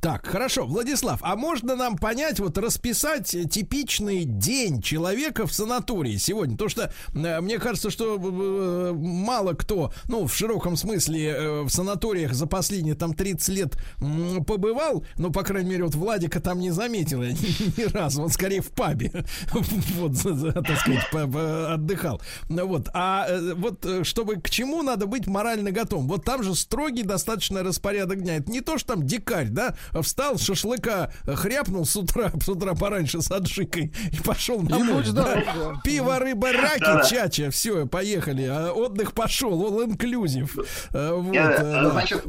Так, 0.04 0.26
хорошо, 0.26 0.66
Владислав, 0.66 1.20
а 1.22 1.34
можно 1.34 1.76
нам 1.76 1.96
понять, 1.96 2.38
вот 2.38 2.58
расписать 2.58 3.34
типичный 3.50 4.26
день 4.26 4.82
человека 4.82 5.46
в 5.46 5.54
санатории 5.54 6.18
сегодня? 6.18 6.58
То 6.58 6.68
что 6.68 6.92
э, 7.14 7.40
мне 7.40 7.58
кажется, 7.58 7.88
что 7.88 8.16
э, 8.16 8.92
мало 8.92 9.54
кто, 9.54 9.94
ну, 10.10 10.26
в 10.26 10.36
широком 10.36 10.76
смысле, 10.76 11.28
э, 11.30 11.62
в 11.62 11.70
санаториях 11.70 12.34
за 12.34 12.46
последние 12.46 12.96
там 12.96 13.14
30 13.14 13.48
лет 13.48 13.78
э, 13.98 14.42
побывал, 14.46 15.06
ну, 15.16 15.32
по 15.32 15.42
крайней 15.42 15.70
мере, 15.70 15.84
вот 15.84 15.94
Владика 15.94 16.38
там 16.38 16.60
не 16.60 16.70
заметил 16.70 17.22
ни, 17.22 17.80
ни 17.80 17.84
разу, 17.84 18.24
он 18.24 18.28
скорее 18.28 18.60
в 18.60 18.72
пабе, 18.72 19.10
вот, 19.52 20.12
так 20.22 20.80
сказать, 20.80 21.14
отдыхал. 21.14 22.20
Вот, 22.50 22.90
а 22.92 23.24
э, 23.26 23.54
вот 23.54 23.86
э, 23.86 24.04
чтобы 24.04 24.36
к 24.36 24.50
чему 24.50 24.82
надо 24.82 25.06
быть 25.06 25.26
морально 25.26 25.70
готовым? 25.70 26.08
Вот 26.08 26.26
там 26.26 26.42
же 26.42 26.54
строгий 26.54 27.04
достаточно 27.04 27.62
распорядок 27.62 28.20
дня. 28.20 28.36
Это 28.36 28.52
не 28.52 28.60
то, 28.60 28.76
что 28.76 28.88
там 28.96 29.06
дикарь, 29.06 29.48
да, 29.48 29.74
встал, 30.02 30.38
шашлыка 30.38 31.12
хряпнул 31.26 31.84
с 31.84 31.96
утра, 31.96 32.32
с 32.40 32.48
утра 32.48 32.74
пораньше 32.74 33.20
с 33.22 33.30
аджикой 33.30 33.92
и 34.12 34.22
пошел 34.22 34.60
на 34.62 34.78
море. 34.78 35.12
Да. 35.12 35.80
Пиво, 35.84 36.18
рыба, 36.18 36.52
раки, 36.52 37.08
чача, 37.08 37.50
все, 37.50 37.86
поехали. 37.86 38.44
А 38.44 38.72
отдых 38.72 39.12
пошел, 39.12 39.52
all 39.62 39.86
inclusive. 39.86 40.66
Э, 40.92 41.12
вот, 41.14 41.34
э, 41.34 41.90
значит, 41.90 42.24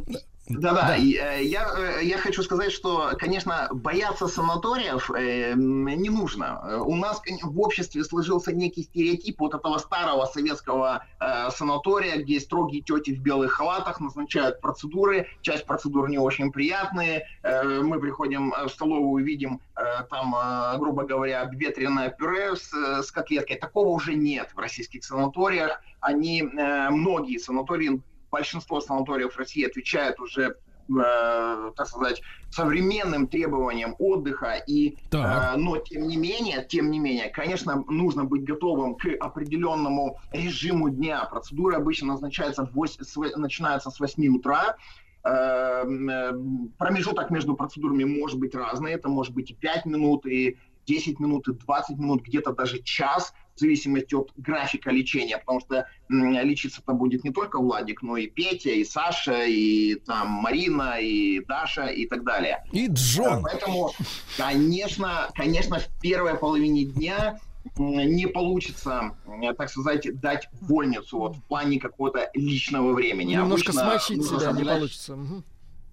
да-да, 0.47 0.89
да. 0.89 0.97
Э, 0.97 1.43
я, 1.43 1.67
э, 1.76 2.03
я 2.03 2.17
хочу 2.19 2.43
сказать, 2.43 2.72
что, 2.72 3.11
конечно, 3.17 3.67
бояться 3.72 4.27
санаториев 4.27 5.09
э, 5.09 5.53
не 5.55 6.09
нужно. 6.09 6.84
У 6.84 6.95
нас 6.95 7.22
в 7.41 7.59
обществе 7.59 8.03
сложился 8.03 8.53
некий 8.53 8.84
стереотип 8.84 9.39
вот 9.39 9.55
этого 9.55 9.80
старого 9.80 10.26
советского 10.26 11.03
санатория, 11.49 12.17
где 12.17 12.39
строгие 12.39 12.81
тети 12.81 13.15
в 13.15 13.22
белых 13.22 13.53
халатах 13.53 13.99
назначают 13.99 14.61
процедуры. 14.61 15.27
Часть 15.41 15.65
процедур 15.65 16.09
не 16.09 16.17
очень 16.17 16.51
приятные. 16.51 17.27
Мы 17.43 17.99
приходим 17.99 18.51
в 18.51 18.69
столовую, 18.69 19.23
видим 19.23 19.61
там, 20.09 20.35
грубо 20.80 21.03
говоря, 21.03 21.41
обветренное 21.41 22.09
пюре 22.09 22.55
с, 22.55 22.72
с 22.72 23.11
котлеткой. 23.11 23.57
Такого 23.57 23.89
уже 23.89 24.15
нет 24.15 24.49
в 24.53 24.59
российских 24.59 25.03
санаториях. 25.03 25.81
Они, 25.99 26.43
многие 26.43 27.38
санатории 27.38 28.01
большинство 28.35 28.81
санаториев 28.81 29.37
России 29.37 29.65
отвечает 29.65 30.19
уже 30.19 30.57
э, 30.89 31.71
так 31.77 31.87
сказать, 31.87 32.21
современным 32.51 33.27
требованиям 33.27 33.95
отдыха. 33.97 34.55
И, 34.67 34.97
э, 35.11 35.55
но 35.55 35.77
тем 35.77 36.07
не 36.07 36.17
менее, 36.17 36.65
тем 36.69 36.91
не 36.91 36.99
менее, 36.99 37.29
конечно, 37.29 37.83
нужно 37.87 38.25
быть 38.25 38.43
готовым 38.43 38.95
к 38.95 39.05
определенному 39.19 40.19
режиму 40.33 40.89
дня. 40.89 41.23
Процедура 41.31 41.77
обычно 41.77 42.07
назначается 42.07 42.65
в 42.65 42.73
8, 42.73 43.03
с, 43.03 43.37
начинается 43.37 43.89
с 43.89 43.99
8 44.01 44.35
утра. 44.35 44.75
Э, 45.23 45.85
э, 45.85 46.33
промежуток 46.77 47.31
между 47.31 47.55
процедурами 47.55 48.03
может 48.03 48.37
быть 48.37 48.53
разный. 48.53 48.91
Это 48.91 49.07
может 49.07 49.33
быть 49.33 49.51
и 49.51 49.53
5 49.53 49.85
минут, 49.85 50.25
и 50.25 50.57
10 50.87 51.19
минут, 51.21 51.47
и 51.47 51.53
20 51.53 51.97
минут, 51.97 52.21
где-то 52.21 52.51
даже 52.51 52.81
час– 52.83 53.33
в 53.56 53.60
зависимости 53.60 54.14
от 54.14 54.32
графика 54.36 54.91
лечения, 54.91 55.38
потому 55.38 55.61
что 55.61 55.88
лечиться-то 56.10 56.94
будет 56.94 57.23
не 57.23 57.32
только 57.32 57.60
Владик, 57.60 58.02
но 58.02 58.18
и 58.18 58.27
Петя, 58.27 58.69
и 58.69 58.84
Саша, 58.84 59.45
и 59.45 59.95
там 59.95 60.30
Марина, 60.30 60.99
и 60.99 61.40
Даша, 61.45 61.88
и 61.88 62.06
так 62.06 62.23
далее. 62.23 62.64
И 62.72 62.88
Джон. 62.88 63.44
Поэтому, 63.44 63.91
конечно, 64.38 65.30
конечно, 65.34 65.80
в 65.80 65.88
первой 66.02 66.36
половине 66.36 66.86
дня 66.86 67.40
не 67.77 68.27
получится, 68.27 69.15
так 69.57 69.69
сказать, 69.69 70.19
дать 70.19 70.49
вольницу 70.61 71.18
вот, 71.18 71.38
в 71.38 71.44
плане 71.44 71.80
какого-то 71.80 72.30
личного 72.34 72.94
времени. 72.94 73.34
Немножко 73.34 73.72
Обычно 73.72 73.90
смочить 73.90 74.23
себя 74.23 74.52
не 74.52 74.64
получится. 74.64 75.18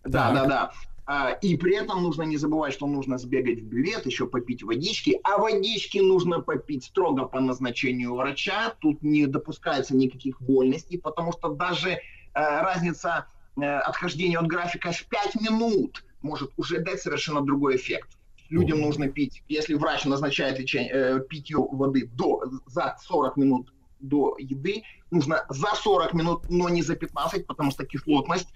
Да, 0.04 0.32
да, 0.32 0.46
да. 0.46 0.72
А, 1.04 1.30
и 1.30 1.56
при 1.56 1.74
этом 1.74 2.02
нужно 2.02 2.22
не 2.22 2.36
забывать, 2.36 2.72
что 2.72 2.86
нужно 2.86 3.18
сбегать 3.18 3.58
в 3.58 3.64
бювет, 3.64 4.06
еще 4.06 4.26
попить 4.26 4.62
водички. 4.62 5.18
А 5.24 5.38
водички 5.38 5.98
нужно 5.98 6.40
попить 6.40 6.84
строго 6.84 7.24
по 7.24 7.40
назначению 7.40 8.14
врача. 8.14 8.74
Тут 8.80 9.02
не 9.02 9.26
допускается 9.26 9.96
никаких 9.96 10.40
вольностей, 10.40 10.98
потому 10.98 11.32
что 11.32 11.48
даже 11.48 11.90
э, 11.90 11.98
разница 12.34 13.26
э, 13.56 13.64
отхождения 13.64 14.38
от 14.38 14.46
графика 14.46 14.92
в 14.92 15.04
5 15.06 15.40
минут 15.40 16.04
может 16.22 16.52
уже 16.56 16.78
дать 16.78 17.00
совершенно 17.00 17.40
другой 17.40 17.76
эффект. 17.76 18.10
Людям 18.48 18.80
нужно 18.80 19.08
пить, 19.08 19.42
если 19.48 19.74
врач 19.74 20.04
назначает 20.04 20.58
лечение, 20.60 20.92
э, 20.92 21.20
питье 21.28 21.56
воды 21.58 22.06
до, 22.14 22.44
за 22.66 22.96
40 23.02 23.36
минут 23.38 23.72
до 23.98 24.36
еды, 24.38 24.84
нужно 25.10 25.46
за 25.48 25.74
40 25.74 26.14
минут, 26.14 26.48
но 26.48 26.68
не 26.68 26.82
за 26.82 26.94
15, 26.94 27.46
потому 27.46 27.70
что 27.70 27.86
кислотность 27.86 28.48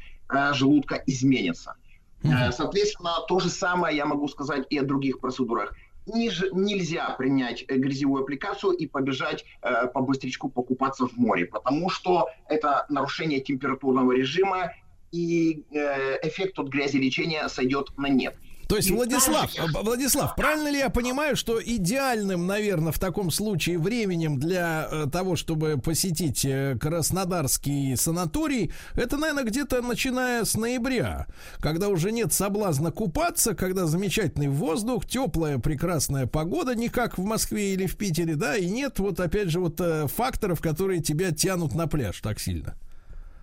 желудка 0.52 0.96
изменится. 1.06 1.76
Mm-hmm. 2.22 2.52
Соответственно, 2.52 3.12
то 3.28 3.38
же 3.38 3.48
самое 3.48 3.96
я 3.96 4.06
могу 4.06 4.28
сказать 4.28 4.66
и 4.70 4.78
о 4.78 4.82
других 4.82 5.20
процедурах. 5.20 5.74
Ниж, 6.06 6.44
нельзя 6.52 7.10
принять 7.10 7.64
э, 7.66 7.76
грязевую 7.76 8.22
аппликацию 8.22 8.72
и 8.72 8.86
побежать 8.86 9.44
э, 9.62 9.88
по 9.88 10.00
быстрячку 10.00 10.48
покупаться 10.48 11.06
в 11.06 11.16
море, 11.16 11.46
потому 11.46 11.90
что 11.90 12.28
это 12.48 12.86
нарушение 12.88 13.40
температурного 13.40 14.12
режима, 14.12 14.72
и 15.10 15.64
э, 15.72 16.18
эффект 16.26 16.58
от 16.58 16.68
грязи 16.68 16.96
лечения 16.96 17.48
сойдет 17.48 17.96
на 17.96 18.08
нет. 18.08 18.36
То 18.68 18.76
есть, 18.76 18.90
Владислав, 18.90 19.50
Владислав, 19.82 20.34
правильно 20.34 20.68
ли 20.68 20.78
я 20.78 20.90
понимаю, 20.90 21.36
что 21.36 21.62
идеальным, 21.62 22.46
наверное, 22.46 22.92
в 22.92 22.98
таком 22.98 23.30
случае 23.30 23.78
временем 23.78 24.40
для 24.40 24.88
э, 24.90 25.06
того, 25.10 25.36
чтобы 25.36 25.78
посетить 25.78 26.44
э, 26.44 26.76
Краснодарский 26.80 27.96
санаторий, 27.96 28.72
это, 28.94 29.18
наверное, 29.18 29.44
где-то 29.44 29.82
начиная 29.82 30.44
с 30.44 30.56
ноября, 30.56 31.26
когда 31.60 31.88
уже 31.88 32.10
нет 32.10 32.32
соблазна 32.32 32.90
купаться, 32.90 33.54
когда 33.54 33.86
замечательный 33.86 34.48
воздух, 34.48 35.06
теплая, 35.06 35.58
прекрасная 35.58 36.26
погода, 36.26 36.74
не 36.74 36.88
как 36.88 37.18
в 37.18 37.24
Москве 37.24 37.72
или 37.72 37.86
в 37.86 37.96
Питере, 37.96 38.34
да, 38.34 38.56
и 38.56 38.66
нет 38.66 38.98
вот, 38.98 39.20
опять 39.20 39.48
же, 39.48 39.60
вот 39.60 39.80
э, 39.80 40.08
факторов, 40.08 40.60
которые 40.60 41.00
тебя 41.00 41.30
тянут 41.30 41.74
на 41.76 41.86
пляж 41.86 42.20
так 42.20 42.40
сильно. 42.40 42.74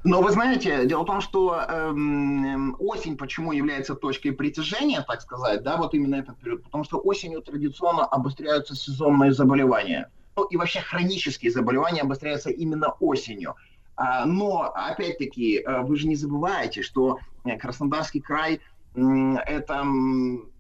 Но 0.04 0.22
вы 0.22 0.32
знаете, 0.32 0.86
дело 0.86 1.04
в 1.04 1.06
том, 1.06 1.22
что 1.22 1.56
эм, 1.56 2.76
осень 2.80 3.16
почему 3.16 3.54
является 3.54 3.96
точкой 3.96 4.32
притяжения, 4.32 5.02
так 5.02 5.22
сказать, 5.22 5.64
да, 5.64 5.78
вот 5.78 5.94
именно 5.94 6.16
этот 6.16 6.38
период, 6.40 6.64
потому 6.64 6.84
что 6.84 6.98
осенью 6.98 7.42
традиционно 7.42 8.04
обостряются 8.06 8.76
сезонные 8.76 9.32
заболевания. 9.32 10.10
Ну 10.36 10.44
и 10.44 10.58
вообще 10.58 10.82
хронические 10.82 11.52
заболевания 11.52 12.02
обостряются 12.02 12.50
именно 12.50 12.90
осенью. 13.00 13.56
А, 13.96 14.26
но, 14.26 14.74
опять-таки, 14.76 15.60
э, 15.60 15.82
вы 15.84 15.96
же 15.96 16.08
не 16.08 16.16
забываете, 16.16 16.82
что 16.82 17.20
э, 17.46 17.58
Краснодарский 17.58 18.22
край 18.22 18.60
это 18.96 19.84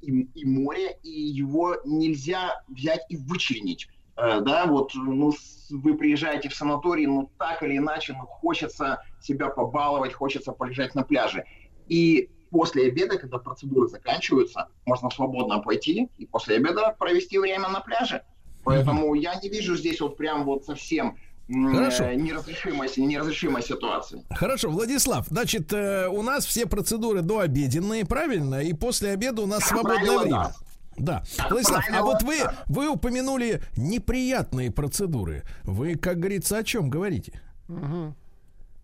и, 0.01 0.27
и 0.33 0.45
море, 0.45 0.97
и 1.03 1.09
его 1.09 1.77
нельзя 1.85 2.61
взять 2.67 3.05
и 3.09 3.17
вычленить. 3.17 3.89
Э, 4.15 4.41
да, 4.41 4.65
вот, 4.65 4.91
ну, 4.95 5.33
вы 5.73 5.95
приезжаете 5.95 6.49
в 6.49 6.55
санаторий, 6.55 7.05
ну, 7.05 7.29
так 7.37 7.63
или 7.63 7.77
иначе, 7.77 8.13
ну, 8.13 8.25
хочется 8.25 9.01
себя 9.21 9.49
побаловать, 9.49 10.13
хочется 10.13 10.51
полежать 10.51 10.95
на 10.95 11.03
пляже. 11.03 11.45
И 11.87 12.29
после 12.51 12.87
обеда, 12.87 13.17
когда 13.17 13.39
процедуры 13.39 13.87
заканчиваются, 13.87 14.67
можно 14.85 15.09
свободно 15.09 15.59
пойти 15.59 16.09
и 16.17 16.25
после 16.25 16.57
обеда 16.57 16.95
провести 16.97 17.37
время 17.39 17.69
на 17.69 17.81
пляже. 17.81 18.23
Поэтому 18.63 19.15
mm-hmm. 19.15 19.19
я 19.19 19.35
не 19.35 19.49
вижу 19.49 19.75
здесь 19.75 19.99
вот 19.99 20.15
прям 20.15 20.45
вот 20.45 20.63
совсем 20.63 21.17
Хорошо. 21.49 22.13
неразрешимой, 22.13 22.89
неразрешимой 22.95 23.61
ситуации. 23.61 24.23
Хорошо, 24.29 24.69
Владислав, 24.69 25.25
значит, 25.27 25.73
э, 25.73 26.07
у 26.07 26.21
нас 26.21 26.45
все 26.45 26.65
процедуры 26.65 27.21
дообеденные, 27.21 28.05
правильно? 28.05 28.61
И 28.63 28.73
после 28.73 29.11
обеда 29.11 29.41
у 29.41 29.45
нас 29.45 29.65
свободное 29.65 29.97
Правило, 29.97 30.21
время. 30.21 30.35
Да. 30.35 30.53
Да. 30.97 31.23
Владислав, 31.49 31.85
а 31.91 32.01
вот 32.03 32.23
вы, 32.23 32.35
вы 32.67 32.89
упомянули 32.89 33.61
неприятные 33.75 34.71
процедуры. 34.71 35.43
Вы, 35.63 35.95
как 35.95 36.19
говорится, 36.19 36.57
о 36.57 36.63
чем 36.63 36.89
говорите? 36.89 37.41
Угу. 37.69 38.15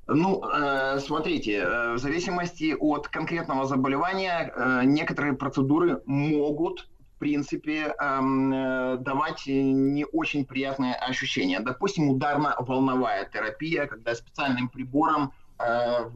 Ну, 0.08 0.44
э, 0.44 1.00
смотрите, 1.00 1.58
э, 1.58 1.94
в 1.94 2.00
зависимости 2.00 2.76
от 2.80 3.08
конкретного 3.08 3.66
заболевания, 3.66 4.52
э, 4.56 4.82
некоторые 4.86 5.34
процедуры 5.34 6.02
могут 6.06 6.88
принципе, 7.20 7.94
эм, 8.00 8.52
э, 8.54 8.98
давать 8.98 9.44
не 9.46 10.06
очень 10.06 10.46
приятные 10.46 10.96
ощущения. 10.96 11.60
Допустим, 11.60 12.10
ударно-волновая 12.10 13.30
терапия, 13.32 13.86
когда 13.86 14.16
специальным 14.16 14.70
прибором, 14.70 15.32
э, 15.60 16.10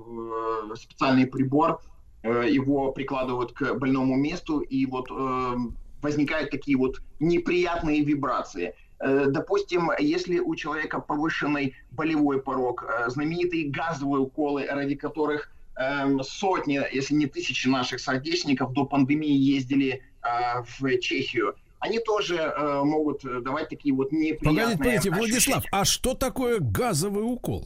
специальный 0.76 1.28
прибор, 1.28 1.82
его 2.24 2.94
прикладывают 2.94 3.52
к 3.52 3.74
больному 3.74 4.16
месту, 4.16 4.60
и 4.62 4.86
вот 4.86 5.12
э, 5.12 5.56
возникают 6.04 6.52
такие 6.52 6.78
вот 6.78 7.02
неприятные 7.20 8.04
вибрации. 8.04 8.76
Э, 9.00 9.26
допустим, 9.28 9.92
если 10.00 10.40
у 10.40 10.54
человека 10.56 11.00
повышенный 11.00 11.76
болевой 11.92 12.42
порог, 12.42 12.84
э, 12.84 13.10
знаменитые 13.10 13.70
газовые 13.70 14.22
уколы, 14.22 14.68
ради 14.68 14.96
которых 14.96 15.52
эм, 15.76 16.22
сотни, 16.24 16.80
если 16.94 17.16
не 17.16 17.26
тысячи 17.26 17.68
наших 17.68 18.00
соотечественников 18.00 18.74
до 18.74 18.86
пандемии 18.86 19.36
ездили 19.36 20.04
э, 20.22 20.64
в 20.78 21.00
Чехию, 21.00 21.56
они 21.80 22.00
тоже 22.00 22.54
могут 22.86 23.24
давать 23.44 23.68
такие 23.68 23.94
вот 23.94 24.14
неприятные 24.14 24.78
Погодите, 24.78 25.10
погодите, 25.10 25.12
Владислав, 25.12 25.64
а 25.70 25.84
что 25.84 26.14
такое 26.14 26.60
газовый 26.62 27.26
укол? 27.26 27.66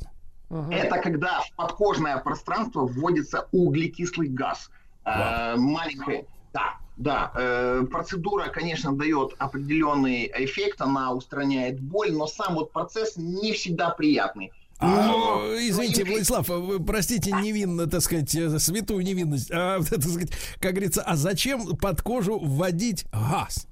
Это 0.72 0.98
когда 0.98 1.42
в 1.42 1.52
подкожное 1.56 2.18
пространство 2.18 2.88
вводится 2.88 3.48
углекислый 3.52 4.30
газ. 4.30 4.72
Маленький, 5.06 6.26
да, 6.52 6.80
да, 6.98 7.32
э, 7.36 7.86
процедура, 7.90 8.50
конечно, 8.50 8.92
дает 8.92 9.36
определенный 9.38 10.32
эффект, 10.36 10.82
она 10.82 11.14
устраняет 11.14 11.80
боль, 11.80 12.12
но 12.12 12.28
сам 12.28 12.56
вот 12.56 12.72
процесс 12.72 13.18
не 13.18 13.54
всегда 13.54 13.92
приятный. 13.92 14.52
А, 14.80 15.40
извините, 15.58 16.04
Владислав, 16.04 16.50
вы 16.50 16.80
простите 16.84 17.32
невинно, 17.32 17.88
так 17.88 18.02
сказать, 18.02 18.34
э, 18.36 18.60
святую 18.60 19.04
невинность. 19.04 19.50
А, 19.52 19.80
так 19.90 20.02
сказать, 20.02 20.32
как 20.60 20.72
говорится, 20.72 21.02
а 21.02 21.16
зачем 21.16 21.76
под 21.78 22.02
кожу 22.02 22.40
вводить 22.40 23.06
газ? 23.12 23.68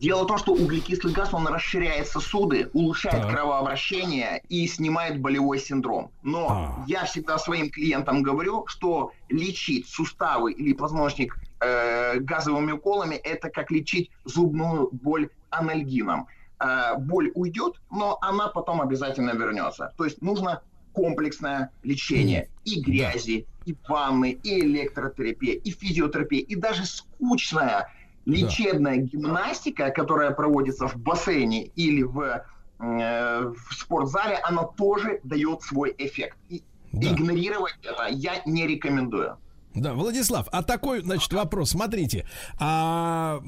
Дело 0.00 0.24
в 0.24 0.26
том, 0.26 0.38
что 0.38 0.52
углекислый 0.52 1.12
газ, 1.12 1.32
он 1.32 1.46
расширяет 1.46 2.08
сосуды, 2.08 2.68
улучшает 2.72 3.22
так. 3.22 3.30
кровообращение 3.30 4.42
и 4.48 4.66
снимает 4.66 5.20
болевой 5.20 5.58
синдром. 5.58 6.10
Но 6.22 6.48
а. 6.50 6.84
я 6.86 7.04
всегда 7.04 7.38
своим 7.38 7.70
клиентам 7.70 8.22
говорю, 8.22 8.66
что 8.66 9.12
лечить 9.30 9.88
суставы 9.88 10.52
или 10.52 10.74
позвоночник 10.74 11.38
э, 11.60 12.18
газовыми 12.18 12.72
уколами, 12.72 13.14
это 13.14 13.48
как 13.48 13.70
лечить 13.70 14.10
зубную 14.24 14.90
боль 14.92 15.30
анальгином. 15.50 16.26
Э, 16.60 16.96
боль 16.98 17.30
уйдет, 17.34 17.80
но 17.90 18.18
она 18.20 18.48
потом 18.48 18.82
обязательно 18.82 19.30
вернется. 19.30 19.92
То 19.96 20.04
есть 20.04 20.20
нужно 20.20 20.60
комплексное 20.92 21.70
лечение 21.82 22.48
и 22.64 22.80
грязи, 22.80 23.46
и 23.64 23.76
ванны, 23.88 24.38
и 24.42 24.60
электротерапия, 24.60 25.54
и 25.54 25.70
физиотерапия, 25.70 26.40
и 26.40 26.54
даже 26.54 26.86
скучная 26.86 27.90
лечебная 28.26 28.96
да. 28.96 29.02
гимнастика, 29.02 29.90
которая 29.90 30.30
проводится 30.30 30.86
в 30.88 30.96
бассейне 30.96 31.66
или 31.76 32.02
в, 32.02 32.44
э, 32.80 33.42
в 33.48 33.74
спортзале, 33.74 34.38
она 34.42 34.64
тоже 34.64 35.20
дает 35.24 35.62
свой 35.62 35.94
эффект. 35.98 36.36
И 36.48 36.62
да. 36.92 37.08
игнорировать 37.08 37.76
это 37.82 38.06
я 38.10 38.42
не 38.46 38.66
рекомендую. 38.66 39.36
Да, 39.74 39.94
Владислав, 39.94 40.46
а 40.52 40.62
такой, 40.62 41.02
значит, 41.02 41.32
вопрос. 41.32 41.70
Смотрите, 41.70 42.24
а, 42.58 43.40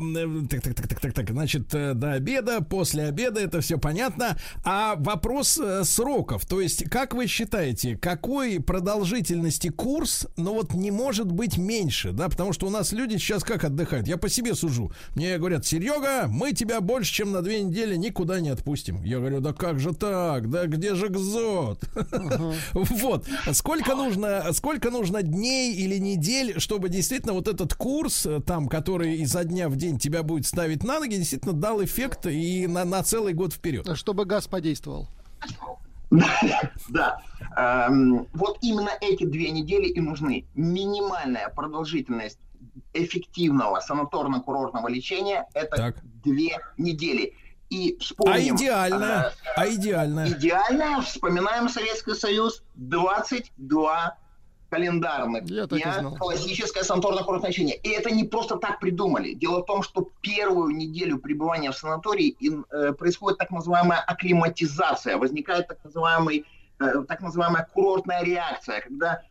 так, 0.51 0.61
так, 0.61 0.75
так, 0.75 0.89
так, 0.89 1.01
так, 1.01 1.15
так, 1.15 1.31
значит, 1.31 1.73
э, 1.73 1.95
до 1.95 2.13
обеда, 2.13 2.63
после 2.63 3.05
обеда, 3.05 3.41
это 3.41 3.61
все 3.61 3.79
понятно. 3.79 4.37
А 4.65 4.97
вопрос 4.97 5.57
э, 5.57 5.85
сроков, 5.85 6.45
то 6.45 6.61
есть, 6.61 6.91
как 6.91 7.15
вы 7.15 7.29
считаете, 7.29 7.97
какой 7.97 8.59
продолжительности 8.59 9.69
курс, 9.69 10.27
ну 10.37 10.55
вот 10.55 10.75
не 10.75 10.91
может 10.91 11.31
быть 11.31 11.59
меньше, 11.59 12.11
да, 12.11 12.29
потому 12.29 12.53
что 12.53 12.67
у 12.67 12.71
нас 12.71 12.93
люди 12.93 13.19
сейчас 13.19 13.45
как 13.45 13.63
отдыхают? 13.63 14.09
Я 14.09 14.17
по 14.17 14.29
себе 14.29 14.57
сужу. 14.57 14.91
Мне 15.15 15.39
говорят, 15.39 15.65
Серега, 15.65 16.27
мы 16.29 16.53
тебя 16.53 16.81
больше, 16.81 17.13
чем 17.13 17.31
на 17.31 17.41
две 17.41 17.63
недели 17.63 17.95
никуда 17.95 18.41
не 18.41 18.49
отпустим. 18.49 19.01
Я 19.05 19.19
говорю, 19.19 19.41
да 19.41 19.53
как 19.53 19.79
же 19.79 19.95
так? 19.95 20.51
Да 20.51 20.67
где 20.67 20.97
же 20.97 21.09
Гзот? 21.09 21.85
Вот. 22.73 23.27
Сколько 23.53 23.95
нужно, 23.95 24.53
сколько 24.53 24.91
нужно 24.91 25.23
дней 25.23 25.75
или 25.75 25.99
недель 25.99 26.16
недель, 26.17 26.59
чтобы 26.59 26.89
действительно 26.89 27.35
вот 27.35 27.49
этот 27.49 27.75
курс, 27.75 28.27
э, 28.27 28.41
там, 28.41 28.69
который 28.69 29.17
изо 29.17 29.45
дня 29.45 29.69
в 29.69 29.77
день 29.77 29.99
тебя 29.99 30.23
будет 30.23 30.47
ставить 30.47 30.83
на 30.83 30.99
ноги, 30.99 31.17
действительно 31.17 31.53
дал 31.53 31.83
эффект 31.85 32.27
и 32.27 32.67
на, 32.67 32.85
на 32.85 33.03
целый 33.03 33.35
год 33.35 33.53
вперед. 33.53 33.89
Чтобы 33.95 34.25
газ 34.25 34.47
подействовал. 34.47 35.09
Да. 36.11 37.21
Эм, 37.57 38.27
вот 38.33 38.59
именно 38.63 38.91
эти 39.01 39.25
две 39.25 39.51
недели 39.51 39.89
и 39.89 40.01
нужны. 40.01 40.47
Минимальная 40.55 41.49
продолжительность 41.49 42.39
эффективного 42.93 43.81
санаторно-курортного 43.81 44.89
лечения 44.89 45.47
это 45.55 45.77
так. 45.77 45.97
две 46.23 46.59
недели. 46.79 47.35
И 47.69 47.99
вспомним... 47.99 48.55
А 48.55 48.57
идеальная? 48.57 49.23
Э, 49.23 49.33
а 49.57 49.69
идеальная? 49.69 50.29
Идеальная, 50.29 51.01
вспоминаем 51.01 51.69
Советский 51.69 52.15
Союз, 52.15 52.63
22 52.77 54.17
календарных 54.71 55.45
Я 55.45 55.67
дня 55.67 56.11
классическое 56.19 56.83
санаторно-курортное 56.83 57.49
лечение. 57.49 57.77
И 57.77 57.89
это 57.91 58.11
не 58.11 58.25
просто 58.25 58.57
так 58.57 58.81
придумали. 58.81 59.35
Дело 59.35 59.63
в 59.63 59.67
том, 59.67 59.83
что 59.83 60.11
первую 60.21 60.75
неделю 60.75 61.19
пребывания 61.19 61.71
в 61.71 61.77
санатории 61.77 62.37
э, 62.71 62.93
происходит 62.93 63.39
так 63.39 63.51
называемая 63.51 64.01
акклиматизация, 64.01 65.17
возникает 65.17 65.69
так, 65.69 65.83
называемый, 65.85 66.45
э, 66.81 67.05
так 67.09 67.21
называемая 67.21 67.69
курортная 67.73 68.25
реакция, 68.25 68.81
когда 68.81 69.23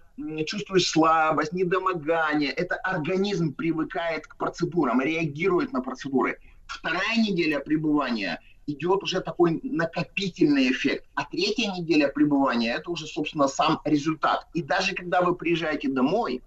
чувствуешь 0.45 0.87
слабость, 0.87 1.51
недомогание. 1.51 2.51
Это 2.51 2.75
организм 2.75 3.53
привыкает 3.53 4.27
к 4.27 4.37
процедурам, 4.37 5.01
реагирует 5.01 5.73
на 5.73 5.81
процедуры. 5.81 6.39
Вторая 6.67 7.17
неделя 7.17 7.59
пребывания– 7.59 8.39
идет 8.67 9.03
уже 9.03 9.21
такой 9.21 9.59
накопительный 9.63 10.71
эффект. 10.71 11.05
А 11.15 11.25
третья 11.25 11.71
неделя 11.71 12.07
пребывания– 12.07 12.73
это 12.75 12.91
уже, 12.91 13.05
собственно, 13.05 13.47
сам 13.47 13.79
результат. 13.85 14.47
И 14.53 14.61
даже 14.61 14.93
когда 14.95 15.21
вы 15.21 15.35
приезжаете 15.35 15.89
домой, 15.89 16.41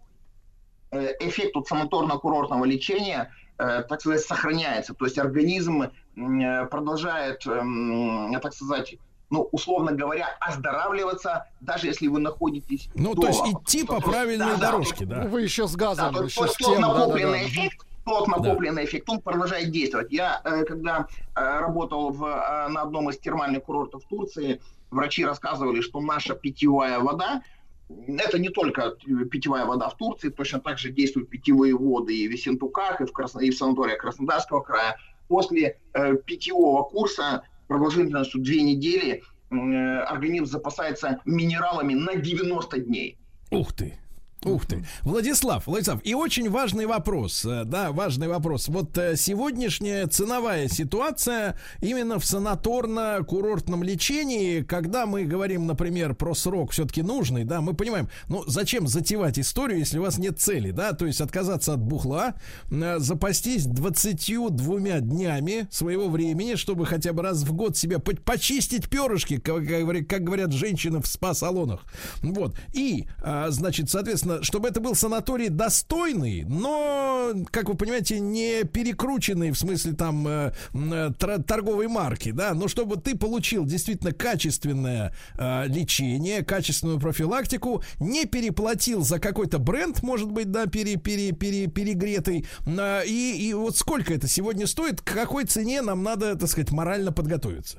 э, 0.90 1.12
эффект 1.20 1.56
от 1.56 1.70
санаторно-курортного 1.70 2.64
лечения, 2.64 3.32
э, 3.58 3.82
так 3.88 4.00
сказать, 4.00 4.20
сохраняется. 4.20 4.94
То 4.94 5.04
есть 5.04 5.18
организм 5.18 5.82
э, 5.82 6.66
продолжает, 6.66 7.46
эм, 7.46 8.36
так 8.42 8.52
сказать, 8.52 8.96
ну, 9.30 9.48
условно 9.52 9.92
говоря, 9.92 10.36
оздоравливаться, 10.40 11.46
даже 11.60 11.86
если 11.86 12.06
вы 12.06 12.18
находитесь 12.18 12.88
Ну, 12.94 13.14
дома. 13.14 13.20
то 13.20 13.28
есть 13.28 13.54
идти 13.54 13.84
по 13.84 14.00
правильной 14.00 14.52
да, 14.52 14.56
дорожке, 14.56 15.04
да. 15.04 15.20
Вы 15.26 15.42
еще 15.42 15.68
с 15.68 15.76
газом, 15.76 16.14
да, 16.14 16.24
еще 16.24 16.48
с 16.48 16.56
тем, 16.56 16.80
накопленный 16.80 17.40
да, 17.40 17.44
да, 17.44 17.44
да. 17.44 17.46
эффект, 17.46 17.86
тот 18.08 18.26
накопленный 18.26 18.82
да. 18.82 18.84
эффект, 18.84 19.08
он 19.10 19.20
продолжает 19.20 19.70
действовать. 19.70 20.10
Я, 20.10 20.40
э, 20.44 20.64
когда 20.64 21.06
э, 21.36 21.60
работал 21.60 22.10
в, 22.10 22.24
э, 22.24 22.68
на 22.68 22.82
одном 22.82 23.10
из 23.10 23.18
термальных 23.18 23.64
курортов 23.64 24.04
Турции, 24.04 24.60
врачи 24.90 25.24
рассказывали, 25.24 25.82
что 25.82 26.00
наша 26.00 26.34
питьевая 26.34 26.98
вода, 27.00 27.42
это 27.88 28.38
не 28.38 28.48
только 28.48 28.96
питьевая 29.30 29.66
вода 29.66 29.88
в 29.88 29.96
Турции, 29.96 30.30
точно 30.30 30.60
так 30.60 30.78
же 30.78 30.90
действуют 30.90 31.28
питьевые 31.28 31.74
воды 31.74 32.16
и 32.16 32.28
в 32.28 32.32
Ессентуках, 32.32 33.00
и 33.00 33.04
в, 33.04 33.12
Красно... 33.12 33.40
и 33.40 33.50
в 33.50 33.56
санатории 33.56 33.96
Краснодарского 33.96 34.62
края. 34.62 34.96
После 35.28 35.78
э, 35.92 36.16
питьевого 36.16 36.84
курса 36.84 37.42
продолжительностью 37.66 38.40
две 38.40 38.62
недели 38.62 39.22
э, 39.50 39.54
организм 39.54 40.46
запасается 40.46 41.20
минералами 41.26 41.92
на 41.92 42.16
90 42.16 42.78
дней. 42.80 43.18
Ух 43.50 43.74
ты! 43.74 43.98
Ух 44.44 44.66
ты. 44.66 44.84
Владислав, 45.02 45.66
Владислав, 45.66 46.00
и 46.04 46.14
очень 46.14 46.48
важный 46.48 46.86
вопрос, 46.86 47.44
э, 47.44 47.64
да, 47.64 47.90
важный 47.90 48.28
вопрос. 48.28 48.68
Вот 48.68 48.96
э, 48.96 49.16
сегодняшняя 49.16 50.06
ценовая 50.06 50.68
ситуация 50.68 51.58
именно 51.80 52.20
в 52.20 52.22
санаторно-курортном 52.22 53.82
лечении, 53.82 54.62
когда 54.62 55.06
мы 55.06 55.24
говорим, 55.24 55.66
например, 55.66 56.14
про 56.14 56.34
срок 56.34 56.70
все-таки 56.70 57.02
нужный, 57.02 57.42
да, 57.42 57.60
мы 57.60 57.74
понимаем, 57.74 58.08
ну, 58.28 58.44
зачем 58.46 58.86
затевать 58.86 59.40
историю, 59.40 59.80
если 59.80 59.98
у 59.98 60.02
вас 60.02 60.18
нет 60.18 60.38
цели, 60.38 60.70
да, 60.70 60.92
то 60.92 61.06
есть 61.06 61.20
отказаться 61.20 61.72
от 61.72 61.80
бухла, 61.80 62.34
э, 62.70 62.98
запастись 63.00 63.64
22 63.64 65.00
днями 65.00 65.66
своего 65.72 66.08
времени, 66.08 66.54
чтобы 66.54 66.86
хотя 66.86 67.12
бы 67.12 67.24
раз 67.24 67.42
в 67.42 67.52
год 67.52 67.76
себе 67.76 67.98
почистить 67.98 68.88
перышки, 68.88 69.38
как, 69.38 69.64
говорят 69.64 70.52
женщины 70.52 71.00
в 71.00 71.08
спа-салонах. 71.08 71.80
Вот. 72.22 72.56
И, 72.72 73.06
значит, 73.48 73.90
соответственно, 73.90 74.27
соответственно, 74.28 74.42
чтобы 74.42 74.68
это 74.68 74.80
был 74.80 74.94
санаторий 74.94 75.48
достойный, 75.48 76.44
но, 76.44 77.32
как 77.50 77.68
вы 77.68 77.74
понимаете, 77.74 78.20
не 78.20 78.64
перекрученный 78.64 79.50
в 79.50 79.58
смысле 79.58 79.92
там 79.92 80.26
э, 80.28 80.52
э, 80.74 81.10
торговой 81.46 81.88
марки, 81.88 82.30
да, 82.30 82.54
но 82.54 82.68
чтобы 82.68 82.96
ты 82.96 83.16
получил 83.16 83.64
действительно 83.64 84.12
качественное 84.12 85.14
э, 85.38 85.66
лечение, 85.66 86.44
качественную 86.44 87.00
профилактику, 87.00 87.82
не 88.00 88.26
переплатил 88.26 89.02
за 89.02 89.18
какой-то 89.18 89.58
бренд, 89.58 90.02
может 90.02 90.30
быть, 90.30 90.50
да, 90.50 90.66
пере, 90.66 90.96
пере, 90.96 91.32
пере, 91.32 91.66
перегретый, 91.66 92.46
э, 92.66 93.06
и, 93.06 93.48
и 93.48 93.54
вот 93.54 93.76
сколько 93.76 94.12
это 94.12 94.28
сегодня 94.28 94.66
стоит, 94.66 95.00
к 95.00 95.12
какой 95.12 95.44
цене 95.44 95.82
нам 95.82 96.02
надо, 96.02 96.36
так 96.36 96.48
сказать, 96.48 96.70
морально 96.70 97.12
подготовиться? 97.12 97.78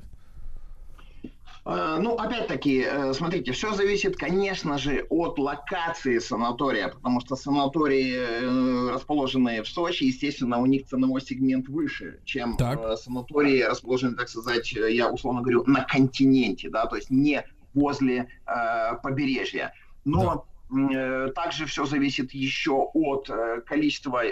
Э, 1.64 1.98
ну, 2.00 2.14
опять-таки, 2.14 2.84
э, 2.86 3.12
смотрите, 3.12 3.52
все 3.52 3.72
зависит, 3.74 4.16
конечно 4.16 4.78
же, 4.78 5.06
от 5.10 5.38
локации 5.38 6.18
санатория, 6.18 6.88
потому 6.88 7.20
что 7.20 7.36
санатории, 7.36 8.16
э, 8.16 8.90
расположенные 8.94 9.62
в 9.62 9.68
Сочи, 9.68 10.04
естественно, 10.04 10.58
у 10.58 10.66
них 10.66 10.86
ценовой 10.86 11.20
сегмент 11.20 11.68
выше, 11.68 12.20
чем 12.24 12.56
так. 12.56 12.96
санатории, 12.98 13.62
расположенные, 13.62 14.16
так 14.16 14.28
сказать, 14.28 14.72
я 14.72 15.10
условно 15.10 15.42
говорю, 15.42 15.64
на 15.66 15.84
континенте, 15.84 16.70
да, 16.70 16.86
то 16.86 16.96
есть 16.96 17.10
не 17.10 17.44
возле 17.74 18.28
э, 18.46 18.96
побережья. 19.02 19.74
Но 20.06 20.46
да. 20.70 21.28
также 21.30 21.66
все 21.66 21.84
зависит 21.84 22.32
еще 22.32 22.88
от 22.94 23.28
количества, 23.66 24.22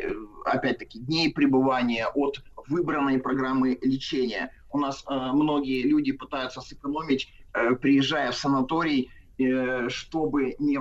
опять-таки, 0.47 0.99
дней 0.99 1.31
пребывания, 1.31 2.07
от 2.07 2.43
выбранной 2.69 3.19
программы 3.19 3.79
лечения 3.83 4.51
у 4.71 4.79
нас 4.79 5.05
э, 5.09 5.15
многие 5.33 5.83
люди 5.83 6.13
пытаются 6.13 6.61
сэкономить, 6.61 7.29
э, 7.55 7.75
приезжая 7.77 8.33
в 8.33 8.37
санаторий, 8.37 9.11
э, 9.39 9.89
чтобы 9.89 10.57
не, 10.59 10.79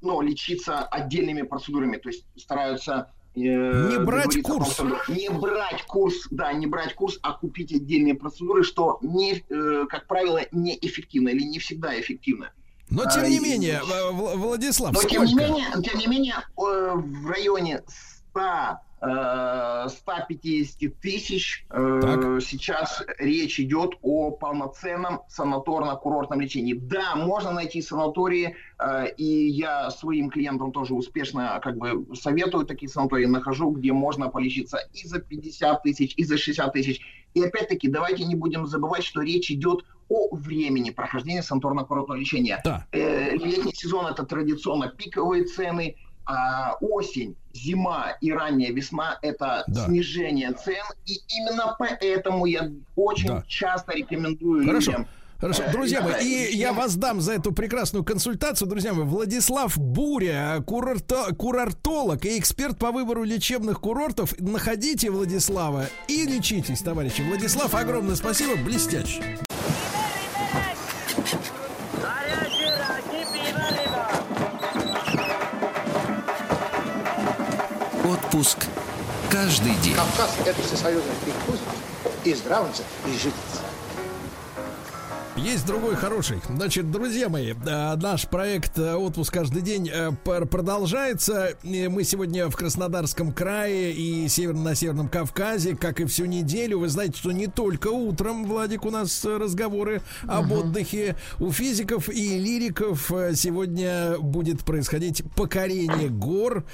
ну, 0.00 0.20
лечиться 0.20 0.82
отдельными 0.82 1.42
процедурами, 1.42 1.96
то 1.96 2.08
есть 2.08 2.26
стараются 2.36 3.10
не 3.34 3.98
брать 3.98 4.40
курс. 4.42 4.76
Том, 4.76 4.92
не 5.08 5.28
брать 5.28 5.82
курс, 5.86 6.28
да, 6.30 6.52
не 6.52 6.68
брать 6.68 6.94
курс, 6.94 7.18
а 7.20 7.32
купить 7.32 7.72
отдельные 7.72 8.14
процедуры, 8.14 8.62
что, 8.62 9.00
не, 9.02 9.42
как 9.88 10.06
правило, 10.06 10.42
неэффективно 10.52 11.30
или 11.30 11.42
не 11.42 11.58
всегда 11.58 11.98
эффективно. 11.98 12.52
Но 12.90 13.10
тем 13.10 13.24
не 13.24 13.40
менее, 13.40 13.82
Владислав, 14.12 14.92
Но 14.92 15.00
сколько? 15.00 15.16
тем 15.16 15.24
не 15.24 15.34
менее, 15.34 15.66
тем 15.82 15.98
не 15.98 16.06
менее, 16.06 16.36
в 16.54 17.28
районе 17.28 17.82
100 18.30 18.78
150 19.04 20.82
э, 20.82 20.88
тысяч. 21.00 21.66
Э, 21.70 22.00
так. 22.02 22.42
Сейчас 22.42 23.02
речь 23.18 23.60
идет 23.60 23.94
о 24.02 24.30
полноценном 24.30 25.20
санаторно-курортном 25.28 26.40
лечении. 26.40 26.74
Да, 26.74 27.14
можно 27.16 27.52
найти 27.52 27.82
санатории, 27.82 28.56
э, 28.78 29.14
и 29.16 29.48
я 29.48 29.90
своим 29.90 30.30
клиентам 30.30 30.72
тоже 30.72 30.94
успешно 30.94 31.60
как 31.62 31.76
бы 31.76 32.06
советую 32.14 32.66
такие 32.66 32.88
санатории, 32.88 33.26
нахожу, 33.26 33.70
где 33.70 33.92
можно 33.92 34.28
полечиться 34.28 34.78
и 34.94 35.06
за 35.06 35.20
50 35.20 35.82
тысяч, 35.82 36.14
и 36.16 36.24
за 36.24 36.38
60 36.38 36.72
тысяч. 36.72 37.00
И 37.34 37.42
опять-таки, 37.42 37.88
давайте 37.88 38.24
не 38.24 38.36
будем 38.36 38.66
забывать, 38.66 39.04
что 39.04 39.20
речь 39.20 39.50
идет 39.50 39.84
о 40.08 40.34
времени 40.34 40.90
прохождения 40.90 41.42
санаторно-курортного 41.42 42.16
лечения. 42.16 42.60
Да. 42.64 42.86
Летний 42.92 43.72
сезон 43.74 44.06
это 44.06 44.22
традиционно 44.24 44.88
пиковые 44.88 45.44
цены, 45.44 45.96
а, 46.26 46.74
осень, 46.80 47.36
зима 47.52 48.16
и 48.20 48.32
ранняя 48.32 48.72
весна– 48.72 49.18
это 49.22 49.64
да. 49.66 49.86
снижение 49.86 50.52
цен, 50.52 50.84
и 51.06 51.20
именно 51.28 51.76
поэтому 51.78 52.46
я 52.46 52.70
очень 52.96 53.28
да. 53.28 53.44
часто 53.46 53.92
рекомендую 53.92 54.66
Хорошо. 54.66 54.90
людям 54.92 55.08
Хорошо, 55.44 55.64
э, 55.64 55.72
друзья 55.72 56.00
мои, 56.00 56.24
и 56.24 56.56
я 56.56 56.72
вас 56.72 56.96
дам 56.96 57.20
за 57.20 57.34
эту 57.34 57.52
прекрасную 57.52 58.02
консультацию, 58.02 58.66
друзья 58.66 58.94
мои. 58.94 59.04
Владислав 59.04 59.76
Буря, 59.76 60.62
курорто, 60.66 61.34
курортолог 61.34 62.24
и 62.24 62.38
эксперт 62.38 62.78
по 62.78 62.92
выбору 62.92 63.24
лечебных 63.24 63.80
курортов. 63.80 64.32
Находите 64.38 65.10
Владислава 65.10 65.86
и 66.08 66.24
лечитесь, 66.24 66.80
товарищи. 66.80 67.20
Владислав, 67.20 67.74
огромное 67.74 68.14
спасибо, 68.14 68.56
блестяще. 68.56 69.43
Отпуск 78.34 78.66
каждый 79.30 79.76
день. 79.76 79.94
Кавказ– 79.94 80.30
это 80.44 80.60
всесоюзный 80.60 81.14
перекус 81.24 81.60
и 82.24 82.34
здравница, 82.34 82.82
и 83.06 83.12
жительница. 83.12 83.62
Есть 85.36 85.66
другой 85.66 85.96
хороший. 85.96 86.40
Значит, 86.48 86.92
друзья 86.92 87.28
мои, 87.28 87.54
э, 87.54 87.96
наш 87.96 88.28
проект 88.28 88.78
э, 88.78 88.94
«Отпуск 88.94 89.34
каждый 89.34 89.62
день» 89.62 89.90
э, 89.92 90.12
продолжается. 90.22 91.54
Мы 91.64 92.04
сегодня 92.04 92.48
в 92.48 92.54
Краснодарском 92.54 93.32
крае 93.32 93.92
и 93.92 94.28
север, 94.28 94.54
на 94.54 94.76
Северном 94.76 95.08
Кавказе, 95.08 95.74
как 95.74 96.00
и 96.00 96.04
всю 96.04 96.26
неделю. 96.26 96.78
Вы 96.78 96.88
знаете, 96.88 97.18
что 97.18 97.32
не 97.32 97.48
только 97.48 97.88
утром, 97.88 98.44
Владик, 98.44 98.84
у 98.84 98.90
нас 98.92 99.24
разговоры 99.24 100.02
об 100.22 100.52
uh-huh. 100.52 100.60
отдыхе. 100.60 101.16
У 101.40 101.50
физиков 101.50 102.08
и 102.08 102.38
лириков 102.38 103.10
сегодня 103.34 104.16
будет 104.18 104.64
происходить 104.64 105.24
покорение 105.34 106.10
гор. 106.10 106.64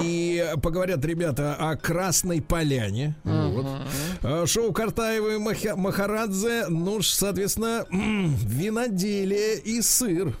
И 0.00 0.54
поговорят 0.62 1.04
ребята 1.04 1.54
о 1.54 1.76
Красной 1.76 2.40
Поляне. 2.40 3.14
Uh-huh. 3.24 3.90
Вот. 4.22 4.48
Шоу 4.48 4.72
Картаева 4.72 5.34
и 5.34 5.76
Махарадзе. 5.76 6.66
Ну, 6.68 7.02
соответственно, 7.02 7.84
виноделие 8.06 9.58
и 9.58 9.82
сыр. 9.82 10.36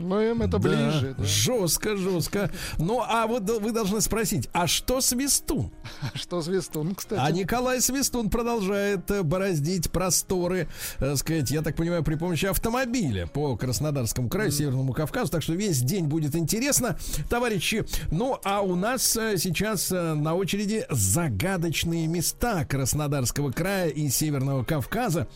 Ну, 0.00 0.20
им 0.20 0.42
это 0.42 0.58
да, 0.58 0.58
ближе. 0.58 1.14
Да. 1.16 1.24
Жестко, 1.24 1.96
жестко. 1.96 2.50
Ну, 2.78 3.02
а 3.06 3.26
вот 3.26 3.48
вы 3.60 3.72
должны 3.72 4.00
спросить, 4.00 4.48
а 4.52 4.66
что 4.66 5.00
Свистун? 5.00 5.70
Что 6.14 6.42
Свистун, 6.42 6.94
кстати? 6.94 7.20
А 7.22 7.30
Николай 7.30 7.80
Свистун 7.80 8.30
продолжает 8.30 9.10
э, 9.10 9.22
бороздить 9.22 9.90
просторы, 9.90 10.68
так 10.98 11.08
э, 11.08 11.16
сказать, 11.16 11.50
я 11.50 11.62
так 11.62 11.76
понимаю, 11.76 12.02
при 12.02 12.14
помощи 12.14 12.46
автомобиля 12.46 13.26
по 13.26 13.56
Краснодарскому 13.56 14.28
краю. 14.28 14.50
Северному 14.50 14.92
Кавказу. 14.92 15.30
Так 15.30 15.42
что 15.42 15.54
весь 15.54 15.80
день 15.80 16.06
будет 16.06 16.34
интересно, 16.34 16.98
товарищи. 17.28 17.84
Ну, 18.10 18.38
а 18.44 18.62
у 18.62 18.74
нас 18.76 19.16
э, 19.16 19.36
сейчас 19.36 19.90
на 19.90 20.34
очереди 20.34 20.86
загадочные 20.88 22.06
места 22.06 22.64
Краснодарского 22.64 23.50
края 23.50 23.88
и 23.88 24.08
Северного 24.08 24.64
Кавказа. 24.64 25.28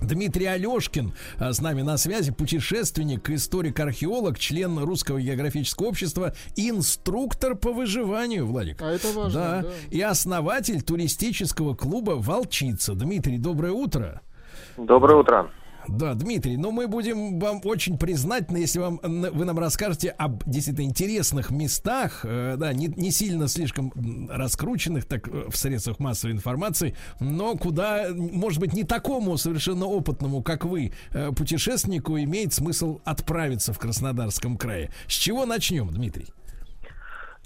Дмитрий 0.00 0.46
Алешкин 0.46 1.12
а, 1.38 1.52
с 1.52 1.60
нами 1.60 1.82
на 1.82 1.96
связи, 1.96 2.32
путешественник, 2.32 3.28
историк-археолог, 3.30 4.38
член 4.38 4.78
Русского 4.78 5.20
географического 5.20 5.86
общества, 5.86 6.34
инструктор 6.56 7.54
по 7.54 7.72
выживанию, 7.72 8.46
Владик. 8.46 8.80
А 8.82 8.90
это 8.90 9.08
важно, 9.08 9.40
да. 9.40 9.62
да. 9.62 9.68
И 9.90 10.00
основатель 10.00 10.82
туристического 10.82 11.74
клуба 11.74 12.12
«Волчица». 12.12 12.94
Дмитрий, 12.94 13.38
доброе 13.38 13.72
утро. 13.72 14.22
Доброе 14.76 15.16
утро. 15.16 15.50
Да, 15.88 16.14
Дмитрий, 16.14 16.56
но 16.56 16.70
мы 16.70 16.88
будем 16.88 17.38
вам 17.38 17.60
очень 17.64 17.98
признательны, 17.98 18.58
если 18.58 18.78
вам, 18.78 19.00
вы 19.02 19.44
нам 19.44 19.58
расскажете 19.58 20.10
об 20.10 20.42
действительно 20.44 20.84
интересных 20.84 21.50
местах, 21.50 22.20
э, 22.24 22.56
да, 22.58 22.72
не, 22.72 22.88
не 22.88 23.10
сильно 23.10 23.48
слишком 23.48 23.92
раскрученных 24.28 25.04
так 25.04 25.28
э, 25.28 25.44
в 25.48 25.56
средствах 25.56 25.98
массовой 25.98 26.32
информации, 26.32 26.94
но 27.20 27.56
куда, 27.56 28.08
может 28.14 28.60
быть, 28.60 28.72
не 28.72 28.84
такому 28.84 29.36
совершенно 29.36 29.86
опытному, 29.86 30.42
как 30.42 30.64
вы, 30.64 30.92
э, 31.12 31.32
путешественнику, 31.32 32.18
имеет 32.18 32.52
смысл 32.52 33.00
отправиться 33.04 33.72
в 33.72 33.78
Краснодарском 33.78 34.56
крае. 34.56 34.90
С 35.06 35.12
чего 35.12 35.46
начнем, 35.46 35.88
Дмитрий? 35.90 36.28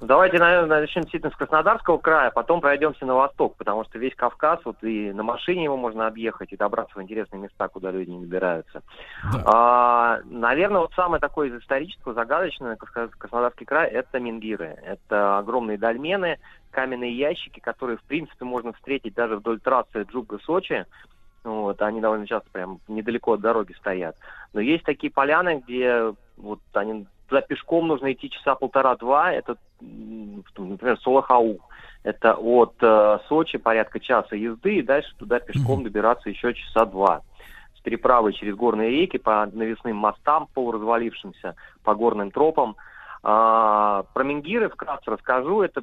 Давайте, 0.00 0.38
наверное, 0.38 0.80
начнем 0.80 1.02
действительно 1.02 1.32
с 1.32 1.36
Краснодарского 1.36 1.98
края, 1.98 2.30
потом 2.30 2.60
пройдемся 2.60 3.04
на 3.04 3.14
восток, 3.14 3.56
потому 3.56 3.84
что 3.84 3.98
весь 3.98 4.14
Кавказ, 4.14 4.60
вот 4.64 4.76
и 4.82 5.12
на 5.12 5.24
машине 5.24 5.64
его 5.64 5.76
можно 5.76 6.06
объехать 6.06 6.52
и 6.52 6.56
добраться 6.56 6.96
в 6.96 7.02
интересные 7.02 7.40
места, 7.40 7.66
куда 7.66 7.90
люди 7.90 8.10
не 8.10 8.20
добираются. 8.20 8.82
Да. 9.32 9.42
А, 9.44 10.20
наверное, 10.24 10.82
вот 10.82 10.92
самое 10.94 11.20
такое 11.20 11.48
из 11.48 11.60
исторического, 11.60 12.14
загадочное 12.14 12.76
Краснодарский 12.76 13.66
край– 13.66 13.88
это 13.90 14.20
Мингиры. 14.20 14.78
Это 14.84 15.38
огромные 15.38 15.78
дольмены, 15.78 16.38
каменные 16.70 17.16
ящики, 17.16 17.58
которые, 17.58 17.96
в 17.96 18.02
принципе, 18.04 18.44
можно 18.44 18.72
встретить 18.74 19.14
даже 19.14 19.36
вдоль 19.36 19.58
трассы 19.58 20.02
Джуга-Сочи. 20.02 20.86
Вот, 21.42 21.82
они 21.82 22.00
довольно 22.00 22.26
часто 22.26 22.48
прям 22.50 22.78
недалеко 22.86 23.32
от 23.32 23.40
дороги 23.40 23.72
стоят. 23.72 24.16
Но 24.52 24.60
есть 24.60 24.84
такие 24.84 25.12
поляны, 25.12 25.62
где 25.66 26.14
вот 26.36 26.60
они 26.74 27.06
туда 27.28 27.42
пешком 27.42 27.88
нужно 27.88 28.12
идти 28.12 28.30
часа 28.30 28.54
полтора-два. 28.54 29.32
Это, 29.32 29.56
например, 29.80 30.98
Солохау. 31.00 31.60
Это 32.04 32.34
от 32.34 32.74
э, 32.80 33.18
Сочи 33.28 33.58
порядка 33.58 34.00
часа 34.00 34.34
езды, 34.34 34.76
и 34.76 34.82
дальше 34.82 35.14
туда 35.18 35.40
пешком 35.40 35.82
добираться 35.82 36.30
еще 36.30 36.54
часа 36.54 36.86
два. 36.86 37.22
С 37.76 37.80
переправой 37.80 38.32
через 38.32 38.54
горные 38.54 38.90
реки 38.90 39.18
по 39.18 39.46
навесным 39.52 39.96
мостам, 39.96 40.48
полуразвалившимся, 40.54 41.56
по 41.84 41.94
горным 41.94 42.30
тропам. 42.30 42.76
А, 43.22 44.04
про 44.14 44.24
Менгиры 44.24 44.68
вкратце 44.68 45.10
расскажу. 45.10 45.62
Это 45.62 45.82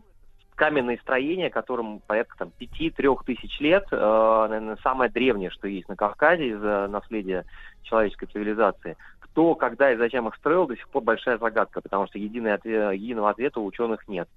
каменные 0.56 0.98
строения, 1.00 1.50
которым 1.50 2.00
порядка 2.00 2.38
там, 2.38 2.52
5-3 2.60 3.18
тысяч 3.26 3.60
лет, 3.60 3.86
э, 3.92 4.48
наверное, 4.50 4.78
самое 4.82 5.12
древнее, 5.12 5.50
что 5.50 5.68
есть 5.68 5.90
на 5.90 5.98
Кавказе 5.98 6.48
из 6.48 6.62
наследия 6.62 7.46
человеческой 7.84 8.28
цивилизации. 8.28 8.96
Кто, 9.36 9.53
когда 9.53 9.91
и 9.91 9.98
зачем 9.98 10.30
их 10.30 10.36
строил, 10.36 10.66
до 10.66 10.78
сих 10.78 10.88
пор 10.88 11.03
большая 11.03 11.38
загадка, 11.38 11.82
потому 11.82 12.07
что 12.07 12.18
единого 12.18 13.30
ответа 13.30 13.60
у 13.60 13.66
ученых 13.66 14.07
нет. 14.07 14.30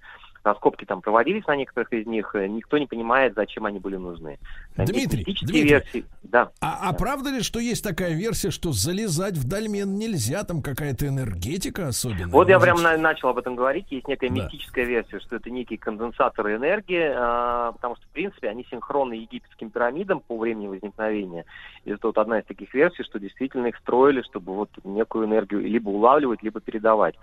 Раскопки 0.43 0.85
там 0.85 1.01
проводились 1.01 1.45
на 1.47 1.55
некоторых 1.55 1.91
из 1.93 2.05
них, 2.05 2.33
э, 2.35 2.47
никто 2.47 2.77
не 2.77 2.85
понимает, 2.85 3.33
зачем 3.35 3.65
они 3.65 3.79
были 3.79 3.97
нужны. 3.97 4.39
Дмитрий, 4.75 5.23
Дмитрий 5.23 5.63
версии. 5.63 6.05
Да. 6.23 6.51
А, 6.61 6.89
а 6.89 6.93
правда 6.93 7.29
ли, 7.29 7.41
что 7.41 7.59
есть 7.59 7.83
такая 7.83 8.13
версия, 8.13 8.51
что 8.51 8.71
залезать 8.71 9.35
в 9.37 9.47
дольмен 9.47 9.95
нельзя, 9.95 10.43
там 10.43 10.61
какая-то 10.61 11.07
энергетика 11.07 11.87
особенная? 11.87 12.27
Вот 12.27 12.49
я 12.49 12.59
прямо 12.59 12.81
на, 12.81 12.97
начал 12.97 13.29
об 13.29 13.37
этом 13.37 13.55
говорить, 13.55 13.87
есть 13.89 14.07
некая 14.07 14.29
да. 14.29 14.35
мистическая 14.35 14.85
версия, 14.85 15.19
что 15.19 15.35
это 15.35 15.49
некие 15.49 15.79
конденсаторы 15.79 16.55
энергии, 16.55 17.11
а, 17.15 17.71
потому 17.73 17.95
что, 17.95 18.05
в 18.05 18.09
принципе, 18.09 18.49
они 18.49 18.65
синхронны 18.69 19.13
египетским 19.13 19.69
пирамидам 19.69 20.21
по 20.21 20.37
времени 20.37 20.67
возникновения. 20.67 21.45
И 21.85 21.91
это 21.91 22.07
вот 22.07 22.17
одна 22.17 22.39
из 22.39 22.45
таких 22.45 22.73
версий, 22.73 23.03
что 23.03 23.19
действительно 23.19 23.67
их 23.67 23.77
строили, 23.77 24.21
чтобы 24.21 24.53
вот 24.53 24.69
некую 24.83 25.25
энергию 25.25 25.61
либо 25.61 25.89
улавливать, 25.89 26.43
либо 26.43 26.59
передавать. 26.59 27.15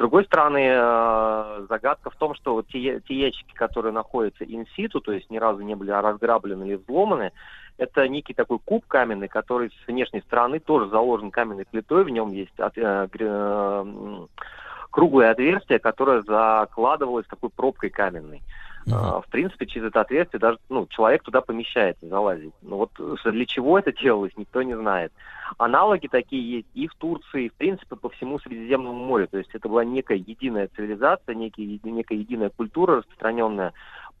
С 0.00 0.02
другой 0.02 0.24
стороны, 0.24 0.66
э, 0.66 1.66
загадка 1.68 2.08
в 2.08 2.16
том, 2.16 2.34
что 2.34 2.62
те, 2.62 3.02
те 3.06 3.14
ящики, 3.14 3.52
которые 3.52 3.92
находятся 3.92 4.44
инситу, 4.44 5.02
то 5.02 5.12
есть 5.12 5.28
ни 5.28 5.36
разу 5.36 5.60
не 5.60 5.74
были 5.74 5.90
разграблены 5.90 6.64
или 6.64 6.76
взломаны, 6.76 7.32
это 7.76 8.08
некий 8.08 8.32
такой 8.32 8.60
куб 8.60 8.86
каменный, 8.86 9.28
который 9.28 9.68
с 9.68 9.86
внешней 9.86 10.22
стороны 10.22 10.58
тоже 10.58 10.88
заложен 10.88 11.30
каменной 11.30 11.66
плитой, 11.66 12.04
в 12.04 12.08
нем 12.08 12.32
есть 12.32 12.58
от, 12.58 12.78
э, 12.78 13.08
э, 13.12 14.26
круглое 14.90 15.32
отверстие, 15.32 15.78
которое 15.78 16.22
закладывалось 16.22 17.26
такой 17.26 17.50
пробкой 17.50 17.90
каменной. 17.90 18.40
Uh-huh. 18.86 19.22
В 19.22 19.28
принципе, 19.30 19.66
через 19.66 19.88
это 19.88 20.00
отверстие 20.00 20.40
даже 20.40 20.58
ну, 20.68 20.86
человек 20.86 21.22
туда 21.22 21.40
помещается, 21.40 22.08
залазит. 22.08 22.54
Но 22.62 22.78
вот 22.78 22.90
для 23.24 23.46
чего 23.46 23.78
это 23.78 23.92
делалось, 23.92 24.32
никто 24.36 24.62
не 24.62 24.74
знает. 24.74 25.12
Аналоги 25.58 26.06
такие 26.06 26.58
есть 26.58 26.68
и 26.74 26.86
в 26.86 26.94
Турции, 26.94 27.44
и, 27.44 27.48
в 27.48 27.54
принципе, 27.54 27.96
по 27.96 28.08
всему 28.08 28.38
Средиземному 28.38 29.04
морю. 29.04 29.28
То 29.28 29.38
есть 29.38 29.50
это 29.52 29.68
была 29.68 29.84
некая 29.84 30.18
единая 30.18 30.68
цивилизация, 30.74 31.34
некий, 31.34 31.80
некая 31.84 32.18
единая 32.18 32.50
культура, 32.50 32.96
распространенная 32.96 33.72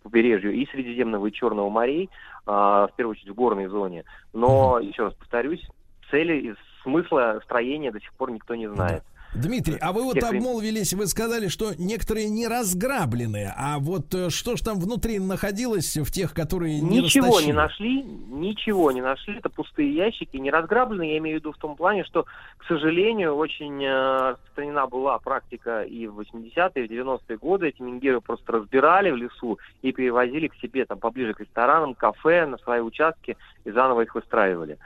по 0.02 0.08
побережью 0.08 0.52
и 0.52 0.66
Средиземного, 0.66 1.26
и 1.26 1.32
Черного 1.32 1.70
морей, 1.70 2.10
а, 2.46 2.88
в 2.88 2.92
первую 2.96 3.12
очередь 3.12 3.30
в 3.30 3.34
горной 3.34 3.66
зоне. 3.66 4.04
Но, 4.32 4.78
еще 4.78 5.04
раз 5.04 5.14
повторюсь, 5.14 5.66
цели 6.10 6.34
и 6.34 6.54
смысла 6.82 7.40
строения 7.44 7.92
до 7.92 8.00
сих 8.00 8.12
пор 8.14 8.30
никто 8.30 8.54
не 8.54 8.68
знает. 8.68 9.02
Дмитрий, 9.34 9.76
а 9.80 9.92
вы 9.92 10.02
вот 10.02 10.22
обмолвились, 10.22 10.92
вы 10.92 11.06
сказали, 11.06 11.48
что 11.48 11.72
некоторые 11.78 12.28
не 12.28 12.48
разграблены, 12.48 13.52
а 13.56 13.78
вот 13.78 14.12
э, 14.14 14.30
что 14.30 14.56
ж 14.56 14.60
там 14.60 14.80
внутри 14.80 15.18
находилось 15.18 15.96
в 15.96 16.10
тех, 16.10 16.34
которые 16.34 16.80
не 16.80 17.02
Ничего 17.02 17.26
растащили? 17.26 17.46
не 17.46 17.52
нашли, 17.52 18.02
ничего 18.02 18.90
не 18.90 19.00
нашли, 19.00 19.36
это 19.38 19.48
пустые 19.48 19.94
ящики, 19.94 20.36
не 20.36 20.50
разграблены, 20.50 21.02
я 21.02 21.18
имею 21.18 21.38
в 21.38 21.40
виду 21.40 21.52
в 21.52 21.58
том 21.58 21.76
плане, 21.76 22.04
что, 22.04 22.24
к 22.58 22.64
сожалению, 22.66 23.36
очень 23.36 23.84
э, 23.84 24.30
распространена 24.30 24.86
была 24.86 25.18
практика 25.18 25.82
и 25.82 26.06
в 26.06 26.20
80-е, 26.20 26.84
и 26.84 26.88
в 26.88 26.90
90-е 26.90 27.38
годы, 27.38 27.68
эти 27.68 27.82
мингиры 27.82 28.20
просто 28.20 28.52
разбирали 28.52 29.10
в 29.10 29.16
лесу 29.16 29.58
и 29.82 29.92
перевозили 29.92 30.48
к 30.48 30.56
себе 30.56 30.84
там 30.84 30.98
поближе 30.98 31.34
к 31.34 31.40
ресторанам, 31.40 31.94
кафе, 31.94 32.46
на 32.46 32.58
свои 32.58 32.80
участки 32.80 33.36
и 33.64 33.70
заново 33.70 34.02
их 34.02 34.14
выстраивали 34.14 34.78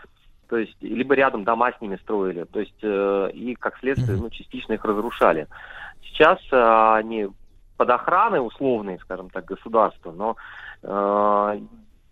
то 0.48 0.56
есть 0.56 0.76
либо 0.80 1.14
рядом 1.14 1.44
дома 1.44 1.72
с 1.72 1.80
ними 1.80 1.96
строили, 1.96 2.44
то 2.44 2.60
есть 2.60 2.82
э, 2.82 3.30
и 3.32 3.54
как 3.54 3.78
следствие 3.78 4.18
ну, 4.18 4.30
частично 4.30 4.74
их 4.74 4.84
разрушали. 4.84 5.46
Сейчас 6.02 6.38
э, 6.52 6.94
они 6.96 7.28
под 7.76 7.90
охраной 7.90 8.44
условной, 8.44 8.98
скажем 9.00 9.30
так, 9.30 9.44
государства, 9.44 10.12
но 10.12 10.36
э, 10.82 11.60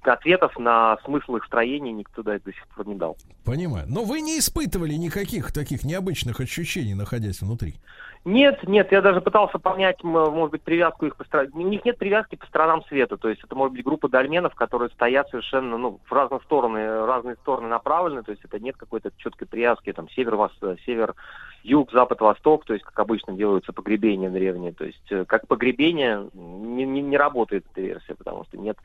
ответов 0.07 0.59
на 0.59 0.99
смысл 1.05 1.37
их 1.37 1.45
строения 1.45 1.93
никто 1.93 2.23
до, 2.23 2.39
до 2.39 2.53
сих 2.53 2.67
пор 2.69 2.87
не 2.87 2.95
дал. 2.95 3.17
Понимаю. 3.45 3.87
Но 3.89 4.05
вы 4.05 4.21
не 4.21 4.39
испытывали 4.39 4.95
никаких 4.95 5.53
таких 5.53 5.85
необычных 5.85 6.41
ощущений, 6.41 6.95
находясь 6.95 7.41
внутри? 7.41 7.77
Нет, 8.25 8.63
нет, 8.69 8.93
я 8.93 9.03
даже 9.03 9.21
пытался 9.21 9.59
понять, 9.59 10.05
может 10.05 10.53
быть, 10.53 10.63
привязку 10.63 11.07
их 11.07 11.17
по 11.17 11.25
сторонам. 11.25 11.53
У 11.55 11.69
них 11.69 11.85
нет 11.85 11.99
привязки 11.99 12.37
по 12.37 12.47
сторонам 12.47 12.85
света. 12.85 13.17
То 13.17 13.29
есть 13.29 13.43
это 13.43 13.57
может 13.57 13.75
быть 13.75 13.85
группа 13.85 14.09
дольменов, 14.09 14.55
которые 14.55 14.91
стоят 14.91 15.29
совершенно 15.31 15.77
ну, 15.77 15.99
в 16.05 16.13
разные 16.13 16.41
стороны, 16.43 17.05
разные 17.05 17.35
стороны 17.37 17.67
направлены. 17.67 18.23
То 18.23 18.31
есть 18.31 18.45
это 18.45 18.61
нет 18.61 18.77
какой-то 18.77 19.11
четкой 19.17 19.49
привязки, 19.49 19.93
там, 19.93 20.09
север, 20.11 20.37
вос, 20.37 20.53
север, 20.87 21.17
юг, 21.65 21.91
запад, 21.91 22.21
восток. 22.21 22.65
То 22.65 22.75
есть, 22.75 22.85
как 22.85 22.97
обычно 23.01 23.33
делаются 23.33 23.73
погребения 23.73 24.31
древние. 24.31 24.73
То 24.73 24.85
есть, 24.85 25.11
э, 25.11 25.25
как 25.25 25.49
погребение 25.49 26.29
не, 26.33 26.85
не, 26.85 27.03
не 27.03 27.17
работает 27.17 27.65
эта 27.73 27.81
версия, 27.81 28.15
потому 28.15 28.45
что 28.45 28.57
нет 28.57 28.79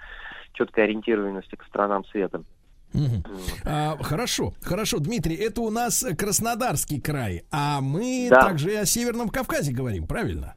четкой 0.54 0.86
ориентированности 0.86 1.56
к 1.56 1.64
сторонам 1.66 2.06
света. 2.06 2.44
А, 3.66 3.98
хорошо, 4.02 4.54
хорошо, 4.62 5.00
Дмитрий, 5.00 5.36
это 5.36 5.62
у 5.62 5.70
нас 5.70 6.06
Краснодарский 6.18 7.00
край, 7.00 7.44
а 7.52 7.82
мы 7.82 8.28
да. 8.30 8.42
также 8.42 8.78
о 8.78 8.86
Северном 8.86 9.30
Кавказе 9.30 9.72
говорим, 9.74 10.08
правильно? 10.08 10.56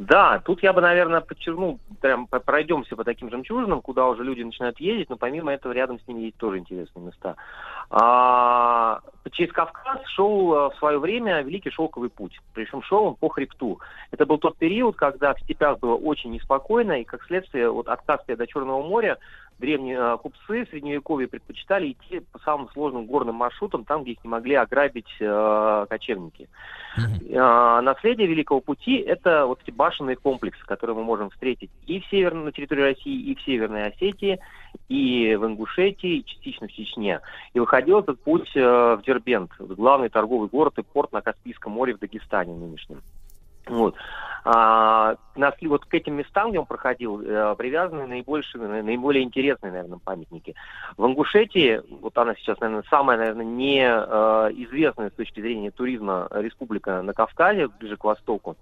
Да, 0.00 0.40
тут 0.42 0.62
я 0.62 0.72
бы, 0.72 0.80
наверное, 0.80 1.20
подчеркнул, 1.20 1.78
прям 2.00 2.26
пройдемся 2.26 2.96
по 2.96 3.04
таким 3.04 3.28
жемчужинам, 3.28 3.82
куда 3.82 4.06
уже 4.06 4.24
люди 4.24 4.42
начинают 4.42 4.80
ездить, 4.80 5.10
но 5.10 5.16
помимо 5.18 5.52
этого 5.52 5.72
рядом 5.72 6.00
с 6.00 6.08
ними 6.08 6.22
есть 6.22 6.38
тоже 6.38 6.56
интересные 6.56 7.04
места. 7.04 7.36
А, 7.90 9.00
через 9.32 9.52
Кавказ 9.52 10.00
шел 10.06 10.54
э, 10.54 10.70
в 10.70 10.78
свое 10.78 10.98
время 10.98 11.42
Великий 11.42 11.68
Шелковый 11.70 12.08
путь, 12.08 12.40
причем 12.54 12.82
шел 12.82 13.08
он 13.08 13.14
по 13.16 13.28
хребту. 13.28 13.78
Это 14.10 14.24
был 14.24 14.38
тот 14.38 14.56
период, 14.56 14.96
когда 14.96 15.34
в 15.34 15.40
степях 15.40 15.78
было 15.80 15.96
очень 15.96 16.30
неспокойно, 16.30 17.02
и 17.02 17.04
как 17.04 17.22
следствие 17.24 17.70
вот 17.70 17.86
от 17.86 18.00
Каспия 18.00 18.36
до 18.36 18.46
Черного 18.46 18.82
моря 18.82 19.18
древние 19.60 19.96
э, 19.96 20.18
купцы 20.18 20.64
в 20.64 20.70
Средневековье 20.70 21.28
предпочитали 21.28 21.92
идти 21.92 22.20
по 22.32 22.38
самым 22.40 22.68
сложным 22.70 23.06
горным 23.06 23.36
маршрутам, 23.36 23.84
там, 23.84 24.02
где 24.02 24.12
их 24.12 24.24
не 24.24 24.30
могли 24.30 24.54
ограбить 24.54 25.10
э, 25.20 25.86
кочевники. 25.88 26.48
Mm-hmm. 26.98 27.36
Э, 27.36 27.80
наследие 27.82 28.26
Великого 28.26 28.60
Пути– 28.60 28.96
это 29.06 29.46
вот 29.46 29.60
эти 29.62 29.70
башенные 29.70 30.16
комплексы, 30.16 30.64
которые 30.64 30.96
мы 30.96 31.04
можем 31.04 31.30
встретить 31.30 31.70
и 31.86 32.00
в 32.00 32.06
северной, 32.06 32.44
на 32.44 32.52
территории 32.52 32.82
России, 32.82 33.30
и 33.30 33.34
в 33.36 33.42
Северной 33.42 33.88
Осетии, 33.88 34.40
и 34.88 35.36
в 35.36 35.46
Ингушетии, 35.46 36.18
и 36.18 36.24
частично 36.24 36.66
в 36.66 36.72
Чечне. 36.72 37.20
И 37.54 37.60
выходил 37.60 38.00
этот 38.00 38.20
путь 38.22 38.50
э, 38.56 38.60
в 38.60 39.02
Дербент, 39.06 39.52
главный 39.58 40.08
торговый 40.08 40.48
город 40.48 40.78
и 40.78 40.82
порт 40.82 41.12
на 41.12 41.20
Каспийском 41.20 41.72
море 41.72 41.94
в 41.94 41.98
Дагестане 41.98 42.54
нынешнем. 42.54 43.02
Вот. 43.70 43.94
А, 44.44 45.16
нас, 45.36 45.54
вот 45.62 45.84
к 45.84 45.92
этим 45.92 46.14
местам, 46.14 46.50
где 46.50 46.58
он 46.58 46.66
проходил, 46.66 47.20
э, 47.20 47.54
привязаны 47.56 48.06
наибольшие, 48.06 48.82
наиболее 48.82 49.22
интересные, 49.22 49.70
наверное, 49.70 49.98
памятники. 50.02 50.54
В 50.96 51.06
Ингушетии, 51.06 51.82
вот 52.00 52.16
она 52.16 52.34
сейчас, 52.36 52.58
наверное, 52.60 52.84
самая, 52.88 53.18
наверное, 53.18 53.44
неизвестная 53.44 55.08
э, 55.08 55.10
с 55.10 55.14
точки 55.14 55.40
зрения 55.40 55.70
туризма 55.70 56.26
республика 56.32 57.02
на 57.02 57.12
Кавказе, 57.12 57.68
ближе 57.68 57.96
к 57.96 58.04
востоку. 58.04 58.56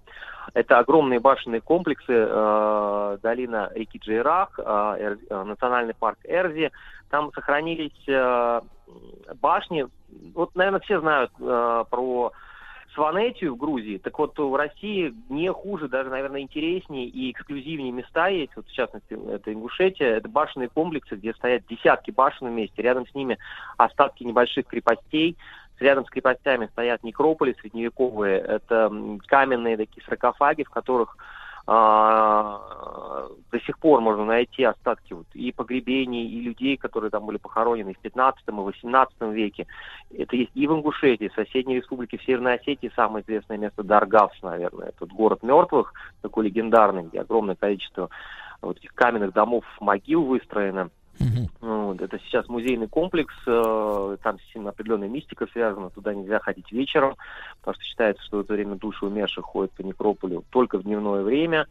Это 0.53 0.79
огромные 0.79 1.19
башенные 1.19 1.61
комплексы, 1.61 2.13
э, 2.13 3.17
долина 3.23 3.71
реки 3.73 3.99
Джейрах, 3.99 4.59
э, 4.59 5.15
э, 5.29 5.43
национальный 5.43 5.93
парк 5.93 6.19
Эрзи. 6.25 6.71
Там 7.09 7.31
сохранились 7.33 8.03
э, 8.07 8.61
башни. 9.41 9.87
Вот, 10.33 10.55
наверное, 10.55 10.81
все 10.81 10.99
знают 10.99 11.31
э, 11.39 11.83
про 11.89 12.33
Сванетию 12.99 13.55
в 13.55 13.57
Грузии, 13.57 13.97
так 13.97 14.19
вот 14.19 14.37
в 14.37 14.55
России 14.55 15.13
не 15.29 15.49
хуже, 15.53 15.87
даже, 15.87 16.09
наверное, 16.09 16.41
интереснее 16.41 17.05
и 17.05 17.31
эксклюзивнее 17.31 17.93
места 17.93 18.27
есть. 18.27 18.53
Вот, 18.57 18.67
в 18.67 18.73
частности, 18.73 19.17
это 19.31 19.53
Ингушетия, 19.53 20.17
это 20.17 20.27
башенные 20.27 20.67
комплексы, 20.67 21.15
где 21.15 21.33
стоят 21.33 21.63
десятки 21.69 22.11
башен 22.11 22.47
вместе, 22.49 22.81
рядом 22.81 23.07
с 23.07 23.15
ними 23.15 23.37
остатки 23.77 24.23
небольших 24.23 24.67
крепостей, 24.67 25.37
Рядом 25.79 26.05
с 26.05 26.09
крепостями 26.09 26.67
стоят 26.73 27.03
некрополи 27.03 27.55
средневековые. 27.61 28.39
Это 28.39 28.91
каменные 29.27 29.77
такие 29.77 30.03
саркофаги, 30.05 30.63
в 30.63 30.69
которых 30.69 31.15
до 31.65 33.59
сих 33.65 33.77
пор 33.79 34.01
можно 34.01 34.25
найти 34.25 34.63
остатки 34.63 35.13
вот, 35.13 35.27
и 35.33 35.51
погребений, 35.51 36.27
и 36.27 36.41
людей, 36.41 36.77
которые 36.77 37.11
там 37.11 37.25
были 37.25 37.37
похоронены 37.37 37.93
в 37.93 37.99
15 37.99 38.41
и 38.47 38.51
18 38.51 39.21
веке. 39.33 39.67
Это 40.15 40.35
есть 40.35 40.51
и 40.55 40.67
в 40.67 40.73
Ингушетии, 40.73 41.29
в 41.29 41.33
соседней 41.33 41.75
республике 41.75 42.17
в 42.17 42.23
Северной 42.23 42.55
Осетии, 42.55 42.91
самое 42.95 43.23
известное 43.23 43.57
место 43.57 43.83
Даргавс, 43.83 44.41
наверное. 44.41 44.89
Это 44.89 45.05
город 45.05 45.43
мертвых, 45.43 45.93
такой 46.21 46.45
легендарный, 46.45 47.03
где 47.03 47.21
огромное 47.21 47.55
количество 47.55 48.09
вот 48.61 48.77
этих 48.77 48.93
каменных 48.93 49.33
домов, 49.33 49.63
могил 49.79 50.23
выстроено. 50.23 50.89
Uh-huh. 51.19 51.49
Вот, 51.61 52.01
это 52.01 52.17
сейчас 52.19 52.47
музейный 52.47 52.87
комплекс, 52.87 53.33
э, 53.45 54.17
там 54.23 54.37
с 54.39 54.55
ним 54.55 54.67
определенная 54.67 55.09
мистика 55.09 55.47
связана, 55.51 55.89
туда 55.89 56.13
нельзя 56.13 56.39
ходить 56.39 56.71
вечером, 56.71 57.15
потому 57.59 57.75
что 57.75 57.83
считается, 57.83 58.23
что 58.23 58.37
в 58.37 58.41
это 58.41 58.53
время 58.53 58.75
души 58.75 59.05
умерших 59.05 59.43
ходят 59.43 59.71
по 59.73 59.81
некрополю 59.81 60.43
только 60.49 60.77
в 60.77 60.83
дневное 60.83 61.23
время, 61.23 61.67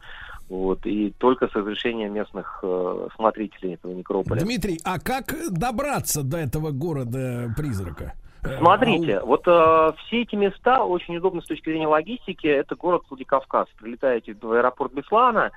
вот, 0.49 0.85
и 0.85 1.11
только 1.17 1.47
с 1.47 1.53
разрешения 1.53 2.09
местных 2.09 2.59
э, 2.63 3.07
смотрителей 3.15 3.73
этого 3.73 3.93
некрополя. 3.93 4.41
Дмитрий, 4.41 4.79
а 4.83 4.99
как 4.99 5.33
добраться 5.51 6.23
до 6.23 6.37
этого 6.37 6.71
города-призрака? 6.71 8.13
Э, 8.43 8.57
Смотрите, 8.57 9.17
а... 9.17 9.25
вот 9.25 9.47
э, 9.47 9.91
все 10.05 10.21
эти 10.21 10.35
места 10.35 10.83
очень 10.83 11.17
удобны 11.17 11.41
с 11.41 11.45
точки 11.45 11.69
зрения 11.69 11.87
логистики. 11.87 12.47
Это 12.47 12.75
город 12.75 13.03
Владикавказ. 13.09 13.67
Прилетаете 13.79 14.35
в 14.39 14.51
аэропорт 14.51 14.93
Беслана, 14.93 15.51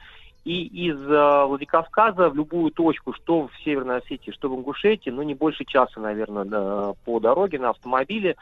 и 0.44 0.64
из 0.88 1.00
э, 1.00 1.44
Владикавказа 1.46 2.28
в 2.28 2.34
любую 2.34 2.72
точку, 2.72 3.12
что 3.12 3.48
в 3.48 3.64
Северной 3.64 3.98
Осетии, 3.98 4.32
что 4.32 4.48
в 4.48 4.56
Ингушетии, 4.56 5.10
ну 5.10 5.22
не 5.22 5.34
больше 5.34 5.64
часа, 5.64 6.00
наверное, 6.00 6.44
да, 6.44 6.92
по 7.04 7.20
дороге 7.20 7.58
на 7.58 7.70
автомобиле, 7.70 8.36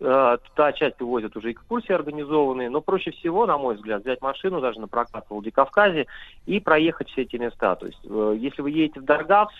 Э, 0.00 0.36
та 0.54 0.72
часть 0.72 1.00
увозят 1.00 1.36
уже 1.36 1.50
экскурсии 1.50 1.92
организованные, 1.92 2.70
но 2.70 2.80
проще 2.80 3.10
всего, 3.10 3.46
на 3.46 3.58
мой 3.58 3.74
взгляд, 3.74 4.02
взять 4.02 4.20
машину 4.20 4.60
даже 4.60 4.80
на 4.80 4.86
прокат 4.86 5.26
в 5.26 5.30
Владикавказе 5.32 6.06
и 6.46 6.60
проехать 6.60 7.10
все 7.10 7.22
эти 7.22 7.34
места. 7.36 7.74
То 7.74 7.86
есть, 7.86 7.98
э, 8.04 8.36
если 8.38 8.62
вы 8.62 8.70
едете 8.70 9.00
в 9.00 9.04
Даргавс, 9.04 9.54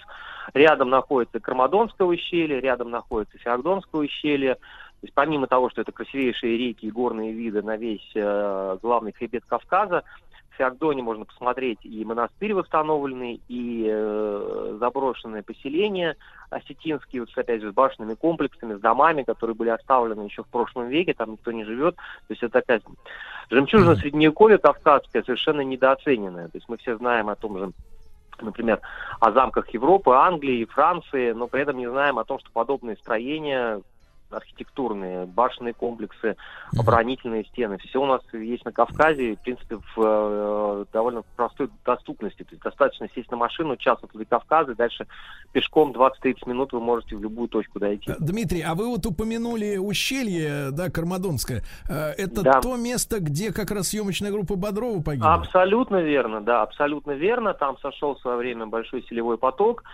рядом 0.55 0.91
находится 0.91 1.41
Кармадонское 1.41 2.07
ущелье, 2.07 2.61
рядом 2.61 2.91
находится 2.91 3.37
Феогдонское 3.39 4.01
ущелье. 4.01 4.55
То 4.55 5.05
есть, 5.05 5.15
помимо 5.15 5.49
того, 5.49 5.71
что 5.71 5.81
это 5.81 5.91
красивейшие 5.91 6.57
реки 6.57 6.87
и 6.87 6.91
горные 6.91 7.33
виды 7.33 7.63
на 7.63 7.77
весь 7.77 8.11
э, 8.15 8.79
главный 8.81 9.13
хребет 9.13 9.45
Кавказа, 9.45 10.05
Феогдоне 10.59 11.03
можно 11.03 11.25
посмотреть 11.25 11.79
и 11.85 12.05
монастырь 12.05 12.53
восстановленный, 12.53 13.41
и 13.49 13.87
э, 13.89 14.77
заброшенное 14.81 15.43
поселение 15.43 16.17
осетинские, 16.51 17.23
вот, 17.23 17.31
опять 17.37 17.63
же, 17.63 17.71
с 17.71 17.75
башенными 17.75 18.15
комплексами, 18.15 18.75
с 18.75 18.81
домами, 18.81 19.23
которые 19.23 19.55
были 19.55 19.71
оставлены 19.71 20.23
еще 20.23 20.43
в 20.43 20.49
прошлом 20.49 20.89
веке, 20.89 21.15
там 21.15 21.33
никто 21.33 21.53
не 21.53 21.65
живет. 21.65 21.95
То 21.97 22.31
есть 22.31 22.43
это 22.43 22.61
такая 22.61 22.83
жемчужина 23.51 23.95
средневековья 23.95 24.59
кавказская, 24.59 25.23
совершенно 25.23 25.61
недооцененная. 25.61 26.49
То 26.49 26.57
есть 26.57 26.69
мы 26.69 26.77
все 26.77 26.97
знаем 26.97 27.29
о 27.29 27.37
том 27.37 27.59
же 27.59 27.73
например, 28.41 28.81
о 29.19 29.33
замках 29.33 29.69
Европы, 29.71 30.13
Англии, 30.13 30.65
Франции, 30.65 31.33
но 31.33 31.49
при 31.49 31.63
этом 31.63 31.77
не 31.77 31.89
знаем 31.89 32.21
о 32.21 32.25
том, 32.25 32.39
что 32.39 32.51
подобные 32.53 32.97
строения 32.97 33.83
архитектурные, 34.31 35.27
башенные 35.27 35.75
комплексы, 35.75 36.37
оборонительные 36.77 37.45
стены. 37.45 37.79
Все 37.79 38.01
у 38.01 38.07
нас 38.07 38.21
есть 38.33 38.65
на 38.65 38.73
Кавказе, 38.73 39.37
в 39.37 39.41
принципе, 39.41 39.77
в 39.77 39.99
э, 39.99 40.85
довольно 40.93 41.23
простой 41.37 41.69
доступности. 41.85 42.43
То 42.43 42.51
есть 42.51 42.63
достаточно 42.63 43.09
сесть 43.15 43.31
на 43.31 43.37
машину, 43.37 43.77
час 43.77 43.99
от 44.03 44.11
Кавказа, 44.29 44.73
и 44.73 44.75
дальше 44.75 45.07
пешком 45.53 45.93
20-30 45.93 46.49
минут 46.49 46.73
вы 46.73 46.81
можете 46.81 47.17
в 47.17 47.23
любую 47.23 47.49
точку 47.49 47.79
дойти. 47.79 48.13
Дмитрий, 48.19 48.63
а 48.63 48.75
вы 48.75 48.89
вот 48.89 49.07
упомянули 49.07 49.77
ущелье, 49.77 50.71
да, 50.73 50.91
Кармадонское. 50.91 51.63
Э, 51.89 52.11
это 52.11 52.43
Да. 52.43 52.61
то 52.61 52.77
место, 52.77 53.21
где 53.21 53.53
как 53.53 53.71
раз 53.71 53.89
съемочная 53.89 54.31
группа 54.31 54.57
Бодрова 54.57 55.03
погибла? 55.03 55.35
Абсолютно 55.35 55.97
верно, 55.97 56.41
да, 56.41 56.63
абсолютно 56.63 57.13
верно. 57.13 57.55
Там 57.55 57.79
сошел 57.79 58.15
в 58.15 58.21
свое 58.21 58.37
время 58.37 58.67
большой 58.67 59.03
селевой 59.09 59.39
поток. 59.39 59.85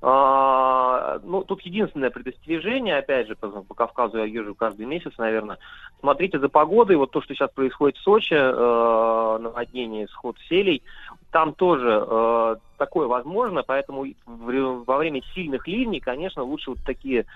А, 0.00 1.18
ну, 1.24 1.42
тут 1.42 1.62
единственное 1.62 2.10
предостережение, 2.10 2.98
опять 2.98 3.26
же, 3.26 3.34
по, 3.34 3.48
по 3.48 3.74
Кавказу 3.74 4.18
я 4.18 4.24
езжу 4.24 4.54
каждый 4.54 4.86
месяц, 4.86 5.12
наверное. 5.18 5.58
Смотрите 6.00 6.38
за 6.38 6.48
погодой. 6.48 6.96
Вот 6.96 7.10
то, 7.10 7.20
что 7.20 7.34
сейчас 7.34 7.50
происходит 7.50 7.96
в 7.96 8.02
Сочи, 8.02 8.34
э, 8.34 9.38
наводнение, 9.40 10.06
сход 10.06 10.36
селей, 10.48 10.84
там 11.32 11.52
тоже 11.52 12.04
э, 12.08 12.56
такое 12.76 13.08
возможно, 13.08 13.64
поэтому 13.66 14.06
во 14.24 14.96
время 14.98 15.20
сильных 15.34 15.66
ливней, 15.66 16.00
конечно, 16.00 16.44
лучше 16.44 16.70
вот 16.70 16.78
такие 16.86 17.26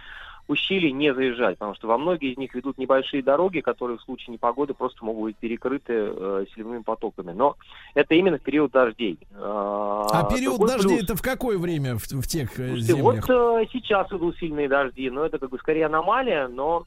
ущелья 0.48 0.90
не 0.93 1.14
заезжать, 1.14 1.56
потому 1.59 1.74
что 1.74 1.86
во 1.89 1.97
многие 1.98 2.32
из 2.32 2.36
них 2.36 2.55
ведут 2.55 2.77
небольшие 2.78 3.23
дороги, 3.23 3.60
которые 3.60 3.98
в 3.98 4.02
случае 4.02 4.32
непогоды 4.35 4.74
просто 4.74 5.05
могут 5.05 5.23
быть 5.23 5.36
перекрыты 5.36 5.93
э, 5.94 6.44
селевыми 6.55 6.82
потоками. 6.82 7.32
Но 7.32 7.56
это 7.94 8.14
именно 8.14 8.39
в 8.39 8.43
период 8.43 8.73
дождей. 8.73 9.19
А, 9.35 10.06
А 10.10 10.35
период 10.35 10.59
дождей 10.60 10.97
плюс- 10.98 11.05
это 11.05 11.16
в 11.16 11.23
какое 11.23 11.59
время 11.59 11.97
в, 11.97 12.02
в 12.02 12.27
тех 12.27 12.51
э, 12.59 12.69
Слушайте, 12.69 12.93
землях? 12.94 13.28
вот 13.28 13.62
э, 13.62 13.66
сейчас 13.73 14.12
идут 14.12 14.36
сильные 14.39 14.69
дожди, 14.69 15.09
но 15.10 15.24
это 15.24 15.39
как 15.39 15.51
бы 15.51 15.59
скорее 15.59 15.86
аномалия, 15.86 16.48
но 16.48 16.85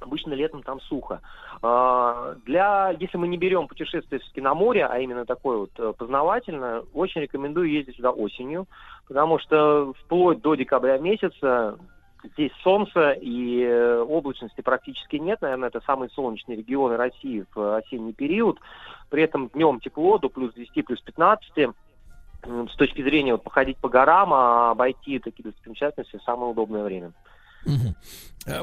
обычно 0.00 0.32
летом 0.32 0.62
там 0.62 0.80
сухо. 0.80 1.20
А, 1.62 2.34
Для, 2.46 2.94
если 2.98 3.18
мы 3.18 3.28
не 3.28 3.36
берем 3.36 3.68
путешествие 3.68 4.18
все-таки 4.20 4.40
на 4.40 4.54
море, 4.54 4.86
а 4.86 4.98
именно 4.98 5.24
такое 5.26 5.58
вот 5.58 5.70
э, 5.78 5.92
познавательное, 5.96 6.82
очень 6.94 7.20
рекомендую 7.20 7.70
ездить 7.70 7.96
сюда 7.96 8.10
осенью, 8.10 8.66
потому 9.06 9.38
что 9.38 9.92
вплоть 10.04 10.40
до 10.40 10.54
декабря 10.54 10.98
месяца 10.98 11.78
здесь 12.24 12.52
солнце 12.62 13.12
и 13.12 13.62
э, 13.62 14.00
облачности 14.00 14.60
практически 14.60 15.16
нет. 15.16 15.40
Наверное, 15.40 15.68
это 15.68 15.80
самый 15.86 16.10
солнечный 16.10 16.56
регион 16.56 16.92
России 16.92 17.44
в 17.54 17.76
осенний 17.76 18.12
период. 18.12 18.58
При 19.08 19.22
этом 19.22 19.48
днем 19.48 19.80
тепло, 19.80 20.18
до 20.18 20.28
плюс 20.28 20.54
10, 20.54 20.84
плюс 20.84 21.00
15 21.00 21.58
м, 22.44 22.68
с 22.68 22.76
точки 22.76 23.02
зрения 23.02 23.32
вот, 23.32 23.42
походить 23.42 23.78
по 23.78 23.88
горам, 23.88 24.32
а 24.32 24.70
обойти 24.70 25.18
такие 25.18 25.44
достопримечательности 25.44 26.20
самое 26.24 26.52
удобное 26.52 26.84
время. 26.84 27.12
Э, 28.46 28.62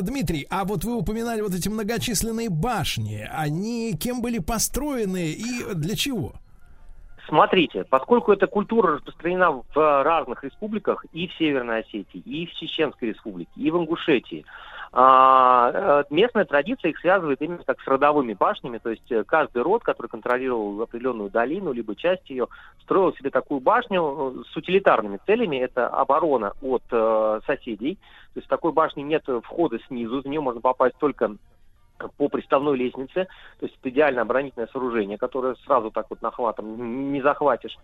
Дмитрий, 0.00 0.46
а 0.50 0.64
вот 0.64 0.84
вы 0.84 0.96
упоминали 0.96 1.40
вот 1.40 1.54
эти 1.54 1.68
многочисленные 1.68 2.48
башни. 2.48 3.28
Они 3.30 3.94
кем 3.94 4.22
были 4.22 4.38
построены 4.38 5.32
и 5.32 5.74
для 5.74 5.96
чего? 5.96 6.34
Смотрите, 7.28 7.84
поскольку 7.84 8.32
эта 8.32 8.46
культура 8.46 8.94
распространена 8.94 9.62
в 9.74 10.02
разных 10.02 10.44
республиках, 10.44 11.04
и 11.12 11.28
в 11.28 11.34
Северной 11.34 11.80
Осетии, 11.80 12.22
и 12.24 12.46
в 12.46 12.54
Чеченской 12.54 13.08
республике, 13.08 13.50
и 13.54 13.70
в 13.70 13.76
Ингушетии, 13.76 14.46
а, 14.92 15.70
э, 15.74 16.04
местная 16.08 16.46
традиция 16.46 16.92
их 16.92 16.98
связывает 17.00 17.42
именно 17.42 17.62
как 17.62 17.82
с 17.82 17.86
родовыми 17.86 18.32
башнями, 18.32 18.78
то 18.78 18.88
есть 18.88 19.12
э, 19.12 19.24
каждый 19.24 19.60
род, 19.60 19.84
который 19.84 20.06
контролировал 20.06 20.80
определенную 20.80 21.28
долину, 21.28 21.72
либо 21.72 21.94
часть 21.94 22.30
ее, 22.30 22.46
строил 22.80 23.12
себе 23.12 23.28
такую 23.28 23.60
башню 23.60 24.00
э, 24.00 24.50
с 24.50 24.56
утилитарными 24.56 25.20
целями, 25.26 25.58
это 25.58 25.88
оборона 25.88 26.54
от 26.62 26.82
соседей, 27.44 27.96
то 28.32 28.38
есть 28.38 28.46
в 28.46 28.50
такой 28.50 28.72
башне 28.72 29.02
нет 29.02 29.24
входа 29.44 29.78
снизу, 29.88 30.22
в 30.22 30.26
нее 30.26 30.40
можно 30.40 30.62
попасть 30.62 30.96
только 30.98 31.36
по 32.16 32.28
приставной 32.28 32.76
лестнице, 32.76 33.26
то 33.58 33.66
есть 33.66 33.76
это 33.80 33.90
идеально 33.90 34.22
оборонительное 34.22 34.68
сооружение, 34.68 35.18
которое 35.18 35.54
сразу 35.66 35.90
так 35.90 36.06
вот 36.10 36.22
нахватом 36.22 37.12
не 37.12 37.20
захватишь. 37.22 37.76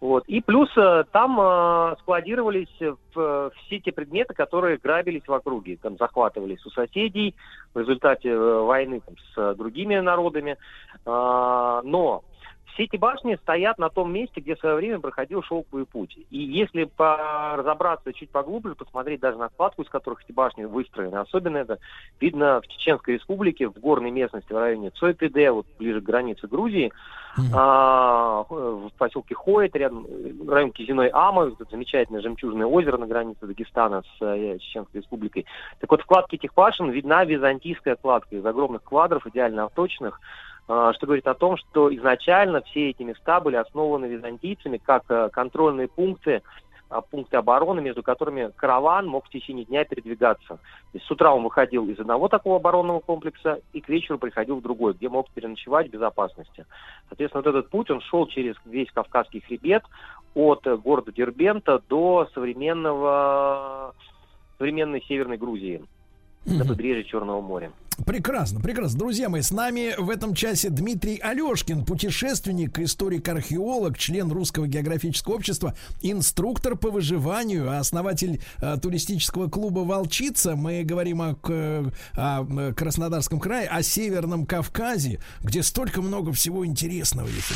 Вот. 0.00 0.24
И 0.26 0.40
плюс 0.40 0.70
э, 0.76 1.04
там 1.10 1.40
э, 1.40 1.96
складировались 2.00 2.74
э, 2.80 3.50
все 3.56 3.80
те 3.80 3.92
предметы, 3.92 4.34
которые 4.34 4.76
грабились 4.76 5.26
в 5.26 5.32
округе, 5.32 5.78
там 5.80 5.96
захватывались 5.96 6.64
у 6.66 6.70
соседей 6.70 7.34
в 7.74 7.78
результате 7.78 8.36
войны 8.36 9.00
там, 9.04 9.14
с 9.34 9.56
другими 9.56 9.96
народами. 9.96 10.58
А, 11.06 11.80
но 11.82 12.24
все 12.76 12.84
эти 12.84 12.96
башни 12.96 13.36
стоят 13.36 13.78
на 13.78 13.88
том 13.88 14.12
месте, 14.12 14.42
где 14.42 14.54
в 14.54 14.58
свое 14.58 14.76
время 14.76 15.00
проходил 15.00 15.42
шелковый 15.42 15.86
путь. 15.86 16.18
И 16.30 16.38
если 16.38 16.84
по- 16.84 17.56
разобраться 17.56 18.12
чуть 18.12 18.28
поглубже, 18.28 18.74
посмотреть 18.74 19.20
даже 19.20 19.38
на 19.38 19.48
складку, 19.48 19.80
из 19.80 19.88
которых 19.88 20.22
эти 20.22 20.32
башни 20.32 20.64
выстроены, 20.64 21.16
особенно 21.16 21.56
это 21.56 21.78
видно 22.20 22.60
в 22.60 22.68
Чеченской 22.68 23.14
республике, 23.14 23.68
в 23.68 23.78
горной 23.78 24.10
местности 24.10 24.52
в 24.52 24.58
районе 24.58 24.90
Цойпеде, 24.90 25.52
вот 25.52 25.66
ближе 25.78 26.02
к 26.02 26.04
границе 26.04 26.46
Грузии, 26.48 26.92
а, 27.54 28.44
в 28.48 28.90
поселке 28.98 29.34
Хоет, 29.34 29.74
рядом 29.74 30.06
э, 30.08 30.32
район 30.46 30.70
Кизиной 30.70 31.08
Амы, 31.12 31.54
вот 31.58 31.70
замечательное 31.70 32.20
жемчужное 32.20 32.66
озеро 32.66 32.98
на 32.98 33.06
границе 33.06 33.46
Дагестана 33.46 34.02
с 34.02 34.22
э, 34.22 34.58
Чеченской 34.58 35.00
республикой. 35.00 35.46
Так 35.80 35.90
вот, 35.90 36.02
в 36.02 36.06
кладке 36.06 36.36
этих 36.36 36.54
башен 36.54 36.90
видна 36.90 37.24
византийская 37.24 37.96
кладка 37.96 38.36
из 38.36 38.44
огромных 38.44 38.82
квадров, 38.82 39.26
идеально 39.26 39.64
обточенных, 39.64 40.18
а, 40.18 40.24
что 40.66 41.06
говорит 41.06 41.26
о 41.28 41.34
том, 41.34 41.56
что 41.56 41.94
изначально 41.94 42.60
все 42.62 42.90
эти 42.90 43.02
места 43.02 43.40
были 43.40 43.56
основаны 43.56 44.06
византийцами 44.06 44.78
как 44.78 45.04
э, 45.08 45.28
контрольные 45.32 45.86
пункты, 45.86 46.42
а, 46.88 47.00
пункты 47.00 47.36
обороны, 47.36 47.80
между 47.80 48.02
которыми 48.02 48.52
караван 48.54 49.08
мог 49.08 49.26
в 49.26 49.30
течение 49.30 49.64
дня 49.64 49.84
передвигаться. 49.84 50.48
То 50.48 50.58
есть 50.92 51.06
с 51.06 51.10
утра 51.10 51.34
он 51.34 51.42
выходил 51.42 51.88
из 51.88 51.98
одного 51.98 52.28
такого 52.28 52.56
оборонного 52.56 53.00
комплекса 53.00 53.60
и 53.72 53.80
к 53.80 53.88
вечеру 53.88 54.18
приходил 54.18 54.56
в 54.56 54.62
другой, 54.62 54.92
где 54.92 55.08
мог 55.08 55.28
переночевать 55.30 55.88
в 55.88 55.90
безопасности. 55.90 56.64
Соответственно, 57.08 57.42
вот 57.42 57.50
этот 57.50 57.70
путь, 57.70 57.90
он 57.90 58.00
шел 58.02 58.26
через 58.28 58.54
весь 58.64 58.90
Кавказский 58.92 59.40
хребет 59.40 59.82
от 60.34 60.64
города 60.82 61.10
Дербента 61.12 61.82
до 61.88 62.28
современного, 62.34 63.94
современной 64.58 65.02
Северной 65.02 65.38
Грузии, 65.38 65.84
на 66.46 66.64
побережье 66.64 67.04
Черного 67.04 67.40
моря. 67.40 67.72
Прекрасно, 68.04 68.60
прекрасно. 68.60 68.98
Друзья 68.98 69.30
мои, 69.30 69.40
с 69.40 69.50
нами 69.50 69.94
в 69.98 70.10
этом 70.10 70.34
часе 70.34 70.68
Дмитрий 70.68 71.16
Алешкин, 71.16 71.84
путешественник, 71.86 72.78
историк-археолог, 72.78 73.96
член 73.96 74.30
Русского 74.30 74.66
географического 74.68 75.34
общества, 75.34 75.74
инструктор 76.02 76.76
по 76.76 76.90
выживанию, 76.90 77.78
основатель 77.78 78.40
э, 78.60 78.76
туристического 78.76 79.48
клуба 79.48 79.80
«Волчица». 79.80 80.56
Мы 80.56 80.82
говорим 80.84 81.22
о, 81.22 81.34
к- 81.36 81.90
о, 82.14 82.46
э, 82.46 82.74
Краснодарском 82.74 83.40
крае, 83.40 83.66
о 83.66 83.82
Северном 83.82 84.44
Кавказе, 84.44 85.20
где 85.42 85.62
столько 85.62 86.02
много 86.02 86.32
всего 86.32 86.66
интересного 86.66 87.28
есть. 87.28 87.52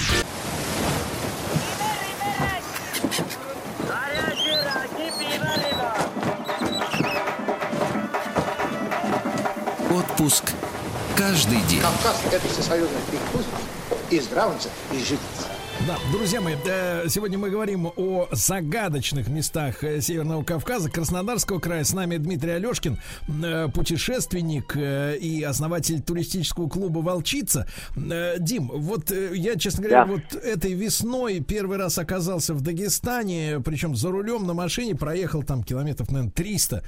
Отпуск 10.20 10.52
каждый 11.16 11.62
день. 11.62 11.80
Кавказ– 11.80 12.20
это 12.30 12.46
всесоюзный 12.46 13.00
перекус 13.10 13.46
и 14.10 14.20
здравница, 14.20 14.68
и 14.92 14.98
житница. 14.98 15.48
Да, 15.86 15.96
друзья 16.12 16.42
мои, 16.42 16.56
э, 16.66 17.08
сегодня 17.08 17.38
мы 17.38 17.48
говорим 17.48 17.90
о 17.96 18.28
загадочных 18.32 19.28
местах 19.28 19.82
э, 19.82 20.02
Северного 20.02 20.42
Кавказа, 20.42 20.90
Краснодарского 20.90 21.58
края. 21.58 21.84
С 21.84 21.94
нами 21.94 22.18
Дмитрий 22.18 22.50
Алешкин, 22.50 22.98
э, 23.42 23.68
путешественник 23.72 24.76
и 24.76 25.42
основатель 25.42 26.02
туристического 26.02 26.68
клуба 26.68 26.98
«Волчица». 26.98 27.66
Дим, 27.96 28.70
вот 28.74 29.10
я, 29.10 29.56
честно 29.56 29.84
говоря, 29.84 30.04
да. 30.04 30.12
вот 30.12 30.34
этой 30.34 30.74
весной 30.74 31.40
первый 31.40 31.78
раз 31.78 31.96
оказался 31.96 32.52
в 32.52 32.60
Дагестане, 32.60 33.60
причем 33.64 33.96
за 33.96 34.10
рулем 34.10 34.46
на 34.46 34.52
машине, 34.52 34.94
проехал 34.94 35.42
там 35.42 35.62
километров, 35.62 36.10
наверное, 36.10 36.32
300 36.32 36.84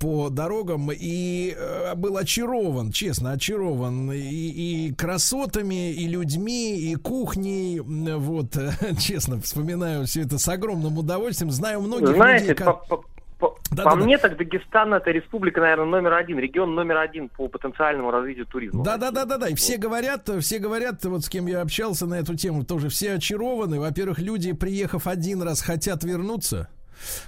по 0.00 0.28
дорогам 0.28 0.90
и 0.92 1.56
был 1.96 2.16
очарован, 2.16 2.90
честно, 2.90 3.32
очарован 3.32 4.10
и, 4.10 4.18
и 4.18 4.94
красотами, 4.94 5.92
и 5.92 6.08
людьми, 6.08 6.78
и 6.78 6.96
кухней, 6.96 7.80
вот, 8.18 8.56
честно, 8.98 9.40
вспоминаю 9.40 10.06
все 10.06 10.22
это 10.22 10.38
с 10.38 10.48
огромным 10.48 10.98
удовольствием. 10.98 11.50
Знаю 11.50 11.80
многих 11.80 12.14
Знаете, 12.14 12.48
людей, 12.48 12.54
как... 12.54 12.86
по, 12.86 13.04
по, 13.38 13.58
да, 13.70 13.84
по 13.84 13.90
да, 13.90 13.96
мне 13.96 14.16
да. 14.18 14.28
так 14.28 14.38
Дагестан 14.38 14.94
это 14.94 15.10
республика, 15.10 15.60
наверное, 15.60 15.86
номер 15.86 16.14
один, 16.14 16.38
регион 16.38 16.74
номер 16.74 16.98
один 16.98 17.28
по 17.28 17.48
потенциальному 17.48 18.10
развитию 18.10 18.46
туризма. 18.46 18.84
Да, 18.84 18.96
да, 18.96 19.10
да, 19.10 19.24
да, 19.24 19.36
да. 19.36 19.48
И 19.48 19.54
все 19.54 19.78
говорят, 19.78 20.30
все 20.40 20.58
говорят, 20.58 21.04
вот 21.04 21.24
с 21.24 21.28
кем 21.28 21.46
я 21.46 21.60
общался 21.60 22.06
на 22.06 22.14
эту 22.14 22.36
тему, 22.36 22.64
тоже 22.64 22.88
все 22.88 23.14
очарованы. 23.14 23.80
Во-первых, 23.80 24.18
люди, 24.18 24.52
приехав 24.52 25.06
один 25.06 25.42
раз, 25.42 25.60
хотят 25.60 26.04
вернуться. 26.04 26.68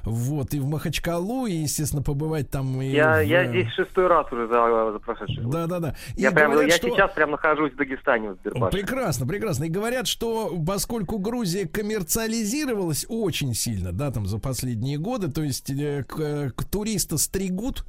Вот, 0.04 0.54
и 0.54 0.60
в 0.60 0.66
Махачкалу, 0.66 1.46
и, 1.46 1.52
естественно, 1.52 2.02
побывать 2.02 2.50
там. 2.50 2.80
И 2.80 2.90
я, 2.90 3.18
в... 3.18 3.24
я 3.24 3.46
здесь 3.46 3.70
шестой 3.72 4.06
раз 4.06 4.30
уже 4.32 4.46
за, 4.46 4.92
за 4.92 4.98
прошедший 4.98 5.44
Да, 5.44 5.66
да, 5.66 5.80
да. 5.80 5.94
И 6.16 6.22
я, 6.22 6.30
прям, 6.30 6.52
говорят, 6.52 6.70
я 6.70 6.76
что... 6.76 6.90
сейчас 6.90 7.12
прям 7.12 7.30
нахожусь 7.30 7.72
в 7.72 7.76
Дагестане, 7.76 8.32
в 8.32 8.34
Сбербаше. 8.36 8.76
Прекрасно, 8.76 9.26
прекрасно. 9.26 9.64
И 9.64 9.68
говорят, 9.68 10.06
что 10.06 10.52
поскольку 10.66 11.18
Грузия 11.18 11.66
коммерциализировалась 11.66 13.06
очень 13.08 13.54
сильно, 13.54 13.92
да, 13.92 14.10
там 14.10 14.26
за 14.26 14.38
последние 14.38 14.98
годы, 14.98 15.30
то 15.30 15.42
есть 15.42 15.70
э, 15.70 16.04
к, 16.04 16.52
к 16.54 16.64
туриста 16.64 17.18
стригут, 17.18 17.84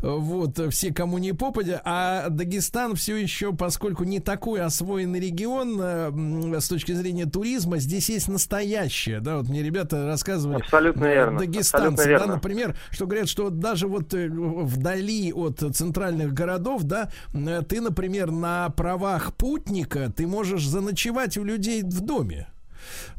вот, 0.00 0.58
все, 0.70 0.92
кому 0.92 1.18
не 1.18 1.32
попадя, 1.32 1.80
а 1.84 2.28
Дагестан 2.28 2.94
все 2.94 3.16
еще, 3.16 3.52
поскольку 3.52 4.04
не 4.04 4.20
такой 4.20 4.60
освоенный 4.60 5.20
регион 5.20 5.80
э, 5.80 6.60
с 6.60 6.68
точки 6.68 6.92
зрения 6.92 7.26
туризма, 7.26 7.78
здесь 7.78 8.08
есть 8.08 8.28
настоящее, 8.28 9.20
да, 9.20 9.38
вот 9.38 9.48
мне 9.48 9.62
ребята 9.62 10.06
рассказывали. 10.06 10.56
Абсолютно 10.56 11.04
верно 11.16 11.26
верно. 11.30 11.38
дагестанцы, 11.38 12.18
да, 12.18 12.26
например, 12.26 12.76
что 12.90 13.06
говорят, 13.06 13.28
что 13.28 13.50
даже 13.50 13.86
вот 13.88 14.14
э, 14.14 14.28
вдали 14.28 15.32
от 15.32 15.60
центральных 15.74 16.32
городов, 16.32 16.82
да, 16.84 17.10
э, 17.34 17.62
ты, 17.68 17.80
например, 17.80 18.30
на 18.30 18.70
правах 18.70 19.34
путника, 19.34 20.10
ты 20.14 20.26
можешь 20.26 20.66
заночевать 20.66 21.36
у 21.36 21.44
людей 21.44 21.82
в 21.82 22.00
доме. 22.00 22.48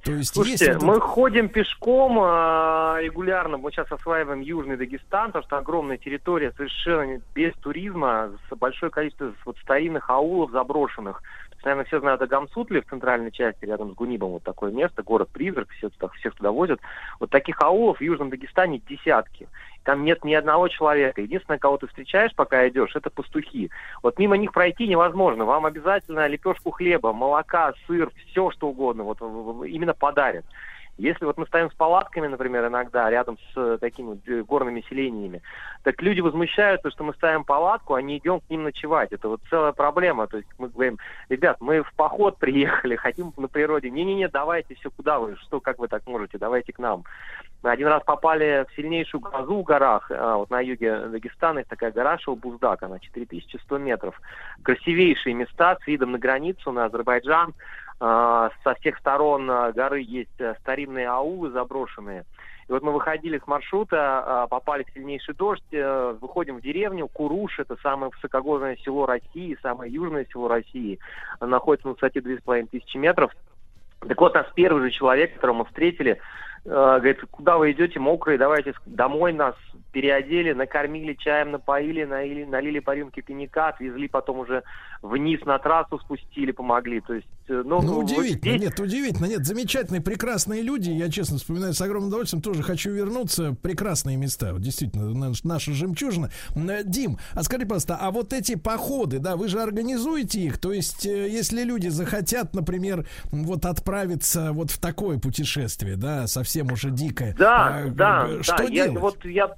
То 0.03 0.13
есть 0.13 0.33
Слушайте, 0.33 0.65
есть 0.67 0.81
мы 0.81 0.99
ходим 1.01 1.49
пешком 1.49 2.17
э, 2.19 3.01
регулярно. 3.01 3.57
Мы 3.57 3.71
сейчас 3.71 3.91
осваиваем 3.91 4.39
Южный 4.39 4.77
Дагестан, 4.77 5.27
потому 5.27 5.43
что 5.43 5.57
огромная 5.57 5.97
территория 5.97 6.53
совершенно 6.55 7.19
без 7.35 7.53
туризма, 7.55 8.31
с 8.49 8.55
большое 8.55 8.91
количество 8.91 9.33
вот, 9.45 9.57
старинных 9.57 10.09
аулов 10.09 10.51
заброшенных 10.51 11.21
наверное, 11.68 11.85
все 11.85 11.99
знают 11.99 12.22
о 12.22 12.27
Гамсутле 12.27 12.81
в 12.81 12.88
центральной 12.88 13.31
части, 13.31 13.65
рядом 13.65 13.91
с 13.91 13.95
Гунибом, 13.95 14.31
вот 14.31 14.44
такое 14.44 14.72
место, 14.72 15.03
город-призрак, 15.03 15.69
все 15.72 15.89
туда, 15.89 16.07
всех 16.14 16.34
туда 16.35 16.52
возят. 16.52 16.80
Вот 17.19 17.30
таких 17.30 17.61
аулов 17.61 17.98
в 17.98 18.02
Южном 18.02 18.30
Дагестане 18.30 18.80
десятки. 18.80 19.49
Там 19.84 20.03
нет 20.03 20.23
ни 20.23 20.34
одного 20.34 20.68
человека. 20.69 21.22
Единственное, 21.22 21.60
кого 21.60 21.77
ты 21.77 21.88
встречаешь, 21.88 22.34
пока 22.35 22.68
идешь, 22.68 22.95
это 22.95 23.10
пастухи. 23.10 23.69
Вот 24.02 24.18
мимо 24.18 24.38
них 24.38 24.52
пройти 24.53 24.88
невозможно. 24.88 25.45
Вам 25.45 25.65
обязательно 25.65 26.27
лепешку 26.27 26.72
хлеба, 26.72 27.14
молока, 27.14 27.73
сыр, 27.85 28.11
все 28.27 28.49
что 28.52 28.69
угодно. 28.69 29.03
Вот 29.03 29.22
именно 29.22 29.94
подарят. 29.94 30.45
Если 30.97 31.25
вот 31.25 31.37
мы 31.37 31.45
стоим 31.45 31.69
с 31.69 31.75
палатками, 31.75 32.27
например, 32.27 32.67
иногда 32.67 33.09
рядом 33.09 33.37
с 33.37 33.57
э, 33.57 33.77
такими 33.79 34.19
э, 34.25 34.41
горными 34.41 34.83
селениями, 34.89 35.41
так 35.83 36.01
люди 36.01 36.21
возмущаются, 36.21 36.89
что 36.89 37.03
мы 37.03 37.13
ставим 37.13 37.43
палатку, 37.43 37.93
а 37.93 38.01
не 38.01 38.17
идем 38.17 38.39
к 38.39 38.49
ним 38.49 38.63
ночевать. 38.63 39.11
Это 39.11 39.29
вот 39.29 39.41
целая 39.49 39.73
проблема. 39.73 40.27
То 40.27 40.37
есть 40.37 40.49
мы 40.57 40.69
говорим, 40.69 40.97
ребят, 41.29 41.57
мы 41.59 41.83
в 41.83 41.93
поход 41.93 42.37
приехали, 42.39 42.95
хотим 42.95 43.31
на 43.37 43.47
природе. 43.47 43.89
Не-не-не, 43.89 44.27
давайте 44.27 44.75
все, 44.75 44.89
куда 44.89 45.19
вы, 45.19 45.35
что, 45.37 45.59
как 45.59 45.77
вы 45.77 45.87
так 45.87 46.05
можете, 46.07 46.37
давайте 46.37 46.73
к 46.73 46.79
нам. 46.79 47.03
Мы 47.63 47.71
один 47.71 47.87
раз 47.87 48.03
попали 48.03 48.65
в 48.69 48.75
сильнейшую 48.75 49.21
грозу 49.21 49.61
в 49.61 49.63
горах, 49.63 50.11
а, 50.11 50.37
вот 50.37 50.49
на 50.51 50.61
юге 50.61 51.07
Дагестана 51.07 51.59
есть 51.59 51.69
такая 51.69 51.91
гора 51.91 52.17
Шоу-Буздак, 52.19 52.83
она 52.83 52.99
4100 52.99 53.77
метров. 53.79 54.19
Красивейшие 54.63 55.33
места 55.33 55.77
с 55.81 55.87
видом 55.87 56.11
на 56.11 56.19
границу, 56.19 56.71
на 56.71 56.85
Азербайджан. 56.85 57.53
А, 57.99 58.51
со 58.63 58.75
всех 58.75 58.97
сторон 58.99 59.49
а, 59.49 59.71
горы 59.71 60.01
есть 60.01 60.39
э, 60.39 60.55
старинные 60.61 61.07
аулы 61.07 61.49
заброшенные. 61.49 62.25
И 62.67 62.71
вот 62.71 62.83
мы 62.83 62.91
выходили 62.91 63.39
с 63.39 63.47
маршрута, 63.47 64.43
а, 64.43 64.47
попали 64.47 64.83
в 64.83 64.93
сильнейший 64.93 65.33
дождь, 65.33 65.63
э, 65.71 66.15
выходим 66.21 66.57
в 66.57 66.61
деревню. 66.61 67.07
Куруш– 67.07 67.59
это 67.59 67.75
самое 67.81 68.11
высокогорное 68.13 68.75
село 68.77 69.07
России, 69.07 69.57
самое 69.63 69.91
южное 69.91 70.27
село 70.31 70.47
России. 70.47 70.99
Находится 71.39 71.87
на 71.87 71.93
высоте 71.93 72.21
2500 72.21 72.95
метров. 72.95 73.31
Так 74.07 74.19
вот, 74.21 74.35
нас 74.35 74.45
первый 74.53 74.83
же 74.83 74.91
человек, 74.91 75.33
которого 75.33 75.59
мы 75.59 75.65
встретили, 75.65 76.19
э, 76.65 76.69
говорит, 76.69 77.21
куда 77.31 77.57
вы 77.57 77.71
идете, 77.71 77.99
мокрые, 77.99 78.37
давайте 78.37 78.73
домой 78.85 79.33
нас 79.33 79.55
переодели, 79.91 80.53
накормили 80.53 81.14
чаем, 81.14 81.51
напоили, 81.51 82.03
налили, 82.03 82.45
налили 82.45 82.80
по 82.80 82.95
рюмке 82.95 83.22
коньяка, 83.22 83.69
отвезли 83.69 84.07
потом 84.07 84.39
уже 84.39 84.64
вниз 85.01 85.43
на 85.45 85.57
трассу, 85.59 85.99
спустили, 85.99 86.51
помогли. 86.51 87.01
То 87.01 87.14
есть, 87.14 87.27
э, 87.47 87.64
ну, 87.65 87.81
ну 87.81 87.99
удивительно, 87.99 88.57
здесь... 88.57 88.61
нет, 88.61 88.80
удивительно, 88.80 89.26
нет, 89.26 89.45
замечательные, 89.45 90.01
прекрасные 90.01 90.61
люди, 90.61 90.89
я 90.91 91.09
честно 91.09 91.38
вспоминаю 91.38 91.73
с 91.73 91.81
огромным 91.81 92.09
удовольствием, 92.09 92.41
тоже 92.41 92.64
хочу 92.64 92.91
вернуться, 92.91 93.55
прекрасные 93.61 94.18
места, 94.18 94.53
действительно, 94.57 95.31
наша 95.43 95.72
жемчужина. 95.73 96.30
Э, 96.55 96.84
Дим, 96.84 97.18
а 97.34 97.43
скажи, 97.43 97.64
пожалуйста, 97.64 97.97
а 97.99 98.11
вот 98.11 98.34
эти 98.34 98.55
походы, 98.55 99.19
да, 99.19 99.35
вы 99.35 99.47
же 99.47 99.61
организуете 99.61 100.41
их, 100.41 100.57
то 100.57 100.72
есть, 100.72 101.05
э, 101.05 101.30
если 101.30 101.64
люди 101.64 101.88
захотят, 101.88 102.53
например, 102.53 103.07
вот 103.31 103.65
отправиться 103.65 104.51
вот 104.51 104.72
в 104.72 104.80
такое 104.80 105.19
путешествие, 105.19 105.95
да, 105.95 106.27
совсем 106.27 106.72
уже 106.72 106.91
дикое, 106.91 107.35
да, 107.38 107.68
а, 107.68 107.89
да, 107.89 108.43
что 108.43 108.57
да, 108.57 108.68
делать? 108.68 108.93
Я, 108.93 108.99
вот 108.99 109.26
я 109.26 109.55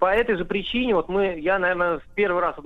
по 0.00 0.06
этой 0.06 0.36
же 0.36 0.44
причине, 0.44 0.94
вот 0.94 1.08
мы, 1.08 1.38
я, 1.38 1.58
наверное, 1.58 1.98
в 1.98 2.06
первый 2.14 2.40
раз, 2.42 2.56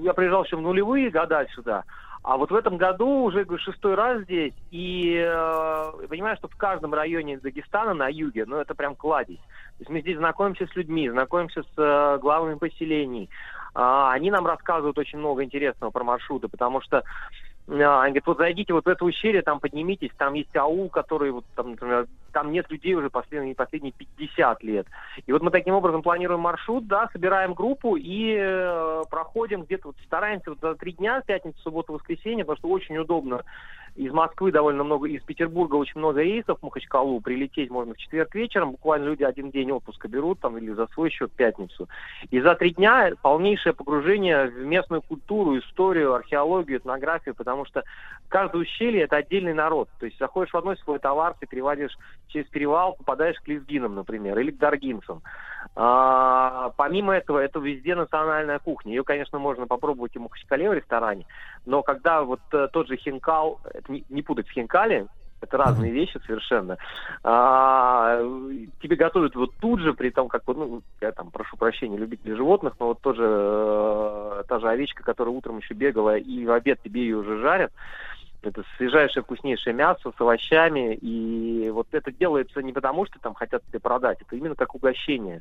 я 0.00 0.12
приезжал 0.12 0.44
еще 0.44 0.56
в 0.56 0.60
нулевые 0.60 1.08
года 1.08 1.46
сюда, 1.54 1.84
а 2.22 2.36
вот 2.36 2.50
в 2.50 2.54
этом 2.54 2.76
году 2.76 3.22
уже 3.22 3.44
говорю, 3.44 3.62
шестой 3.62 3.94
раз 3.94 4.22
здесь, 4.24 4.52
и 4.70 5.14
э, 5.16 6.06
понимаю, 6.08 6.36
что 6.36 6.48
в 6.48 6.56
каждом 6.56 6.92
районе 6.92 7.38
Дагестана 7.38 7.94
на 7.94 8.08
юге, 8.08 8.44
ну 8.46 8.56
это 8.56 8.74
прям 8.74 8.94
кладезь. 8.94 9.38
То 9.38 9.80
есть 9.80 9.90
мы 9.90 10.00
здесь 10.00 10.18
знакомимся 10.18 10.66
с 10.66 10.76
людьми, 10.76 11.08
знакомимся 11.08 11.62
с 11.62 11.78
э, 11.78 12.18
главами 12.20 12.56
поселений. 12.56 13.30
Э, 13.74 14.08
они 14.10 14.30
нам 14.30 14.44
рассказывают 14.44 14.98
очень 14.98 15.18
много 15.18 15.44
интересного 15.44 15.90
про 15.90 16.04
маршруты, 16.04 16.48
потому 16.48 16.82
что 16.82 17.04
они 17.70 18.12
говорят, 18.12 18.26
вот 18.26 18.38
зайдите 18.38 18.72
вот 18.72 18.84
в 18.84 18.88
это 18.88 19.04
ущелье, 19.04 19.42
там 19.42 19.60
поднимитесь, 19.60 20.10
там 20.16 20.34
есть 20.34 20.54
аул, 20.56 20.88
который, 20.88 21.30
вот, 21.30 21.44
там, 21.54 21.70
например, 21.70 22.06
там 22.32 22.50
нет 22.50 22.70
людей 22.70 22.94
уже 22.94 23.10
последние, 23.10 23.54
последние 23.54 23.92
50 23.92 24.62
лет. 24.64 24.86
И 25.26 25.32
вот 25.32 25.42
мы 25.42 25.50
таким 25.50 25.74
образом 25.74 26.02
планируем 26.02 26.40
маршрут, 26.40 26.86
да, 26.86 27.08
собираем 27.12 27.54
группу 27.54 27.96
и 27.96 28.36
э, 28.36 29.02
проходим 29.08 29.62
где-то, 29.62 29.88
вот 29.88 29.96
стараемся 30.04 30.50
вот 30.50 30.60
за 30.60 30.74
три 30.74 30.92
дня, 30.92 31.22
пятницу, 31.24 31.58
субботу, 31.60 31.92
воскресенье, 31.92 32.44
потому 32.44 32.58
что 32.58 32.68
очень 32.68 32.98
удобно 32.98 33.42
из 34.00 34.12
Москвы 34.12 34.50
довольно 34.50 34.82
много, 34.82 35.08
из 35.08 35.22
Петербурга 35.22 35.74
очень 35.74 35.98
много 35.98 36.22
рейсов 36.22 36.58
в 36.58 36.62
Махачкалу. 36.62 37.20
Прилететь 37.20 37.68
можно 37.68 37.92
в 37.92 37.98
четверг 37.98 38.34
вечером. 38.34 38.70
Буквально 38.70 39.04
люди 39.04 39.24
один 39.24 39.50
день 39.50 39.70
отпуска 39.72 40.08
берут 40.08 40.40
там 40.40 40.56
или 40.56 40.72
за 40.72 40.86
свой 40.94 41.10
счет 41.10 41.30
пятницу. 41.32 41.86
И 42.30 42.40
за 42.40 42.54
три 42.54 42.70
дня 42.70 43.10
полнейшее 43.20 43.74
погружение 43.74 44.46
в 44.46 44.64
местную 44.64 45.02
культуру, 45.02 45.58
историю, 45.58 46.14
археологию, 46.14 46.78
этнографию, 46.78 47.34
потому 47.34 47.66
что 47.66 47.84
каждое 48.28 48.62
ущелье 48.62 49.02
это 49.02 49.16
отдельный 49.16 49.52
народ. 49.52 49.90
То 49.98 50.06
есть 50.06 50.18
заходишь 50.18 50.54
в 50.54 50.56
одной 50.56 50.78
свой 50.78 50.98
товар, 50.98 51.34
ты 51.38 51.46
переводишь 51.46 51.94
через 52.28 52.46
перевал, 52.46 52.94
попадаешь 52.94 53.38
к 53.38 53.48
лезгинам, 53.48 53.96
например, 53.96 54.38
или 54.38 54.50
к 54.50 54.56
даргинцам. 54.56 55.20
А, 55.76 56.70
помимо 56.76 57.14
этого, 57.14 57.38
это 57.38 57.58
везде 57.58 57.94
национальная 57.94 58.58
кухня. 58.58 58.92
Ее, 58.92 59.04
конечно, 59.04 59.38
можно 59.38 59.66
попробовать 59.66 60.14
и 60.16 60.18
в 60.18 60.22
Махачкале 60.22 60.70
в 60.70 60.74
ресторане, 60.74 61.26
но 61.66 61.82
когда 61.82 62.22
вот 62.22 62.40
э, 62.52 62.68
тот 62.72 62.88
же 62.88 62.96
хинкал, 62.96 63.60
это 63.64 63.92
не, 63.92 64.04
не 64.08 64.22
путать 64.22 64.46
с 64.48 64.50
хинкали, 64.50 65.06
это 65.40 65.56
разные 65.56 65.90
вещи 65.90 66.20
совершенно. 66.26 66.76
А, 67.24 68.20
тебе 68.82 68.96
готовят 68.96 69.34
вот 69.34 69.54
тут 69.60 69.80
же, 69.80 69.94
при 69.94 70.10
том, 70.10 70.28
как 70.28 70.42
вот, 70.46 70.56
ну, 70.56 70.82
я 71.00 71.12
там 71.12 71.30
прошу 71.30 71.56
прощения, 71.56 71.96
любители 71.96 72.34
животных, 72.34 72.74
но 72.78 72.88
вот 72.88 73.00
тоже 73.00 73.22
э, 73.24 74.42
та 74.48 74.60
же 74.60 74.68
овечка, 74.68 75.02
которая 75.02 75.34
утром 75.34 75.58
еще 75.58 75.74
бегала, 75.74 76.16
и 76.16 76.44
в 76.44 76.52
обед 76.52 76.80
тебе 76.82 77.02
ее 77.02 77.16
уже 77.16 77.40
жарят. 77.40 77.72
Это 78.42 78.64
свежайшее, 78.76 79.22
вкуснейшее 79.22 79.74
мясо 79.74 80.12
с 80.16 80.20
овощами. 80.20 80.94
И 80.94 81.70
вот 81.70 81.88
это 81.92 82.10
делается 82.10 82.62
не 82.62 82.72
потому, 82.72 83.06
что 83.06 83.18
там 83.18 83.34
хотят 83.34 83.62
тебе 83.66 83.80
продать, 83.80 84.20
это 84.22 84.36
именно 84.36 84.54
как 84.54 84.74
угощение. 84.74 85.40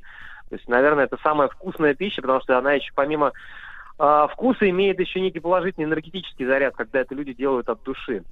То 0.49 0.55
есть, 0.55 0.67
наверное, 0.67 1.05
это 1.05 1.17
самая 1.23 1.47
вкусная 1.47 1.93
пища, 1.93 2.21
потому 2.21 2.41
что 2.41 2.57
она 2.57 2.73
еще 2.73 2.91
помимо 2.93 3.31
э, 3.97 4.27
вкуса 4.31 4.69
имеет 4.69 4.99
еще 4.99 5.21
некий 5.21 5.39
положительный 5.39 5.85
энергетический 5.85 6.45
заряд, 6.45 6.76
когда 6.76 6.99
это 6.99 7.15
люди 7.15 7.34
делают 7.34 7.69
от 7.69 7.84
души. 7.84 8.23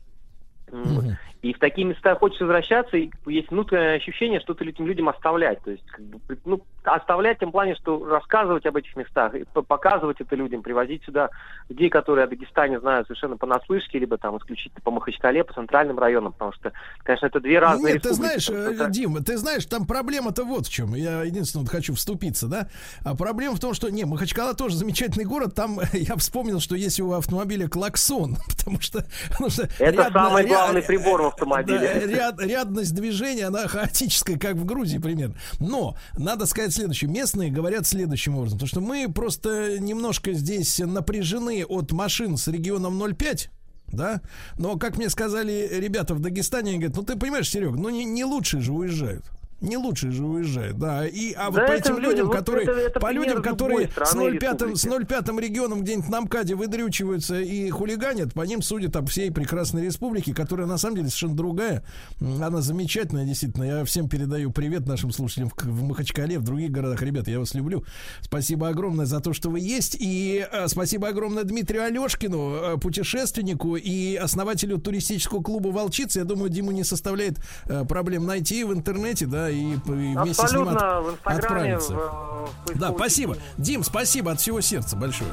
И 1.41 1.53
в 1.53 1.59
такие 1.59 1.85
места 1.85 2.15
хочется 2.15 2.45
возвращаться, 2.45 2.97
и 2.97 3.11
есть 3.27 3.51
внутреннее 3.51 3.95
ощущение, 3.95 4.39
что 4.39 4.53
ты 4.53 4.65
этим 4.65 4.87
людям 4.87 5.07
оставлять. 5.07 5.61
То 5.63 5.71
есть, 5.71 5.85
как 5.85 6.03
бы, 6.03 6.19
ну, 6.45 6.61
оставлять 6.83 7.37
в 7.37 7.41
том 7.41 7.51
плане, 7.51 7.75
что 7.75 8.03
рассказывать 8.05 8.65
об 8.65 8.75
этих 8.75 8.95
местах, 8.95 9.35
и 9.35 9.45
показывать 9.45 10.19
это 10.19 10.35
людям, 10.35 10.63
привозить 10.63 11.03
сюда 11.03 11.29
людей, 11.69 11.89
которые 11.89 12.25
о 12.25 12.27
Дагестане 12.27 12.79
знают 12.79 13.07
совершенно 13.07 13.37
понаслышке, 13.37 13.99
либо 13.99 14.17
там 14.17 14.37
исключительно 14.37 14.81
по 14.83 14.91
Махачкале, 14.91 15.43
по 15.43 15.53
центральным 15.53 15.99
районам, 15.99 16.33
потому 16.33 16.53
что, 16.53 16.71
конечно, 17.03 17.27
это 17.27 17.39
две 17.39 17.59
разные 17.59 17.93
Нет, 17.93 18.03
ты 18.03 18.13
знаешь, 18.13 18.49
это... 18.49 18.89
Дим, 18.89 19.23
ты 19.23 19.37
знаешь, 19.37 19.65
там 19.65 19.85
проблема-то 19.85 20.43
вот 20.43 20.67
в 20.67 20.71
чем. 20.71 20.95
Я 20.95 21.23
единственное 21.23 21.63
вот 21.63 21.71
хочу 21.71 21.93
вступиться, 21.93 22.47
да. 22.47 22.67
А 23.05 23.15
проблема 23.15 23.55
в 23.55 23.59
том, 23.59 23.73
что, 23.73 23.89
не, 23.89 24.05
Махачкала 24.05 24.55
тоже 24.55 24.75
замечательный 24.75 25.25
город, 25.25 25.53
там 25.53 25.79
я 25.93 26.15
вспомнил, 26.15 26.59
что 26.59 26.75
есть 26.75 26.99
у 26.99 27.11
автомобиля 27.13 27.67
клаксон, 27.67 28.37
потому 28.57 28.81
что... 28.81 29.05
Потому 29.29 29.49
что 29.49 29.63
это 29.77 29.91
ряд, 29.91 30.13
самый 30.13 30.45
ряд, 30.45 30.56
главный 30.57 30.81
прибор 30.81 31.21
в 31.21 31.25
автомобиле. 31.27 31.79
Да, 31.79 32.05
ряд, 32.05 32.41
рядность 32.41 32.93
движения, 32.93 33.45
она 33.45 33.67
хаотическая, 33.67 34.37
как 34.37 34.55
в 34.55 34.65
Грузии 34.65 34.97
примерно. 34.97 35.35
Но, 35.59 35.95
надо 36.17 36.45
сказать 36.45 36.73
следующее. 36.73 37.09
Местные 37.09 37.51
говорят 37.51 37.85
следующим 37.85 38.37
образом. 38.37 38.59
Потому 38.59 38.69
что 38.69 38.81
мы 38.81 39.11
просто 39.11 39.79
немножко 39.79 40.33
здесь 40.33 40.79
напряжены 40.79 41.65
от 41.65 41.91
машин 41.91 42.37
с 42.37 42.47
регионом 42.47 43.01
05, 43.15 43.49
да? 43.87 44.21
Но, 44.57 44.77
как 44.77 44.97
мне 44.97 45.09
сказали 45.09 45.69
ребята 45.71 46.13
в 46.13 46.19
Дагестане, 46.19 46.71
они 46.71 46.79
говорят, 46.79 46.97
ну 46.97 47.03
ты 47.03 47.15
понимаешь, 47.15 47.49
Серег, 47.49 47.71
ну 47.71 47.89
не, 47.89 48.05
не 48.05 48.25
лучшие 48.25 48.61
же 48.61 48.73
уезжают. 48.73 49.25
Не 49.59 49.77
лучше 49.77 50.11
же 50.11 50.23
уезжает, 50.23 50.77
да. 50.77 51.07
И, 51.07 51.33
а 51.33 51.49
вот 51.49 51.55
да 51.55 51.67
по 51.67 51.71
этим 51.71 51.97
людям, 51.97 52.27
вот 52.27 52.35
которые, 52.35 52.67
это, 52.67 52.79
это 52.79 52.99
по 52.99 53.11
людям, 53.11 53.41
которые 53.41 53.89
с 53.89 54.15
0,5, 54.15 54.75
с 54.75 54.85
0,5 54.85 55.41
регионом 55.41 55.81
где-нибудь 55.81 56.09
на 56.09 56.21
МКАДе 56.21 56.53
выдрючиваются 56.53 57.39
и 57.39 57.69
хулиганят, 57.71 58.33
по 58.33 58.43
ним 58.43 58.61
судят 58.61 58.95
об 58.95 59.09
всей 59.09 59.31
прекрасной 59.31 59.85
республике, 59.85 60.35
которая 60.35 60.67
на 60.67 60.77
самом 60.77 60.97
деле 60.97 61.07
совершенно 61.07 61.35
другая. 61.35 61.83
Она 62.21 62.61
замечательная, 62.61 63.25
действительно. 63.25 63.63
Я 63.63 63.85
всем 63.85 64.07
передаю 64.07 64.51
привет 64.51 64.85
нашим 64.85 65.11
слушателям 65.11 65.49
в, 65.49 65.55
в 65.55 65.83
Махачкале, 65.83 66.37
в 66.37 66.43
других 66.43 66.69
городах. 66.69 67.01
Ребята, 67.01 67.31
я 67.31 67.39
вас 67.39 67.55
люблю. 67.55 67.83
Спасибо 68.21 68.67
огромное 68.67 69.07
за 69.07 69.21
то, 69.21 69.33
что 69.33 69.49
вы 69.49 69.59
есть. 69.59 69.97
И 69.99 70.45
э, 70.51 70.67
спасибо 70.67 71.07
огромное 71.07 71.43
Дмитрию 71.43 71.83
Алешкину, 71.83 72.53
э, 72.53 72.77
путешественнику 72.77 73.75
и 73.75 74.15
основателю 74.15 74.77
туристического 74.77 75.41
клуба 75.41 75.69
«Волчица». 75.69 76.19
Я 76.19 76.25
думаю, 76.25 76.49
Диму 76.49 76.71
не 76.71 76.83
составляет 76.83 77.39
э, 77.65 77.85
проблем 77.85 78.27
найти 78.27 78.63
в 78.63 78.71
интернете, 78.71 79.25
да, 79.25 79.46
и, 79.49 79.73
и 79.73 79.77
вместе 79.85 80.43
Абсолютно, 80.43 80.79
с 80.79 80.83
ним 80.83 81.09
от, 81.09 81.19
в 81.23 81.27
отправиться. 81.27 81.93
В, 81.93 82.73
в 82.73 82.79
да, 82.79 82.93
спасибо. 82.93 83.37
Дим, 83.57 83.83
спасибо 83.83 84.31
от 84.31 84.39
всего 84.39 84.61
сердца 84.61 84.95
большое. 84.95 85.31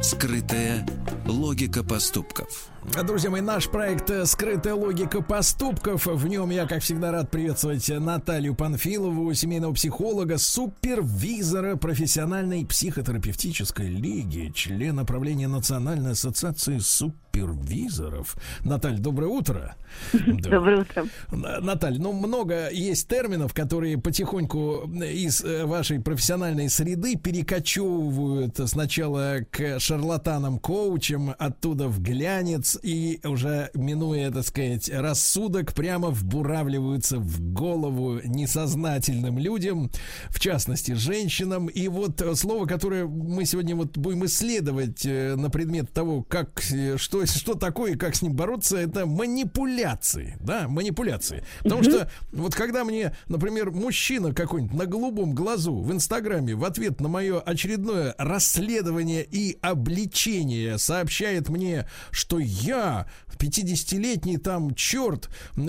Скрытая 0.00 0.86
логика 1.32 1.82
поступков. 1.82 2.68
Друзья 3.04 3.30
мои, 3.30 3.40
наш 3.40 3.68
проект 3.68 4.10
«Скрытая 4.26 4.74
логика 4.74 5.22
поступков». 5.22 6.06
В 6.06 6.26
нем 6.26 6.50
я, 6.50 6.66
как 6.66 6.82
всегда, 6.82 7.12
рад 7.12 7.30
приветствовать 7.30 7.88
Наталью 7.88 8.56
Панфилову, 8.56 9.32
семейного 9.34 9.72
психолога, 9.72 10.36
супервизора 10.36 11.76
профессиональной 11.76 12.66
психотерапевтической 12.66 13.86
лиги, 13.86 14.50
члена 14.52 15.04
правления 15.04 15.46
Национальной 15.46 16.12
ассоциации 16.12 16.78
супервизоров. 16.78 18.34
Наталья, 18.64 18.98
доброе 18.98 19.28
утро. 19.28 19.76
Доброе 20.12 20.80
утро. 20.80 21.06
Наталья, 21.30 22.00
ну 22.00 22.12
много 22.12 22.68
есть 22.70 23.08
терминов, 23.08 23.54
которые 23.54 23.98
потихоньку 23.98 24.90
из 25.02 25.42
э, 25.44 25.66
вашей 25.66 26.00
профессиональной 26.00 26.68
среды 26.68 27.16
перекочевывают 27.16 28.58
сначала 28.66 29.40
к 29.50 29.78
шарлатанам-коучам, 29.78 31.21
оттуда 31.30 31.88
в 31.88 32.00
глянец, 32.00 32.78
и 32.82 33.20
уже 33.24 33.70
минуя, 33.74 34.30
так 34.30 34.46
сказать, 34.46 34.88
рассудок, 34.88 35.74
прямо 35.74 36.08
вбуравливаются 36.08 37.18
в 37.18 37.40
голову 37.52 38.20
несознательным 38.24 39.38
людям, 39.38 39.90
в 40.28 40.40
частности, 40.40 40.92
женщинам. 40.92 41.66
И 41.66 41.88
вот 41.88 42.22
слово, 42.34 42.66
которое 42.66 43.06
мы 43.06 43.44
сегодня 43.44 43.76
вот 43.76 43.96
будем 43.98 44.24
исследовать 44.26 45.04
э, 45.04 45.36
на 45.36 45.50
предмет 45.50 45.92
того, 45.92 46.22
как, 46.22 46.62
э, 46.72 46.96
что, 46.96 47.24
что 47.26 47.54
такое 47.54 47.96
как 47.96 48.14
с 48.14 48.22
ним 48.22 48.34
бороться, 48.34 48.76
это 48.76 49.06
манипуляции, 49.06 50.36
да, 50.40 50.68
манипуляции. 50.68 51.44
Потому 51.62 51.82
что 51.82 52.10
вот 52.32 52.54
когда 52.54 52.84
мне, 52.84 53.14
например, 53.28 53.70
мужчина 53.70 54.34
какой-нибудь 54.34 54.76
на 54.76 54.86
голубом 54.86 55.34
глазу 55.34 55.74
в 55.76 55.92
Инстаграме 55.92 56.54
в 56.54 56.64
ответ 56.64 57.00
на 57.00 57.08
мое 57.08 57.40
очередное 57.40 58.14
расследование 58.18 59.26
и 59.28 59.58
обличение 59.60 60.78
сообщает 61.02 61.48
мне, 61.48 61.86
что 62.12 62.38
я, 62.38 63.06
50-летний 63.38 64.38
там 64.38 64.72
черт, 64.74 65.28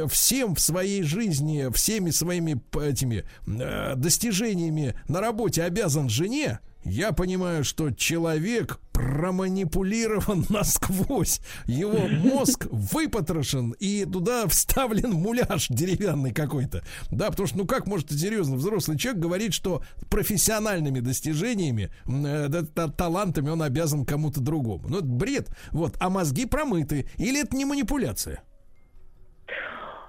всем 0.09 0.53
в 0.53 0.59
своей 0.59 1.01
жизни, 1.01 1.71
всеми 1.73 2.11
своими 2.11 2.61
этими 2.77 3.25
э, 3.47 3.95
достижениями 3.95 4.93
на 5.07 5.21
работе 5.21 5.63
обязан 5.63 6.07
жене, 6.07 6.59
я 6.85 7.13
понимаю, 7.13 7.63
что 7.63 7.91
человек 7.91 8.79
проманипулирован 8.91 10.45
насквозь. 10.49 11.41
Его 11.65 12.07
мозг 12.07 12.67
выпотрошен 12.71 13.71
и 13.79 14.05
туда 14.05 14.47
вставлен 14.47 15.11
муляж 15.11 15.67
деревянный 15.69 16.33
какой-то. 16.33 16.83
Да, 17.11 17.29
потому 17.29 17.47
что, 17.47 17.57
ну 17.57 17.65
как 17.65 17.87
может 17.87 18.11
серьезно 18.11 18.55
взрослый 18.57 18.97
человек 18.97 19.21
говорить, 19.21 19.53
что 19.53 19.81
профессиональными 20.09 20.99
достижениями, 20.99 21.91
э, 22.05 22.49
талантами 22.97 23.49
он 23.49 23.63
обязан 23.63 24.05
кому-то 24.05 24.41
другому. 24.41 24.87
Ну 24.89 24.97
это 24.97 25.07
бред. 25.07 25.49
Вот. 25.71 25.95
А 25.99 26.09
мозги 26.09 26.45
промыты. 26.45 27.07
Или 27.17 27.41
это 27.43 27.55
не 27.55 27.65
манипуляция? 27.65 28.43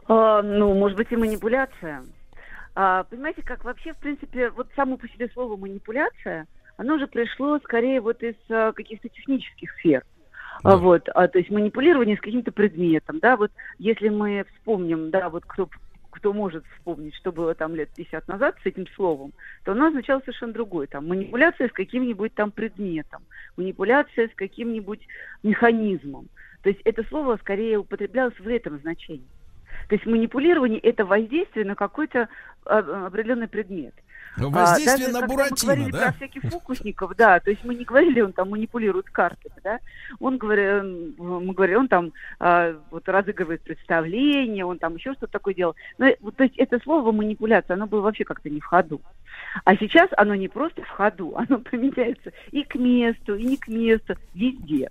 А, 0.06 0.42
ну, 0.42 0.74
может 0.74 0.98
быть, 0.98 1.10
и 1.10 1.16
манипуляция. 1.16 2.04
А, 2.74 3.04
понимаете, 3.04 3.42
как 3.42 3.64
вообще, 3.64 3.92
в 3.92 3.98
принципе, 3.98 4.50
вот 4.50 4.68
само 4.76 4.98
по 4.98 5.08
себе 5.08 5.30
слово 5.32 5.56
манипуляция– 5.56 6.46
оно 6.76 6.98
же 6.98 7.06
пришло 7.06 7.58
скорее 7.58 8.00
вот 8.00 8.22
из 8.22 8.34
а, 8.50 8.72
каких-то 8.72 9.08
технических 9.08 9.72
сфер. 9.78 10.04
Да. 10.62 10.76
Вот, 10.76 11.08
а, 11.14 11.28
то 11.28 11.38
есть 11.38 11.50
манипулирование 11.50 12.16
с 12.16 12.20
каким-то 12.20 12.52
предметом, 12.52 13.18
да, 13.18 13.36
вот 13.36 13.50
если 13.78 14.08
мы 14.08 14.44
вспомним, 14.54 15.10
да, 15.10 15.28
вот 15.28 15.44
кто 15.44 15.68
кто 16.10 16.32
может 16.32 16.64
вспомнить, 16.76 17.14
что 17.16 17.32
было 17.32 17.56
там 17.56 17.74
лет 17.74 17.90
50 17.94 18.28
назад 18.28 18.56
с 18.62 18.66
этим 18.66 18.86
словом, 18.94 19.32
то 19.64 19.72
оно 19.72 19.88
означало 19.88 20.20
совершенно 20.20 20.52
другое. 20.52 20.86
Там 20.86 21.08
манипуляция 21.08 21.68
с 21.68 21.72
каким-нибудь 21.72 22.32
там 22.34 22.52
предметом, 22.52 23.24
манипуляция 23.56 24.28
с 24.28 24.34
каким-нибудь 24.34 25.00
механизмом. 25.42 26.28
То 26.62 26.68
есть 26.68 26.80
это 26.84 27.02
слово 27.08 27.36
скорее 27.38 27.78
употреблялось 27.78 28.38
в 28.38 28.48
этом 28.48 28.78
значении. 28.78 29.26
То 29.88 29.96
есть 29.96 30.06
манипулирование– 30.06 30.78
это 30.82 31.04
воздействие 31.04 31.66
на 31.66 31.74
какой-то 31.74 32.28
а, 32.64 33.06
определенный 33.06 33.48
предмет. 33.48 33.94
Ну, 34.36 34.50
воздействие 34.50 35.08
а, 35.08 35.12
даже, 35.12 35.20
на 35.20 35.26
Буратино, 35.26 35.54
мы 35.54 35.76
говорили 35.76 35.90
да? 35.92 35.98
про 36.02 36.12
всяких 36.12 36.42
фокусников, 36.50 37.16
да, 37.16 37.38
то 37.40 37.50
есть 37.50 37.64
мы 37.64 37.74
не 37.74 37.84
говорили, 37.84 38.20
он 38.20 38.32
там 38.32 38.50
манипулирует 38.50 39.08
картами, 39.10 39.54
да, 39.62 39.78
он 40.18 40.38
говорил, 40.38 40.82
мы 41.18 41.52
говорили, 41.52 41.76
он 41.76 41.88
там 41.88 42.12
а, 42.40 42.76
вот 42.90 43.08
разыгрывает 43.08 43.62
представление, 43.62 44.64
он 44.64 44.78
там 44.78 44.96
еще 44.96 45.12
что-то 45.12 45.32
такое 45.32 45.54
делал. 45.54 45.76
Но, 45.98 46.08
вот, 46.20 46.36
то 46.36 46.44
есть 46.44 46.56
это 46.56 46.80
слово 46.80 47.12
манипуляция, 47.12 47.74
оно 47.74 47.86
было 47.86 48.00
вообще 48.00 48.24
как-то 48.24 48.50
не 48.50 48.60
в 48.60 48.64
ходу. 48.64 49.00
А 49.64 49.76
сейчас 49.76 50.10
оно 50.16 50.34
не 50.34 50.48
просто 50.48 50.82
в 50.82 50.88
ходу, 50.88 51.34
оно 51.36 51.58
применяется 51.58 52.32
и 52.50 52.64
к 52.64 52.74
месту, 52.74 53.36
и 53.36 53.44
не 53.44 53.56
к 53.56 53.68
месту, 53.68 54.16
везде. 54.34 54.90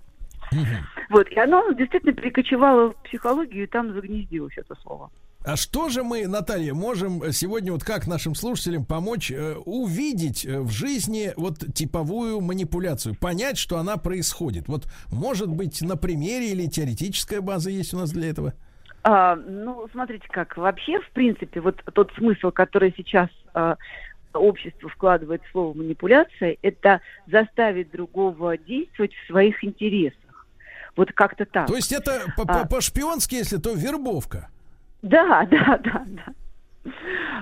Вот, 1.10 1.28
и 1.28 1.38
оно 1.38 1.72
действительно 1.72 2.12
перекочевало 2.12 2.90
в 2.90 2.96
психологию, 3.02 3.64
и 3.64 3.66
там 3.66 3.92
загнездилось 3.92 4.56
это 4.56 4.74
слово. 4.76 5.10
А 5.44 5.56
что 5.56 5.90
же 5.90 6.02
мы, 6.02 6.26
Наталья, 6.26 6.72
можем 6.72 7.30
сегодня 7.32 7.70
вот 7.70 7.84
как 7.84 8.06
нашим 8.06 8.34
слушателям 8.34 8.86
помочь 8.86 9.30
э, 9.30 9.56
увидеть 9.56 10.46
э, 10.46 10.58
в 10.60 10.70
жизни 10.70 11.34
вот 11.36 11.58
типовую 11.74 12.40
манипуляцию, 12.40 13.14
понять, 13.14 13.58
что 13.58 13.76
она 13.76 13.98
происходит? 13.98 14.68
Вот, 14.68 14.86
может 15.12 15.50
быть, 15.50 15.82
на 15.82 15.98
примере 15.98 16.52
или 16.52 16.66
теоретическая 16.66 17.42
база 17.42 17.68
есть 17.68 17.92
у 17.92 17.98
нас 17.98 18.10
для 18.10 18.30
этого? 18.30 18.54
А, 19.02 19.36
ну, 19.36 19.86
смотрите 19.92 20.26
как. 20.30 20.56
Вообще, 20.56 20.98
в 20.98 21.10
принципе, 21.10 21.60
вот 21.60 21.76
тот 21.92 22.10
смысл, 22.16 22.50
который 22.50 22.94
сейчас 22.96 23.28
а, 23.52 23.76
общество 24.32 24.88
вкладывает 24.88 25.42
в 25.42 25.50
слово 25.50 25.76
манипуляция, 25.76 26.56
это 26.62 27.02
заставить 27.26 27.90
другого 27.90 28.56
действовать 28.56 29.12
в 29.12 29.26
своих 29.26 29.62
интересах. 29.62 30.46
Вот 30.96 31.12
как-то 31.12 31.44
так. 31.44 31.66
То 31.66 31.76
есть 31.76 31.92
это 31.92 32.22
а, 32.38 32.66
по-шпионски, 32.66 33.34
если 33.34 33.58
то 33.58 33.74
вербовка? 33.74 34.48
Да, 35.04 35.46
да, 35.50 35.78
да, 35.78 36.04
да. 36.06 36.92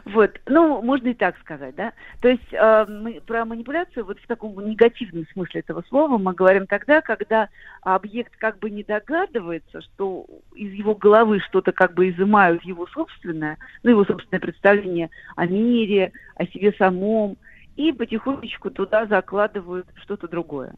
Вот, 0.05 0.40
ну, 0.47 0.82
можно 0.82 1.09
и 1.09 1.14
так 1.14 1.39
сказать, 1.39 1.74
да. 1.74 1.93
То 2.20 2.28
есть 2.28 2.52
э, 2.52 2.86
мы, 2.89 3.20
про 3.20 3.44
манипуляцию 3.44 4.05
вот 4.05 4.18
в 4.20 4.26
таком 4.26 4.55
негативном 4.68 5.26
смысле 5.32 5.60
этого 5.60 5.82
слова 5.89 6.16
мы 6.18 6.32
говорим 6.32 6.66
тогда, 6.66 7.01
когда 7.01 7.48
объект 7.82 8.36
как 8.36 8.59
бы 8.59 8.70
не 8.70 8.84
догадывается, 8.84 9.80
что 9.80 10.26
из 10.55 10.72
его 10.72 10.94
головы 10.94 11.40
что-то 11.40 11.72
как 11.72 11.94
бы 11.94 12.10
изымают 12.10 12.62
его 12.64 12.86
собственное, 12.89 13.59
ну, 13.82 13.90
его 13.90 14.05
собственное 14.05 14.40
представление 14.40 15.10
о 15.34 15.47
мире, 15.47 16.12
о 16.36 16.47
себе 16.47 16.72
самом, 16.78 17.36
и 17.76 17.93
потихонечку 17.93 18.70
туда 18.70 19.06
закладывают 19.06 19.86
что-то 20.02 20.28
другое. 20.28 20.74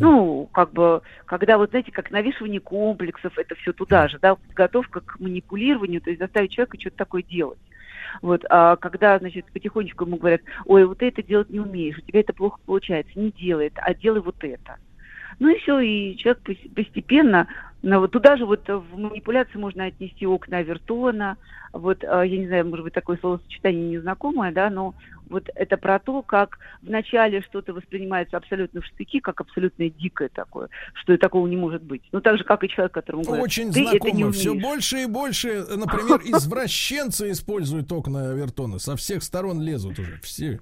Ну, 0.00 0.48
как 0.52 0.72
бы, 0.72 1.02
когда 1.26 1.58
вот, 1.58 1.70
знаете, 1.70 1.92
как 1.92 2.10
навешивание 2.10 2.60
комплексов, 2.60 3.38
это 3.38 3.54
все 3.56 3.72
туда 3.72 4.08
же, 4.08 4.18
да, 4.20 4.36
подготовка 4.36 5.00
к 5.00 5.20
манипулированию, 5.20 6.00
то 6.00 6.10
есть 6.10 6.20
заставить 6.20 6.52
человека 6.52 6.80
что-то 6.80 6.96
такое 6.96 7.22
делать. 7.22 7.58
Вот, 8.22 8.44
а 8.48 8.76
когда, 8.76 9.18
значит, 9.18 9.46
потихонечку 9.52 10.04
ему 10.04 10.16
говорят, 10.16 10.42
ой, 10.66 10.84
вот 10.84 11.02
это 11.02 11.22
делать 11.22 11.50
не 11.50 11.60
умеешь, 11.60 11.98
у 11.98 12.00
тебя 12.02 12.20
это 12.20 12.32
плохо 12.32 12.58
получается, 12.64 13.18
не 13.18 13.30
делай 13.30 13.66
это, 13.66 13.80
а 13.82 13.94
делай 13.94 14.20
вот 14.20 14.36
это. 14.42 14.76
Ну 15.40 15.48
и 15.48 15.58
все, 15.58 15.80
и 15.80 16.16
человек 16.16 16.42
постепенно, 16.74 17.48
ну, 17.84 18.00
вот 18.00 18.12
туда 18.12 18.36
же 18.36 18.46
вот 18.46 18.66
в 18.66 18.96
манипуляции 18.96 19.58
можно 19.58 19.84
отнести 19.84 20.26
окна 20.26 20.58
Авертона, 20.58 21.36
вот, 21.72 22.02
а, 22.02 22.22
я 22.22 22.38
не 22.38 22.46
знаю, 22.46 22.66
может 22.66 22.84
быть, 22.84 22.94
такое 22.94 23.18
словосочетание 23.18 23.98
незнакомое, 23.98 24.52
да, 24.52 24.70
но 24.70 24.94
вот 25.28 25.50
это 25.54 25.76
про 25.76 25.98
то, 25.98 26.22
как 26.22 26.58
вначале 26.80 27.42
что-то 27.42 27.74
воспринимается 27.74 28.38
абсолютно 28.38 28.80
в 28.80 28.86
штыки, 28.86 29.20
как 29.20 29.42
абсолютно 29.42 29.90
дикое 29.90 30.30
такое, 30.30 30.70
что 30.94 31.12
и 31.12 31.18
такого 31.18 31.46
не 31.46 31.56
может 31.56 31.82
быть. 31.82 32.02
Ну, 32.12 32.22
так 32.22 32.38
же, 32.38 32.44
как 32.44 32.64
и 32.64 32.70
человек, 32.70 32.92
которому 32.92 33.24
говорят, 33.24 33.44
Очень 33.44 33.70
ты 33.70 33.82
знакомо. 33.82 33.96
это 33.96 34.16
не 34.16 34.24
умеешь. 34.24 34.36
Все 34.36 34.54
больше 34.54 35.02
и 35.02 35.06
больше, 35.06 35.64
например, 35.76 36.20
извращенцы 36.24 37.32
используют 37.32 37.92
окна 37.92 38.30
Авертона. 38.30 38.78
Со 38.78 38.96
всех 38.96 39.22
сторон 39.22 39.60
лезут 39.60 39.98
уже. 39.98 40.18
Все, 40.22 40.60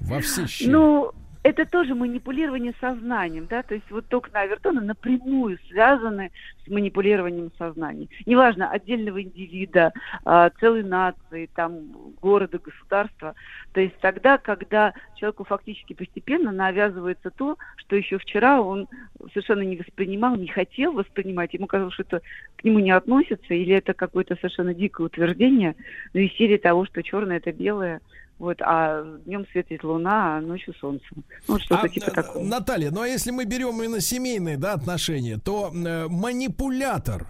во 0.00 0.20
все 0.20 0.46
щели. 0.46 0.70
Ну, 0.70 1.12
это 1.42 1.64
тоже 1.66 1.94
манипулирование 1.94 2.74
сознанием, 2.80 3.46
да, 3.46 3.62
то 3.62 3.74
есть 3.74 3.90
вот 3.90 4.12
окна 4.12 4.40
Авертона 4.40 4.80
напрямую 4.80 5.58
связаны 5.68 6.32
с 6.64 6.68
манипулированием 6.68 7.52
сознанием. 7.56 8.08
Неважно, 8.26 8.70
отдельного 8.70 9.22
индивида, 9.22 9.92
а, 10.24 10.50
целой 10.60 10.82
нации, 10.82 11.48
там, 11.54 11.92
города, 12.20 12.58
государства. 12.58 13.34
То 13.72 13.80
есть 13.80 13.96
тогда, 14.00 14.38
когда 14.38 14.94
человеку 15.16 15.44
фактически 15.44 15.92
постепенно 15.92 16.50
навязывается 16.50 17.30
то, 17.30 17.56
что 17.76 17.96
еще 17.96 18.18
вчера 18.18 18.60
он 18.60 18.88
совершенно 19.32 19.62
не 19.62 19.76
воспринимал, 19.76 20.36
не 20.36 20.48
хотел 20.48 20.92
воспринимать, 20.92 21.54
ему 21.54 21.66
казалось, 21.66 21.94
что 21.94 22.02
это 22.02 22.22
к 22.56 22.64
нему 22.64 22.80
не 22.80 22.90
относится, 22.90 23.54
или 23.54 23.74
это 23.74 23.94
какое-то 23.94 24.34
совершенно 24.36 24.74
дикое 24.74 25.06
утверждение, 25.06 25.76
ну, 26.12 26.20
из 26.20 26.32
серии 26.34 26.56
того, 26.58 26.84
что 26.84 27.02
черное 27.02 27.36
это 27.38 27.52
белое, 27.52 28.00
вот, 28.38 28.62
а 28.62 29.02
днем 29.24 29.46
светит 29.50 29.82
луна, 29.82 30.36
а 30.36 30.40
ночью 30.40 30.72
солнце. 30.80 31.04
Ну, 31.48 31.58
что-то 31.58 31.86
А, 31.86 31.88
типа 31.88 32.10
э, 32.10 32.14
такого. 32.14 32.44
Наталья, 32.44 32.90
ну 32.90 33.00
а 33.00 33.08
если 33.08 33.32
мы 33.32 33.44
берем 33.44 33.82
именно 33.82 34.00
семейные 34.00 34.56
да, 34.56 34.74
отношения, 34.74 35.38
то 35.38 35.72
э, 35.74 36.06
манипулятор, 36.08 37.26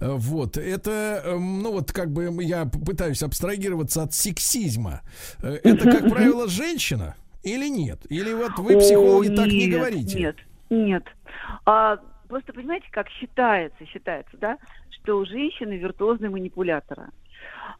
э, 0.00 0.08
вот, 0.08 0.56
это, 0.56 1.22
э, 1.24 1.38
ну 1.38 1.72
вот 1.72 1.92
как 1.92 2.10
бы 2.10 2.42
я 2.42 2.64
пытаюсь 2.64 3.22
абстрагироваться 3.22 4.02
от 4.02 4.14
сексизма. 4.14 5.02
Э, 5.42 5.58
это, 5.62 5.90
как 5.90 6.08
правило, 6.08 6.48
женщина 6.48 7.16
или 7.42 7.68
нет? 7.68 8.00
Или 8.08 8.32
вот 8.32 8.58
вы, 8.58 8.76
О, 8.76 8.80
психологи, 8.80 9.34
так 9.34 9.46
не 9.46 9.68
говорите? 9.68 10.18
Нет, 10.18 10.36
нет. 10.70 11.04
А, 11.66 11.98
просто 12.28 12.54
понимаете, 12.54 12.86
как 12.90 13.08
считается, 13.10 13.84
считается, 13.86 14.36
да, 14.38 14.56
что 14.90 15.18
у 15.18 15.26
женщины 15.26 15.74
виртуозные 15.74 16.30
манипуляторы. 16.30 17.08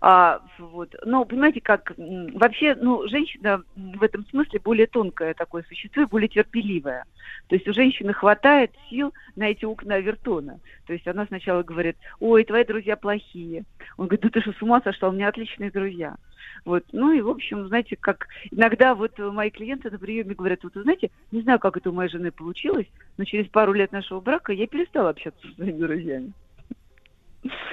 А, 0.00 0.40
вот. 0.58 0.94
Но 1.04 1.24
понимаете, 1.24 1.60
как 1.60 1.92
вообще, 1.96 2.74
ну, 2.74 3.06
женщина 3.08 3.62
в 3.76 4.02
этом 4.02 4.26
смысле 4.26 4.60
более 4.60 4.86
тонкое 4.86 5.34
такое 5.34 5.64
существо 5.68 6.02
и 6.02 6.06
более 6.06 6.28
терпеливое. 6.28 7.04
То 7.48 7.56
есть 7.56 7.66
у 7.68 7.72
женщины 7.72 8.12
хватает 8.12 8.72
сил 8.88 9.12
на 9.36 9.50
эти 9.50 9.64
окна 9.64 9.96
Авертона. 9.96 10.60
То 10.86 10.92
есть 10.92 11.06
она 11.06 11.26
сначала 11.26 11.62
говорит, 11.62 11.96
ой, 12.20 12.44
твои 12.44 12.64
друзья 12.64 12.96
плохие. 12.96 13.64
Он 13.96 14.06
говорит, 14.06 14.22
да 14.22 14.30
ты 14.30 14.40
что, 14.40 14.52
с 14.52 14.62
ума 14.62 14.80
сошла, 14.82 15.08
у 15.08 15.12
меня 15.12 15.28
отличные 15.28 15.70
друзья. 15.70 16.16
Вот. 16.64 16.84
Ну 16.92 17.12
и, 17.12 17.20
в 17.20 17.28
общем, 17.28 17.66
знаете, 17.68 17.96
как 17.96 18.26
иногда 18.50 18.94
вот 18.94 19.18
мои 19.18 19.50
клиенты 19.50 19.90
на 19.90 19.98
приеме 19.98 20.34
говорят, 20.34 20.64
вот, 20.64 20.74
вы 20.74 20.82
знаете, 20.82 21.10
не 21.30 21.42
знаю, 21.42 21.58
как 21.58 21.76
это 21.76 21.90
у 21.90 21.92
моей 21.92 22.10
жены 22.10 22.30
получилось, 22.30 22.86
но 23.16 23.24
через 23.24 23.48
пару 23.48 23.72
лет 23.72 23.92
нашего 23.92 24.20
брака 24.20 24.52
я 24.52 24.66
перестала 24.66 25.10
общаться 25.10 25.40
со 25.46 25.54
своими 25.54 25.78
друзьями. 25.78 26.32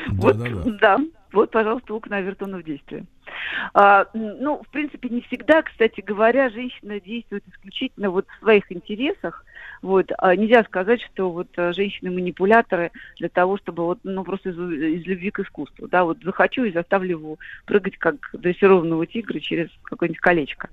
Вот, 0.09 0.37
да, 0.79 0.99
вот, 1.33 1.51
пожалуйста, 1.51 1.93
окна 1.93 2.17
Авертона 2.17 2.57
в 2.57 2.63
действии. 2.63 3.05
А, 3.73 4.07
ну, 4.13 4.61
в 4.63 4.67
принципе, 4.69 5.09
не 5.09 5.21
всегда, 5.21 5.61
кстати 5.61 6.01
говоря, 6.01 6.49
женщина 6.49 6.99
действует 6.99 7.43
исключительно 7.47 8.09
вот 8.09 8.27
в 8.27 8.39
своих 8.39 8.71
интересах. 8.71 9.45
Вот, 9.81 10.11
а 10.17 10.35
нельзя 10.35 10.63
сказать, 10.63 11.01
что 11.01 11.29
вот 11.29 11.47
а, 11.57 11.73
женщины-манипуляторы 11.73 12.91
для 13.17 13.29
того, 13.29 13.57
чтобы 13.57 13.83
вот, 13.83 13.99
ну, 14.03 14.23
просто 14.23 14.51
из, 14.51 14.57
из 14.57 15.05
любви 15.05 15.29
к 15.31 15.39
искусству, 15.39 15.87
да, 15.87 16.05
вот 16.05 16.19
захочу 16.23 16.63
и 16.63 16.71
заставлю 16.71 17.17
его 17.17 17.37
прыгать 17.65 17.97
как 17.97 18.15
дрессированного 18.33 19.05
тигра 19.07 19.39
через 19.39 19.69
какое-нибудь 19.83 20.21
колечко. 20.21 20.69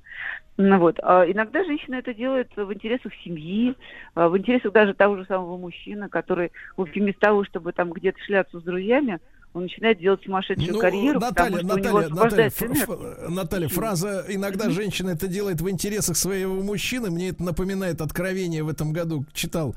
Ну, 0.56 0.78
вот. 0.78 1.00
А 1.02 1.24
иногда 1.24 1.64
женщина 1.64 1.96
это 1.96 2.12
делает 2.12 2.50
в 2.54 2.72
интересах 2.72 3.12
семьи, 3.24 3.74
а, 4.14 4.28
в 4.28 4.36
интересах 4.36 4.72
даже 4.72 4.94
того 4.94 5.16
же 5.16 5.24
самого 5.24 5.56
мужчины, 5.56 6.08
который, 6.08 6.52
в 6.76 6.82
общем, 6.82 7.02
вместо 7.02 7.20
того, 7.20 7.44
чтобы 7.44 7.72
там 7.72 7.90
где-то 7.90 8.22
шляться 8.22 8.60
с 8.60 8.62
друзьями, 8.62 9.18
он 9.52 9.62
начинает 9.64 9.98
делать 9.98 10.22
сумасшедшую 10.24 10.72
Ну, 10.72 10.78
карьеру, 10.78 11.18
Наталья, 11.18 11.58
потому 11.58 11.58
что 11.58 11.74
у 11.74 11.78
него 11.78 12.00
Наталья, 12.00 12.24
Наталья, 12.24 12.52
энергия. 12.60 13.28
Наталья, 13.28 13.68
фраза 13.68 14.24
«иногда 14.28 14.70
женщина 14.70 15.10
это 15.10 15.26
делает 15.26 15.60
в 15.60 15.68
интересах 15.68 16.16
своего 16.16 16.54
мужчины» 16.62 17.10
мне 17.10 17.30
это 17.30 17.42
напоминает 17.42 18.00
откровение 18.00 18.62
в 18.62 18.68
этом 18.68 18.92
году. 18.92 19.24
Читал 19.32 19.74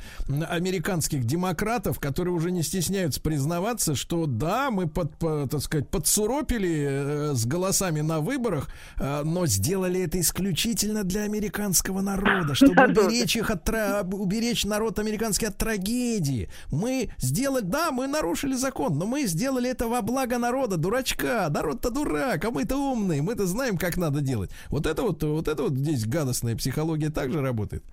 американских 0.48 1.24
демократов, 1.26 2.00
которые 2.00 2.36
уже 2.36 2.52
не 2.52 2.62
стесняются 2.62 3.20
признаваться, 3.20 3.96
что 3.96 4.28
да, 4.28 4.70
мы, 4.70 4.88
под, 4.88 5.18
по- 5.18 5.48
так 5.50 5.62
сказать, 5.62 5.90
подсуропили 5.90 6.86
э, 6.88 7.34
с 7.34 7.46
голосами 7.48 8.02
на 8.02 8.20
выборах, 8.20 8.70
э, 9.00 9.24
но 9.24 9.48
сделали 9.48 10.02
это 10.02 10.20
исключительно 10.20 11.04
для 11.04 11.24
американского 11.24 12.02
народа, 12.02 12.54
чтобы 12.54 12.84
уберечь 12.84 13.36
их 13.36 13.50
от 13.50 13.68
уберечь 14.14 14.66
народ 14.66 15.00
американский 15.00 15.48
от 15.48 15.58
трагедии. 15.58 16.50
Мы 16.72 17.10
сделали, 17.18 17.64
да, 17.64 17.92
мы 17.92 18.06
нарушили 18.06 18.54
закон, 18.54 19.00
но 19.00 19.06
мы 19.08 19.26
сделали 19.26 19.63
это 19.70 19.88
во 19.88 20.02
благо 20.02 20.38
народа, 20.38 20.78
дурачка. 20.78 21.48
Народ-то 21.50 21.90
дурак, 21.90 22.46
а 22.46 22.52
мы-то 22.52 22.78
умные, 22.78 23.22
мы-то 23.22 23.46
знаем, 23.46 23.78
как 23.78 23.98
надо 23.98 24.22
делать. 24.22 24.52
Вот 24.70 24.86
это 24.86 25.02
вот, 25.02 25.24
вот 25.24 25.48
это 25.48 25.64
вот 25.64 25.74
здесь 25.74 26.06
гадостная 26.06 26.56
психология 26.56 27.10
также 27.10 27.42
работает. 27.42 27.84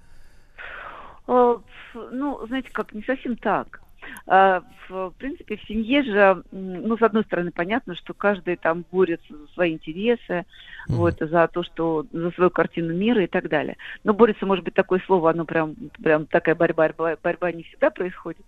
Э, 1.26 1.56
Ну, 1.94 2.46
знаете, 2.46 2.70
как 2.72 2.92
не 2.92 3.02
совсем 3.02 3.36
так. 3.36 3.80
А, 4.26 4.62
В 4.88 5.12
принципе, 5.18 5.56
в 5.56 5.62
семье 5.62 6.02
же, 6.02 6.42
ну, 6.50 6.96
с 6.96 7.02
одной 7.02 7.22
стороны, 7.24 7.52
понятно, 7.52 7.94
что 7.94 8.12
каждый 8.12 8.56
там 8.56 8.84
борется 8.90 9.36
за 9.36 9.46
свои 9.54 9.72
интересы, 9.74 10.44
вот, 10.88 11.16
за 11.20 11.46
то, 11.48 11.62
что, 11.62 12.06
за 12.12 12.30
свою 12.32 12.50
картину 12.50 12.94
мира 12.94 13.22
и 13.22 13.28
так 13.28 13.48
далее. 13.48 13.76
Но 14.02 14.14
борется, 14.14 14.46
может 14.46 14.64
быть, 14.64 14.74
такое 14.74 15.00
слово, 15.06 15.30
оно 15.30 15.44
прям, 15.44 15.76
прям 16.02 16.26
такая 16.26 16.54
борьба, 16.54 16.88
борьба, 16.88 17.16
борьба 17.22 17.52
не 17.52 17.62
всегда 17.64 17.90
происходит. 17.90 18.44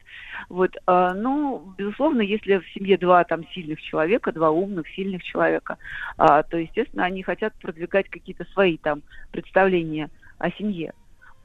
Вот, 0.49 0.77
а, 0.87 1.15
ну, 1.15 1.75
безусловно, 1.77 2.23
если 2.23 2.59
в 2.59 2.69
семье 2.71 2.97
два 2.99 3.25
там 3.25 3.47
сильных 3.49 3.81
человека, 3.81 4.33
два 4.33 4.51
умных, 4.51 4.89
сильных 4.89 5.23
человека, 5.23 5.79
а, 6.17 6.43
то, 6.43 6.57
естественно, 6.57 7.05
они 7.05 7.23
хотят 7.23 7.53
продвигать 7.61 8.09
какие-то 8.09 8.45
свои 8.53 8.79
там 8.79 9.03
представления 9.31 10.09
о 10.39 10.51
семье. 10.51 10.93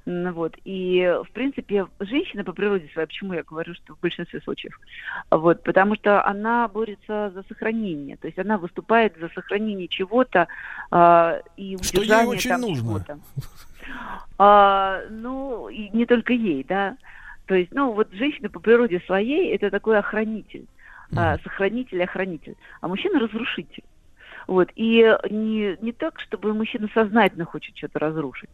Вот. 0.08 0.56
И, 0.64 1.04
в 1.28 1.32
принципе, 1.34 1.86
женщина 2.00 2.46
по 2.46 2.54
природе 2.54 2.88
своей, 2.94 3.08
почему 3.08 3.34
я 3.34 3.44
говорю, 3.44 3.74
что 3.74 3.94
в 3.94 4.00
большинстве 4.00 4.40
случаев, 4.40 4.80
вот, 5.30 5.64
потому 5.64 5.96
что 5.96 6.26
она 6.26 6.66
борется 6.70 7.32
за 7.36 7.44
сохранение, 7.50 8.16
то 8.16 8.28
есть 8.28 8.40
она 8.40 8.58
выступает 8.58 9.18
за 9.20 9.28
сохранение 9.36 9.90
чего-то 9.90 10.48
а, 10.92 11.42
и 11.58 11.76
Что 11.82 12.02
ей 12.02 12.26
очень 12.26 12.50
там 12.52 12.62
нужно. 12.62 12.78
чего-то. 12.78 13.20
А, 14.38 15.02
ну, 15.10 15.68
и 15.68 15.90
не 15.90 16.06
только 16.06 16.32
ей, 16.32 16.64
да. 16.64 16.96
То 17.46 17.56
есть, 17.56 17.74
ну, 17.74 17.92
вот 17.92 18.08
женщина 18.14 18.50
по 18.50 18.60
природе 18.62 19.02
своей 19.06 19.54
это 19.54 19.70
такой 19.70 19.98
охранитель, 19.98 20.68
а, 21.14 21.38
сохранитель, 21.40 22.02
охранитель, 22.02 22.56
а 22.80 22.88
мужчина 22.88 23.20
разрушитель. 23.20 23.84
Вот. 24.48 24.70
И 24.76 25.04
не, 25.30 25.78
не 25.82 25.92
так, 25.92 26.20
чтобы 26.22 26.54
мужчина 26.54 26.88
сознательно 26.94 27.46
хочет 27.46 27.78
что-то 27.78 28.00
разрушить. 28.00 28.50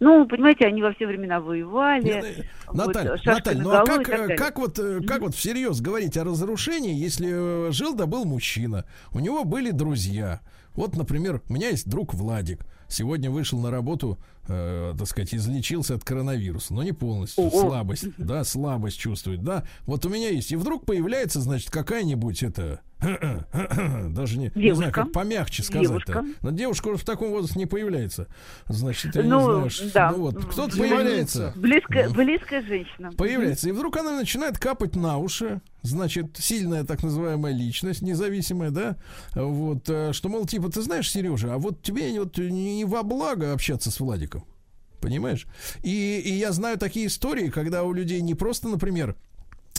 Ну, 0.00 0.26
понимаете, 0.26 0.66
они 0.66 0.82
во 0.82 0.92
все 0.94 1.06
времена 1.06 1.40
воевали. 1.40 2.46
вот, 2.66 2.86
Наталья, 2.86 3.16
шашкой 3.18 3.34
Наталья, 3.34 3.62
ну 3.62 3.70
а 3.70 3.84
как, 3.84 4.08
э, 4.08 4.36
как 4.36 4.58
вот, 4.58 4.78
э, 4.78 5.00
как 5.06 5.20
вот 5.20 5.34
всерьез 5.34 5.80
говорить 5.80 6.16
о 6.16 6.24
разрушении, 6.24 6.94
если 6.94 7.68
э, 7.68 7.72
жил 7.72 7.94
да 7.94 8.06
был 8.06 8.24
мужчина, 8.24 8.86
у 9.12 9.20
него 9.20 9.44
были 9.44 9.70
друзья. 9.70 10.40
Вот, 10.74 10.96
например, 10.96 11.42
у 11.48 11.52
меня 11.52 11.68
есть 11.68 11.88
друг 11.88 12.14
Владик. 12.14 12.60
Сегодня 12.88 13.30
вышел 13.30 13.58
на 13.60 13.70
работу, 13.70 14.18
э, 14.48 14.94
так 14.96 15.06
сказать, 15.06 15.34
излечился 15.34 15.94
от 15.94 16.04
коронавируса, 16.04 16.74
но 16.74 16.82
не 16.82 16.92
полностью. 16.92 17.44
Ого. 17.44 17.60
Слабость, 17.60 18.08
да, 18.18 18.44
слабость 18.44 18.98
чувствует, 18.98 19.42
да. 19.42 19.64
Вот 19.86 20.04
у 20.06 20.08
меня 20.08 20.28
есть. 20.28 20.52
И 20.52 20.56
вдруг 20.56 20.84
появляется, 20.84 21.40
значит, 21.40 21.70
какая-нибудь 21.70 22.42
это 22.42 22.80
даже 24.10 24.38
не, 24.38 24.50
не 24.54 24.74
знаю, 24.74 24.92
как 24.92 25.12
помягче 25.12 25.62
сказать-то. 25.62 26.24
Но 26.42 26.50
девушка 26.50 26.88
уже 26.88 26.98
в 26.98 27.04
таком 27.04 27.30
возрасте 27.30 27.58
не 27.58 27.66
появляется. 27.66 28.28
Значит, 28.68 29.14
я 29.14 29.22
ну, 29.22 29.38
не 29.38 29.44
знаю, 29.44 29.70
что, 29.70 29.92
да. 29.92 30.10
ну 30.10 30.18
вот, 30.18 30.44
кто-то 30.46 30.76
появляется. 30.76 31.52
Близкая, 31.56 32.08
близкая 32.10 32.62
женщина. 32.62 33.12
Появляется. 33.12 33.68
И 33.68 33.72
вдруг 33.72 33.96
она 33.96 34.16
начинает 34.16 34.58
капать 34.58 34.96
на 34.96 35.18
уши. 35.18 35.60
Значит, 35.82 36.38
сильная 36.38 36.84
так 36.84 37.02
называемая 37.02 37.52
личность, 37.52 38.00
независимая, 38.00 38.70
да? 38.70 38.96
Вот, 39.34 39.84
э, 39.90 40.14
что, 40.14 40.30
мол, 40.30 40.46
типа, 40.46 40.70
ты 40.70 40.80
знаешь, 40.80 41.10
Сережа, 41.10 41.52
а 41.52 41.58
вот 41.58 41.82
тебе 41.82 42.18
вот 42.18 42.38
не 42.38 42.86
во 42.86 43.02
благо 43.02 43.52
общаться 43.52 43.90
с 43.90 44.00
Владиком. 44.00 44.33
Понимаешь? 45.04 45.46
И, 45.82 46.22
и 46.24 46.32
я 46.32 46.52
знаю 46.52 46.78
такие 46.78 47.06
истории, 47.06 47.48
когда 47.48 47.84
у 47.84 47.92
людей 47.92 48.20
не 48.22 48.34
просто, 48.34 48.68
например, 48.68 49.16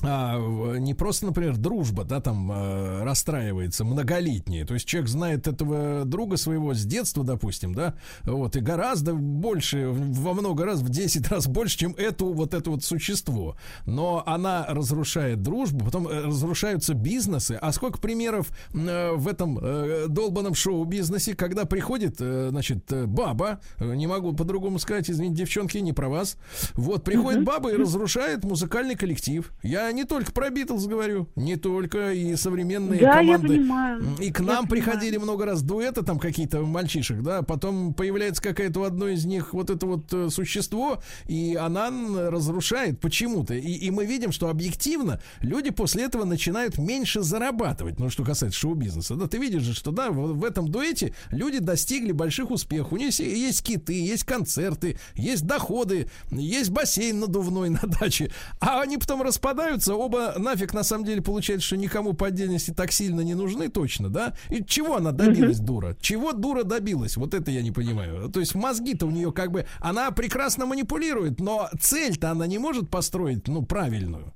а, 0.03 0.75
не 0.77 0.93
просто, 0.93 1.25
например, 1.25 1.57
дружба, 1.57 2.03
да, 2.03 2.19
там 2.19 2.51
э, 2.51 3.03
расстраивается 3.03 3.85
многолетняя. 3.85 4.65
То 4.65 4.73
есть 4.73 4.85
человек 4.85 5.09
знает 5.09 5.47
этого 5.47 6.03
друга 6.05 6.37
своего 6.37 6.73
с 6.73 6.83
детства, 6.83 7.23
допустим, 7.23 7.73
да, 7.73 7.95
вот, 8.23 8.55
и 8.55 8.59
гораздо 8.59 9.13
больше, 9.13 9.87
во 9.89 10.33
много 10.33 10.65
раз, 10.65 10.81
в 10.81 10.89
10 10.89 11.27
раз 11.31 11.47
больше, 11.47 11.77
чем 11.77 11.93
эту 11.93 12.33
вот 12.33 12.53
это 12.53 12.71
вот 12.71 12.83
существо. 12.83 13.55
Но 13.85 14.21
она 14.25 14.65
разрушает 14.67 15.41
дружбу, 15.41 15.85
потом 15.85 16.07
э, 16.07 16.25
разрушаются 16.25 16.93
бизнесы. 16.93 17.57
А 17.61 17.71
сколько 17.71 17.97
примеров 17.97 18.49
э, 18.73 19.13
в 19.13 19.27
этом 19.27 19.57
э, 19.61 20.07
долбанном 20.09 20.55
шоу-бизнесе, 20.55 21.35
когда 21.35 21.65
приходит, 21.65 22.17
э, 22.19 22.49
значит, 22.49 22.91
баба, 23.07 23.61
не 23.79 24.07
могу 24.07 24.33
по-другому 24.33 24.77
сказать, 24.79 25.09
извините, 25.09 25.43
девчонки, 25.43 25.77
не 25.77 25.93
про 25.93 26.09
вас. 26.09 26.37
Вот, 26.73 27.03
приходит 27.03 27.43
баба 27.43 27.71
и 27.71 27.77
разрушает 27.77 28.43
музыкальный 28.43 28.95
коллектив. 28.95 29.51
Я 29.63 29.84
не 29.91 30.03
только 30.03 30.31
про 30.31 30.49
Битлз 30.49 30.85
говорю, 30.85 31.27
не 31.35 31.55
только 31.55 32.13
и 32.13 32.35
современные 32.35 33.01
да, 33.01 33.17
команды. 33.17 33.53
Я 33.53 33.59
понимаю. 33.59 34.03
И 34.19 34.31
к 34.31 34.39
нам 34.39 34.63
я 34.63 34.69
приходили 34.69 35.17
понимаю. 35.17 35.23
много 35.23 35.45
раз 35.45 35.61
дуэты 35.61 36.03
там 36.03 36.19
какие-то 36.19 36.61
мальчишек, 36.61 37.21
да, 37.21 37.41
потом 37.41 37.93
появляется 37.93 38.41
какая-то 38.41 38.81
у 38.81 38.83
одной 38.83 39.13
из 39.13 39.25
них 39.25 39.53
вот 39.53 39.69
это 39.69 39.85
вот 39.85 40.13
э, 40.13 40.29
существо, 40.29 41.01
и 41.27 41.55
она 41.55 41.89
разрушает 42.29 42.99
почему-то. 42.99 43.53
И, 43.53 43.59
и 43.59 43.91
мы 43.91 44.05
видим, 44.05 44.31
что 44.31 44.49
объективно 44.49 45.21
люди 45.41 45.69
после 45.69 46.03
этого 46.03 46.25
начинают 46.25 46.77
меньше 46.77 47.21
зарабатывать, 47.21 47.99
ну, 47.99 48.09
что 48.09 48.23
касается 48.23 48.59
шоу-бизнеса. 48.59 49.15
Да, 49.15 49.27
ты 49.27 49.37
видишь 49.37 49.63
же, 49.63 49.73
что, 49.73 49.91
да, 49.91 50.09
в, 50.09 50.37
в 50.37 50.43
этом 50.43 50.69
дуэте 50.69 51.13
люди 51.29 51.59
достигли 51.59 52.11
больших 52.11 52.51
успехов. 52.51 52.93
У 52.93 52.97
них 52.97 53.17
есть 53.19 53.63
киты, 53.63 53.93
есть 53.93 54.23
концерты, 54.23 54.97
есть 55.15 55.45
доходы, 55.45 56.09
есть 56.31 56.69
бассейн 56.69 57.19
надувной 57.19 57.69
на 57.81 57.81
даче, 57.81 58.31
а 58.59 58.81
они 58.81 58.97
потом 58.97 59.21
распадаются 59.21 59.74
встречаются, 59.77 59.95
оба 59.95 60.33
нафиг 60.37 60.73
на 60.73 60.83
самом 60.83 61.05
деле 61.05 61.21
получается, 61.21 61.65
что 61.65 61.77
никому 61.77 62.13
по 62.13 62.27
отдельности 62.27 62.71
так 62.71 62.91
сильно 62.91 63.21
не 63.21 63.33
нужны 63.33 63.69
точно, 63.69 64.09
да? 64.09 64.33
И 64.49 64.63
чего 64.63 64.95
она 64.97 65.11
добилась, 65.11 65.59
дура? 65.59 65.95
Чего 65.99 66.33
дура 66.33 66.63
добилась? 66.63 67.17
Вот 67.17 67.33
это 67.33 67.51
я 67.51 67.61
не 67.61 67.71
понимаю. 67.71 68.29
То 68.29 68.39
есть 68.39 68.55
мозги-то 68.55 69.05
у 69.05 69.11
нее 69.11 69.31
как 69.31 69.51
бы, 69.51 69.65
она 69.79 70.11
прекрасно 70.11 70.65
манипулирует, 70.65 71.39
но 71.39 71.69
цель-то 71.79 72.31
она 72.31 72.47
не 72.47 72.57
может 72.57 72.89
построить, 72.89 73.47
ну, 73.47 73.63
правильную. 73.63 74.33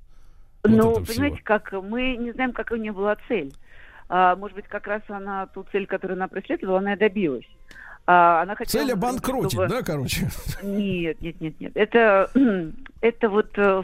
Вот 0.62 0.72
ну, 0.72 1.04
понимаете, 1.04 1.40
как 1.42 1.72
мы 1.72 2.16
не 2.16 2.32
знаем, 2.32 2.52
какая 2.52 2.78
у 2.78 2.82
нее 2.82 2.92
была 2.92 3.16
цель. 3.28 3.52
А, 4.08 4.36
может 4.36 4.56
быть, 4.56 4.66
как 4.66 4.86
раз 4.86 5.02
она 5.08 5.46
ту 5.46 5.64
цель, 5.72 5.86
которую 5.86 6.16
она 6.16 6.28
преследовала, 6.28 6.78
она 6.78 6.94
и 6.94 6.98
добилась. 6.98 7.46
А, 8.06 8.42
она 8.42 8.56
хотела, 8.56 8.82
Цель 8.82 8.92
обанкротить, 8.92 9.52
чтобы... 9.52 9.68
да, 9.68 9.82
короче? 9.82 10.28
Нет, 10.62 11.20
нет, 11.20 11.40
нет, 11.40 11.60
нет. 11.60 11.72
Это, 11.76 12.28
это 13.00 13.28
вот 13.28 13.56
э, 13.56 13.82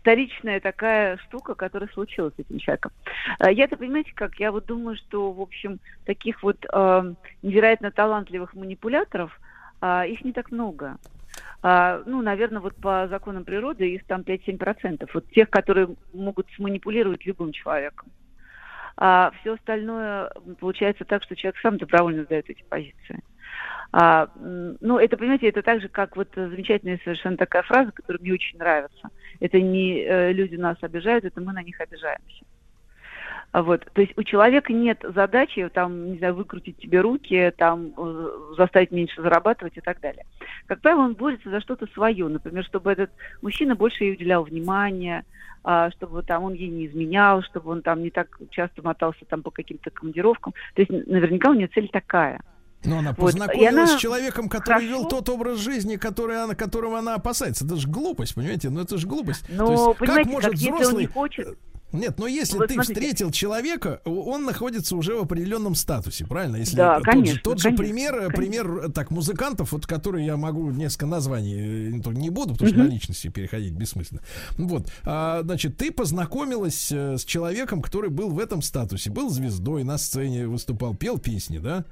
вторичная 0.00 0.60
такая 0.60 1.18
штука, 1.18 1.54
которая 1.54 1.88
случилась 1.90 2.34
с 2.34 2.40
этим 2.40 2.58
человеком. 2.58 2.92
А, 3.38 3.50
я-то, 3.50 3.76
понимаете, 3.76 4.12
как, 4.14 4.36
я 4.36 4.50
вот 4.50 4.66
думаю, 4.66 4.96
что, 4.96 5.32
в 5.32 5.40
общем, 5.40 5.78
таких 6.04 6.42
вот 6.42 6.56
э, 6.72 7.14
невероятно 7.42 7.90
талантливых 7.90 8.54
манипуляторов, 8.54 9.38
э, 9.80 10.08
их 10.08 10.24
не 10.24 10.32
так 10.32 10.50
много. 10.50 10.98
Uh, 11.62 12.02
ну, 12.06 12.22
наверное, 12.22 12.60
вот 12.60 12.74
по 12.76 13.06
законам 13.08 13.44
природы 13.44 13.86
их 13.86 14.06
там 14.06 14.22
5-7%. 14.22 15.06
Вот 15.12 15.30
тех, 15.30 15.50
которые 15.50 15.94
могут 16.14 16.46
сманипулировать 16.56 17.26
любым 17.26 17.52
человеком 17.52 18.08
а 19.00 19.32
все 19.40 19.54
остальное 19.54 20.30
получается 20.60 21.06
так, 21.06 21.22
что 21.24 21.34
человек 21.34 21.58
сам 21.62 21.78
добровольно 21.78 22.24
сдает 22.24 22.50
эти 22.50 22.62
позиции. 22.62 23.22
А, 23.92 24.28
ну, 24.36 24.98
это, 24.98 25.16
понимаете, 25.16 25.48
это 25.48 25.62
так 25.62 25.80
же, 25.80 25.88
как 25.88 26.16
вот 26.16 26.28
замечательная 26.34 27.00
совершенно 27.02 27.36
такая 27.36 27.62
фраза, 27.62 27.90
которая 27.90 28.20
мне 28.20 28.32
очень 28.32 28.58
нравится. 28.58 29.10
Это 29.40 29.60
не 29.60 30.00
э, 30.00 30.32
люди 30.32 30.56
нас 30.56 30.76
обижают, 30.80 31.24
это 31.24 31.40
мы 31.40 31.52
на 31.52 31.62
них 31.62 31.80
обижаемся. 31.80 32.44
Вот. 33.52 33.84
То 33.92 34.00
есть 34.00 34.12
у 34.16 34.22
человека 34.22 34.72
нет 34.72 35.02
задачи 35.02 35.68
там, 35.74 36.12
не 36.12 36.18
знаю, 36.18 36.36
выкрутить 36.36 36.76
тебе 36.78 37.00
руки, 37.00 37.52
там, 37.56 37.92
э, 37.96 38.30
заставить 38.56 38.92
меньше 38.92 39.20
зарабатывать 39.20 39.76
и 39.76 39.80
так 39.80 40.00
далее. 40.00 40.24
Как 40.66 40.80
правило, 40.80 41.00
он 41.00 41.14
борется 41.14 41.50
за 41.50 41.60
что-то 41.60 41.88
свое. 41.88 42.28
Например, 42.28 42.64
чтобы 42.64 42.92
этот 42.92 43.10
мужчина 43.42 43.74
больше 43.74 44.04
ей 44.04 44.12
уделял 44.12 44.44
внимания, 44.44 45.24
а, 45.64 45.90
чтобы 45.90 46.22
там 46.22 46.44
он 46.44 46.54
ей 46.54 46.68
не 46.68 46.86
изменял, 46.86 47.42
чтобы 47.42 47.72
он 47.72 47.82
там 47.82 48.02
не 48.02 48.10
так 48.10 48.38
часто 48.50 48.82
мотался 48.82 49.24
там 49.26 49.42
по 49.42 49.50
каким-то 49.50 49.90
командировкам. 49.90 50.54
То 50.74 50.82
есть 50.82 50.90
наверняка 51.08 51.50
у 51.50 51.54
нее 51.54 51.66
цель 51.66 51.88
такая. 51.88 52.40
Но 52.84 52.98
она 52.98 53.10
вот. 53.10 53.32
познакомилась 53.32 53.90
она... 53.90 53.98
с 53.98 54.00
человеком, 54.00 54.48
который 54.48 54.86
Хорошо. 54.86 54.86
вел 54.86 55.08
тот 55.08 55.28
образ 55.28 55.58
жизни, 55.58 55.96
который 55.96 56.42
она, 56.42 56.54
которого 56.54 56.98
она 56.98 57.14
опасается. 57.14 57.64
Это 57.66 57.76
же 57.76 57.88
глупость, 57.88 58.34
понимаете? 58.34 58.70
Ну 58.70 58.80
это 58.80 58.96
же 58.96 59.06
глупость. 59.06 59.44
Но, 59.48 59.66
То 59.66 59.72
есть, 59.72 59.98
понимаете, 59.98 60.24
как 60.24 60.32
может 60.32 60.50
как 60.50 60.60
взрослый... 60.60 60.94
он 60.94 61.00
не 61.00 61.06
хочет 61.06 61.58
нет, 61.92 62.18
но 62.18 62.26
если 62.26 62.56
вот 62.56 62.68
ты 62.68 62.74
смотрите. 62.74 62.94
встретил 62.94 63.30
человека, 63.32 64.00
он 64.04 64.44
находится 64.44 64.96
уже 64.96 65.16
в 65.16 65.22
определенном 65.22 65.74
статусе, 65.74 66.24
правильно? 66.24 66.56
Если 66.56 66.76
да, 66.76 66.96
тот 66.96 67.04
конечно. 67.04 67.34
Же, 67.34 67.40
тот 67.40 67.62
конечно, 67.62 67.70
же 67.70 67.76
пример, 67.76 68.12
конечно. 68.12 68.36
пример 68.36 68.92
так 68.92 69.10
музыкантов, 69.10 69.72
вот 69.72 69.86
которые 69.86 70.26
я 70.26 70.36
могу 70.36 70.70
несколько 70.70 71.06
названий 71.06 71.98
э, 71.98 72.12
не 72.12 72.30
буду, 72.30 72.52
потому 72.52 72.70
что 72.70 72.78
на 72.78 72.88
личности 72.88 73.28
переходить 73.28 73.72
бессмысленно. 73.72 74.20
Вот, 74.56 74.90
а, 75.04 75.42
значит, 75.42 75.76
ты 75.76 75.90
познакомилась 75.90 76.92
э, 76.92 77.16
с 77.18 77.24
человеком, 77.24 77.82
который 77.82 78.10
был 78.10 78.30
в 78.30 78.38
этом 78.38 78.62
статусе, 78.62 79.10
был 79.10 79.30
звездой 79.30 79.82
на 79.82 79.98
сцене, 79.98 80.46
выступал, 80.46 80.94
пел 80.94 81.18
песни, 81.18 81.58
да? 81.58 81.84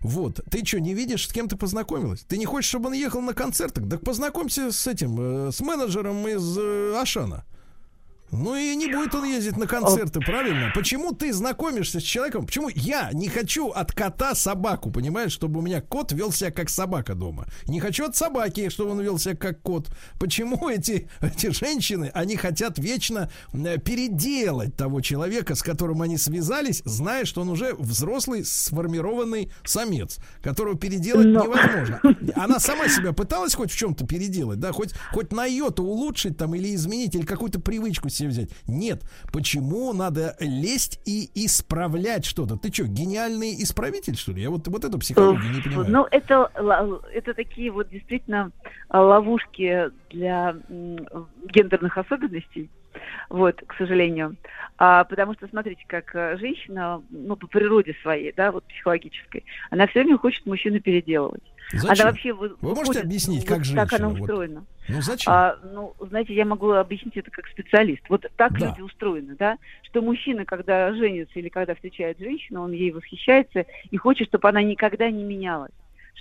Вот, 0.00 0.40
ты 0.50 0.64
что, 0.64 0.80
не 0.80 0.92
видишь, 0.92 1.28
с 1.28 1.32
кем 1.32 1.48
ты 1.48 1.56
познакомилась? 1.56 2.20
Ты 2.28 2.36
не 2.36 2.44
хочешь, 2.44 2.68
чтобы 2.68 2.88
он 2.88 2.92
ехал 2.92 3.22
на 3.22 3.32
концертах? 3.32 3.88
Так 3.88 4.02
познакомься 4.02 4.70
с 4.70 4.86
этим, 4.86 5.48
э, 5.48 5.52
с 5.52 5.60
менеджером 5.60 6.28
из 6.28 6.58
Ашана. 6.94 7.44
Ну 8.32 8.56
и 8.56 8.74
не 8.74 8.88
будет 8.88 9.14
он 9.14 9.24
ездить 9.24 9.56
на 9.56 9.66
концерты, 9.66 10.20
правильно? 10.20 10.72
Почему 10.74 11.12
ты 11.12 11.32
знакомишься 11.32 12.00
с 12.00 12.02
человеком? 12.02 12.46
Почему 12.46 12.68
я 12.68 13.10
не 13.12 13.28
хочу 13.28 13.68
от 13.70 13.92
кота 13.92 14.34
собаку, 14.34 14.90
понимаешь, 14.90 15.32
чтобы 15.32 15.60
у 15.60 15.62
меня 15.62 15.80
кот 15.80 16.12
вел 16.12 16.32
себя 16.32 16.50
как 16.50 16.68
собака 16.68 17.14
дома? 17.14 17.46
Не 17.66 17.80
хочу 17.80 18.04
от 18.04 18.16
собаки, 18.16 18.68
чтобы 18.68 18.90
он 18.90 19.00
вел 19.00 19.18
себя 19.18 19.36
как 19.36 19.60
кот. 19.62 19.88
Почему 20.18 20.68
эти, 20.68 21.08
эти 21.20 21.50
женщины, 21.50 22.10
они 22.14 22.36
хотят 22.36 22.78
вечно 22.78 23.30
э, 23.52 23.78
переделать 23.78 24.76
того 24.76 25.00
человека, 25.00 25.54
с 25.54 25.62
которым 25.62 26.02
они 26.02 26.18
связались, 26.18 26.82
зная, 26.84 27.24
что 27.24 27.42
он 27.42 27.50
уже 27.50 27.74
взрослый, 27.74 28.44
сформированный 28.44 29.52
самец, 29.64 30.18
которого 30.42 30.76
переделать 30.76 31.26
Но... 31.26 31.44
невозможно. 31.44 32.00
Она 32.34 32.58
сама 32.58 32.88
себя 32.88 33.12
пыталась 33.12 33.54
хоть 33.54 33.70
в 33.70 33.76
чем-то 33.76 34.06
переделать, 34.06 34.58
да, 34.58 34.72
хоть, 34.72 34.92
хоть 35.12 35.32
на 35.32 35.44
ее-то 35.44 35.82
улучшить 35.82 36.36
там 36.36 36.54
или 36.54 36.74
изменить, 36.74 37.14
или 37.14 37.24
какую-то 37.24 37.60
привычку 37.60 38.08
себе 38.16 38.28
взять. 38.28 38.50
Нет. 38.66 39.02
Почему 39.32 39.92
надо 39.92 40.36
лезть 40.40 41.00
и 41.04 41.30
исправлять 41.34 42.24
что-то? 42.24 42.56
Ты 42.56 42.72
что, 42.72 42.84
гениальный 42.84 43.54
исправитель, 43.62 44.16
что 44.16 44.32
ли? 44.32 44.42
Я 44.42 44.50
вот, 44.50 44.66
вот 44.68 44.84
эту 44.84 44.98
психологию 44.98 45.52
не 45.54 45.60
понимаю. 45.60 45.90
Ну, 45.90 46.06
это, 46.10 46.50
это 47.12 47.34
такие 47.34 47.70
вот 47.70 47.88
действительно 47.90 48.50
а, 48.88 49.02
ловушки 49.02 49.90
для 50.10 50.56
гендерных 50.68 51.98
особенностей 51.98 52.70
вот, 53.28 53.62
к 53.66 53.74
сожалению. 53.76 54.36
А, 54.78 55.04
потому 55.04 55.34
что, 55.34 55.48
смотрите, 55.48 55.84
как 55.86 56.14
э, 56.14 56.36
женщина, 56.38 57.02
ну, 57.10 57.36
по 57.36 57.46
природе 57.46 57.96
своей, 58.02 58.32
да, 58.32 58.52
вот 58.52 58.64
психологической, 58.64 59.44
она 59.70 59.86
все 59.86 60.02
время 60.02 60.18
хочет 60.18 60.44
мужчину 60.46 60.80
переделывать. 60.80 61.42
Зачем? 61.72 61.90
Она 61.90 62.04
вообще 62.10 62.32
Вы 62.32 62.56
можете 62.60 63.00
объяснить, 63.00 63.44
как 63.44 63.58
вот 63.58 63.66
женщина? 63.66 63.86
Так 63.88 64.00
она 64.00 64.08
устроена. 64.08 64.60
Вот. 64.60 64.68
Ну, 64.88 65.02
зачем? 65.02 65.32
А, 65.32 65.58
ну, 65.62 65.94
знаете, 66.00 66.34
я 66.34 66.44
могу 66.44 66.70
объяснить 66.70 67.16
это 67.16 67.30
как 67.30 67.46
специалист. 67.48 68.02
Вот 68.08 68.26
так 68.36 68.58
да. 68.58 68.68
люди 68.68 68.80
устроены, 68.80 69.36
да, 69.36 69.58
что 69.82 70.02
мужчина, 70.02 70.44
когда 70.44 70.92
женится 70.94 71.38
или 71.38 71.48
когда 71.48 71.74
встречает 71.74 72.18
женщину, 72.18 72.62
он 72.62 72.72
ей 72.72 72.92
восхищается 72.92 73.66
и 73.90 73.96
хочет, 73.96 74.28
чтобы 74.28 74.48
она 74.48 74.62
никогда 74.62 75.10
не 75.10 75.24
менялась 75.24 75.72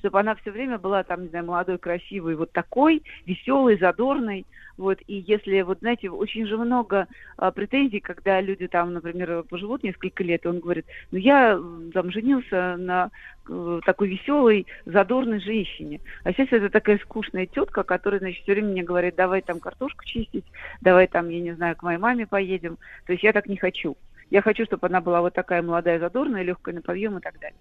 чтобы 0.05 0.19
она 0.19 0.35
все 0.35 0.51
время 0.51 0.77
была 0.77 1.03
там, 1.03 1.23
не 1.23 1.29
знаю, 1.29 1.45
молодой, 1.45 1.79
красивой, 1.79 2.35
вот 2.35 2.51
такой, 2.51 3.01
веселой, 3.25 3.79
задорной, 3.79 4.45
вот, 4.77 4.99
и 5.07 5.15
если, 5.15 5.61
вот, 5.61 5.79
знаете, 5.79 6.11
очень 6.11 6.45
же 6.45 6.57
много 6.57 7.07
а, 7.37 7.49
претензий, 7.49 7.99
когда 7.99 8.39
люди 8.39 8.67
там, 8.67 8.93
например, 8.93 9.41
поживут 9.49 9.81
несколько 9.81 10.23
лет, 10.23 10.45
и 10.45 10.47
он 10.47 10.59
говорит, 10.59 10.85
ну, 11.11 11.17
я 11.17 11.59
там 11.91 12.11
женился 12.11 12.75
на 12.77 13.09
э, 13.49 13.79
такой 13.83 14.09
веселой, 14.09 14.67
задорной 14.85 15.39
женщине. 15.39 16.01
А 16.23 16.33
сейчас 16.33 16.49
это 16.51 16.69
такая 16.69 16.99
скучная 16.99 17.47
тетка, 17.47 17.81
которая, 17.81 18.19
значит, 18.19 18.43
все 18.43 18.51
время 18.51 18.73
мне 18.73 18.83
говорит, 18.83 19.15
давай 19.15 19.41
там 19.41 19.59
картошку 19.59 20.05
чистить, 20.05 20.45
давай 20.81 21.07
там, 21.07 21.29
я 21.29 21.39
не 21.39 21.53
знаю, 21.53 21.75
к 21.75 21.81
моей 21.81 21.97
маме 21.97 22.27
поедем. 22.27 22.77
То 23.07 23.13
есть 23.13 23.23
я 23.23 23.33
так 23.33 23.47
не 23.47 23.57
хочу. 23.57 23.97
Я 24.31 24.41
хочу, 24.41 24.65
чтобы 24.65 24.87
она 24.87 25.01
была 25.01 25.21
вот 25.21 25.33
такая 25.33 25.61
молодая, 25.61 25.99
задорная, 25.99 26.43
легкая 26.43 26.75
на 26.75 26.81
подъем 26.81 27.17
и 27.17 27.21
так 27.21 27.39
далее. 27.39 27.57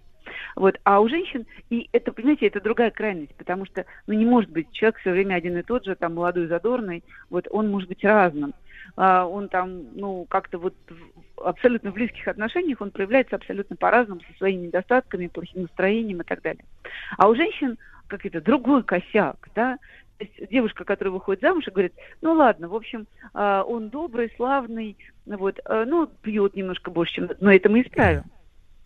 Вот. 0.55 0.79
А 0.83 0.99
у 0.99 1.07
женщин, 1.07 1.45
и 1.69 1.89
это, 1.91 2.11
понимаете, 2.11 2.47
это 2.47 2.61
другая 2.61 2.91
крайность, 2.91 3.35
потому 3.35 3.65
что, 3.65 3.85
ну, 4.07 4.13
не 4.13 4.25
может 4.25 4.49
быть 4.49 4.71
человек 4.71 4.97
все 4.99 5.11
время 5.11 5.35
один 5.35 5.57
и 5.57 5.63
тот 5.63 5.85
же, 5.85 5.95
там, 5.95 6.15
молодой, 6.15 6.47
задорный, 6.47 7.03
вот, 7.29 7.47
он 7.51 7.69
может 7.69 7.89
быть 7.89 8.03
разным. 8.03 8.53
А, 8.95 9.25
он 9.25 9.49
там, 9.49 9.83
ну, 9.95 10.25
как-то 10.29 10.57
вот 10.57 10.75
в 11.35 11.41
абсолютно 11.41 11.91
близких 11.91 12.27
отношениях 12.27 12.81
он 12.81 12.91
проявляется 12.91 13.35
абсолютно 13.35 13.75
по-разному, 13.75 14.21
со 14.21 14.37
своими 14.37 14.67
недостатками, 14.67 15.27
плохим 15.27 15.63
настроением 15.63 16.21
и 16.21 16.25
так 16.25 16.41
далее. 16.41 16.63
А 17.17 17.27
у 17.27 17.35
женщин, 17.35 17.77
как 18.07 18.25
это, 18.25 18.41
другой 18.41 18.83
косяк, 18.83 19.49
да, 19.55 19.77
то 20.17 20.25
есть 20.25 20.49
девушка, 20.49 20.85
которая 20.85 21.11
выходит 21.11 21.41
замуж 21.41 21.67
и 21.67 21.71
говорит, 21.71 21.93
ну 22.21 22.33
ладно, 22.33 22.69
в 22.69 22.75
общем, 22.75 23.07
а, 23.33 23.63
он 23.63 23.89
добрый, 23.89 24.31
славный, 24.35 24.97
вот, 25.25 25.59
а, 25.65 25.85
ну, 25.85 26.07
пьет 26.07 26.55
немножко 26.55 26.89
больше, 26.89 27.15
чем... 27.15 27.29
Но 27.39 27.51
это 27.51 27.69
мы 27.69 27.81
исправим. 27.81 28.23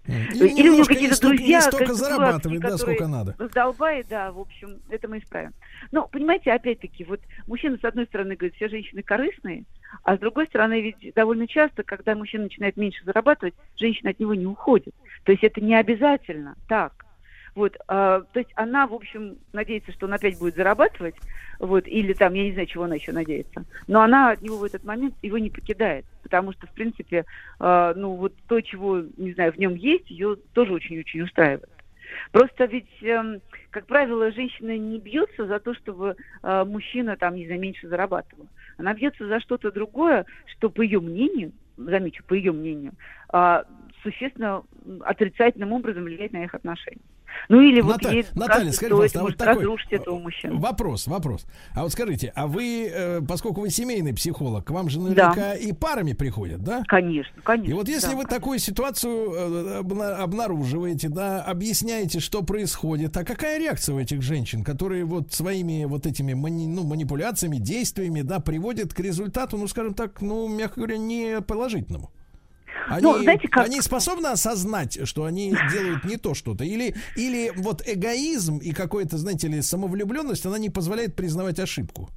Или, 0.07 0.47
Или 0.47 0.69
у 0.69 0.75
него 0.75 0.85
какие-то 0.85 1.21
друзья, 1.21 1.57
не 1.57 1.61
столько 1.61 1.93
зарабатывает, 1.93 2.61
да, 2.61 2.77
сколько 2.77 3.07
надо. 3.07 3.35
Раздолбает, 3.37 4.07
да, 4.09 4.31
в 4.31 4.39
общем, 4.39 4.79
это 4.89 5.07
мы 5.07 5.19
исправим. 5.19 5.53
Но, 5.91 6.07
понимаете, 6.07 6.51
опять-таки, 6.51 7.03
вот 7.03 7.19
мужчина, 7.45 7.77
с 7.79 7.85
одной 7.85 8.05
стороны, 8.05 8.35
говорит, 8.35 8.55
все 8.55 8.69
женщины 8.69 9.03
корыстные, 9.03 9.65
а 10.03 10.17
с 10.17 10.19
другой 10.19 10.47
стороны, 10.47 10.81
ведь 10.81 11.13
довольно 11.13 11.47
часто, 11.47 11.83
когда 11.83 12.15
мужчина 12.15 12.43
начинает 12.45 12.75
меньше 12.75 13.05
зарабатывать, 13.05 13.53
женщина 13.77 14.09
от 14.09 14.19
него 14.19 14.33
не 14.33 14.47
уходит. 14.47 14.95
То 15.25 15.31
есть 15.31 15.43
это 15.43 15.61
не 15.61 15.75
обязательно 15.75 16.55
так. 16.67 17.05
Вот, 17.55 17.77
а, 17.87 18.21
то 18.21 18.39
есть 18.39 18.51
она, 18.55 18.87
в 18.87 18.93
общем, 18.93 19.37
надеется, 19.53 19.91
что 19.91 20.05
он 20.05 20.13
опять 20.13 20.37
будет 20.37 20.55
зарабатывать, 20.55 21.15
вот, 21.59 21.87
или 21.87 22.13
там, 22.13 22.33
я 22.33 22.43
не 22.43 22.53
знаю, 22.53 22.67
чего 22.67 22.85
она 22.85 22.95
еще 22.95 23.11
надеется, 23.11 23.65
но 23.87 24.01
она 24.01 24.31
от 24.31 24.41
него 24.41 24.57
в 24.57 24.63
этот 24.63 24.83
момент 24.83 25.15
его 25.21 25.37
не 25.37 25.49
покидает, 25.49 26.05
потому 26.23 26.53
что, 26.53 26.67
в 26.67 26.71
принципе, 26.71 27.25
а, 27.59 27.93
ну, 27.95 28.15
вот 28.15 28.33
то, 28.47 28.61
чего, 28.61 29.03
не 29.17 29.33
знаю, 29.33 29.51
в 29.51 29.57
нем 29.57 29.75
есть, 29.75 30.09
ее 30.09 30.37
тоже 30.53 30.73
очень-очень 30.73 31.21
устраивает. 31.21 31.69
Просто 32.31 32.65
ведь, 32.65 32.89
э, 33.01 33.39
как 33.69 33.85
правило, 33.85 34.31
женщина 34.31 34.77
не 34.77 34.99
бьется 34.99 35.45
за 35.45 35.59
то, 35.59 35.73
чтобы 35.73 36.15
э, 36.43 36.63
мужчина 36.65 37.17
там, 37.17 37.35
не 37.35 37.45
знаю, 37.45 37.59
меньше 37.59 37.87
зарабатывал. 37.87 38.47
Она 38.77 38.93
бьется 38.93 39.27
за 39.27 39.39
что-то 39.39 39.71
другое, 39.71 40.25
что, 40.45 40.69
по 40.69 40.81
ее 40.81 40.99
мнению, 40.99 41.51
замечу, 41.77 42.23
по 42.25 42.33
ее 42.33 42.51
мнению, 42.51 42.93
э, 43.33 43.63
существенно 44.03 44.63
отрицательным 45.01 45.73
образом 45.73 46.03
влияет 46.03 46.33
на 46.33 46.43
их 46.43 46.53
отношения. 46.53 47.01
Ну 47.49 47.61
или 47.61 47.81
вот 47.81 48.01
Ната... 48.01 48.13
ей 48.13 48.25
Наталья, 48.35 48.71
скажите, 48.71 48.95
может, 48.95 49.15
а 49.15 49.21
вот 49.21 49.37
такой 49.37 49.55
разрушить 49.55 49.91
этого 49.91 50.19
мужчину. 50.19 50.59
Вопрос, 50.59 51.07
вопрос. 51.07 51.45
А 51.73 51.83
вот 51.83 51.91
скажите, 51.91 52.31
а 52.35 52.47
вы, 52.47 52.89
э, 52.91 53.21
поскольку 53.27 53.61
вы 53.61 53.69
семейный 53.69 54.13
психолог, 54.13 54.65
к 54.65 54.69
вам 54.69 54.89
же 54.89 54.99
наверняка 54.99 55.35
да. 55.35 55.55
и 55.55 55.71
парами 55.71 56.13
приходят, 56.13 56.63
да? 56.63 56.83
Конечно, 56.87 57.41
конечно. 57.43 57.71
И 57.71 57.73
вот 57.73 57.87
если 57.87 58.11
да, 58.11 58.17
вы 58.17 58.23
конечно. 58.23 58.37
такую 58.37 58.59
ситуацию 58.59 59.33
э, 59.33 60.13
обнаруживаете, 60.21 61.09
да, 61.09 61.41
объясняете, 61.41 62.19
что 62.19 62.43
происходит, 62.43 63.17
а 63.17 63.23
какая 63.23 63.59
реакция 63.59 63.95
у 63.95 63.99
этих 63.99 64.21
женщин, 64.21 64.63
которые 64.63 65.05
вот 65.05 65.33
своими 65.33 65.85
вот 65.85 66.05
этими 66.05 66.33
мани... 66.33 66.67
ну, 66.67 66.83
манипуляциями, 66.83 67.57
действиями, 67.57 68.21
да, 68.21 68.39
приводят 68.39 68.93
к 68.93 68.99
результату, 68.99 69.57
ну, 69.57 69.67
скажем 69.67 69.93
так, 69.93 70.21
ну, 70.21 70.47
мягко 70.47 70.81
говоря, 70.81 70.97
не 70.97 71.41
положительному? 71.41 72.11
Они, 72.87 73.03
ну, 73.03 73.17
знаете, 73.19 73.47
как... 73.47 73.65
они 73.65 73.81
способны 73.81 74.27
осознать, 74.27 75.07
что 75.07 75.25
они 75.25 75.53
делают 75.71 76.03
не 76.05 76.17
то 76.17 76.33
что-то? 76.33 76.63
Или, 76.63 76.95
или 77.15 77.51
вот 77.55 77.81
эгоизм 77.85 78.57
и 78.57 78.71
какое-то, 78.71 79.17
знаете 79.17 79.47
ли, 79.47 79.61
самовлюбленность, 79.61 80.45
она 80.45 80.57
не 80.57 80.69
позволяет 80.69 81.15
признавать 81.15 81.59
ошибку? 81.59 82.09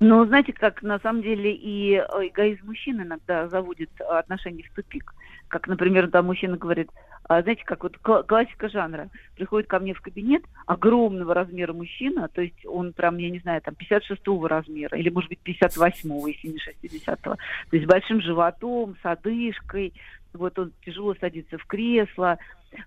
Ну, 0.00 0.26
знаете, 0.26 0.52
как 0.52 0.82
на 0.82 0.98
самом 0.98 1.22
деле 1.22 1.54
и 1.54 1.94
эгоизм 1.94 2.66
мужчин 2.66 3.00
иногда 3.00 3.48
заводит 3.48 3.90
отношения 4.00 4.64
в 4.64 4.74
тупик. 4.74 5.14
Как, 5.52 5.68
например, 5.68 6.10
там 6.10 6.24
мужчина 6.24 6.56
говорит, 6.56 6.88
а, 7.24 7.42
знаете, 7.42 7.62
как 7.66 7.82
вот 7.82 7.98
классика 7.98 8.70
жанра. 8.70 9.10
Приходит 9.36 9.68
ко 9.68 9.80
мне 9.80 9.92
в 9.92 10.00
кабинет 10.00 10.42
огромного 10.64 11.34
размера 11.34 11.74
мужчина, 11.74 12.28
то 12.28 12.40
есть 12.40 12.64
он 12.64 12.94
прям, 12.94 13.18
я 13.18 13.28
не 13.28 13.38
знаю, 13.40 13.60
там 13.60 13.74
56-го 13.74 14.48
размера, 14.48 14.96
или, 14.96 15.10
может 15.10 15.28
быть, 15.28 15.40
58-го, 15.44 16.26
если 16.26 16.48
не 16.48 16.56
60-го. 16.56 17.34
То 17.34 17.38
есть 17.70 17.84
с 17.84 17.86
большим 17.86 18.22
животом, 18.22 18.96
с 19.02 19.04
одышкой, 19.04 19.92
вот 20.32 20.58
он 20.58 20.72
тяжело 20.86 21.14
садится 21.16 21.58
в 21.58 21.66
кресло, 21.66 22.38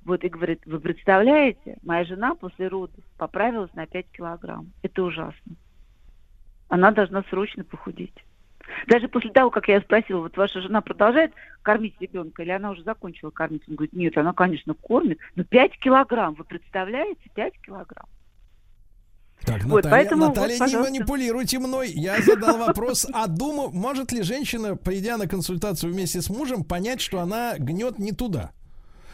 вот 0.04 0.24
и 0.24 0.30
говорит, 0.30 0.62
вы 0.66 0.80
представляете, 0.80 1.78
моя 1.84 2.04
жена 2.04 2.34
после 2.34 2.68
родов 2.68 3.04
поправилась 3.20 3.74
на 3.76 3.86
5 3.86 4.08
килограмм. 4.12 4.72
Это 4.82 5.04
ужасно. 5.04 5.56
Она 6.68 6.90
должна 6.90 7.22
срочно 7.30 7.64
похудеть. 7.64 8.26
Даже 8.88 9.08
после 9.08 9.32
того, 9.32 9.50
как 9.50 9.68
я 9.68 9.82
спросила, 9.82 10.22
вот 10.22 10.38
ваша 10.38 10.62
жена 10.62 10.82
продолжает 10.82 11.34
кормить 11.62 11.96
ребенка, 12.00 12.44
или 12.44 12.52
она 12.52 12.72
уже 12.72 12.84
закончила 12.84 13.30
кормить? 13.30 13.64
Он 13.68 13.76
говорит, 13.76 13.94
нет, 13.94 14.18
она, 14.18 14.34
конечно, 14.34 14.74
кормит, 14.74 15.20
но 15.36 15.44
5 15.44 15.80
килограмм, 15.80 16.36
вы 16.36 16.44
представляете, 16.44 17.30
5 17.34 17.54
килограмм. 17.62 18.08
Так, 19.46 19.64
вот, 19.66 19.84
Наталья, 19.84 19.92
поэтому, 19.92 20.28
Наталья 20.28 20.58
вот, 20.58 20.70
не 20.70 20.78
манипулируйте 20.78 21.60
мной. 21.60 21.92
Я 21.92 22.20
задал 22.22 22.58
вопрос, 22.58 23.06
а 23.14 23.28
думаю, 23.28 23.70
может 23.72 24.12
ли 24.12 24.24
женщина, 24.24 24.76
придя 24.76 25.18
на 25.18 25.28
консультацию 25.28 25.94
вместе 25.94 26.22
с 26.22 26.30
мужем, 26.30 26.64
понять, 26.64 27.02
что 27.02 27.20
она 27.20 27.56
гнет 27.60 28.00
не 28.00 28.12
туда? 28.12 28.52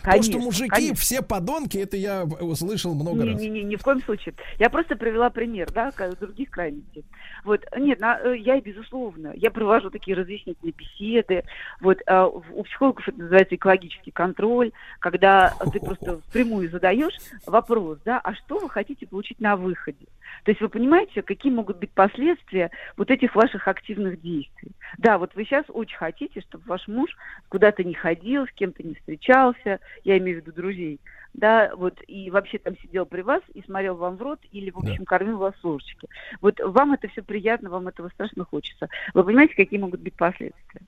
Конечно, 0.04 0.34
То, 0.34 0.40
что 0.40 0.46
мужики 0.46 0.70
конечно. 0.70 0.96
все 0.96 1.22
подонки, 1.22 1.78
это 1.78 1.98
я 1.98 2.24
услышал 2.24 2.96
много 2.96 3.24
не, 3.24 3.32
раз. 3.32 3.42
Не, 3.42 3.50
не, 3.50 3.64
ни 3.64 3.76
в 3.76 3.84
коем 3.84 4.02
случае. 4.02 4.34
Я 4.58 4.70
просто 4.70 4.96
привела 4.96 5.30
пример, 5.30 5.72
да, 5.72 5.92
других 6.20 6.50
крайностей. 6.50 7.06
Вот, 7.44 7.66
нет, 7.78 8.00
на, 8.00 8.20
э, 8.20 8.38
я, 8.38 8.60
безусловно, 8.60 9.34
я 9.36 9.52
провожу 9.52 9.90
такие 9.90 10.16
разъяснительные 10.16 10.74
беседы. 10.74 11.44
Вот, 11.80 12.00
а, 12.08 12.28
у 12.28 12.64
психологов 12.64 13.08
это 13.08 13.20
называется 13.20 13.56
экологический 13.56 14.12
контроль, 14.12 14.72
когда 15.00 15.54
ты 15.72 15.80
просто 15.80 16.20
впрямую 16.28 16.70
задаешь 16.70 17.18
вопрос, 17.46 18.00
да, 18.06 18.20
а 18.20 18.34
что 18.34 18.60
вы 18.60 18.70
хотите 18.70 19.08
получить 19.08 19.40
на 19.40 19.56
выходе? 19.56 20.06
То 20.44 20.52
есть 20.52 20.62
вы 20.62 20.70
понимаете, 20.70 21.22
какие 21.22 21.52
могут 21.52 21.78
быть 21.78 21.92
последствия 21.92 22.72
вот 22.98 23.12
этих 23.12 23.36
ваших 23.36 23.68
активных 23.68 24.22
действий? 24.22 24.72
Да, 24.98 25.18
вот 25.18 25.36
вы 25.36 25.46
сейчас 25.46 25.66
очень 25.70 25.98
хотите, 25.98 26.42
чтобы 26.42 26.64
ваш 26.68 26.88
муж 26.88 27.10
куда-то 27.50 27.84
не 27.84 27.94
ходил, 27.94 28.48
с 28.48 28.52
кем-то 28.52 28.84
не 28.84 28.96
встречался, 28.96 29.80
я 30.04 30.18
имею 30.18 30.38
в 30.38 30.42
виду 30.42 30.54
друзей, 30.54 31.00
да, 31.34 31.72
вот, 31.76 32.00
и 32.08 32.30
вообще 32.30 32.58
там 32.58 32.78
сидел 32.78 33.06
при 33.06 33.22
вас 33.22 33.42
и 33.54 33.62
смотрел 33.62 33.96
вам 33.96 34.18
в 34.18 34.22
рот 34.22 34.40
или, 34.52 34.70
в 34.70 34.80
общем, 34.80 35.00
да. 35.00 35.06
кормил 35.06 35.38
вас 35.38 35.54
с 35.60 35.64
ложечки. 35.64 36.08
Вот 36.42 36.60
вам 36.60 36.94
это 36.94 37.08
все 37.08 37.22
приятно, 37.22 37.70
вам 37.70 37.88
этого 37.88 38.10
страшно 38.10 38.46
хочется. 38.46 38.90
Вы 39.14 39.24
понимаете, 39.24 39.56
какие 39.56 39.80
могут 39.80 40.02
быть 40.02 40.16
последствия? 40.16 40.82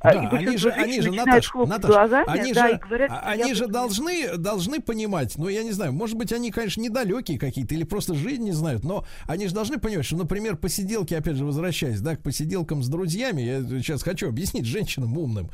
А, 0.00 0.12
да, 0.12 0.28
они 0.36 0.56
же, 0.56 0.70
они 0.70 1.00
же, 1.00 1.10
Наташ, 1.12 1.52
Наташ, 1.54 1.90
глазами, 1.90 2.28
они 2.28 2.52
да, 2.52 2.68
же, 2.68 2.78
говорят, 2.78 3.10
а, 3.10 3.30
они 3.30 3.54
же 3.54 3.66
должны, 3.66 4.36
должны 4.36 4.80
понимать, 4.80 5.36
ну, 5.36 5.48
я 5.48 5.62
не 5.62 5.72
знаю, 5.72 5.92
может 5.92 6.16
быть, 6.16 6.32
они, 6.32 6.50
конечно, 6.50 6.80
недалекие 6.80 7.38
какие-то 7.38 7.74
или 7.74 7.84
просто 7.84 8.14
жизнь 8.14 8.42
не 8.42 8.52
знают, 8.52 8.84
но 8.84 9.04
они 9.26 9.46
же 9.46 9.54
должны 9.54 9.78
понимать, 9.78 10.04
что, 10.04 10.16
например, 10.16 10.56
посиделки, 10.56 11.14
опять 11.14 11.36
же, 11.36 11.44
возвращаясь, 11.44 12.00
да, 12.00 12.16
к 12.16 12.22
посиделкам 12.22 12.82
с 12.82 12.88
друзьями, 12.88 13.42
я 13.42 13.62
сейчас 13.62 14.02
хочу 14.02 14.28
объяснить 14.28 14.64
женщинам 14.64 15.16
умным, 15.16 15.50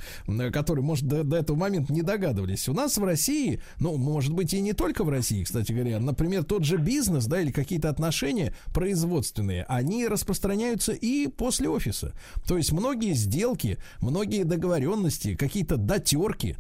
которые, 0.53 0.85
может, 0.85 1.07
до, 1.07 1.25
до 1.25 1.37
этого 1.37 1.57
момента 1.57 1.93
не 1.93 2.03
догадывались. 2.03 2.69
У 2.69 2.73
нас 2.73 2.97
в 2.99 3.05
России, 3.05 3.61
ну, 3.79 3.97
может 3.97 4.33
быть, 4.33 4.55
и 4.55 4.61
не 4.61 4.73
только 4.73 5.05
в 5.05 5.09
России, 5.09 5.45
кстати 5.45 5.73
говоря, 5.73 6.01
например, 6.01 6.45
тот 6.45 6.65
же 6.65 6.77
бизнес, 6.77 7.27
да, 7.27 7.41
или 7.41 7.51
какие-то 7.51 7.89
отношения 7.89 8.55
производственные, 8.73 9.65
они 9.69 10.07
распространяются 10.07 10.93
и 10.93 11.27
после 11.29 11.69
офиса. 11.69 12.13
То 12.47 12.57
есть 12.57 12.73
многие 12.73 13.13
сделки, 13.13 13.79
многие 14.01 14.20
многие 14.21 14.45
договоренности, 14.45 15.35
какие-то 15.35 15.79
дотерки, 15.79 16.57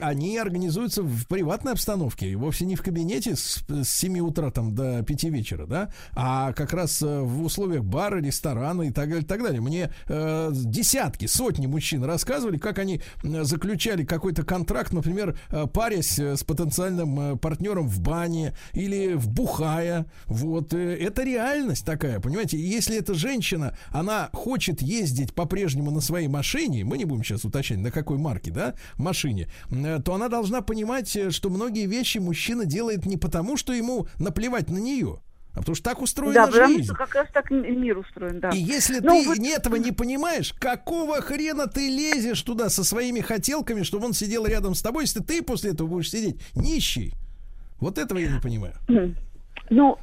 они 0.00 0.36
организуются 0.36 1.02
в 1.02 1.26
приватной 1.26 1.72
обстановке, 1.72 2.36
вовсе 2.36 2.66
не 2.66 2.76
в 2.76 2.82
кабинете 2.82 3.34
с, 3.34 3.64
с 3.66 3.88
7 3.88 4.18
утра 4.18 4.50
там 4.50 4.74
до 4.74 5.02
5 5.02 5.24
вечера, 5.24 5.64
да, 5.64 5.90
а 6.14 6.52
как 6.52 6.74
раз 6.74 7.00
э, 7.00 7.20
в 7.20 7.42
условиях 7.42 7.82
бара, 7.82 8.20
ресторана 8.20 8.82
и 8.82 8.90
так 8.90 9.08
далее, 9.08 9.24
так 9.24 9.42
далее. 9.42 9.62
Мне 9.62 9.90
э, 10.06 10.50
десятки, 10.52 11.24
сотни 11.24 11.66
мужчин 11.66 12.04
рассказывали, 12.04 12.58
как 12.58 12.78
они 12.78 13.00
заключали 13.22 14.04
какой-то 14.04 14.42
контракт, 14.42 14.92
например, 14.92 15.38
э, 15.48 15.66
парясь 15.66 16.18
с 16.18 16.44
потенциальным 16.44 17.20
э, 17.20 17.36
партнером 17.36 17.88
в 17.88 18.00
бане 18.00 18.54
или 18.74 19.14
в 19.14 19.28
бухая. 19.28 20.04
Вот 20.26 20.74
это 20.74 21.22
реальность 21.24 21.86
такая, 21.86 22.20
понимаете? 22.20 22.58
Если 22.58 22.98
эта 22.98 23.14
женщина, 23.14 23.74
она 23.88 24.28
хочет 24.34 24.82
ездить 24.82 25.32
по-прежнему 25.32 25.90
на 25.90 26.02
своей 26.02 26.28
машине, 26.28 26.84
мы 26.84 26.97
не 26.98 27.04
будем 27.04 27.24
сейчас 27.24 27.44
уточнять, 27.44 27.78
на 27.78 27.90
какой 27.90 28.18
марке, 28.18 28.50
да, 28.50 28.74
машине, 28.96 29.48
э, 29.70 30.00
то 30.04 30.14
она 30.14 30.28
должна 30.28 30.60
понимать, 30.60 31.14
э, 31.16 31.30
что 31.30 31.48
многие 31.48 31.86
вещи 31.86 32.18
мужчина 32.18 32.66
делает 32.66 33.06
не 33.06 33.16
потому, 33.16 33.56
что 33.56 33.72
ему 33.72 34.06
наплевать 34.18 34.68
на 34.68 34.78
нее, 34.78 35.20
а 35.54 35.60
потому 35.60 35.74
что 35.74 35.84
так 35.84 36.02
устроена 36.02 36.46
да, 36.46 36.52
жизнь. 36.52 36.58
Да, 36.58 36.66
потому 36.66 36.84
что 36.84 36.94
как 36.94 37.14
раз 37.14 37.28
так 37.32 37.50
мир 37.50 37.98
устроен, 37.98 38.40
да. 38.40 38.50
И 38.50 38.58
если 38.58 38.98
Но 39.00 39.14
ну 39.14 39.22
ты 39.22 39.28
вот... 39.28 39.38
этого 39.38 39.76
не 39.76 39.92
понимаешь, 39.92 40.52
какого 40.52 41.20
хрена 41.20 41.66
ты 41.66 41.88
лезешь 41.88 42.42
туда 42.42 42.68
со 42.68 42.84
своими 42.84 43.20
хотелками, 43.20 43.82
чтобы 43.82 44.06
он 44.06 44.12
сидел 44.12 44.46
рядом 44.46 44.74
с 44.74 44.82
тобой, 44.82 45.04
если 45.04 45.20
ты 45.20 45.42
после 45.42 45.70
этого 45.70 45.88
будешь 45.88 46.10
сидеть 46.10 46.40
нищий? 46.54 47.14
Вот 47.80 47.96
этого 47.98 48.18
я 48.18 48.28
не 48.28 48.40
понимаю. 48.40 48.74
Ну, 49.70 49.98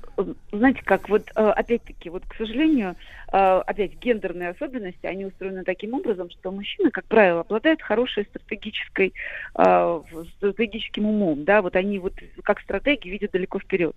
знаете 0.52 0.82
как, 0.84 1.10
вот 1.10 1.30
э, 1.36 1.42
опять-таки, 1.50 2.10
вот, 2.10 2.24
к 2.28 2.36
сожалению, 2.36 2.96
э, 3.32 3.38
опять 3.38 3.96
гендерные 3.96 4.50
особенности, 4.50 5.06
они 5.06 5.26
устроены 5.26 5.64
таким 5.64 5.94
образом, 5.94 6.30
что 6.30 6.52
мужчины, 6.52 6.92
как 6.92 7.06
правило, 7.06 7.42
обладают 7.42 7.82
хорошей 7.82 8.26
стратегической, 8.26 9.14
э, 9.58 10.02
стратегическим 10.38 11.08
умом, 11.08 11.44
да, 11.46 11.62
вот 11.62 11.76
они 11.76 12.00
вот 12.00 12.14
как 12.44 12.62
стратеги 12.62 13.10
видят 13.10 13.32
далеко 13.32 13.60
вперед. 13.60 13.96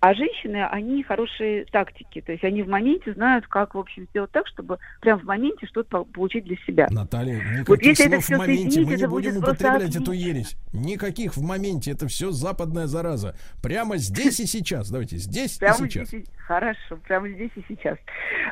А 0.00 0.14
женщины, 0.14 0.64
они 0.66 1.02
хорошие 1.02 1.64
тактики, 1.66 2.20
то 2.20 2.30
есть 2.30 2.44
они 2.44 2.62
в 2.62 2.68
моменте 2.68 3.12
знают, 3.14 3.46
как, 3.48 3.74
в 3.74 3.78
общем, 3.78 4.06
сделать 4.10 4.30
так, 4.30 4.46
чтобы 4.46 4.78
прям 5.00 5.18
в 5.18 5.24
моменте 5.24 5.66
что-то 5.66 6.04
получить 6.04 6.44
для 6.44 6.56
себя. 6.66 6.86
Наталья, 6.90 7.34
никаких 7.34 7.68
вот 7.68 7.82
если 7.82 8.04
слов 8.04 8.24
это 8.24 8.34
в 8.34 8.38
моменте, 8.38 8.80
мы 8.82 8.94
не 8.96 9.06
будем 9.08 9.36
употреблять 9.38 9.96
эту 9.96 10.12
ересь. 10.12 10.56
Никаких 10.72 11.36
в 11.36 11.42
моменте, 11.42 11.90
это 11.90 12.06
все 12.06 12.30
западная 12.30 12.86
зараза. 12.86 13.34
Прямо 13.62 13.96
здесь 13.96 14.38
и 14.38 14.46
сейчас, 14.46 14.90
давайте, 14.90 15.16
здесь 15.16 15.58
прямо 15.58 15.86
и 15.86 15.90
сейчас. 15.90 16.08
Здесь, 16.08 16.26
хорошо, 16.38 16.96
прямо 17.04 17.28
здесь 17.28 17.50
и 17.56 17.64
сейчас. 17.66 17.98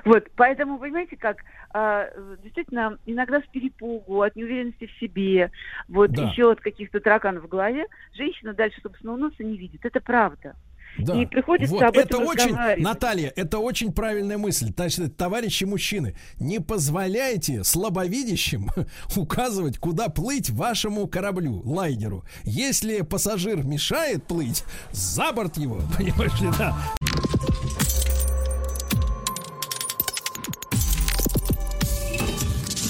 Вот, 0.04 0.26
поэтому, 0.34 0.78
понимаете, 0.78 1.16
как, 1.16 1.38
а, 1.70 2.08
действительно, 2.42 2.98
иногда 3.06 3.40
с 3.40 3.46
перепугу, 3.52 4.22
от 4.22 4.34
неуверенности 4.34 4.86
в 4.86 4.98
себе, 4.98 5.50
вот 5.88 6.10
да. 6.10 6.30
еще 6.30 6.50
от 6.50 6.60
каких-то 6.60 7.00
тараканов 7.00 7.44
в 7.44 7.48
голове, 7.48 7.86
женщина 8.14 8.52
дальше 8.52 8.80
собственного 8.80 9.16
носа 9.16 9.44
не 9.44 9.56
видит. 9.56 9.84
Это 9.84 10.00
правда. 10.00 10.56
Да. 10.98 11.20
И 11.20 11.26
приходится 11.26 11.74
вот, 11.74 11.82
об 11.82 11.96
этом 11.96 12.22
это 12.22 12.30
очень, 12.30 12.82
Наталья, 12.82 13.32
это 13.36 13.58
очень 13.58 13.92
правильная 13.92 14.38
мысль. 14.38 14.72
Значит, 14.74 15.16
товарищи 15.16 15.64
мужчины, 15.64 16.16
не 16.38 16.60
позволяйте 16.60 17.64
слабовидящим 17.64 18.70
указывать, 19.16 19.78
куда 19.78 20.08
плыть 20.08 20.50
вашему 20.50 21.06
кораблю, 21.06 21.62
лайнеру. 21.64 22.24
Если 22.44 23.02
пассажир 23.02 23.64
мешает 23.64 24.24
плыть, 24.24 24.64
за 24.92 25.32
борт 25.32 25.56
его, 25.56 25.80
понимаешь 25.96 26.40
ли, 26.40 26.48
да. 26.58 26.76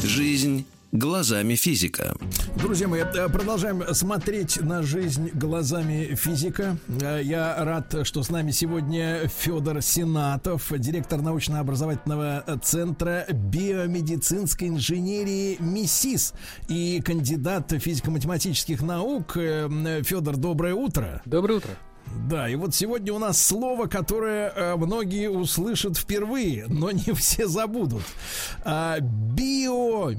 Жизнь 0.05 0.65
глазами 0.97 1.55
физика. 1.55 2.15
Друзья 2.57 2.89
мои, 2.89 3.03
э, 3.03 3.29
продолжаем 3.29 3.83
смотреть 3.95 4.61
на 4.61 4.83
жизнь 4.83 5.31
глазами 5.35 6.15
физика. 6.15 6.77
Э, 7.01 7.21
я 7.23 7.55
рад, 7.65 7.95
что 8.05 8.23
с 8.23 8.31
нами 8.31 8.51
сегодня 8.51 9.29
Федор 9.29 9.83
Сенатов, 9.83 10.73
директор 10.79 11.21
научно-образовательного 11.21 12.45
центра 12.63 13.27
биомедицинской 13.31 14.69
инженерии 14.69 15.57
МИСИС 15.61 16.35
и 16.69 17.01
кандидат 17.05 17.73
физико-математических 17.73 18.83
наук. 18.83 19.37
Э, 19.37 20.03
Федор, 20.05 20.37
доброе 20.37 20.75
утро. 20.75 21.23
Доброе 21.25 21.59
утро. 21.59 21.71
Да, 22.29 22.49
и 22.49 22.57
вот 22.57 22.75
сегодня 22.75 23.13
у 23.13 23.19
нас 23.19 23.41
слово, 23.41 23.87
которое 23.87 24.51
э, 24.51 24.75
многие 24.77 25.29
услышат 25.31 25.97
впервые, 25.97 26.67
но 26.69 26.91
не 26.91 27.13
все 27.13 27.47
забудут. 27.47 28.03
А, 28.65 28.99
биомиметика. 29.01 30.17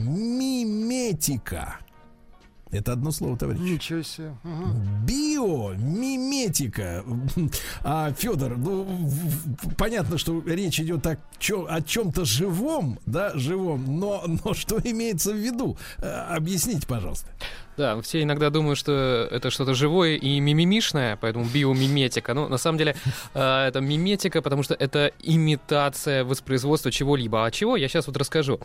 Это 2.71 2.93
одно 2.93 3.11
слово, 3.11 3.37
товарищ. 3.37 3.59
Ничего 3.61 4.01
себе. 4.01 4.35
Угу. 4.43 4.65
Биомиметика. 5.05 7.03
А, 7.83 8.11
Федор, 8.11 8.57
ну, 8.57 9.09
понятно, 9.77 10.17
что 10.17 10.41
речь 10.45 10.79
идет 10.79 11.05
о, 11.07 11.17
чё, 11.39 11.65
о 11.69 11.81
чем-то 11.81 12.25
живом, 12.25 12.99
да, 13.05 13.31
живом, 13.35 13.99
но, 13.99 14.23
но 14.43 14.53
что 14.53 14.79
имеется 14.83 15.31
в 15.31 15.37
виду? 15.37 15.77
А, 15.99 16.35
объясните, 16.35 16.85
пожалуйста. 16.87 17.29
Да, 17.77 18.01
все 18.01 18.23
иногда 18.23 18.49
думают, 18.49 18.79
что 18.79 19.27
это 19.29 19.51
что-то 19.51 19.75
живое 19.75 20.15
и 20.15 20.39
мимимишное, 20.39 21.15
поэтому 21.15 21.45
биомиметика. 21.45 22.33
Но 22.33 22.47
на 22.47 22.57
самом 22.57 22.79
деле 22.79 22.95
э, 23.35 23.67
это 23.67 23.81
миметика, 23.81 24.41
потому 24.41 24.63
что 24.63 24.73
это 24.73 25.11
имитация 25.21 26.23
воспроизводства 26.23 26.91
чего-либо. 26.91 27.45
А 27.45 27.51
чего, 27.51 27.77
я 27.77 27.87
сейчас 27.87 28.07
вот 28.07 28.17
расскажу. 28.17 28.59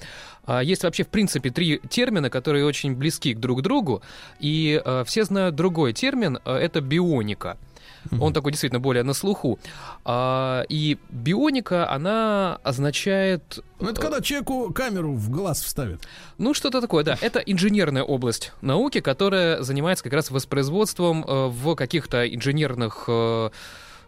Э, 0.46 0.60
есть 0.64 0.82
вообще, 0.82 1.04
в 1.04 1.08
принципе, 1.08 1.50
три 1.50 1.78
термина, 1.90 2.30
которые 2.30 2.64
очень 2.64 2.96
близки 2.96 3.34
друг 3.34 3.58
к 3.58 3.62
другу, 3.62 4.02
и 4.40 4.80
э, 4.82 5.04
все 5.06 5.24
знают 5.24 5.56
другой 5.56 5.92
термин, 5.92 6.38
это 6.46 6.80
бионика. 6.80 7.58
Он 8.20 8.32
такой 8.32 8.52
действительно 8.52 8.80
более 8.80 9.02
на 9.02 9.14
слуху. 9.14 9.58
А, 10.04 10.64
и 10.68 10.98
бионика, 11.10 11.90
она 11.90 12.58
означает... 12.62 13.60
Ну, 13.80 13.88
это 13.88 14.00
когда 14.00 14.20
человеку 14.20 14.72
камеру 14.72 15.14
в 15.14 15.30
глаз 15.30 15.62
вставят. 15.62 16.02
Ну, 16.38 16.54
что-то 16.54 16.80
такое, 16.80 17.04
да. 17.04 17.18
Это 17.20 17.40
инженерная 17.40 18.02
область 18.02 18.52
науки, 18.60 19.00
которая 19.00 19.62
занимается 19.62 20.04
как 20.04 20.12
раз 20.12 20.30
воспроизводством 20.30 21.24
э, 21.24 21.48
в 21.48 21.74
каких-то 21.74 22.26
инженерных 22.32 23.04
э, 23.08 23.32
Э, 23.32 23.50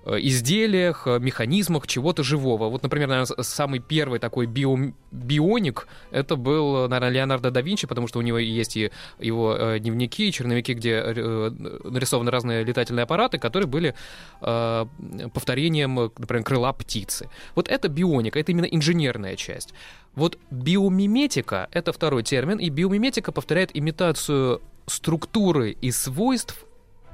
изделиях, 0.06 1.06
э, 1.06 1.18
механизмах 1.18 1.86
чего-то 1.86 2.22
живого. 2.22 2.68
Вот, 2.68 2.82
например, 2.82 3.08
наверное, 3.08 3.42
самый 3.42 3.80
первый 3.80 4.18
такой 4.18 4.46
био, 4.46 4.92
бионик 5.10 5.88
это 6.10 6.36
был, 6.36 6.88
наверное, 6.88 7.10
Леонардо 7.10 7.50
да 7.50 7.60
Винчи, 7.62 7.86
потому 7.86 8.08
что 8.08 8.18
у 8.18 8.22
него 8.22 8.38
есть 8.38 8.76
и 8.76 8.90
его 9.18 9.56
э, 9.56 9.78
дневники, 9.78 10.30
черновики, 10.32 10.74
где 10.74 11.02
э, 11.04 11.50
нарисованы 11.84 12.30
разные 12.30 12.64
летательные 12.64 13.04
аппараты, 13.04 13.38
которые 13.38 13.66
были 13.66 13.94
э, 14.42 14.86
повторением, 15.32 15.94
например, 15.94 16.44
крыла 16.44 16.72
птицы. 16.72 17.28
Вот 17.54 17.68
это 17.68 17.88
бионика, 17.88 18.38
это 18.38 18.52
именно 18.52 18.66
инженерная 18.66 19.36
часть. 19.36 19.74
Вот 20.14 20.38
биомиметика— 20.50 21.68
это 21.72 21.92
второй 21.92 22.22
термин, 22.22 22.58
и 22.58 22.68
биомиметика 22.68 23.32
повторяет 23.32 23.70
имитацию 23.74 24.60
структуры 24.86 25.72
и 25.72 25.90
свойств 25.90 26.64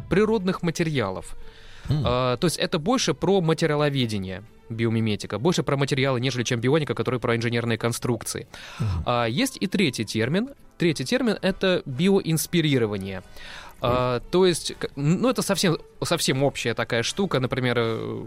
природных 0.08 0.62
материалов. 0.62 1.36
Mm. 1.90 2.02
А, 2.04 2.36
то 2.36 2.46
есть 2.46 2.56
это 2.56 2.78
больше 2.78 3.14
про 3.14 3.40
материаловедение 3.40 4.42
биомиметика, 4.68 5.38
больше 5.38 5.62
про 5.62 5.76
материалы, 5.76 6.20
нежели 6.20 6.44
чем 6.44 6.60
бионика, 6.60 6.94
который 6.94 7.18
про 7.18 7.36
инженерные 7.36 7.76
конструкции. 7.76 8.46
Mm. 8.78 8.84
А, 9.06 9.24
есть 9.26 9.56
и 9.60 9.66
третий 9.66 10.04
термин. 10.04 10.50
Третий 10.78 11.04
термин— 11.04 11.36
это 11.42 11.82
биоинспирирование. 11.84 13.22
А, 13.82 14.20
то 14.30 14.46
есть, 14.46 14.74
ну, 14.96 15.28
это 15.28 15.42
совсем, 15.42 15.78
совсем 16.02 16.42
общая 16.42 16.74
такая 16.74 17.02
штука. 17.02 17.40
Например, 17.40 17.76
э, 17.78 18.24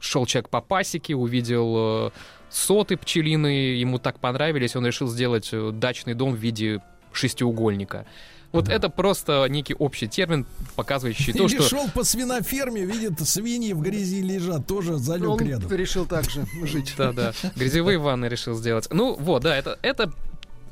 шел 0.00 0.26
человек 0.26 0.48
по 0.48 0.60
пасеке, 0.60 1.14
увидел 1.14 2.08
э, 2.08 2.10
соты 2.50 2.96
пчелиные, 2.96 3.80
ему 3.80 3.98
так 3.98 4.20
понравились, 4.20 4.76
он 4.76 4.86
решил 4.86 5.08
сделать 5.08 5.48
э, 5.52 5.70
дачный 5.72 6.14
дом 6.14 6.32
в 6.32 6.36
виде 6.36 6.80
шестиугольника. 7.12 8.06
Вот 8.50 8.64
да. 8.64 8.72
это 8.72 8.88
просто 8.88 9.46
некий 9.48 9.74
общий 9.74 10.08
термин, 10.08 10.46
показывающий 10.74 11.32
Или 11.32 11.38
то, 11.38 11.48
что... 11.48 11.62
шел 11.62 11.88
по 11.90 12.02
свиноферме, 12.02 12.84
видит, 12.84 13.20
свиньи 13.28 13.74
в 13.74 13.80
грязи 13.82 14.22
лежат, 14.22 14.66
тоже 14.66 14.96
залег 14.96 15.28
Он 15.28 15.40
рядом. 15.40 15.70
решил 15.72 16.06
так 16.06 16.30
же 16.30 16.46
жить. 16.64 16.94
Да-да, 16.96 17.34
грязевые 17.56 17.98
ванны 17.98 18.26
решил 18.26 18.54
сделать. 18.54 18.88
Ну 18.90 19.14
вот, 19.14 19.42
да, 19.42 19.54
это, 19.54 19.78
это 19.82 20.12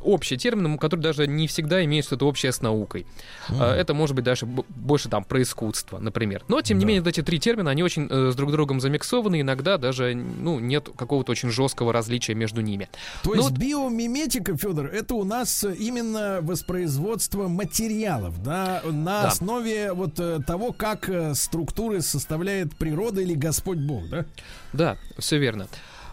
общий 0.06 0.36
термин, 0.36 0.78
который 0.78 1.00
даже 1.00 1.26
не 1.26 1.46
всегда 1.46 1.84
имеет 1.84 2.04
что-то 2.04 2.26
общее 2.26 2.52
с 2.52 2.60
наукой. 2.62 3.06
Mm. 3.48 3.62
Это 3.62 3.94
может 3.94 4.14
быть 4.16 4.24
даже 4.24 4.46
больше 4.46 5.08
там 5.08 5.24
про 5.24 5.42
искусство, 5.42 5.98
например. 5.98 6.42
Но, 6.48 6.60
тем 6.62 6.78
не 6.78 6.84
да. 6.84 6.88
менее, 6.88 7.02
вот 7.02 7.08
эти 7.08 7.22
три 7.22 7.38
термина, 7.38 7.70
они 7.70 7.82
очень 7.82 8.06
э, 8.10 8.30
с 8.32 8.36
друг 8.36 8.52
другом 8.52 8.80
замиксованы, 8.80 9.40
иногда 9.40 9.78
даже 9.78 10.14
ну, 10.14 10.58
нет 10.58 10.88
какого-то 10.96 11.32
очень 11.32 11.50
жесткого 11.50 11.92
различия 11.92 12.34
между 12.34 12.60
ними. 12.60 12.88
То 13.22 13.30
Но 13.30 13.36
есть 13.36 13.50
вот... 13.50 13.58
биомиметика, 13.58 14.56
Федор, 14.56 14.86
это 14.86 15.14
у 15.14 15.24
нас 15.24 15.64
именно 15.64 16.38
воспроизводство 16.42 17.48
материалов, 17.48 18.42
да, 18.42 18.82
на 18.84 19.22
да. 19.22 19.28
основе 19.28 19.92
вот 19.92 20.18
э, 20.20 20.40
того, 20.46 20.72
как 20.72 21.08
э, 21.08 21.34
структуры 21.34 22.00
составляет 22.00 22.76
природа 22.76 23.20
или 23.20 23.34
Господь 23.34 23.78
Бог, 23.78 24.08
да? 24.08 24.24
Да, 24.72 24.96
все 25.18 25.38
верно. 25.38 25.68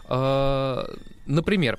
А, 0.06 0.86
например, 1.26 1.78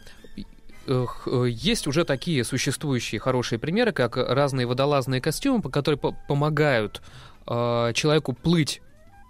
есть 0.88 1.88
уже 1.88 2.06
такие 2.06 2.44
существующие 2.44 3.20
хорошие 3.20 3.60
примеры, 3.60 3.92
как 3.92 4.18
разные 4.18 4.68
водолазные 4.68 5.22
костюмы, 5.22 5.62
которые 5.72 6.00
помогают 6.28 7.02
э, 7.48 7.92
человеку 7.94 8.34
плыть 8.34 8.82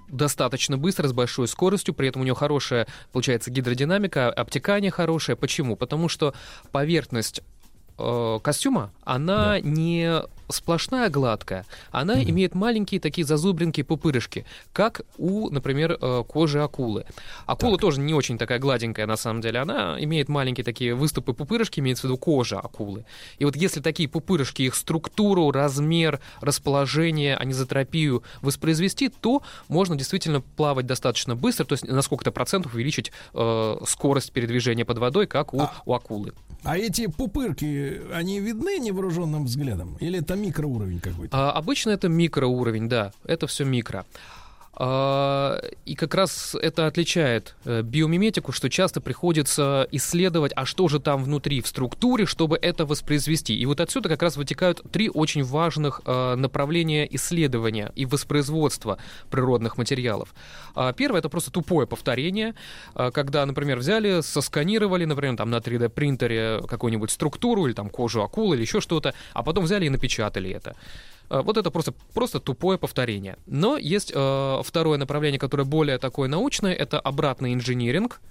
достаточно 0.09 0.77
быстро, 0.77 1.07
с 1.07 1.13
большой 1.13 1.47
скоростью, 1.47 1.93
при 1.93 2.09
этом 2.09 2.21
у 2.21 2.25
него 2.25 2.35
хорошая, 2.35 2.87
получается, 3.11 3.51
гидродинамика, 3.51 4.29
обтекание 4.31 4.91
хорошее. 4.91 5.35
Почему? 5.35 5.75
Потому 5.75 6.09
что 6.09 6.33
поверхность 6.71 7.41
э, 7.97 8.39
костюма, 8.43 8.91
она 9.03 9.53
да. 9.53 9.59
не 9.61 10.21
сплошная 10.49 11.09
гладкая, 11.09 11.65
она 11.91 12.15
mm-hmm. 12.15 12.29
имеет 12.29 12.55
маленькие 12.55 12.99
такие 12.99 13.25
зазубринки, 13.25 13.83
пупырышки, 13.83 14.45
как 14.73 15.01
у, 15.17 15.49
например, 15.49 15.97
э, 15.99 16.23
кожи 16.27 16.61
акулы. 16.61 17.05
Акула 17.45 17.73
так. 17.73 17.81
тоже 17.81 17.99
не 17.99 18.13
очень 18.13 18.37
такая 18.37 18.59
гладенькая 18.59 19.05
на 19.05 19.17
самом 19.17 19.41
деле, 19.41 19.59
она 19.59 19.97
имеет 19.99 20.29
маленькие 20.29 20.63
такие 20.63 20.95
выступы 20.95 21.33
пупырышки, 21.33 21.79
имеется 21.79 22.01
в 22.01 22.03
виду 22.05 22.17
кожа 22.17 22.59
акулы. 22.59 23.05
И 23.37 23.45
вот 23.45 23.55
если 23.55 23.81
такие 23.81 24.09
пупырышки, 24.09 24.63
их 24.63 24.75
структуру, 24.75 25.51
размер, 25.51 26.19
расположение, 26.41 27.35
анизотропию 27.35 28.23
воспроизвести, 28.41 29.09
то 29.09 29.41
можно 29.67 29.95
действительно 29.95 30.41
плавать 30.41 30.85
достаточно 30.85 31.35
быстро, 31.35 31.65
то 31.65 31.73
есть 31.73 31.87
на 31.87 32.01
сколько-то 32.01 32.31
процентов 32.31 32.73
увеличить 32.73 33.11
э, 33.33 33.77
скорость 33.87 34.31
передвижения 34.31 34.85
под 34.85 34.97
водой, 34.97 35.27
как 35.27 35.53
у, 35.53 35.61
а, 35.61 35.73
у 35.85 35.93
акулы. 35.93 36.33
А 36.63 36.77
эти 36.77 37.07
пупырки, 37.07 38.01
они 38.11 38.39
видны 38.39 38.79
невооруженным 38.79 39.45
взглядом? 39.45 39.97
Или 39.99 40.19
это 40.19 40.34
микроуровень 40.35 40.99
какой-то? 40.99 41.35
А, 41.35 41.51
обычно 41.51 41.91
это 41.91 42.09
микроуровень, 42.09 42.89
да. 42.89 43.11
Это 43.25 43.47
все 43.47 43.65
микро. 43.65 44.05
А, 44.77 45.61
и 45.85 45.95
как 45.95 46.13
раз 46.15 46.55
это 46.61 46.87
отличает 46.87 47.55
э, 47.63 47.81
биомиметику, 47.81 48.51
что 48.51 48.69
часто 48.69 48.99
приходится 48.99 49.87
исследовать, 49.91 50.51
а 50.55 50.65
что 50.65 50.87
же 50.87 50.99
там 50.99 51.23
внутри 51.23 51.61
в 51.61 51.67
структуре, 51.67 52.25
чтобы 52.25 52.57
это 52.61 52.85
воспроизвести. 52.85 53.57
И 53.57 53.65
вот 53.65 53.79
отсюда 53.79 54.09
как 54.09 54.21
раз 54.21 54.35
вытекают 54.35 54.81
три 54.91 55.09
очень 55.09 55.43
важных 55.43 56.01
э, 56.05 56.35
направления 56.35 57.07
исследования 57.15 57.91
и 57.95 58.05
воспроизводства 58.05 58.97
природных 59.29 59.77
материалов. 59.77 60.33
А, 60.75 60.91
первое 60.91 61.19
это 61.19 61.29
просто 61.29 61.51
тупое 61.51 61.87
повторение, 61.87 62.53
а, 62.95 63.11
когда, 63.11 63.45
например, 63.45 63.77
взяли, 63.77 64.21
сосканировали, 64.21 65.05
например, 65.05 65.37
там 65.37 65.49
на 65.49 65.57
3D 65.57 65.87
принтере 65.89 66.61
какую-нибудь 66.67 67.11
структуру 67.11 67.65
или 67.65 67.73
там 67.73 67.89
кожу 67.89 68.23
акулы 68.23 68.55
или 68.55 68.63
еще 68.63 68.81
что-то, 68.81 69.13
а 69.33 69.43
потом 69.43 69.63
взяли 69.63 69.85
и 69.85 69.89
напечатали 69.89 70.51
это. 70.51 70.75
Э, 71.29 71.41
вот 71.41 71.57
это 71.57 71.71
просто, 71.71 71.93
просто 72.13 72.39
тупое 72.39 72.77
повторение. 72.77 73.37
Но 73.45 73.77
есть 73.77 74.11
э, 74.13 74.61
второе 74.63 74.97
направление, 74.97 75.39
которое 75.39 75.63
более 75.63 75.97
такое 75.97 76.29
научное, 76.29 76.73
это 76.73 76.99
обратный 76.99 77.53
инжиниринг. 77.53 78.21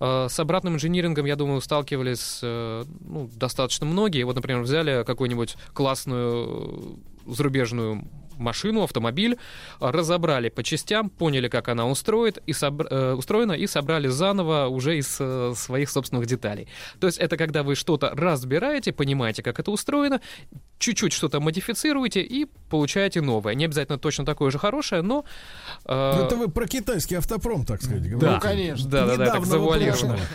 Э, 0.00 0.26
с 0.28 0.38
обратным 0.38 0.74
инжинирингом, 0.74 1.26
я 1.26 1.36
думаю, 1.36 1.60
сталкивались 1.60 2.40
э, 2.42 2.84
ну, 3.00 3.30
достаточно 3.34 3.86
многие. 3.86 4.24
Вот, 4.24 4.36
например, 4.36 4.62
взяли 4.62 5.04
какую-нибудь 5.04 5.56
классную 5.72 6.98
зарубежную 7.26 8.04
машину, 8.38 8.82
автомобиль, 8.82 9.38
разобрали 9.80 10.48
по 10.48 10.62
частям, 10.62 11.10
поняли, 11.10 11.48
как 11.48 11.68
она 11.68 11.86
устроит, 11.86 12.38
и 12.46 12.52
собр... 12.52 12.86
э, 12.90 13.14
устроена, 13.14 13.52
и 13.52 13.66
собрали 13.66 14.08
заново 14.08 14.66
уже 14.66 14.98
из 14.98 15.16
э, 15.20 15.52
своих 15.56 15.90
собственных 15.90 16.26
деталей. 16.26 16.68
То 17.00 17.06
есть 17.06 17.18
это 17.18 17.36
когда 17.36 17.62
вы 17.62 17.74
что-то 17.74 18.10
разбираете, 18.10 18.92
понимаете, 18.92 19.42
как 19.42 19.60
это 19.60 19.70
устроено, 19.70 20.20
чуть-чуть 20.78 21.12
что-то 21.12 21.40
модифицируете 21.40 22.20
и 22.20 22.46
получаете 22.68 23.20
новое. 23.20 23.54
Не 23.54 23.64
обязательно 23.64 23.98
точно 23.98 24.24
такое 24.24 24.50
же 24.50 24.58
хорошее, 24.58 25.02
но... 25.02 25.24
Э... 25.86 26.12
Ну, 26.16 26.24
это 26.24 26.36
вы 26.36 26.48
про 26.48 26.66
китайский 26.66 27.14
автопром, 27.16 27.64
так 27.64 27.82
сказать, 27.82 28.02
говорите. 28.02 28.26
Да, 28.26 28.34
ну, 28.34 28.40
конечно. 28.40 28.90
Да, 28.90 29.06
да, 29.06 29.16
да, 29.16 29.26
так 29.32 29.46
завуалировано. 29.46 30.18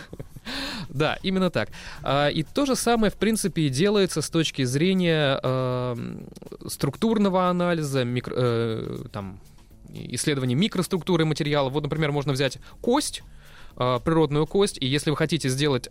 Да, 0.88 1.18
именно 1.22 1.50
так. 1.50 1.68
А, 2.02 2.28
и 2.28 2.42
то 2.42 2.64
же 2.66 2.74
самое, 2.74 3.12
в 3.12 3.16
принципе, 3.16 3.62
и 3.62 3.68
делается 3.68 4.22
с 4.22 4.30
точки 4.30 4.64
зрения 4.64 5.38
э, 5.40 5.96
структурного 6.66 7.48
анализа, 7.48 8.04
микро, 8.04 8.34
э, 8.36 9.04
там, 9.12 9.38
исследования 9.92 10.54
микроструктуры 10.54 11.24
материала. 11.24 11.68
Вот, 11.68 11.82
например, 11.82 12.10
можно 12.10 12.32
взять 12.32 12.58
кость, 12.80 13.22
э, 13.76 13.98
природную 14.04 14.46
кость, 14.46 14.78
и 14.80 14.86
если 14.86 15.10
вы 15.10 15.16
хотите 15.16 15.48
сделать 15.48 15.90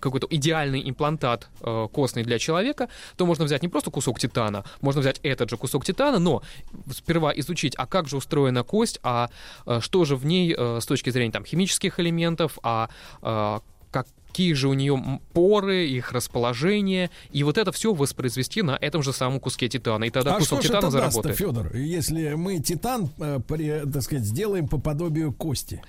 какой-то 0.00 0.26
идеальный 0.30 0.88
имплантат 0.88 1.48
э, 1.60 1.88
костный 1.92 2.24
для 2.24 2.38
человека, 2.38 2.88
то 3.16 3.26
можно 3.26 3.44
взять 3.44 3.62
не 3.62 3.68
просто 3.68 3.90
кусок 3.90 4.18
титана, 4.18 4.64
можно 4.80 5.00
взять 5.00 5.20
этот 5.22 5.50
же 5.50 5.56
кусок 5.56 5.84
титана, 5.84 6.18
но 6.18 6.42
сперва 6.90 7.32
изучить, 7.38 7.74
а 7.76 7.86
как 7.86 8.08
же 8.08 8.16
устроена 8.16 8.64
кость, 8.64 8.98
а 9.02 9.30
э, 9.66 9.80
что 9.80 10.04
же 10.04 10.16
в 10.16 10.26
ней 10.26 10.54
э, 10.56 10.78
с 10.80 10.86
точки 10.86 11.10
зрения 11.10 11.32
там 11.32 11.44
химических 11.44 12.00
элементов, 12.00 12.58
а 12.62 12.88
э, 13.22 13.60
какие 14.30 14.52
же 14.54 14.68
у 14.68 14.74
нее 14.74 15.20
поры, 15.32 15.86
их 15.86 16.12
расположение, 16.12 17.10
и 17.32 17.42
вот 17.42 17.58
это 17.58 17.72
все 17.72 17.92
воспроизвести 17.92 18.62
на 18.62 18.78
этом 18.80 19.02
же 19.02 19.12
самом 19.12 19.40
куске 19.40 19.68
титана. 19.68 20.04
И 20.04 20.10
тогда 20.10 20.36
а 20.36 20.38
кусок 20.38 20.60
что 20.60 20.68
титана 20.68 20.86
это 20.86 20.90
заработает. 20.90 21.38
Даст, 21.38 21.38
Федор, 21.38 21.76
если 21.76 22.34
мы 22.34 22.58
титан, 22.60 23.10
э, 23.18 23.40
при, 23.46 23.84
так 23.90 24.02
сказать, 24.02 24.24
сделаем 24.24 24.68
по 24.68 24.78
подобию 24.78 25.32
кости? 25.32 25.82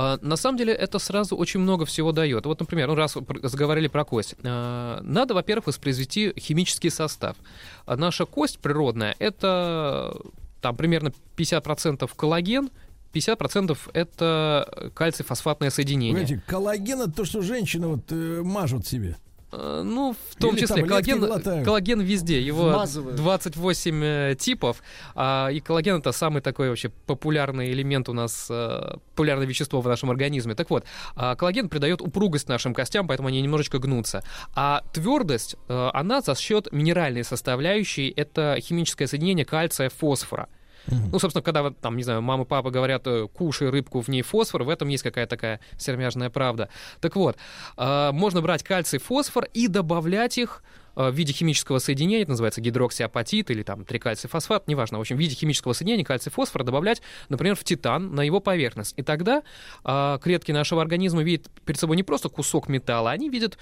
А, 0.00 0.16
на 0.22 0.36
самом 0.36 0.56
деле 0.56 0.72
это 0.72 1.00
сразу 1.00 1.36
очень 1.36 1.58
много 1.58 1.84
всего 1.84 2.12
дает. 2.12 2.46
Вот, 2.46 2.60
например, 2.60 2.86
ну, 2.86 2.94
раз 2.94 3.16
заговорили 3.42 3.88
про 3.88 4.04
кость. 4.04 4.36
А, 4.44 5.00
надо, 5.02 5.34
во-первых, 5.34 5.66
воспроизвести 5.66 6.32
химический 6.38 6.88
состав. 6.88 7.36
А 7.84 7.96
наша 7.96 8.24
кость 8.24 8.60
природная— 8.60 9.16
это 9.18 10.16
там 10.60 10.76
примерно 10.76 11.12
50% 11.36 12.08
коллаген, 12.14 12.70
50% 13.12 13.76
это 13.92 14.92
кальций-фосфатное 14.94 15.70
соединение. 15.70 16.14
Понимаете, 16.14 16.42
коллаген 16.46 17.00
это 17.00 17.10
то, 17.10 17.24
что 17.24 17.42
женщины 17.42 17.88
вот 17.88 18.12
э, 18.12 18.42
мажут 18.44 18.86
себе. 18.86 19.16
Э, 19.50 19.82
ну, 19.82 20.14
в 20.30 20.36
том 20.36 20.54
Или 20.54 20.60
числе, 20.60 20.84
коллаген, 20.84 21.64
коллаген 21.64 22.00
везде, 22.00 22.40
его 22.40 22.68
Вмазывают. 22.68 23.16
28 23.16 24.04
э, 24.04 24.36
типов, 24.38 24.82
а, 25.14 25.48
и 25.48 25.60
коллаген 25.60 25.96
это 25.96 26.12
самый 26.12 26.42
такой 26.42 26.68
вообще 26.68 26.90
популярный 27.06 27.72
элемент 27.72 28.08
у 28.10 28.12
нас, 28.12 28.48
э, 28.50 28.96
популярное 29.10 29.46
вещество 29.46 29.80
в 29.80 29.88
нашем 29.88 30.10
организме. 30.10 30.54
Так 30.54 30.68
вот, 30.68 30.84
а, 31.16 31.34
коллаген 31.34 31.70
придает 31.70 32.02
упругость 32.02 32.48
нашим 32.48 32.74
костям, 32.74 33.08
поэтому 33.08 33.28
они 33.28 33.40
немножечко 33.40 33.78
гнутся. 33.78 34.22
А 34.54 34.82
твердость, 34.92 35.56
она 35.68 36.20
за 36.20 36.34
счет 36.34 36.70
минеральной 36.72 37.24
составляющей, 37.24 38.12
это 38.14 38.58
химическое 38.60 39.06
соединение 39.06 39.44
кальция, 39.44 39.88
фосфора. 39.88 40.48
Ну, 40.90 41.18
собственно, 41.18 41.42
когда 41.42 41.70
там, 41.70 41.96
не 41.96 42.02
знаю, 42.02 42.22
мама, 42.22 42.44
папа 42.44 42.70
говорят, 42.70 43.06
э, 43.06 43.28
кушай 43.28 43.70
рыбку, 43.70 44.00
в 44.00 44.08
ней 44.08 44.22
фосфор, 44.22 44.62
в 44.64 44.68
этом 44.68 44.88
есть 44.88 45.02
какая-то 45.02 45.30
такая 45.30 45.60
сермяжная 45.76 46.30
правда. 46.30 46.68
Так 47.00 47.16
вот, 47.16 47.36
а, 47.76 48.12
можно 48.12 48.40
брать 48.40 48.62
кальций, 48.62 48.98
фосфор 48.98 49.46
и 49.52 49.68
добавлять 49.68 50.38
их 50.38 50.62
а, 50.94 51.10
в 51.10 51.14
виде 51.14 51.32
химического 51.32 51.78
соединения, 51.78 52.22
это 52.22 52.30
называется 52.30 52.60
гидроксиапатит 52.60 53.50
или 53.50 53.62
там 53.62 53.84
трикальций-фосфат, 53.84 54.66
неважно, 54.66 54.98
в 54.98 55.00
общем, 55.00 55.16
в 55.16 55.20
виде 55.20 55.34
химического 55.34 55.72
соединения 55.72 56.04
кальций-фосфор 56.04 56.64
добавлять, 56.64 57.02
например, 57.28 57.54
в 57.54 57.64
титан 57.64 58.14
на 58.14 58.22
его 58.22 58.40
поверхность. 58.40 58.94
И 58.96 59.02
тогда 59.02 59.42
э, 59.84 60.18
клетки 60.22 60.52
нашего 60.52 60.82
организма 60.82 61.22
видят 61.22 61.48
перед 61.64 61.78
собой 61.78 61.96
не 61.96 62.02
просто 62.02 62.28
кусок 62.28 62.68
металла, 62.68 63.10
они 63.10 63.28
видят 63.28 63.58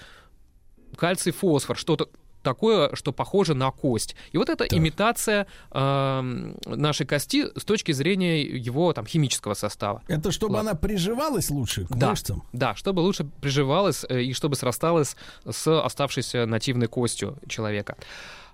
кальций-фосфор, 0.97 1.77
что-то 1.77 2.09
такое, 2.47 2.95
что 2.95 3.13
похоже 3.13 3.55
на 3.55 3.73
кость. 3.73 4.15
И 4.31 4.39
вот 4.39 4.49
это 4.49 4.69
так. 4.69 4.73
имитация 4.73 5.49
э, 5.73 6.53
нашей 6.67 7.05
кости 7.05 7.47
с 7.59 7.65
точки 7.65 7.91
зрения 7.91 8.43
его 8.43 8.93
там 8.93 9.05
химического 9.05 9.55
состава. 9.55 10.01
Это 10.07 10.31
чтобы 10.31 10.55
Ладно. 10.55 10.71
она 10.71 10.79
приживалась 10.79 11.51
лучше 11.51 11.87
к 11.87 11.97
да, 11.97 12.11
мышцам? 12.11 12.45
Да, 12.53 12.77
чтобы 12.77 13.01
лучше 13.01 13.25
приживалась 13.25 14.07
э, 14.09 14.23
и 14.23 14.33
чтобы 14.33 14.55
срасталась 14.55 15.17
с 15.45 15.67
оставшейся 15.67 16.47
нативной 16.47 16.87
костью 16.87 17.37
человека. 17.49 17.97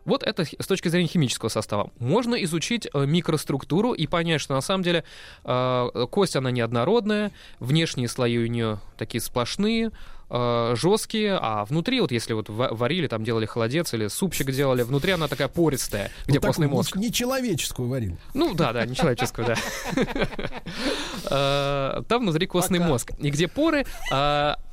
Вот 0.07 0.23
это 0.23 0.45
с 0.45 0.67
точки 0.67 0.89
зрения 0.89 1.09
химического 1.09 1.51
состава. 1.51 1.91
Можно 1.99 2.35
изучить 2.45 2.89
э, 2.93 3.05
микроструктуру 3.07 3.93
и 3.93 4.07
понять, 4.07 4.41
что 4.41 4.55
на 4.55 4.63
самом 4.63 4.83
деле 4.83 5.05
э, 5.45 6.07
кость, 6.11 6.35
она 6.35 6.51
неоднородная, 6.51 7.31
внешние 7.61 8.09
слои 8.09 8.39
у 8.39 8.47
нее 8.47 8.81
такие 8.97 9.21
сплошные, 9.21 9.91
э, 10.33 10.75
жесткие, 10.77 11.39
а 11.41 11.65
внутри, 11.65 12.01
вот 12.01 12.11
если 12.11 12.33
вот 12.33 12.47
варили, 12.49 13.07
там 13.07 13.23
делали 13.23 13.47
холодец 13.47 13.95
или 13.95 14.09
супчик 14.09 14.51
делали, 14.51 14.83
внутри 14.83 15.13
она 15.13 15.29
такая 15.29 15.47
пористая, 15.49 16.11
где 16.27 16.41
ну, 16.41 16.47
костный 16.47 16.67
мозг. 16.67 16.97
Не 16.97 17.13
человеческую 17.13 17.89
варили. 17.89 18.17
Ну 18.35 18.55
да, 18.55 18.73
да, 18.73 18.85
не 18.87 18.97
человеческую, 18.97 19.47
да. 19.47 19.57
Там 22.09 22.23
внутри 22.23 22.47
костный 22.47 22.81
мозг. 22.81 23.13
И 23.21 23.31
где 23.31 23.47
поры, 23.47 23.87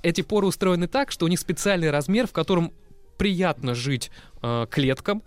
эти 0.01 0.21
поры 0.21 0.47
устроены 0.47 0.87
так, 0.87 1.11
что 1.11 1.25
у 1.25 1.27
них 1.27 1.39
специальный 1.39 1.91
размер, 1.91 2.25
в 2.27 2.31
котором 2.31 2.73
приятно 3.19 3.75
жить 3.75 4.09
э, 4.41 4.65
клеткам. 4.71 5.21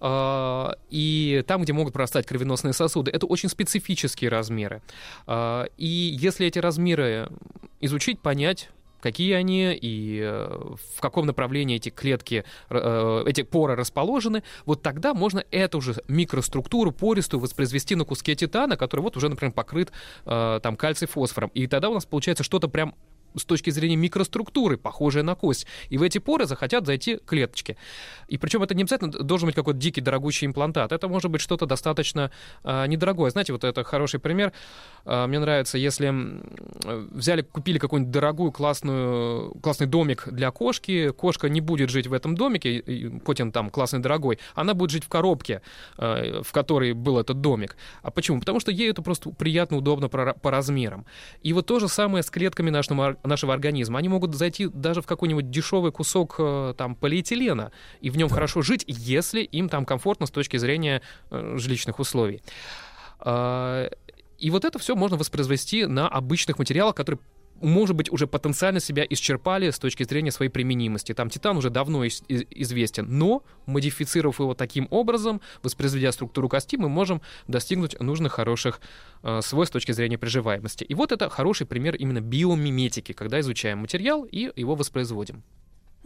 Э, 0.00 0.72
и 0.90 1.42
там, 1.46 1.62
где 1.62 1.72
могут 1.72 1.94
прорастать 1.94 2.26
кровеносные 2.26 2.74
сосуды, 2.74 3.10
это 3.10 3.24
очень 3.24 3.48
специфические 3.48 4.28
размеры. 4.28 4.82
Э, 5.26 5.64
и 5.78 5.86
если 5.86 6.46
эти 6.46 6.58
размеры 6.58 7.30
изучить, 7.80 8.20
понять, 8.20 8.68
какие 9.00 9.34
они 9.34 9.72
и 9.74 10.20
э, 10.22 10.74
в 10.96 11.00
каком 11.00 11.26
направлении 11.26 11.76
эти 11.76 11.90
клетки, 11.90 12.44
э, 12.70 13.24
эти 13.26 13.42
поры 13.42 13.74
расположены, 13.74 14.42
вот 14.64 14.82
тогда 14.82 15.14
можно 15.14 15.44
эту 15.50 15.80
же 15.80 15.96
микроструктуру 16.08 16.92
пористую 16.92 17.40
воспроизвести 17.40 17.94
на 17.94 18.04
куске 18.04 18.34
титана, 18.34 18.76
который 18.76 19.00
вот 19.00 19.16
уже, 19.16 19.28
например, 19.28 19.52
покрыт 19.52 19.92
э, 20.24 20.60
там 20.62 20.76
кальций-фосфором. 20.76 21.50
И 21.54 21.66
тогда 21.66 21.90
у 21.90 21.94
нас 21.94 22.04
получается 22.06 22.44
что-то 22.44 22.68
прям 22.68 22.94
с 23.36 23.44
точки 23.44 23.70
зрения 23.70 23.96
микроструктуры, 23.96 24.76
похожая 24.76 25.22
на 25.22 25.34
кость. 25.34 25.66
И 25.88 25.98
в 25.98 26.02
эти 26.02 26.18
поры 26.18 26.46
захотят 26.46 26.86
зайти 26.86 27.18
клеточки. 27.24 27.76
И 28.28 28.38
причем 28.38 28.62
это 28.62 28.74
не 28.74 28.82
обязательно 28.82 29.12
должен 29.12 29.46
быть 29.46 29.54
какой-то 29.54 29.78
дикий 29.78 30.00
дорогущий 30.00 30.46
имплантат. 30.46 30.92
Это 30.92 31.08
может 31.08 31.30
быть 31.30 31.40
что-то 31.40 31.66
достаточно 31.66 32.30
э, 32.64 32.86
недорогое. 32.86 33.30
Знаете, 33.30 33.52
вот 33.52 33.64
это 33.64 33.84
хороший 33.84 34.20
пример. 34.20 34.52
Э, 35.04 35.26
мне 35.26 35.38
нравится, 35.38 35.78
если 35.78 36.12
взяли, 37.10 37.42
купили 37.42 37.78
какую-нибудь 37.78 38.12
дорогую 38.12 38.52
классную, 38.52 39.52
классный 39.60 39.86
домик 39.86 40.28
для 40.30 40.50
кошки, 40.50 41.10
кошка 41.10 41.48
не 41.48 41.60
будет 41.60 41.90
жить 41.90 42.06
в 42.06 42.12
этом 42.12 42.34
домике, 42.36 43.20
хоть 43.24 43.40
он 43.40 43.52
там 43.52 43.70
классный 43.70 44.00
дорогой, 44.00 44.38
она 44.54 44.74
будет 44.74 44.90
жить 44.90 45.04
в 45.04 45.08
коробке, 45.08 45.62
э, 45.98 46.42
в 46.42 46.52
которой 46.52 46.92
был 46.92 47.18
этот 47.18 47.40
домик. 47.40 47.76
А 48.02 48.10
почему? 48.10 48.40
Потому 48.40 48.60
что 48.60 48.70
ей 48.70 48.90
это 48.90 49.02
просто 49.02 49.30
приятно, 49.30 49.76
удобно 49.76 50.08
по, 50.08 50.34
по 50.34 50.50
размерам. 50.50 51.06
И 51.42 51.52
вот 51.52 51.66
то 51.66 51.78
же 51.78 51.88
самое 51.88 52.22
с 52.22 52.30
клетками 52.30 52.70
нашего 52.70 53.16
нашего 53.26 53.52
организма. 53.52 53.98
Они 53.98 54.08
могут 54.08 54.34
зайти 54.34 54.68
даже 54.68 55.02
в 55.02 55.06
какой-нибудь 55.06 55.50
дешевый 55.50 55.92
кусок 55.92 56.36
э, 56.38 56.74
там 56.76 56.94
полиэтилена 56.94 57.72
и 58.00 58.10
в 58.10 58.16
нем 58.16 58.28
хорошо 58.28 58.62
жить, 58.62 58.84
если 58.86 59.42
им 59.42 59.68
там 59.68 59.84
комфортно 59.84 60.26
с 60.26 60.30
точки 60.30 60.56
зрения 60.56 61.02
э, 61.30 61.56
жилищных 61.58 61.98
условий. 61.98 62.42
А, 63.20 63.88
и 64.38 64.50
вот 64.50 64.64
это 64.64 64.78
все 64.78 64.94
можно 64.94 65.16
воспроизвести 65.16 65.86
на 65.86 66.08
обычных 66.08 66.58
материалах, 66.58 66.94
которые 66.94 67.20
может 67.60 67.96
быть, 67.96 68.10
уже 68.12 68.26
потенциально 68.26 68.80
себя 68.80 69.04
исчерпали 69.08 69.70
с 69.70 69.78
точки 69.78 70.04
зрения 70.04 70.30
своей 70.30 70.50
применимости. 70.50 71.14
Там 71.14 71.30
титан 71.30 71.56
уже 71.56 71.70
давно 71.70 72.04
из- 72.04 72.22
известен, 72.28 73.06
но 73.08 73.42
модифицировав 73.66 74.40
его 74.40 74.54
таким 74.54 74.88
образом, 74.90 75.40
воспроизведя 75.62 76.12
структуру 76.12 76.48
кости, 76.48 76.76
мы 76.76 76.88
можем 76.88 77.20
достигнуть 77.48 77.98
нужных 78.00 78.32
хороших 78.32 78.80
э, 79.22 79.40
свойств 79.42 79.72
с 79.72 79.74
точки 79.74 79.92
зрения 79.92 80.18
приживаемости. 80.18 80.84
И 80.84 80.94
вот 80.94 81.12
это 81.12 81.28
хороший 81.28 81.66
пример 81.66 81.96
именно 81.96 82.20
биомиметики, 82.20 83.12
когда 83.12 83.40
изучаем 83.40 83.78
материал 83.78 84.24
и 84.24 84.50
его 84.56 84.74
воспроизводим. 84.74 85.42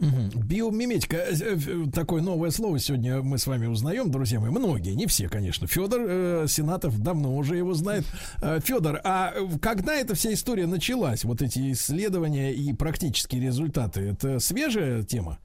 Биомиметика. 0.01 1.17
Э, 1.17 1.33
э, 1.33 1.85
такое 1.93 2.21
новое 2.21 2.49
слово 2.49 2.79
сегодня 2.79 3.21
мы 3.21 3.37
с 3.37 3.45
вами 3.45 3.67
узнаем, 3.67 4.09
друзья 4.09 4.39
мои. 4.39 4.49
Многие, 4.49 4.95
не 4.95 5.05
все, 5.05 5.29
конечно. 5.29 5.67
Федор 5.67 6.01
э, 6.03 6.45
Сенатов 6.47 6.99
давно 6.99 7.35
уже 7.35 7.55
его 7.55 7.73
знает. 7.73 8.03
Э, 8.41 8.59
Федор, 8.63 8.99
а 9.03 9.33
когда 9.61 9.95
эта 9.95 10.15
вся 10.15 10.33
история 10.33 10.65
началась? 10.65 11.23
Вот 11.23 11.41
эти 11.41 11.71
исследования 11.71 12.51
и 12.53 12.73
практические 12.73 13.41
результаты. 13.41 14.01
Это 14.01 14.39
свежая 14.39 15.03
тема? 15.03 15.37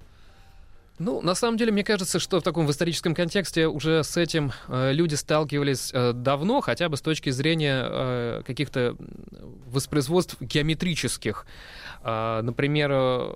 Ну, 0.98 1.20
на 1.20 1.34
самом 1.34 1.58
деле, 1.58 1.72
мне 1.72 1.84
кажется, 1.84 2.18
что 2.18 2.40
в 2.40 2.42
таком 2.42 2.66
в 2.66 2.70
историческом 2.70 3.14
контексте 3.14 3.68
уже 3.68 4.02
с 4.02 4.16
этим 4.16 4.52
э, 4.68 4.92
люди 4.92 5.14
сталкивались 5.14 5.90
э, 5.92 6.14
давно, 6.14 6.62
хотя 6.62 6.88
бы 6.88 6.96
с 6.96 7.02
точки 7.02 7.28
зрения 7.28 7.84
э, 7.86 8.42
каких-то 8.46 8.96
воспроизводств 9.66 10.40
геометрических. 10.40 11.46
Э, 12.02 12.40
например, 12.40 12.90
э, 12.94 13.34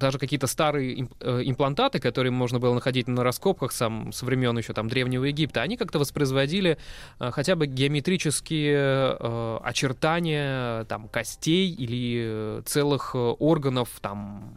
даже 0.00 0.18
какие-то 0.18 0.48
старые 0.48 1.08
э, 1.20 1.42
имплантаты, 1.44 2.00
которые 2.00 2.32
можно 2.32 2.58
было 2.58 2.74
находить 2.74 3.06
на 3.06 3.22
раскопках 3.22 3.70
сам, 3.70 4.12
со 4.12 4.26
времен 4.26 4.56
еще 4.58 4.72
там 4.72 4.88
Древнего 4.88 5.24
Египта, 5.24 5.62
они 5.62 5.76
как-то 5.76 5.98
воспроизводили 6.00 6.78
э, 7.20 7.30
хотя 7.30 7.54
бы 7.54 7.66
геометрические 7.66 9.16
э, 9.20 9.58
очертания 9.62 10.84
там, 10.84 11.08
костей 11.08 11.70
или 11.70 12.62
целых 12.64 13.14
органов, 13.14 13.88
там, 14.00 14.54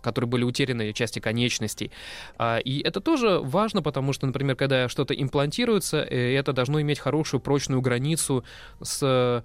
которые 0.00 0.28
были 0.28 0.44
утеряны, 0.44 0.92
части 0.92 1.18
конечностей. 1.18 1.90
А, 2.38 2.58
и 2.58 2.80
это 2.80 3.00
тоже 3.00 3.40
важно, 3.40 3.82
потому 3.82 4.12
что, 4.12 4.26
например, 4.26 4.56
когда 4.56 4.88
что-то 4.88 5.14
имплантируется, 5.14 5.98
это 6.02 6.52
должно 6.52 6.80
иметь 6.80 7.00
хорошую 7.00 7.40
прочную 7.40 7.80
границу 7.80 8.44
с 8.80 9.42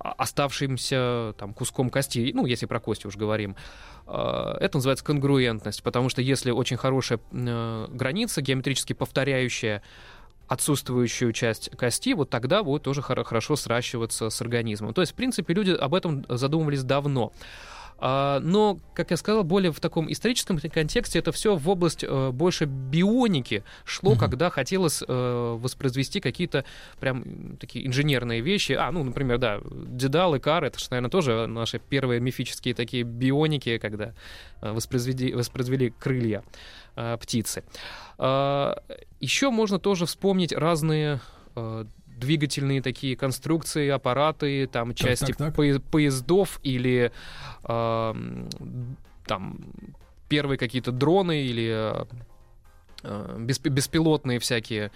оставшимся 0.00 1.34
там 1.38 1.54
куском 1.54 1.90
кости, 1.90 2.32
ну, 2.34 2.46
если 2.46 2.66
про 2.66 2.80
кости 2.80 3.06
уж 3.06 3.16
говорим. 3.16 3.56
А, 4.06 4.56
это 4.60 4.78
называется 4.78 5.04
конгруентность, 5.04 5.82
потому 5.82 6.08
что 6.08 6.22
если 6.22 6.50
очень 6.50 6.76
хорошая 6.76 7.20
э, 7.32 7.86
граница, 7.90 8.42
геометрически 8.42 8.92
повторяющая 8.92 9.82
отсутствующую 10.48 11.32
часть 11.32 11.70
кости, 11.76 12.14
вот 12.14 12.30
тогда 12.30 12.62
будет 12.62 12.82
тоже 12.82 13.02
хорошо 13.02 13.54
сращиваться 13.54 14.30
с 14.30 14.40
организмом. 14.40 14.94
То 14.94 15.02
есть, 15.02 15.12
в 15.12 15.14
принципе, 15.14 15.52
люди 15.52 15.72
об 15.72 15.94
этом 15.94 16.24
задумывались 16.28 16.82
давно. 16.82 17.32
А, 18.00 18.40
но, 18.40 18.78
как 18.94 19.10
я 19.10 19.16
сказал, 19.16 19.42
более 19.44 19.72
в 19.72 19.80
таком 19.80 20.10
историческом 20.10 20.58
контексте 20.58 21.18
это 21.18 21.32
все 21.32 21.56
в 21.56 21.68
область 21.68 22.04
э, 22.04 22.30
больше 22.30 22.66
бионики 22.66 23.64
шло, 23.84 24.14
mm-hmm. 24.14 24.18
когда 24.18 24.50
хотелось 24.50 25.02
э, 25.06 25.58
воспроизвести 25.60 26.20
какие-то 26.20 26.64
прям 27.00 27.56
такие 27.58 27.86
инженерные 27.86 28.40
вещи. 28.40 28.72
А, 28.72 28.92
ну, 28.92 29.02
например, 29.02 29.38
да, 29.38 29.60
Дедал 29.70 30.34
и 30.36 30.38
Кар, 30.38 30.64
это 30.64 30.78
же, 30.78 30.86
наверное, 30.90 31.10
тоже 31.10 31.46
наши 31.46 31.80
первые 31.80 32.20
мифические 32.20 32.74
такие 32.74 33.02
бионики, 33.02 33.78
когда 33.78 34.14
э, 34.60 34.72
воспроизвели, 34.72 35.34
воспроизвели 35.34 35.90
крылья 35.90 36.42
птицы. 37.20 37.62
А, 38.18 38.76
Еще 39.20 39.50
можно 39.50 39.78
тоже 39.78 40.06
вспомнить 40.06 40.52
разные 40.52 41.20
двигательные 42.18 42.82
такие 42.82 43.16
конструкции, 43.16 43.88
аппараты, 43.88 44.66
там 44.66 44.94
части 44.94 45.32
так, 45.32 45.36
так, 45.36 45.54
так. 45.56 45.82
поездов 45.90 46.60
или 46.62 47.12
э, 47.64 48.14
там 49.26 49.58
первые 50.28 50.58
какие-то 50.58 50.92
дроны 50.92 51.42
или 51.42 51.94
э, 53.02 53.38
беспилотные 53.38 54.38
всякие 54.38 54.90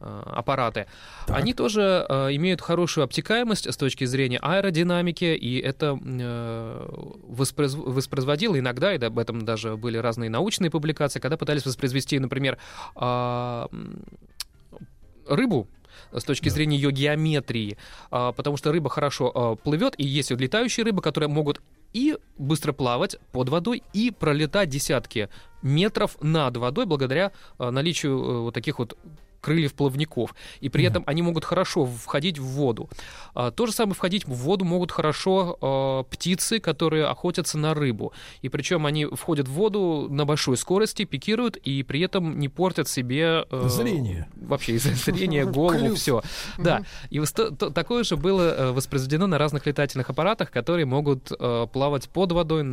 э, 0.00 0.22
аппараты. 0.26 0.86
Так. 1.26 1.36
Они 1.36 1.54
тоже 1.54 2.06
э, 2.08 2.28
имеют 2.36 2.60
хорошую 2.60 3.04
обтекаемость 3.04 3.72
с 3.72 3.76
точки 3.76 4.04
зрения 4.04 4.38
аэродинамики, 4.38 5.36
и 5.36 5.58
это 5.58 5.98
э, 6.02 6.88
воспроиз... 7.28 7.74
воспроизводило 7.74 8.58
иногда, 8.58 8.94
и 8.94 8.98
об 8.98 9.18
этом 9.18 9.44
даже 9.44 9.76
были 9.76 9.98
разные 9.98 10.30
научные 10.30 10.70
публикации, 10.70 11.20
когда 11.20 11.36
пытались 11.36 11.66
воспроизвести, 11.66 12.18
например, 12.18 12.58
э, 12.96 13.66
рыбу 15.28 15.68
с 16.12 16.24
точки 16.24 16.48
да. 16.48 16.54
зрения 16.54 16.76
ее 16.76 16.90
геометрии, 16.90 17.78
а, 18.10 18.32
потому 18.32 18.56
что 18.56 18.72
рыба 18.72 18.90
хорошо 18.90 19.32
а, 19.34 19.56
плывет, 19.56 19.94
и 19.98 20.06
есть 20.06 20.30
вот 20.30 20.40
летающие 20.40 20.84
рыбы, 20.84 21.02
которые 21.02 21.28
могут 21.28 21.60
и 21.92 22.16
быстро 22.36 22.72
плавать 22.72 23.16
под 23.32 23.48
водой, 23.48 23.82
и 23.92 24.10
пролетать 24.10 24.68
десятки 24.68 25.28
метров 25.62 26.16
над 26.20 26.56
водой 26.56 26.86
благодаря 26.86 27.32
а, 27.58 27.70
наличию 27.70 28.18
э, 28.18 28.38
вот 28.40 28.54
таких 28.54 28.78
вот 28.78 28.96
крыльев 29.40 29.74
плавников, 29.74 30.34
и 30.60 30.68
при 30.68 30.84
mm-hmm. 30.84 30.88
этом 30.88 31.02
они 31.06 31.22
могут 31.22 31.44
хорошо 31.44 31.86
входить 31.86 32.38
в 32.38 32.44
воду. 32.44 32.88
А, 33.34 33.50
то 33.50 33.66
же 33.66 33.72
самое 33.72 33.94
входить 33.94 34.26
в 34.26 34.34
воду 34.34 34.64
могут 34.64 34.90
хорошо 34.90 35.56
а, 35.60 36.02
птицы, 36.04 36.58
которые 36.58 37.06
охотятся 37.06 37.58
на 37.58 37.74
рыбу. 37.74 38.12
И 38.42 38.48
причем 38.48 38.86
они 38.86 39.06
входят 39.06 39.48
в 39.48 39.52
воду 39.52 40.08
на 40.10 40.24
большой 40.24 40.56
скорости, 40.56 41.04
пикируют, 41.04 41.56
и 41.56 41.82
при 41.82 42.00
этом 42.00 42.38
не 42.38 42.48
портят 42.48 42.88
себе... 42.88 43.44
А, 43.50 43.68
зрение. 43.68 44.28
Вообще, 44.36 44.78
зрение, 44.78 45.46
голову, 45.50 45.94
все. 45.94 46.22
Да. 46.58 46.82
И 47.10 47.22
такое 47.74 48.04
же 48.04 48.16
было 48.16 48.42
э, 48.42 48.70
воспроизведено 48.72 49.26
на 49.26 49.38
разных 49.38 49.66
летательных 49.66 50.10
аппаратах, 50.10 50.50
которые 50.50 50.86
могут 50.86 51.30
э, 51.30 51.66
плавать 51.72 52.08
под 52.08 52.32
водой, 52.32 52.64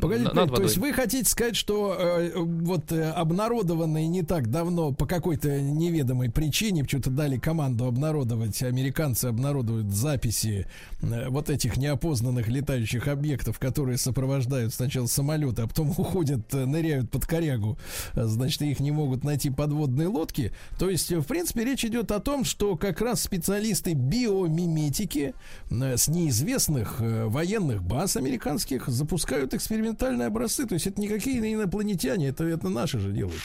Погодите, 0.00 0.30
над 0.32 0.50
водой. 0.50 0.56
То 0.56 0.62
есть 0.62 0.76
вы 0.76 0.92
хотите 0.92 1.28
сказать, 1.28 1.56
что 1.56 1.96
э, 1.98 2.32
вот 2.36 2.92
обнародованные 2.92 4.06
не 4.06 4.22
так 4.22 4.50
давно 4.50 4.92
по 4.92 5.06
какой-то 5.06 5.60
неведомой 5.60 5.95
неведомой 5.96 6.30
причине 6.30 6.84
почему-то 6.84 7.10
дали 7.10 7.38
команду 7.38 7.86
обнародовать, 7.86 8.62
американцы 8.62 9.26
обнародуют 9.26 9.90
записи 9.90 10.66
э, 11.00 11.28
вот 11.28 11.48
этих 11.48 11.76
неопознанных 11.78 12.48
летающих 12.48 13.08
объектов, 13.08 13.58
которые 13.58 13.96
сопровождают 13.96 14.74
сначала 14.74 15.06
самолеты, 15.06 15.62
а 15.62 15.66
потом 15.66 15.90
уходят, 15.96 16.52
э, 16.54 16.66
ныряют 16.66 17.10
под 17.10 17.24
корягу, 17.24 17.78
значит, 18.14 18.60
их 18.62 18.80
не 18.80 18.90
могут 18.90 19.24
найти 19.24 19.50
подводные 19.50 20.08
лодки. 20.08 20.52
То 20.78 20.90
есть, 20.90 21.10
в 21.10 21.24
принципе, 21.24 21.64
речь 21.64 21.84
идет 21.84 22.10
о 22.12 22.20
том, 22.20 22.44
что 22.44 22.76
как 22.76 23.00
раз 23.00 23.22
специалисты 23.22 23.94
биомиметики 23.94 25.34
э, 25.70 25.96
с 25.96 26.08
неизвестных 26.08 26.96
военных 27.00 27.82
баз 27.82 28.16
американских 28.16 28.88
запускают 28.88 29.54
экспериментальные 29.54 30.26
образцы. 30.26 30.66
То 30.66 30.74
есть 30.74 30.86
это 30.86 31.00
никакие 31.00 31.54
инопланетяне, 31.54 32.28
это, 32.28 32.44
это 32.44 32.68
наши 32.68 32.98
же 32.98 33.12
делают. 33.12 33.40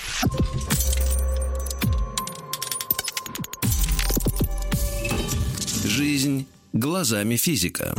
Жизнь 5.83 6.45
глазами 6.73 7.35
физика. 7.35 7.93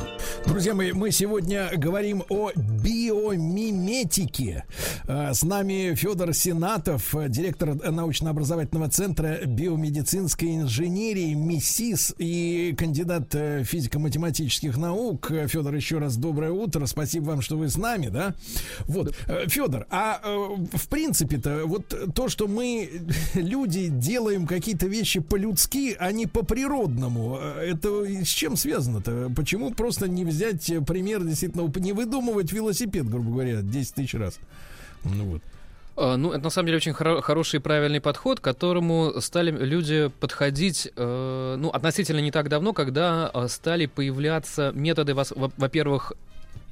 Друзья 0.47 0.75
мои, 0.75 0.92
мы 0.92 1.10
сегодня 1.10 1.70
говорим 1.76 2.25
о 2.31 2.52
биомиметике. 2.57 4.65
А, 5.07 5.34
с 5.34 5.42
нами 5.42 5.94
Федор 5.94 6.33
Сенатов, 6.33 7.15
директор 7.28 7.75
научно-образовательного 7.75 8.89
центра 8.89 9.44
биомедицинской 9.44 10.57
инженерии 10.57 11.34
МИСИС 11.34 12.15
и 12.17 12.75
кандидат 12.78 13.34
э, 13.34 13.62
физико-математических 13.65 14.78
наук. 14.78 15.31
Федор, 15.49 15.75
еще 15.75 15.99
раз 15.99 16.17
доброе 16.17 16.52
утро. 16.52 16.86
Спасибо 16.86 17.25
вам, 17.25 17.42
что 17.42 17.59
вы 17.59 17.68
с 17.68 17.76
нами, 17.76 18.09
да? 18.09 18.34
Вот, 18.86 19.15
э, 19.26 19.49
Федор, 19.49 19.86
а 19.91 20.18
э, 20.25 20.49
в 20.73 20.89
принципе-то 20.89 21.65
вот 21.67 22.15
то, 22.15 22.28
что 22.28 22.49
мы, 22.49 22.89
люди, 23.34 23.89
делаем 23.89 24.47
какие-то 24.47 24.86
вещи 24.86 25.20
по-людски, 25.20 25.94
а 25.99 26.10
не 26.10 26.26
по-природному, 26.26 27.36
это 27.36 28.25
с 28.25 28.28
чем 28.28 28.57
связано-то? 28.63 29.31
Почему 29.37 29.71
просто 29.73 30.09
не 30.09 30.25
взять 30.25 30.73
пример, 30.87 31.23
действительно, 31.23 31.71
не 31.77 31.93
выдумывать 31.93 32.53
велосипед, 32.53 33.09
грубо 33.09 33.31
говоря, 33.33 33.63
10 33.63 33.95
тысяч 33.95 34.15
раз? 34.15 34.39
Ну 35.05 35.25
вот. 35.25 35.43
А, 35.95 36.17
ну, 36.17 36.33
это 36.33 36.45
на 36.45 36.51
самом 36.51 36.67
деле 36.67 36.79
очень 36.79 36.93
хоро- 36.93 37.21
хороший 37.21 37.57
и 37.57 37.63
правильный 37.63 38.01
подход, 38.01 38.41
к 38.41 38.45
которому 38.45 39.21
стали 39.21 39.51
люди 39.51 40.11
подходить, 40.21 40.91
э, 40.97 41.57
ну, 41.59 41.69
относительно 41.69 42.21
не 42.21 42.31
так 42.31 42.49
давно, 42.49 42.73
когда 42.73 43.31
э, 43.33 43.49
стали 43.49 43.87
появляться 43.87 44.73
методы, 44.75 45.15
во-первых, 45.15 46.15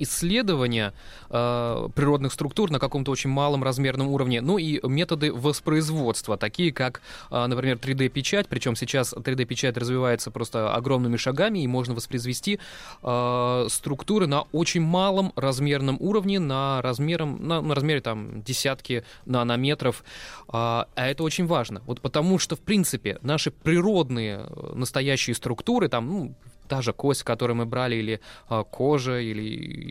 исследования 0.01 0.93
э, 1.29 1.89
природных 1.95 2.33
структур 2.33 2.71
на 2.71 2.79
каком-то 2.79 3.11
очень 3.11 3.31
малом 3.31 3.63
размерном 3.63 4.09
уровне, 4.09 4.41
ну 4.41 4.59
и 4.59 4.81
методы 4.87 5.33
воспроизводства, 5.33 6.37
такие 6.37 6.73
как, 6.73 7.03
э, 7.31 7.47
например, 7.47 7.77
3D-печать, 7.77 8.49
причем 8.49 8.75
сейчас 8.75 9.13
3D-печать 9.13 9.77
развивается 9.77 10.31
просто 10.31 10.75
огромными 10.75 11.17
шагами, 11.17 11.61
и 11.61 11.67
можно 11.67 11.95
воспроизвести 11.95 12.59
э, 13.03 13.67
структуры 13.69 14.27
на 14.27 14.43
очень 14.53 14.81
малом 14.81 15.33
размерном 15.37 15.97
уровне, 16.01 16.41
на, 16.41 16.81
размером, 16.83 17.47
на, 17.47 17.61
на 17.61 17.75
размере 17.75 18.01
там 18.01 18.43
десятки 18.43 19.05
нанометров, 19.27 20.03
э, 20.49 20.53
а 20.53 20.87
это 20.97 21.23
очень 21.23 21.47
важно, 21.47 21.83
вот 21.87 22.01
потому 22.01 22.39
что, 22.39 22.57
в 22.57 22.61
принципе, 22.61 23.19
наши 23.23 23.51
природные 23.51 24.47
э, 24.47 24.73
настоящие 24.75 25.35
структуры, 25.37 25.89
там, 25.89 26.09
ну, 26.09 26.35
та 26.71 26.83
же 26.83 26.93
кость, 26.93 27.25
которую 27.25 27.57
мы 27.57 27.67
брали, 27.67 27.97
или 27.97 28.21
а, 28.49 28.63
кожа, 28.63 29.19
или 29.19 29.43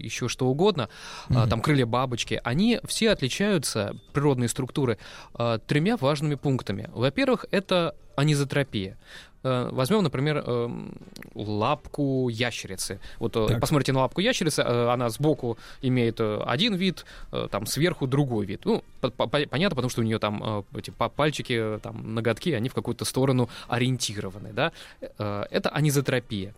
еще 0.05 0.29
что 0.29 0.47
угодно, 0.47 0.87
mm-hmm. 1.29 1.49
там 1.49 1.61
крылья 1.61 1.85
бабочки, 1.85 2.39
они 2.43 2.79
все 2.87 3.11
отличаются, 3.11 3.95
природные 4.13 4.47
структуры, 4.47 4.97
тремя 5.67 5.97
важными 5.97 6.35
пунктами. 6.35 6.89
Во-первых, 6.93 7.45
это 7.51 7.95
анизотропия. 8.15 8.97
Э, 9.43 9.69
возьмем, 9.71 10.03
например, 10.03 10.43
эм, 10.45 10.91
лапку 11.33 12.29
ящерицы. 12.29 12.99
Вот 13.19 13.35
э, 13.37 13.47
так. 13.47 13.61
посмотрите 13.61 13.93
на 13.93 14.01
лапку 14.01 14.21
ящерицы, 14.21 14.61
э, 14.61 14.89
она 14.89 15.09
сбоку 15.09 15.57
имеет 15.81 16.19
один 16.19 16.75
вид, 16.75 17.05
там 17.51 17.65
сверху 17.65 18.07
другой 18.07 18.45
вид. 18.45 18.61
Ну, 18.65 18.83
понятно, 19.01 19.75
потому 19.75 19.89
что 19.89 20.01
у 20.01 20.03
нее 20.03 20.19
там 20.19 20.65
эти 20.75 20.91
пальчики, 20.91 21.79
там 21.81 22.15
ноготки, 22.15 22.49
они 22.49 22.69
в 22.69 22.73
какую-то 22.73 23.05
сторону 23.05 23.49
ориентированы, 23.67 24.51
да. 24.53 24.71
Это 24.99 25.69
анизотропия. 25.69 26.53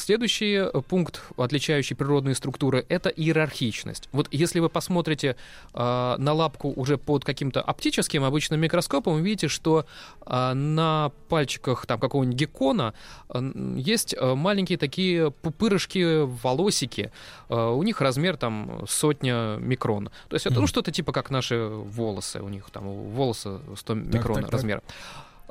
Следующий 0.00 0.54
э, 0.54 0.80
пункт, 0.88 1.22
отличающий 1.36 1.94
природные 1.94 2.34
структуры, 2.34 2.86
это 2.88 3.10
иерархичность. 3.10 4.08
Вот 4.12 4.28
если 4.30 4.58
вы 4.58 4.70
посмотрите 4.70 5.36
э, 5.74 6.14
на 6.18 6.32
лапку 6.32 6.72
уже 6.74 6.96
под 6.96 7.24
каким-то 7.24 7.60
оптическим 7.60 8.24
обычным 8.24 8.60
микроскопом, 8.60 9.14
вы 9.14 9.20
видите, 9.20 9.48
что 9.48 9.84
э, 10.24 10.52
на 10.54 11.12
пальчиках 11.28 11.84
там 11.84 12.00
какого-нибудь 12.00 12.38
геккона 12.38 12.94
э, 13.28 13.52
есть 13.76 14.14
э, 14.14 14.34
маленькие 14.34 14.78
такие 14.78 15.30
пупырышки, 15.30 16.22
волосики. 16.22 17.12
Э, 17.50 17.68
у 17.68 17.82
них 17.82 18.00
размер 18.00 18.38
там 18.38 18.86
сотня 18.88 19.58
микрон. 19.58 20.10
То 20.28 20.34
есть 20.34 20.46
это 20.46 20.60
ну, 20.60 20.66
что-то 20.66 20.92
типа 20.92 21.12
как 21.12 21.30
наши 21.30 21.68
волосы. 21.68 22.40
У 22.40 22.48
них 22.48 22.70
там 22.70 22.84
волосы 22.84 23.58
100 23.76 23.94
микрон 23.94 24.36
так, 24.36 24.44
так, 24.44 24.52
размера. 24.52 24.82
Так. 24.86 24.96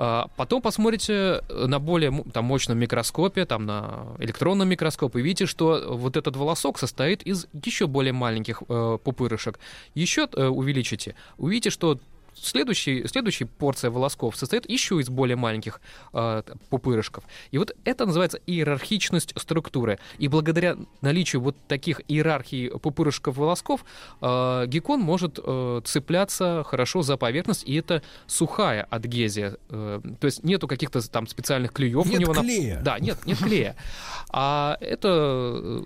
А, 0.02 0.30
потом 0.38 0.62
посмотрите 0.62 1.42
на 1.50 1.78
более 1.78 2.24
там, 2.32 2.46
мощном 2.46 2.78
микроскопе, 2.78 3.46
там, 3.46 3.66
на 3.66 4.16
электронном 4.20 4.70
микроскопе, 4.70 5.20
и 5.20 5.22
видите, 5.22 5.46
что 5.46 5.84
вот 5.90 6.16
этот 6.16 6.38
волосок 6.38 6.80
состоит 6.80 7.22
из 7.24 7.48
еще 7.52 7.86
более 7.86 8.14
маленьких 8.14 8.64
э, 8.70 8.98
пупырышек. 9.04 9.60
Еще 9.96 10.30
э, 10.34 10.48
увеличите, 10.48 11.16
увидите, 11.38 11.70
что 11.70 12.00
следующий, 12.36 13.08
следующая 13.08 13.46
порция 13.46 13.92
волосков 13.92 14.36
состоит 14.36 14.70
еще 14.70 15.00
из 15.00 15.10
более 15.10 15.36
маленьких 15.36 15.82
э, 16.14 16.44
пупырышков. 16.70 17.24
И 17.52 17.58
вот 17.58 17.76
это 17.86 18.06
называется 18.06 18.40
иерархичность 18.46 19.34
структуры. 19.40 20.00
И 20.18 20.28
благодаря 20.28 20.78
наличию 21.02 21.42
вот 21.42 21.56
таких 21.68 22.02
иерархий 22.08 22.70
пупырышков 22.70 23.38
волосков 23.38 23.86
э, 24.22 24.66
геккон 24.68 25.02
может 25.02 25.40
э, 25.44 25.82
цепляться 25.86 26.64
хорошо 26.66 27.02
за 27.02 27.18
поверхность, 27.18 27.64
и 27.66 27.76
это 27.76 28.02
сухая 28.28 28.84
адгезия. 28.90 29.58
Э, 29.70 30.02
то 30.20 30.26
есть 30.26 30.44
нету 30.44 30.68
каких-то 30.68 31.08
там 31.10 31.28
специальных 31.28 31.74
клеев 31.74 32.06
нет 32.06 32.18
у 32.18 32.22
него. 32.22 32.34
Клея. 32.34 32.78
На... 32.78 32.82
Да, 32.84 33.00
нет, 33.00 33.26
нет 33.26 33.38
клея. 33.38 33.76
А 34.30 34.78
это 34.80 35.84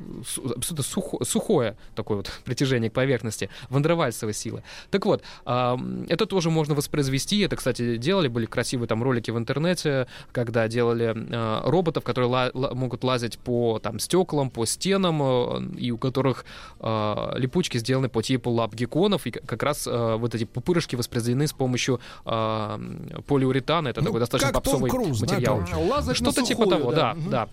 абсолютно 0.55 0.83
сухо, 0.83 1.23
сухое 1.23 1.77
такое 1.95 2.17
вот 2.17 2.31
притяжение 2.45 2.89
к 2.89 2.93
поверхности, 2.93 3.49
вандервальсовой 3.69 4.33
силы. 4.33 4.63
Так 4.91 5.05
вот, 5.05 5.23
э, 5.45 5.77
это 6.09 6.25
тоже 6.33 6.49
можно 6.49 6.73
воспроизвести. 6.73 7.41
Это, 7.41 7.55
кстати, 7.55 7.97
делали, 7.97 8.27
были 8.27 8.47
красивые 8.47 8.87
там 8.87 9.03
ролики 9.03 9.29
в 9.29 9.37
интернете, 9.37 10.07
когда 10.31 10.67
делали 10.67 11.13
э, 11.15 11.69
роботов, 11.69 12.03
которые 12.03 12.27
ла- 12.27 12.49
ла- 12.55 12.73
могут 12.73 13.03
лазить 13.03 13.37
по 13.37 13.77
там 13.77 13.99
стеклам, 13.99 14.49
по 14.49 14.65
стенам, 14.65 15.21
э, 15.21 15.61
и 15.77 15.91
у 15.91 15.99
которых 15.99 16.45
э, 16.79 17.33
липучки 17.35 17.77
сделаны 17.77 18.09
по 18.09 18.23
типу 18.23 18.49
лап 18.49 18.73
гекконов, 18.73 19.27
и 19.27 19.31
как 19.31 19.61
раз 19.61 19.85
э, 19.85 20.15
вот 20.15 20.33
эти 20.33 20.45
пупырышки 20.45 20.95
воспроизведены 20.95 21.45
с 21.45 21.53
помощью 21.53 21.99
э, 22.25 22.79
полиуретана. 23.27 23.89
Это 23.89 24.01
ну, 24.01 24.07
такой 24.07 24.19
достаточно 24.21 24.53
попсовый 24.53 24.89
Круз, 24.89 25.21
материал. 25.21 25.63
Да, 25.71 26.13
Что-то 26.15 26.41
типа 26.41 26.65
того, 26.65 26.91
да, 26.93 27.13
да. 27.13 27.29
да. 27.29 27.49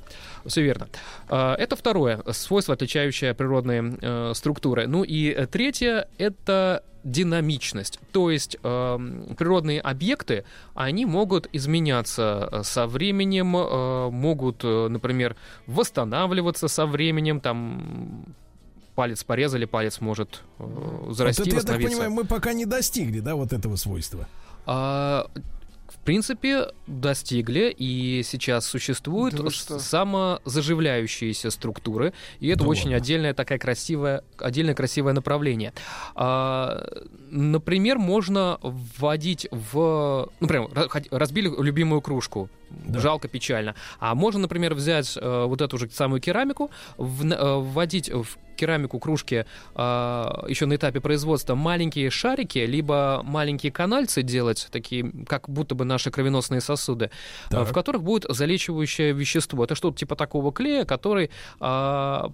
Все 0.46 0.62
верно. 0.62 0.88
Э, 1.28 1.52
это 1.58 1.76
второе 1.76 2.22
свойство, 2.32 2.72
отличающее 2.72 3.34
природные 3.34 3.94
э, 4.00 4.32
структуры. 4.34 4.86
Ну 4.86 5.02
и 5.02 5.28
э, 5.28 5.46
третье— 5.46 6.08
это 6.16 6.82
динамичность. 7.04 7.98
То 8.12 8.30
есть 8.30 8.56
э, 8.62 8.98
природные 9.38 9.80
объекты, 9.80 10.44
они 10.74 11.06
могут 11.06 11.48
изменяться 11.52 12.48
э, 12.50 12.62
со 12.62 12.86
временем, 12.86 13.56
э, 13.56 14.10
могут, 14.10 14.64
э, 14.64 14.88
например, 14.88 15.36
восстанавливаться 15.66 16.68
со 16.68 16.86
временем, 16.86 17.40
там 17.40 18.24
палец 18.94 19.24
порезали, 19.24 19.64
палец 19.64 20.00
может 20.00 20.42
э, 20.58 21.08
зарасти, 21.10 21.42
вот 21.42 21.48
это, 21.48 21.56
я 21.56 21.62
так 21.62 21.82
понимаю, 21.82 22.10
мы 22.10 22.24
пока 22.24 22.52
не 22.52 22.66
достигли, 22.66 23.20
да, 23.20 23.34
вот 23.34 23.52
этого 23.52 23.76
свойства. 23.76 24.28
А, 24.66 25.30
в 26.00 26.02
принципе, 26.02 26.68
достигли, 26.86 27.74
и 27.76 28.22
сейчас 28.24 28.66
существуют 28.66 29.34
да 29.34 29.50
самозаживляющиеся 29.50 31.50
структуры, 31.50 32.14
и 32.40 32.48
это 32.48 32.64
да 32.64 32.70
очень 32.70 32.84
ладно. 32.84 32.96
отдельное 32.96 33.34
такая 33.34 33.58
красивое, 33.58 34.24
отдельное 34.38 34.74
красивое 34.74 35.12
направление. 35.12 35.74
А, 36.14 36.86
например, 37.30 37.98
можно 37.98 38.58
вводить 38.62 39.46
в... 39.50 40.30
Например, 40.40 40.70
разбили 41.10 41.52
любимую 41.62 42.00
кружку, 42.00 42.48
да. 42.70 43.00
жалко, 43.00 43.28
печально. 43.28 43.74
А 43.98 44.14
можно, 44.14 44.40
например, 44.40 44.74
взять 44.74 45.16
э, 45.20 45.44
вот 45.46 45.60
эту 45.60 45.78
же 45.78 45.88
самую 45.90 46.20
керамику, 46.20 46.70
в, 46.96 47.24
э, 47.24 47.56
вводить 47.56 48.10
в 48.10 48.38
керамику 48.56 48.98
кружки 48.98 49.46
э, 49.74 49.82
еще 50.48 50.66
на 50.66 50.76
этапе 50.76 51.00
производства 51.00 51.54
маленькие 51.54 52.10
шарики, 52.10 52.58
либо 52.58 53.22
маленькие 53.24 53.72
канальцы 53.72 54.22
делать, 54.22 54.68
такие, 54.70 55.10
как 55.26 55.48
будто 55.48 55.74
бы 55.74 55.84
наши 55.84 56.10
кровеносные 56.10 56.60
сосуды, 56.60 57.10
э, 57.50 57.64
в 57.64 57.72
которых 57.72 58.02
будет 58.02 58.26
залечивающее 58.28 59.12
вещество. 59.12 59.64
Это 59.64 59.74
что-то 59.74 59.96
типа 59.96 60.14
такого 60.14 60.52
клея, 60.52 60.84
который 60.84 61.30
э, 61.60 62.28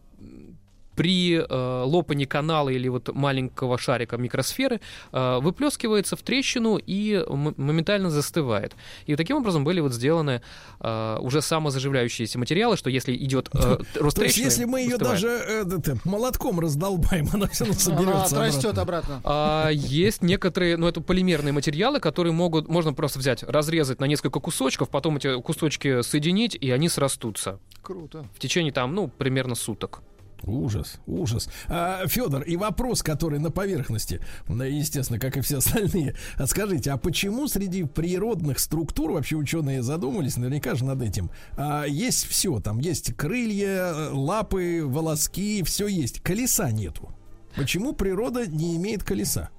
при 0.97 1.37
э, 1.37 1.83
лопании 1.85 2.25
канала 2.25 2.71
или 2.71 2.89
вот 2.89 3.15
маленького 3.15 3.79
шарика 3.79 4.17
микросферы 4.17 4.81
э, 5.13 5.39
выплескивается 5.41 6.17
в 6.17 6.23
трещину 6.23 6.79
и 6.79 7.25
моментально 7.29 8.11
застывает. 8.11 8.75
И 9.05 9.15
таким 9.15 9.37
образом 9.37 9.63
были 9.63 9.81
вот 9.81 9.93
сделаны 9.93 10.43
э, 10.81 11.19
уже 11.21 11.43
самозаживляющиеся 11.43 12.39
материалы, 12.39 12.77
что 12.77 12.91
если 12.91 13.15
идет 13.15 13.51
э, 13.53 13.79
рост 14.01 14.17
То 14.17 14.25
есть 14.25 14.39
если 14.39 14.65
мы 14.65 14.81
ее 14.81 14.97
даже 14.97 15.29
э, 15.29 15.65
молотком 16.05 16.59
раздолбаем, 16.59 17.29
она 17.33 17.47
все 17.49 17.65
равно 17.65 17.79
соберется 17.79 18.37
Она 18.37 18.47
растет 18.47 18.79
обратно. 18.79 19.21
А, 19.25 19.69
есть 19.69 20.23
некоторые, 20.23 20.77
ну 20.77 20.89
это 20.89 21.01
полимерные 21.01 21.53
материалы, 21.53 22.01
которые 22.01 22.33
могут, 22.33 22.69
можно 22.69 22.95
просто 22.95 23.19
взять, 23.19 23.43
разрезать 23.43 24.01
на 24.01 24.07
несколько 24.07 24.41
кусочков, 24.41 24.89
потом 24.89 25.19
эти 25.19 25.41
кусочки 25.41 26.01
соединить, 26.03 26.57
и 26.59 26.71
они 26.71 26.89
срастутся. 26.89 27.61
Круто. 27.83 28.27
В 28.35 28.39
течение 28.39 28.73
там, 28.73 28.95
ну, 28.95 29.09
примерно 29.09 29.55
суток. 29.55 30.01
Ужас, 30.47 31.01
ужас. 31.07 31.49
А, 31.67 32.07
Федор, 32.07 32.43
и 32.43 32.57
вопрос, 32.57 33.03
который 33.03 33.41
на 33.41 33.51
поверхности, 33.51 34.21
естественно, 34.49 35.19
как 35.19 35.37
и 35.37 35.41
все 35.41 35.57
остальные. 35.59 36.15
А 36.37 36.47
скажите, 36.47 36.93
а 36.93 36.97
почему 36.97 37.49
среди 37.49 37.83
природных 37.83 38.61
структур, 38.61 39.11
вообще 39.11 39.35
ученые 39.37 39.83
задумались, 39.83 40.37
наверняка 40.37 40.77
же 40.77 40.85
над 40.85 41.03
этим, 41.03 41.31
а, 41.57 41.85
есть 41.85 42.27
все, 42.29 42.61
там 42.61 42.79
есть 42.79 43.15
крылья, 43.15 44.11
лапы, 44.13 44.83
волоски, 44.85 45.65
все 45.65 45.89
есть, 45.89 46.21
колеса 46.21 46.71
нету. 46.71 47.11
Почему 47.57 47.93
природа 47.93 48.47
не 48.47 48.77
имеет 48.77 49.03
колеса? 49.03 49.51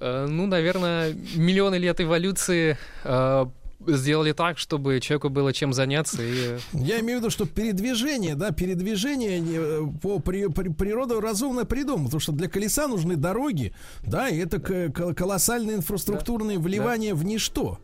Э, 0.00 0.26
ну, 0.28 0.46
наверное, 0.46 1.12
миллионы 1.34 1.74
лет 1.76 2.00
эволюции 2.00 2.78
э, 3.04 3.46
сделали 3.86 4.32
так, 4.32 4.58
чтобы 4.58 5.00
человеку 5.00 5.28
было 5.28 5.52
чем 5.52 5.72
заняться. 5.72 6.22
И... 6.22 6.58
Я 6.72 7.00
имею 7.00 7.18
в 7.18 7.22
виду, 7.22 7.30
что 7.30 7.46
передвижение, 7.46 8.34
да, 8.34 8.50
передвижение 8.50 9.40
э, 9.44 9.86
по 10.02 10.18
при, 10.18 10.48
при, 10.48 10.68
природа 10.68 11.20
разумно 11.20 11.64
придумала, 11.64 12.06
потому 12.06 12.20
что 12.20 12.32
для 12.32 12.48
колеса 12.48 12.88
нужны 12.88 13.16
дороги, 13.16 13.72
да, 14.02 14.28
и 14.28 14.38
это 14.38 14.58
колоссальные 14.90 15.76
инфраструктурные 15.76 16.58
да. 16.58 16.64
вливания 16.64 17.14
да. 17.14 17.16
в 17.16 17.24
ничто. 17.24 17.78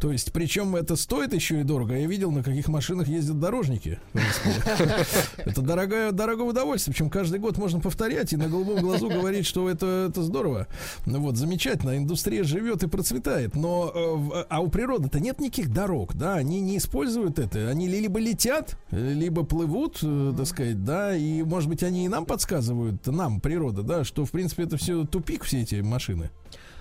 То 0.00 0.12
есть, 0.12 0.32
причем 0.32 0.76
это 0.76 0.94
стоит 0.96 1.32
еще 1.32 1.60
и 1.60 1.64
дорого. 1.64 1.96
Я 1.96 2.06
видел, 2.06 2.30
на 2.30 2.42
каких 2.42 2.68
машинах 2.68 3.08
ездят 3.08 3.40
дорожники. 3.40 3.98
Это 5.38 5.62
дорогое, 5.62 6.12
дорогое 6.12 6.48
удовольствие. 6.48 6.92
Причем 6.94 7.10
каждый 7.10 7.38
год 7.38 7.56
можно 7.56 7.80
повторять 7.80 8.32
и 8.32 8.36
на 8.36 8.48
голубом 8.48 8.80
глазу 8.80 9.08
говорить, 9.08 9.46
что 9.46 9.68
это, 9.70 10.08
это 10.10 10.22
здорово. 10.22 10.66
Ну 11.06 11.20
вот, 11.20 11.36
замечательно. 11.36 11.96
Индустрия 11.96 12.44
живет 12.44 12.82
и 12.82 12.88
процветает. 12.88 13.54
Но 13.54 13.90
э, 13.94 14.44
а 14.48 14.60
у 14.60 14.68
природы-то 14.68 15.20
нет 15.20 15.40
никаких 15.40 15.72
дорог, 15.72 16.14
да, 16.14 16.34
они 16.34 16.60
не 16.60 16.76
используют 16.76 17.38
это. 17.38 17.68
Они 17.68 17.88
либо 17.88 18.18
летят, 18.18 18.78
либо 18.90 19.44
плывут, 19.44 19.98
э, 20.02 20.34
так 20.36 20.46
сказать, 20.46 20.84
да, 20.84 21.16
и, 21.16 21.42
может 21.42 21.68
быть, 21.68 21.82
они 21.82 22.04
и 22.04 22.08
нам 22.08 22.26
подсказывают, 22.26 23.06
нам, 23.06 23.40
природа, 23.40 23.82
да, 23.82 24.04
что, 24.04 24.24
в 24.24 24.30
принципе, 24.30 24.64
это 24.64 24.76
все 24.76 25.04
тупик, 25.04 25.44
все 25.44 25.62
эти 25.62 25.76
машины. 25.76 26.30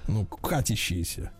Ну, 0.07 0.25
катящиеся. 0.25 1.31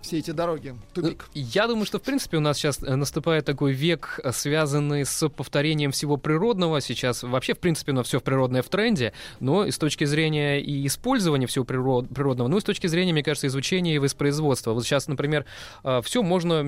Все 0.00 0.18
эти 0.18 0.30
дороги. 0.30 0.74
Тупик. 0.94 1.28
Я 1.34 1.66
думаю, 1.66 1.86
что 1.86 1.98
в 1.98 2.02
принципе 2.02 2.36
у 2.36 2.40
нас 2.40 2.56
сейчас 2.56 2.82
э, 2.82 2.94
наступает 2.94 3.44
такой 3.44 3.72
век, 3.72 4.20
э, 4.22 4.32
связанный 4.32 5.04
с 5.04 5.28
повторением 5.28 5.92
всего 5.92 6.16
природного. 6.16 6.80
Сейчас 6.80 7.22
вообще 7.22 7.54
в 7.54 7.58
принципе 7.58 7.92
у 7.92 7.94
нас 7.94 8.06
все 8.06 8.20
в 8.20 8.22
природное 8.22 8.62
в 8.62 8.68
тренде, 8.68 9.12
но 9.40 9.64
и 9.64 9.70
с 9.70 9.78
точки 9.78 10.04
зрения 10.04 10.60
и 10.60 10.86
использования 10.86 11.46
всего 11.46 11.64
природ, 11.64 12.08
природного, 12.08 12.48
ну 12.48 12.56
и 12.58 12.60
с 12.60 12.64
точки 12.64 12.86
зрения, 12.86 13.12
мне 13.12 13.22
кажется, 13.22 13.46
изучения 13.46 13.94
и 13.94 13.98
воспроизводства. 13.98 14.72
Вот 14.72 14.84
сейчас, 14.84 15.08
например, 15.08 15.44
э, 15.84 16.00
все 16.04 16.22
можно 16.22 16.64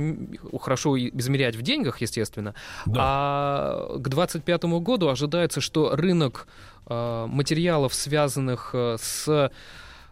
хорошо 0.60 0.98
измерять 0.98 1.56
в 1.56 1.62
деньгах, 1.62 2.00
естественно, 2.00 2.54
да. 2.86 3.00
а 3.00 3.98
к 3.98 4.08
2025 4.08 4.64
году 4.80 5.08
ожидается, 5.08 5.60
что 5.60 5.94
рынок 5.94 6.46
материалов, 6.90 7.92
связанных 7.92 8.74
с 8.74 9.50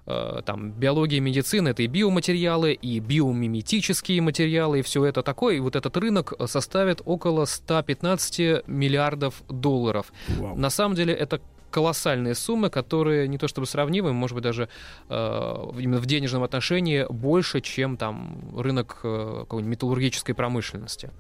там, 0.07 0.71
биология 0.71 1.19
и 1.19 1.21
медицина, 1.21 1.69
это 1.69 1.83
и 1.83 1.87
биоматериалы, 1.89 2.73
и 2.73 3.01
биомиметические 3.01 4.21
материалы, 4.23 4.79
и 4.79 4.83
все 4.83 5.05
это 5.05 5.23
такое. 5.23 5.57
И 5.57 5.61
вот 5.61 5.77
этот 5.77 5.97
рынок 5.97 6.33
составит 6.47 7.03
около 7.05 7.45
115 7.45 8.67
миллиардов 8.67 9.43
долларов. 9.49 10.13
Вау. 10.39 10.57
На 10.57 10.71
самом 10.71 10.95
деле 10.95 11.13
это 11.13 11.41
колоссальные 11.71 12.35
суммы, 12.35 12.71
которые 12.71 13.29
не 13.29 13.39
то 13.39 13.49
чтобы 13.49 13.67
сравнимы, 13.67 14.13
может 14.13 14.35
быть, 14.35 14.45
даже 14.45 14.69
э, 15.09 15.73
именно 15.79 15.99
в 15.99 16.07
денежном 16.07 16.43
отношении 16.43 17.05
больше, 17.11 17.61
чем 17.61 17.97
там 17.97 18.39
рынок 18.57 19.01
э, 19.03 19.41
какой-нибудь 19.41 19.71
металлургической 19.71 20.35
промышленности. 20.35 21.11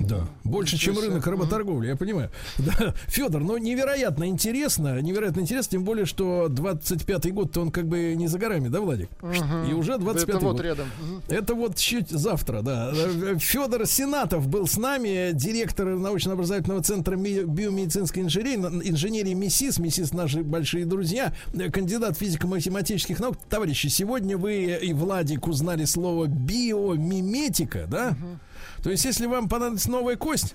Да, 0.00 0.26
больше, 0.44 0.76
чем 0.76 0.98
рынок 0.98 1.26
работорговли, 1.26 1.88
я 1.88 1.96
понимаю. 1.96 2.30
Да, 2.58 2.94
Федор, 3.06 3.42
ну 3.42 3.56
невероятно 3.58 4.28
интересно, 4.28 5.00
невероятно 5.00 5.40
интересно, 5.40 5.72
тем 5.72 5.84
более, 5.84 6.04
что 6.04 6.46
25-й 6.48 7.30
год-то 7.30 7.60
он 7.60 7.70
как 7.70 7.86
бы 7.86 8.14
не 8.14 8.26
за 8.28 8.38
горами, 8.38 8.68
да, 8.68 8.80
Владик? 8.80 9.08
Угу. 9.22 9.70
И 9.70 9.72
уже 9.72 9.92
25-й 9.94 10.22
Это 10.22 10.38
вот 10.38 10.60
рядом. 10.60 10.88
Это 11.28 11.54
вот 11.54 11.76
чуть 11.76 12.10
завтра, 12.10 12.62
да. 12.62 12.92
Федор 13.38 13.86
Сенатов 13.86 14.48
был 14.48 14.66
с 14.66 14.76
нами, 14.76 15.30
директор 15.32 15.86
научно-образовательного 15.86 16.82
центра 16.82 17.16
биомедицинской 17.16 18.22
инженерии, 18.22 18.56
инженерии 18.88 19.34
МИСИС, 19.34 19.78
МИСИС 19.78 20.12
наши 20.12 20.42
большие 20.42 20.84
друзья, 20.86 21.32
кандидат 21.72 22.18
физико-математических 22.18 23.20
наук. 23.20 23.36
Товарищи, 23.48 23.86
сегодня 23.88 24.36
вы 24.36 24.78
и 24.82 24.92
Владик 24.92 25.46
узнали 25.46 25.84
слово 25.84 26.26
биомиметика, 26.26 27.86
да? 27.88 28.08
Угу. 28.08 28.38
То 28.86 28.92
есть, 28.92 29.04
если 29.04 29.26
вам 29.26 29.48
понадобится 29.48 29.90
новая 29.90 30.14
кость, 30.14 30.54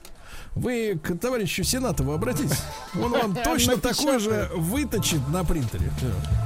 вы 0.55 0.97
к 0.97 1.17
товарищу 1.17 1.65
Сенатову 1.65 2.13
обратитесь. 2.13 2.63
Он 2.95 3.11
вам 3.11 3.35
точно 3.43 3.75
такой 3.75 4.19
же 4.19 4.49
выточит 4.55 5.19
на 5.27 5.43
принтере. 5.43 5.91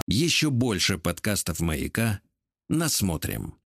Еще 0.08 0.50
больше 0.50 0.98
подкастов 0.98 1.60
«Маяка» 1.60 2.22
насмотрим. 2.70 3.60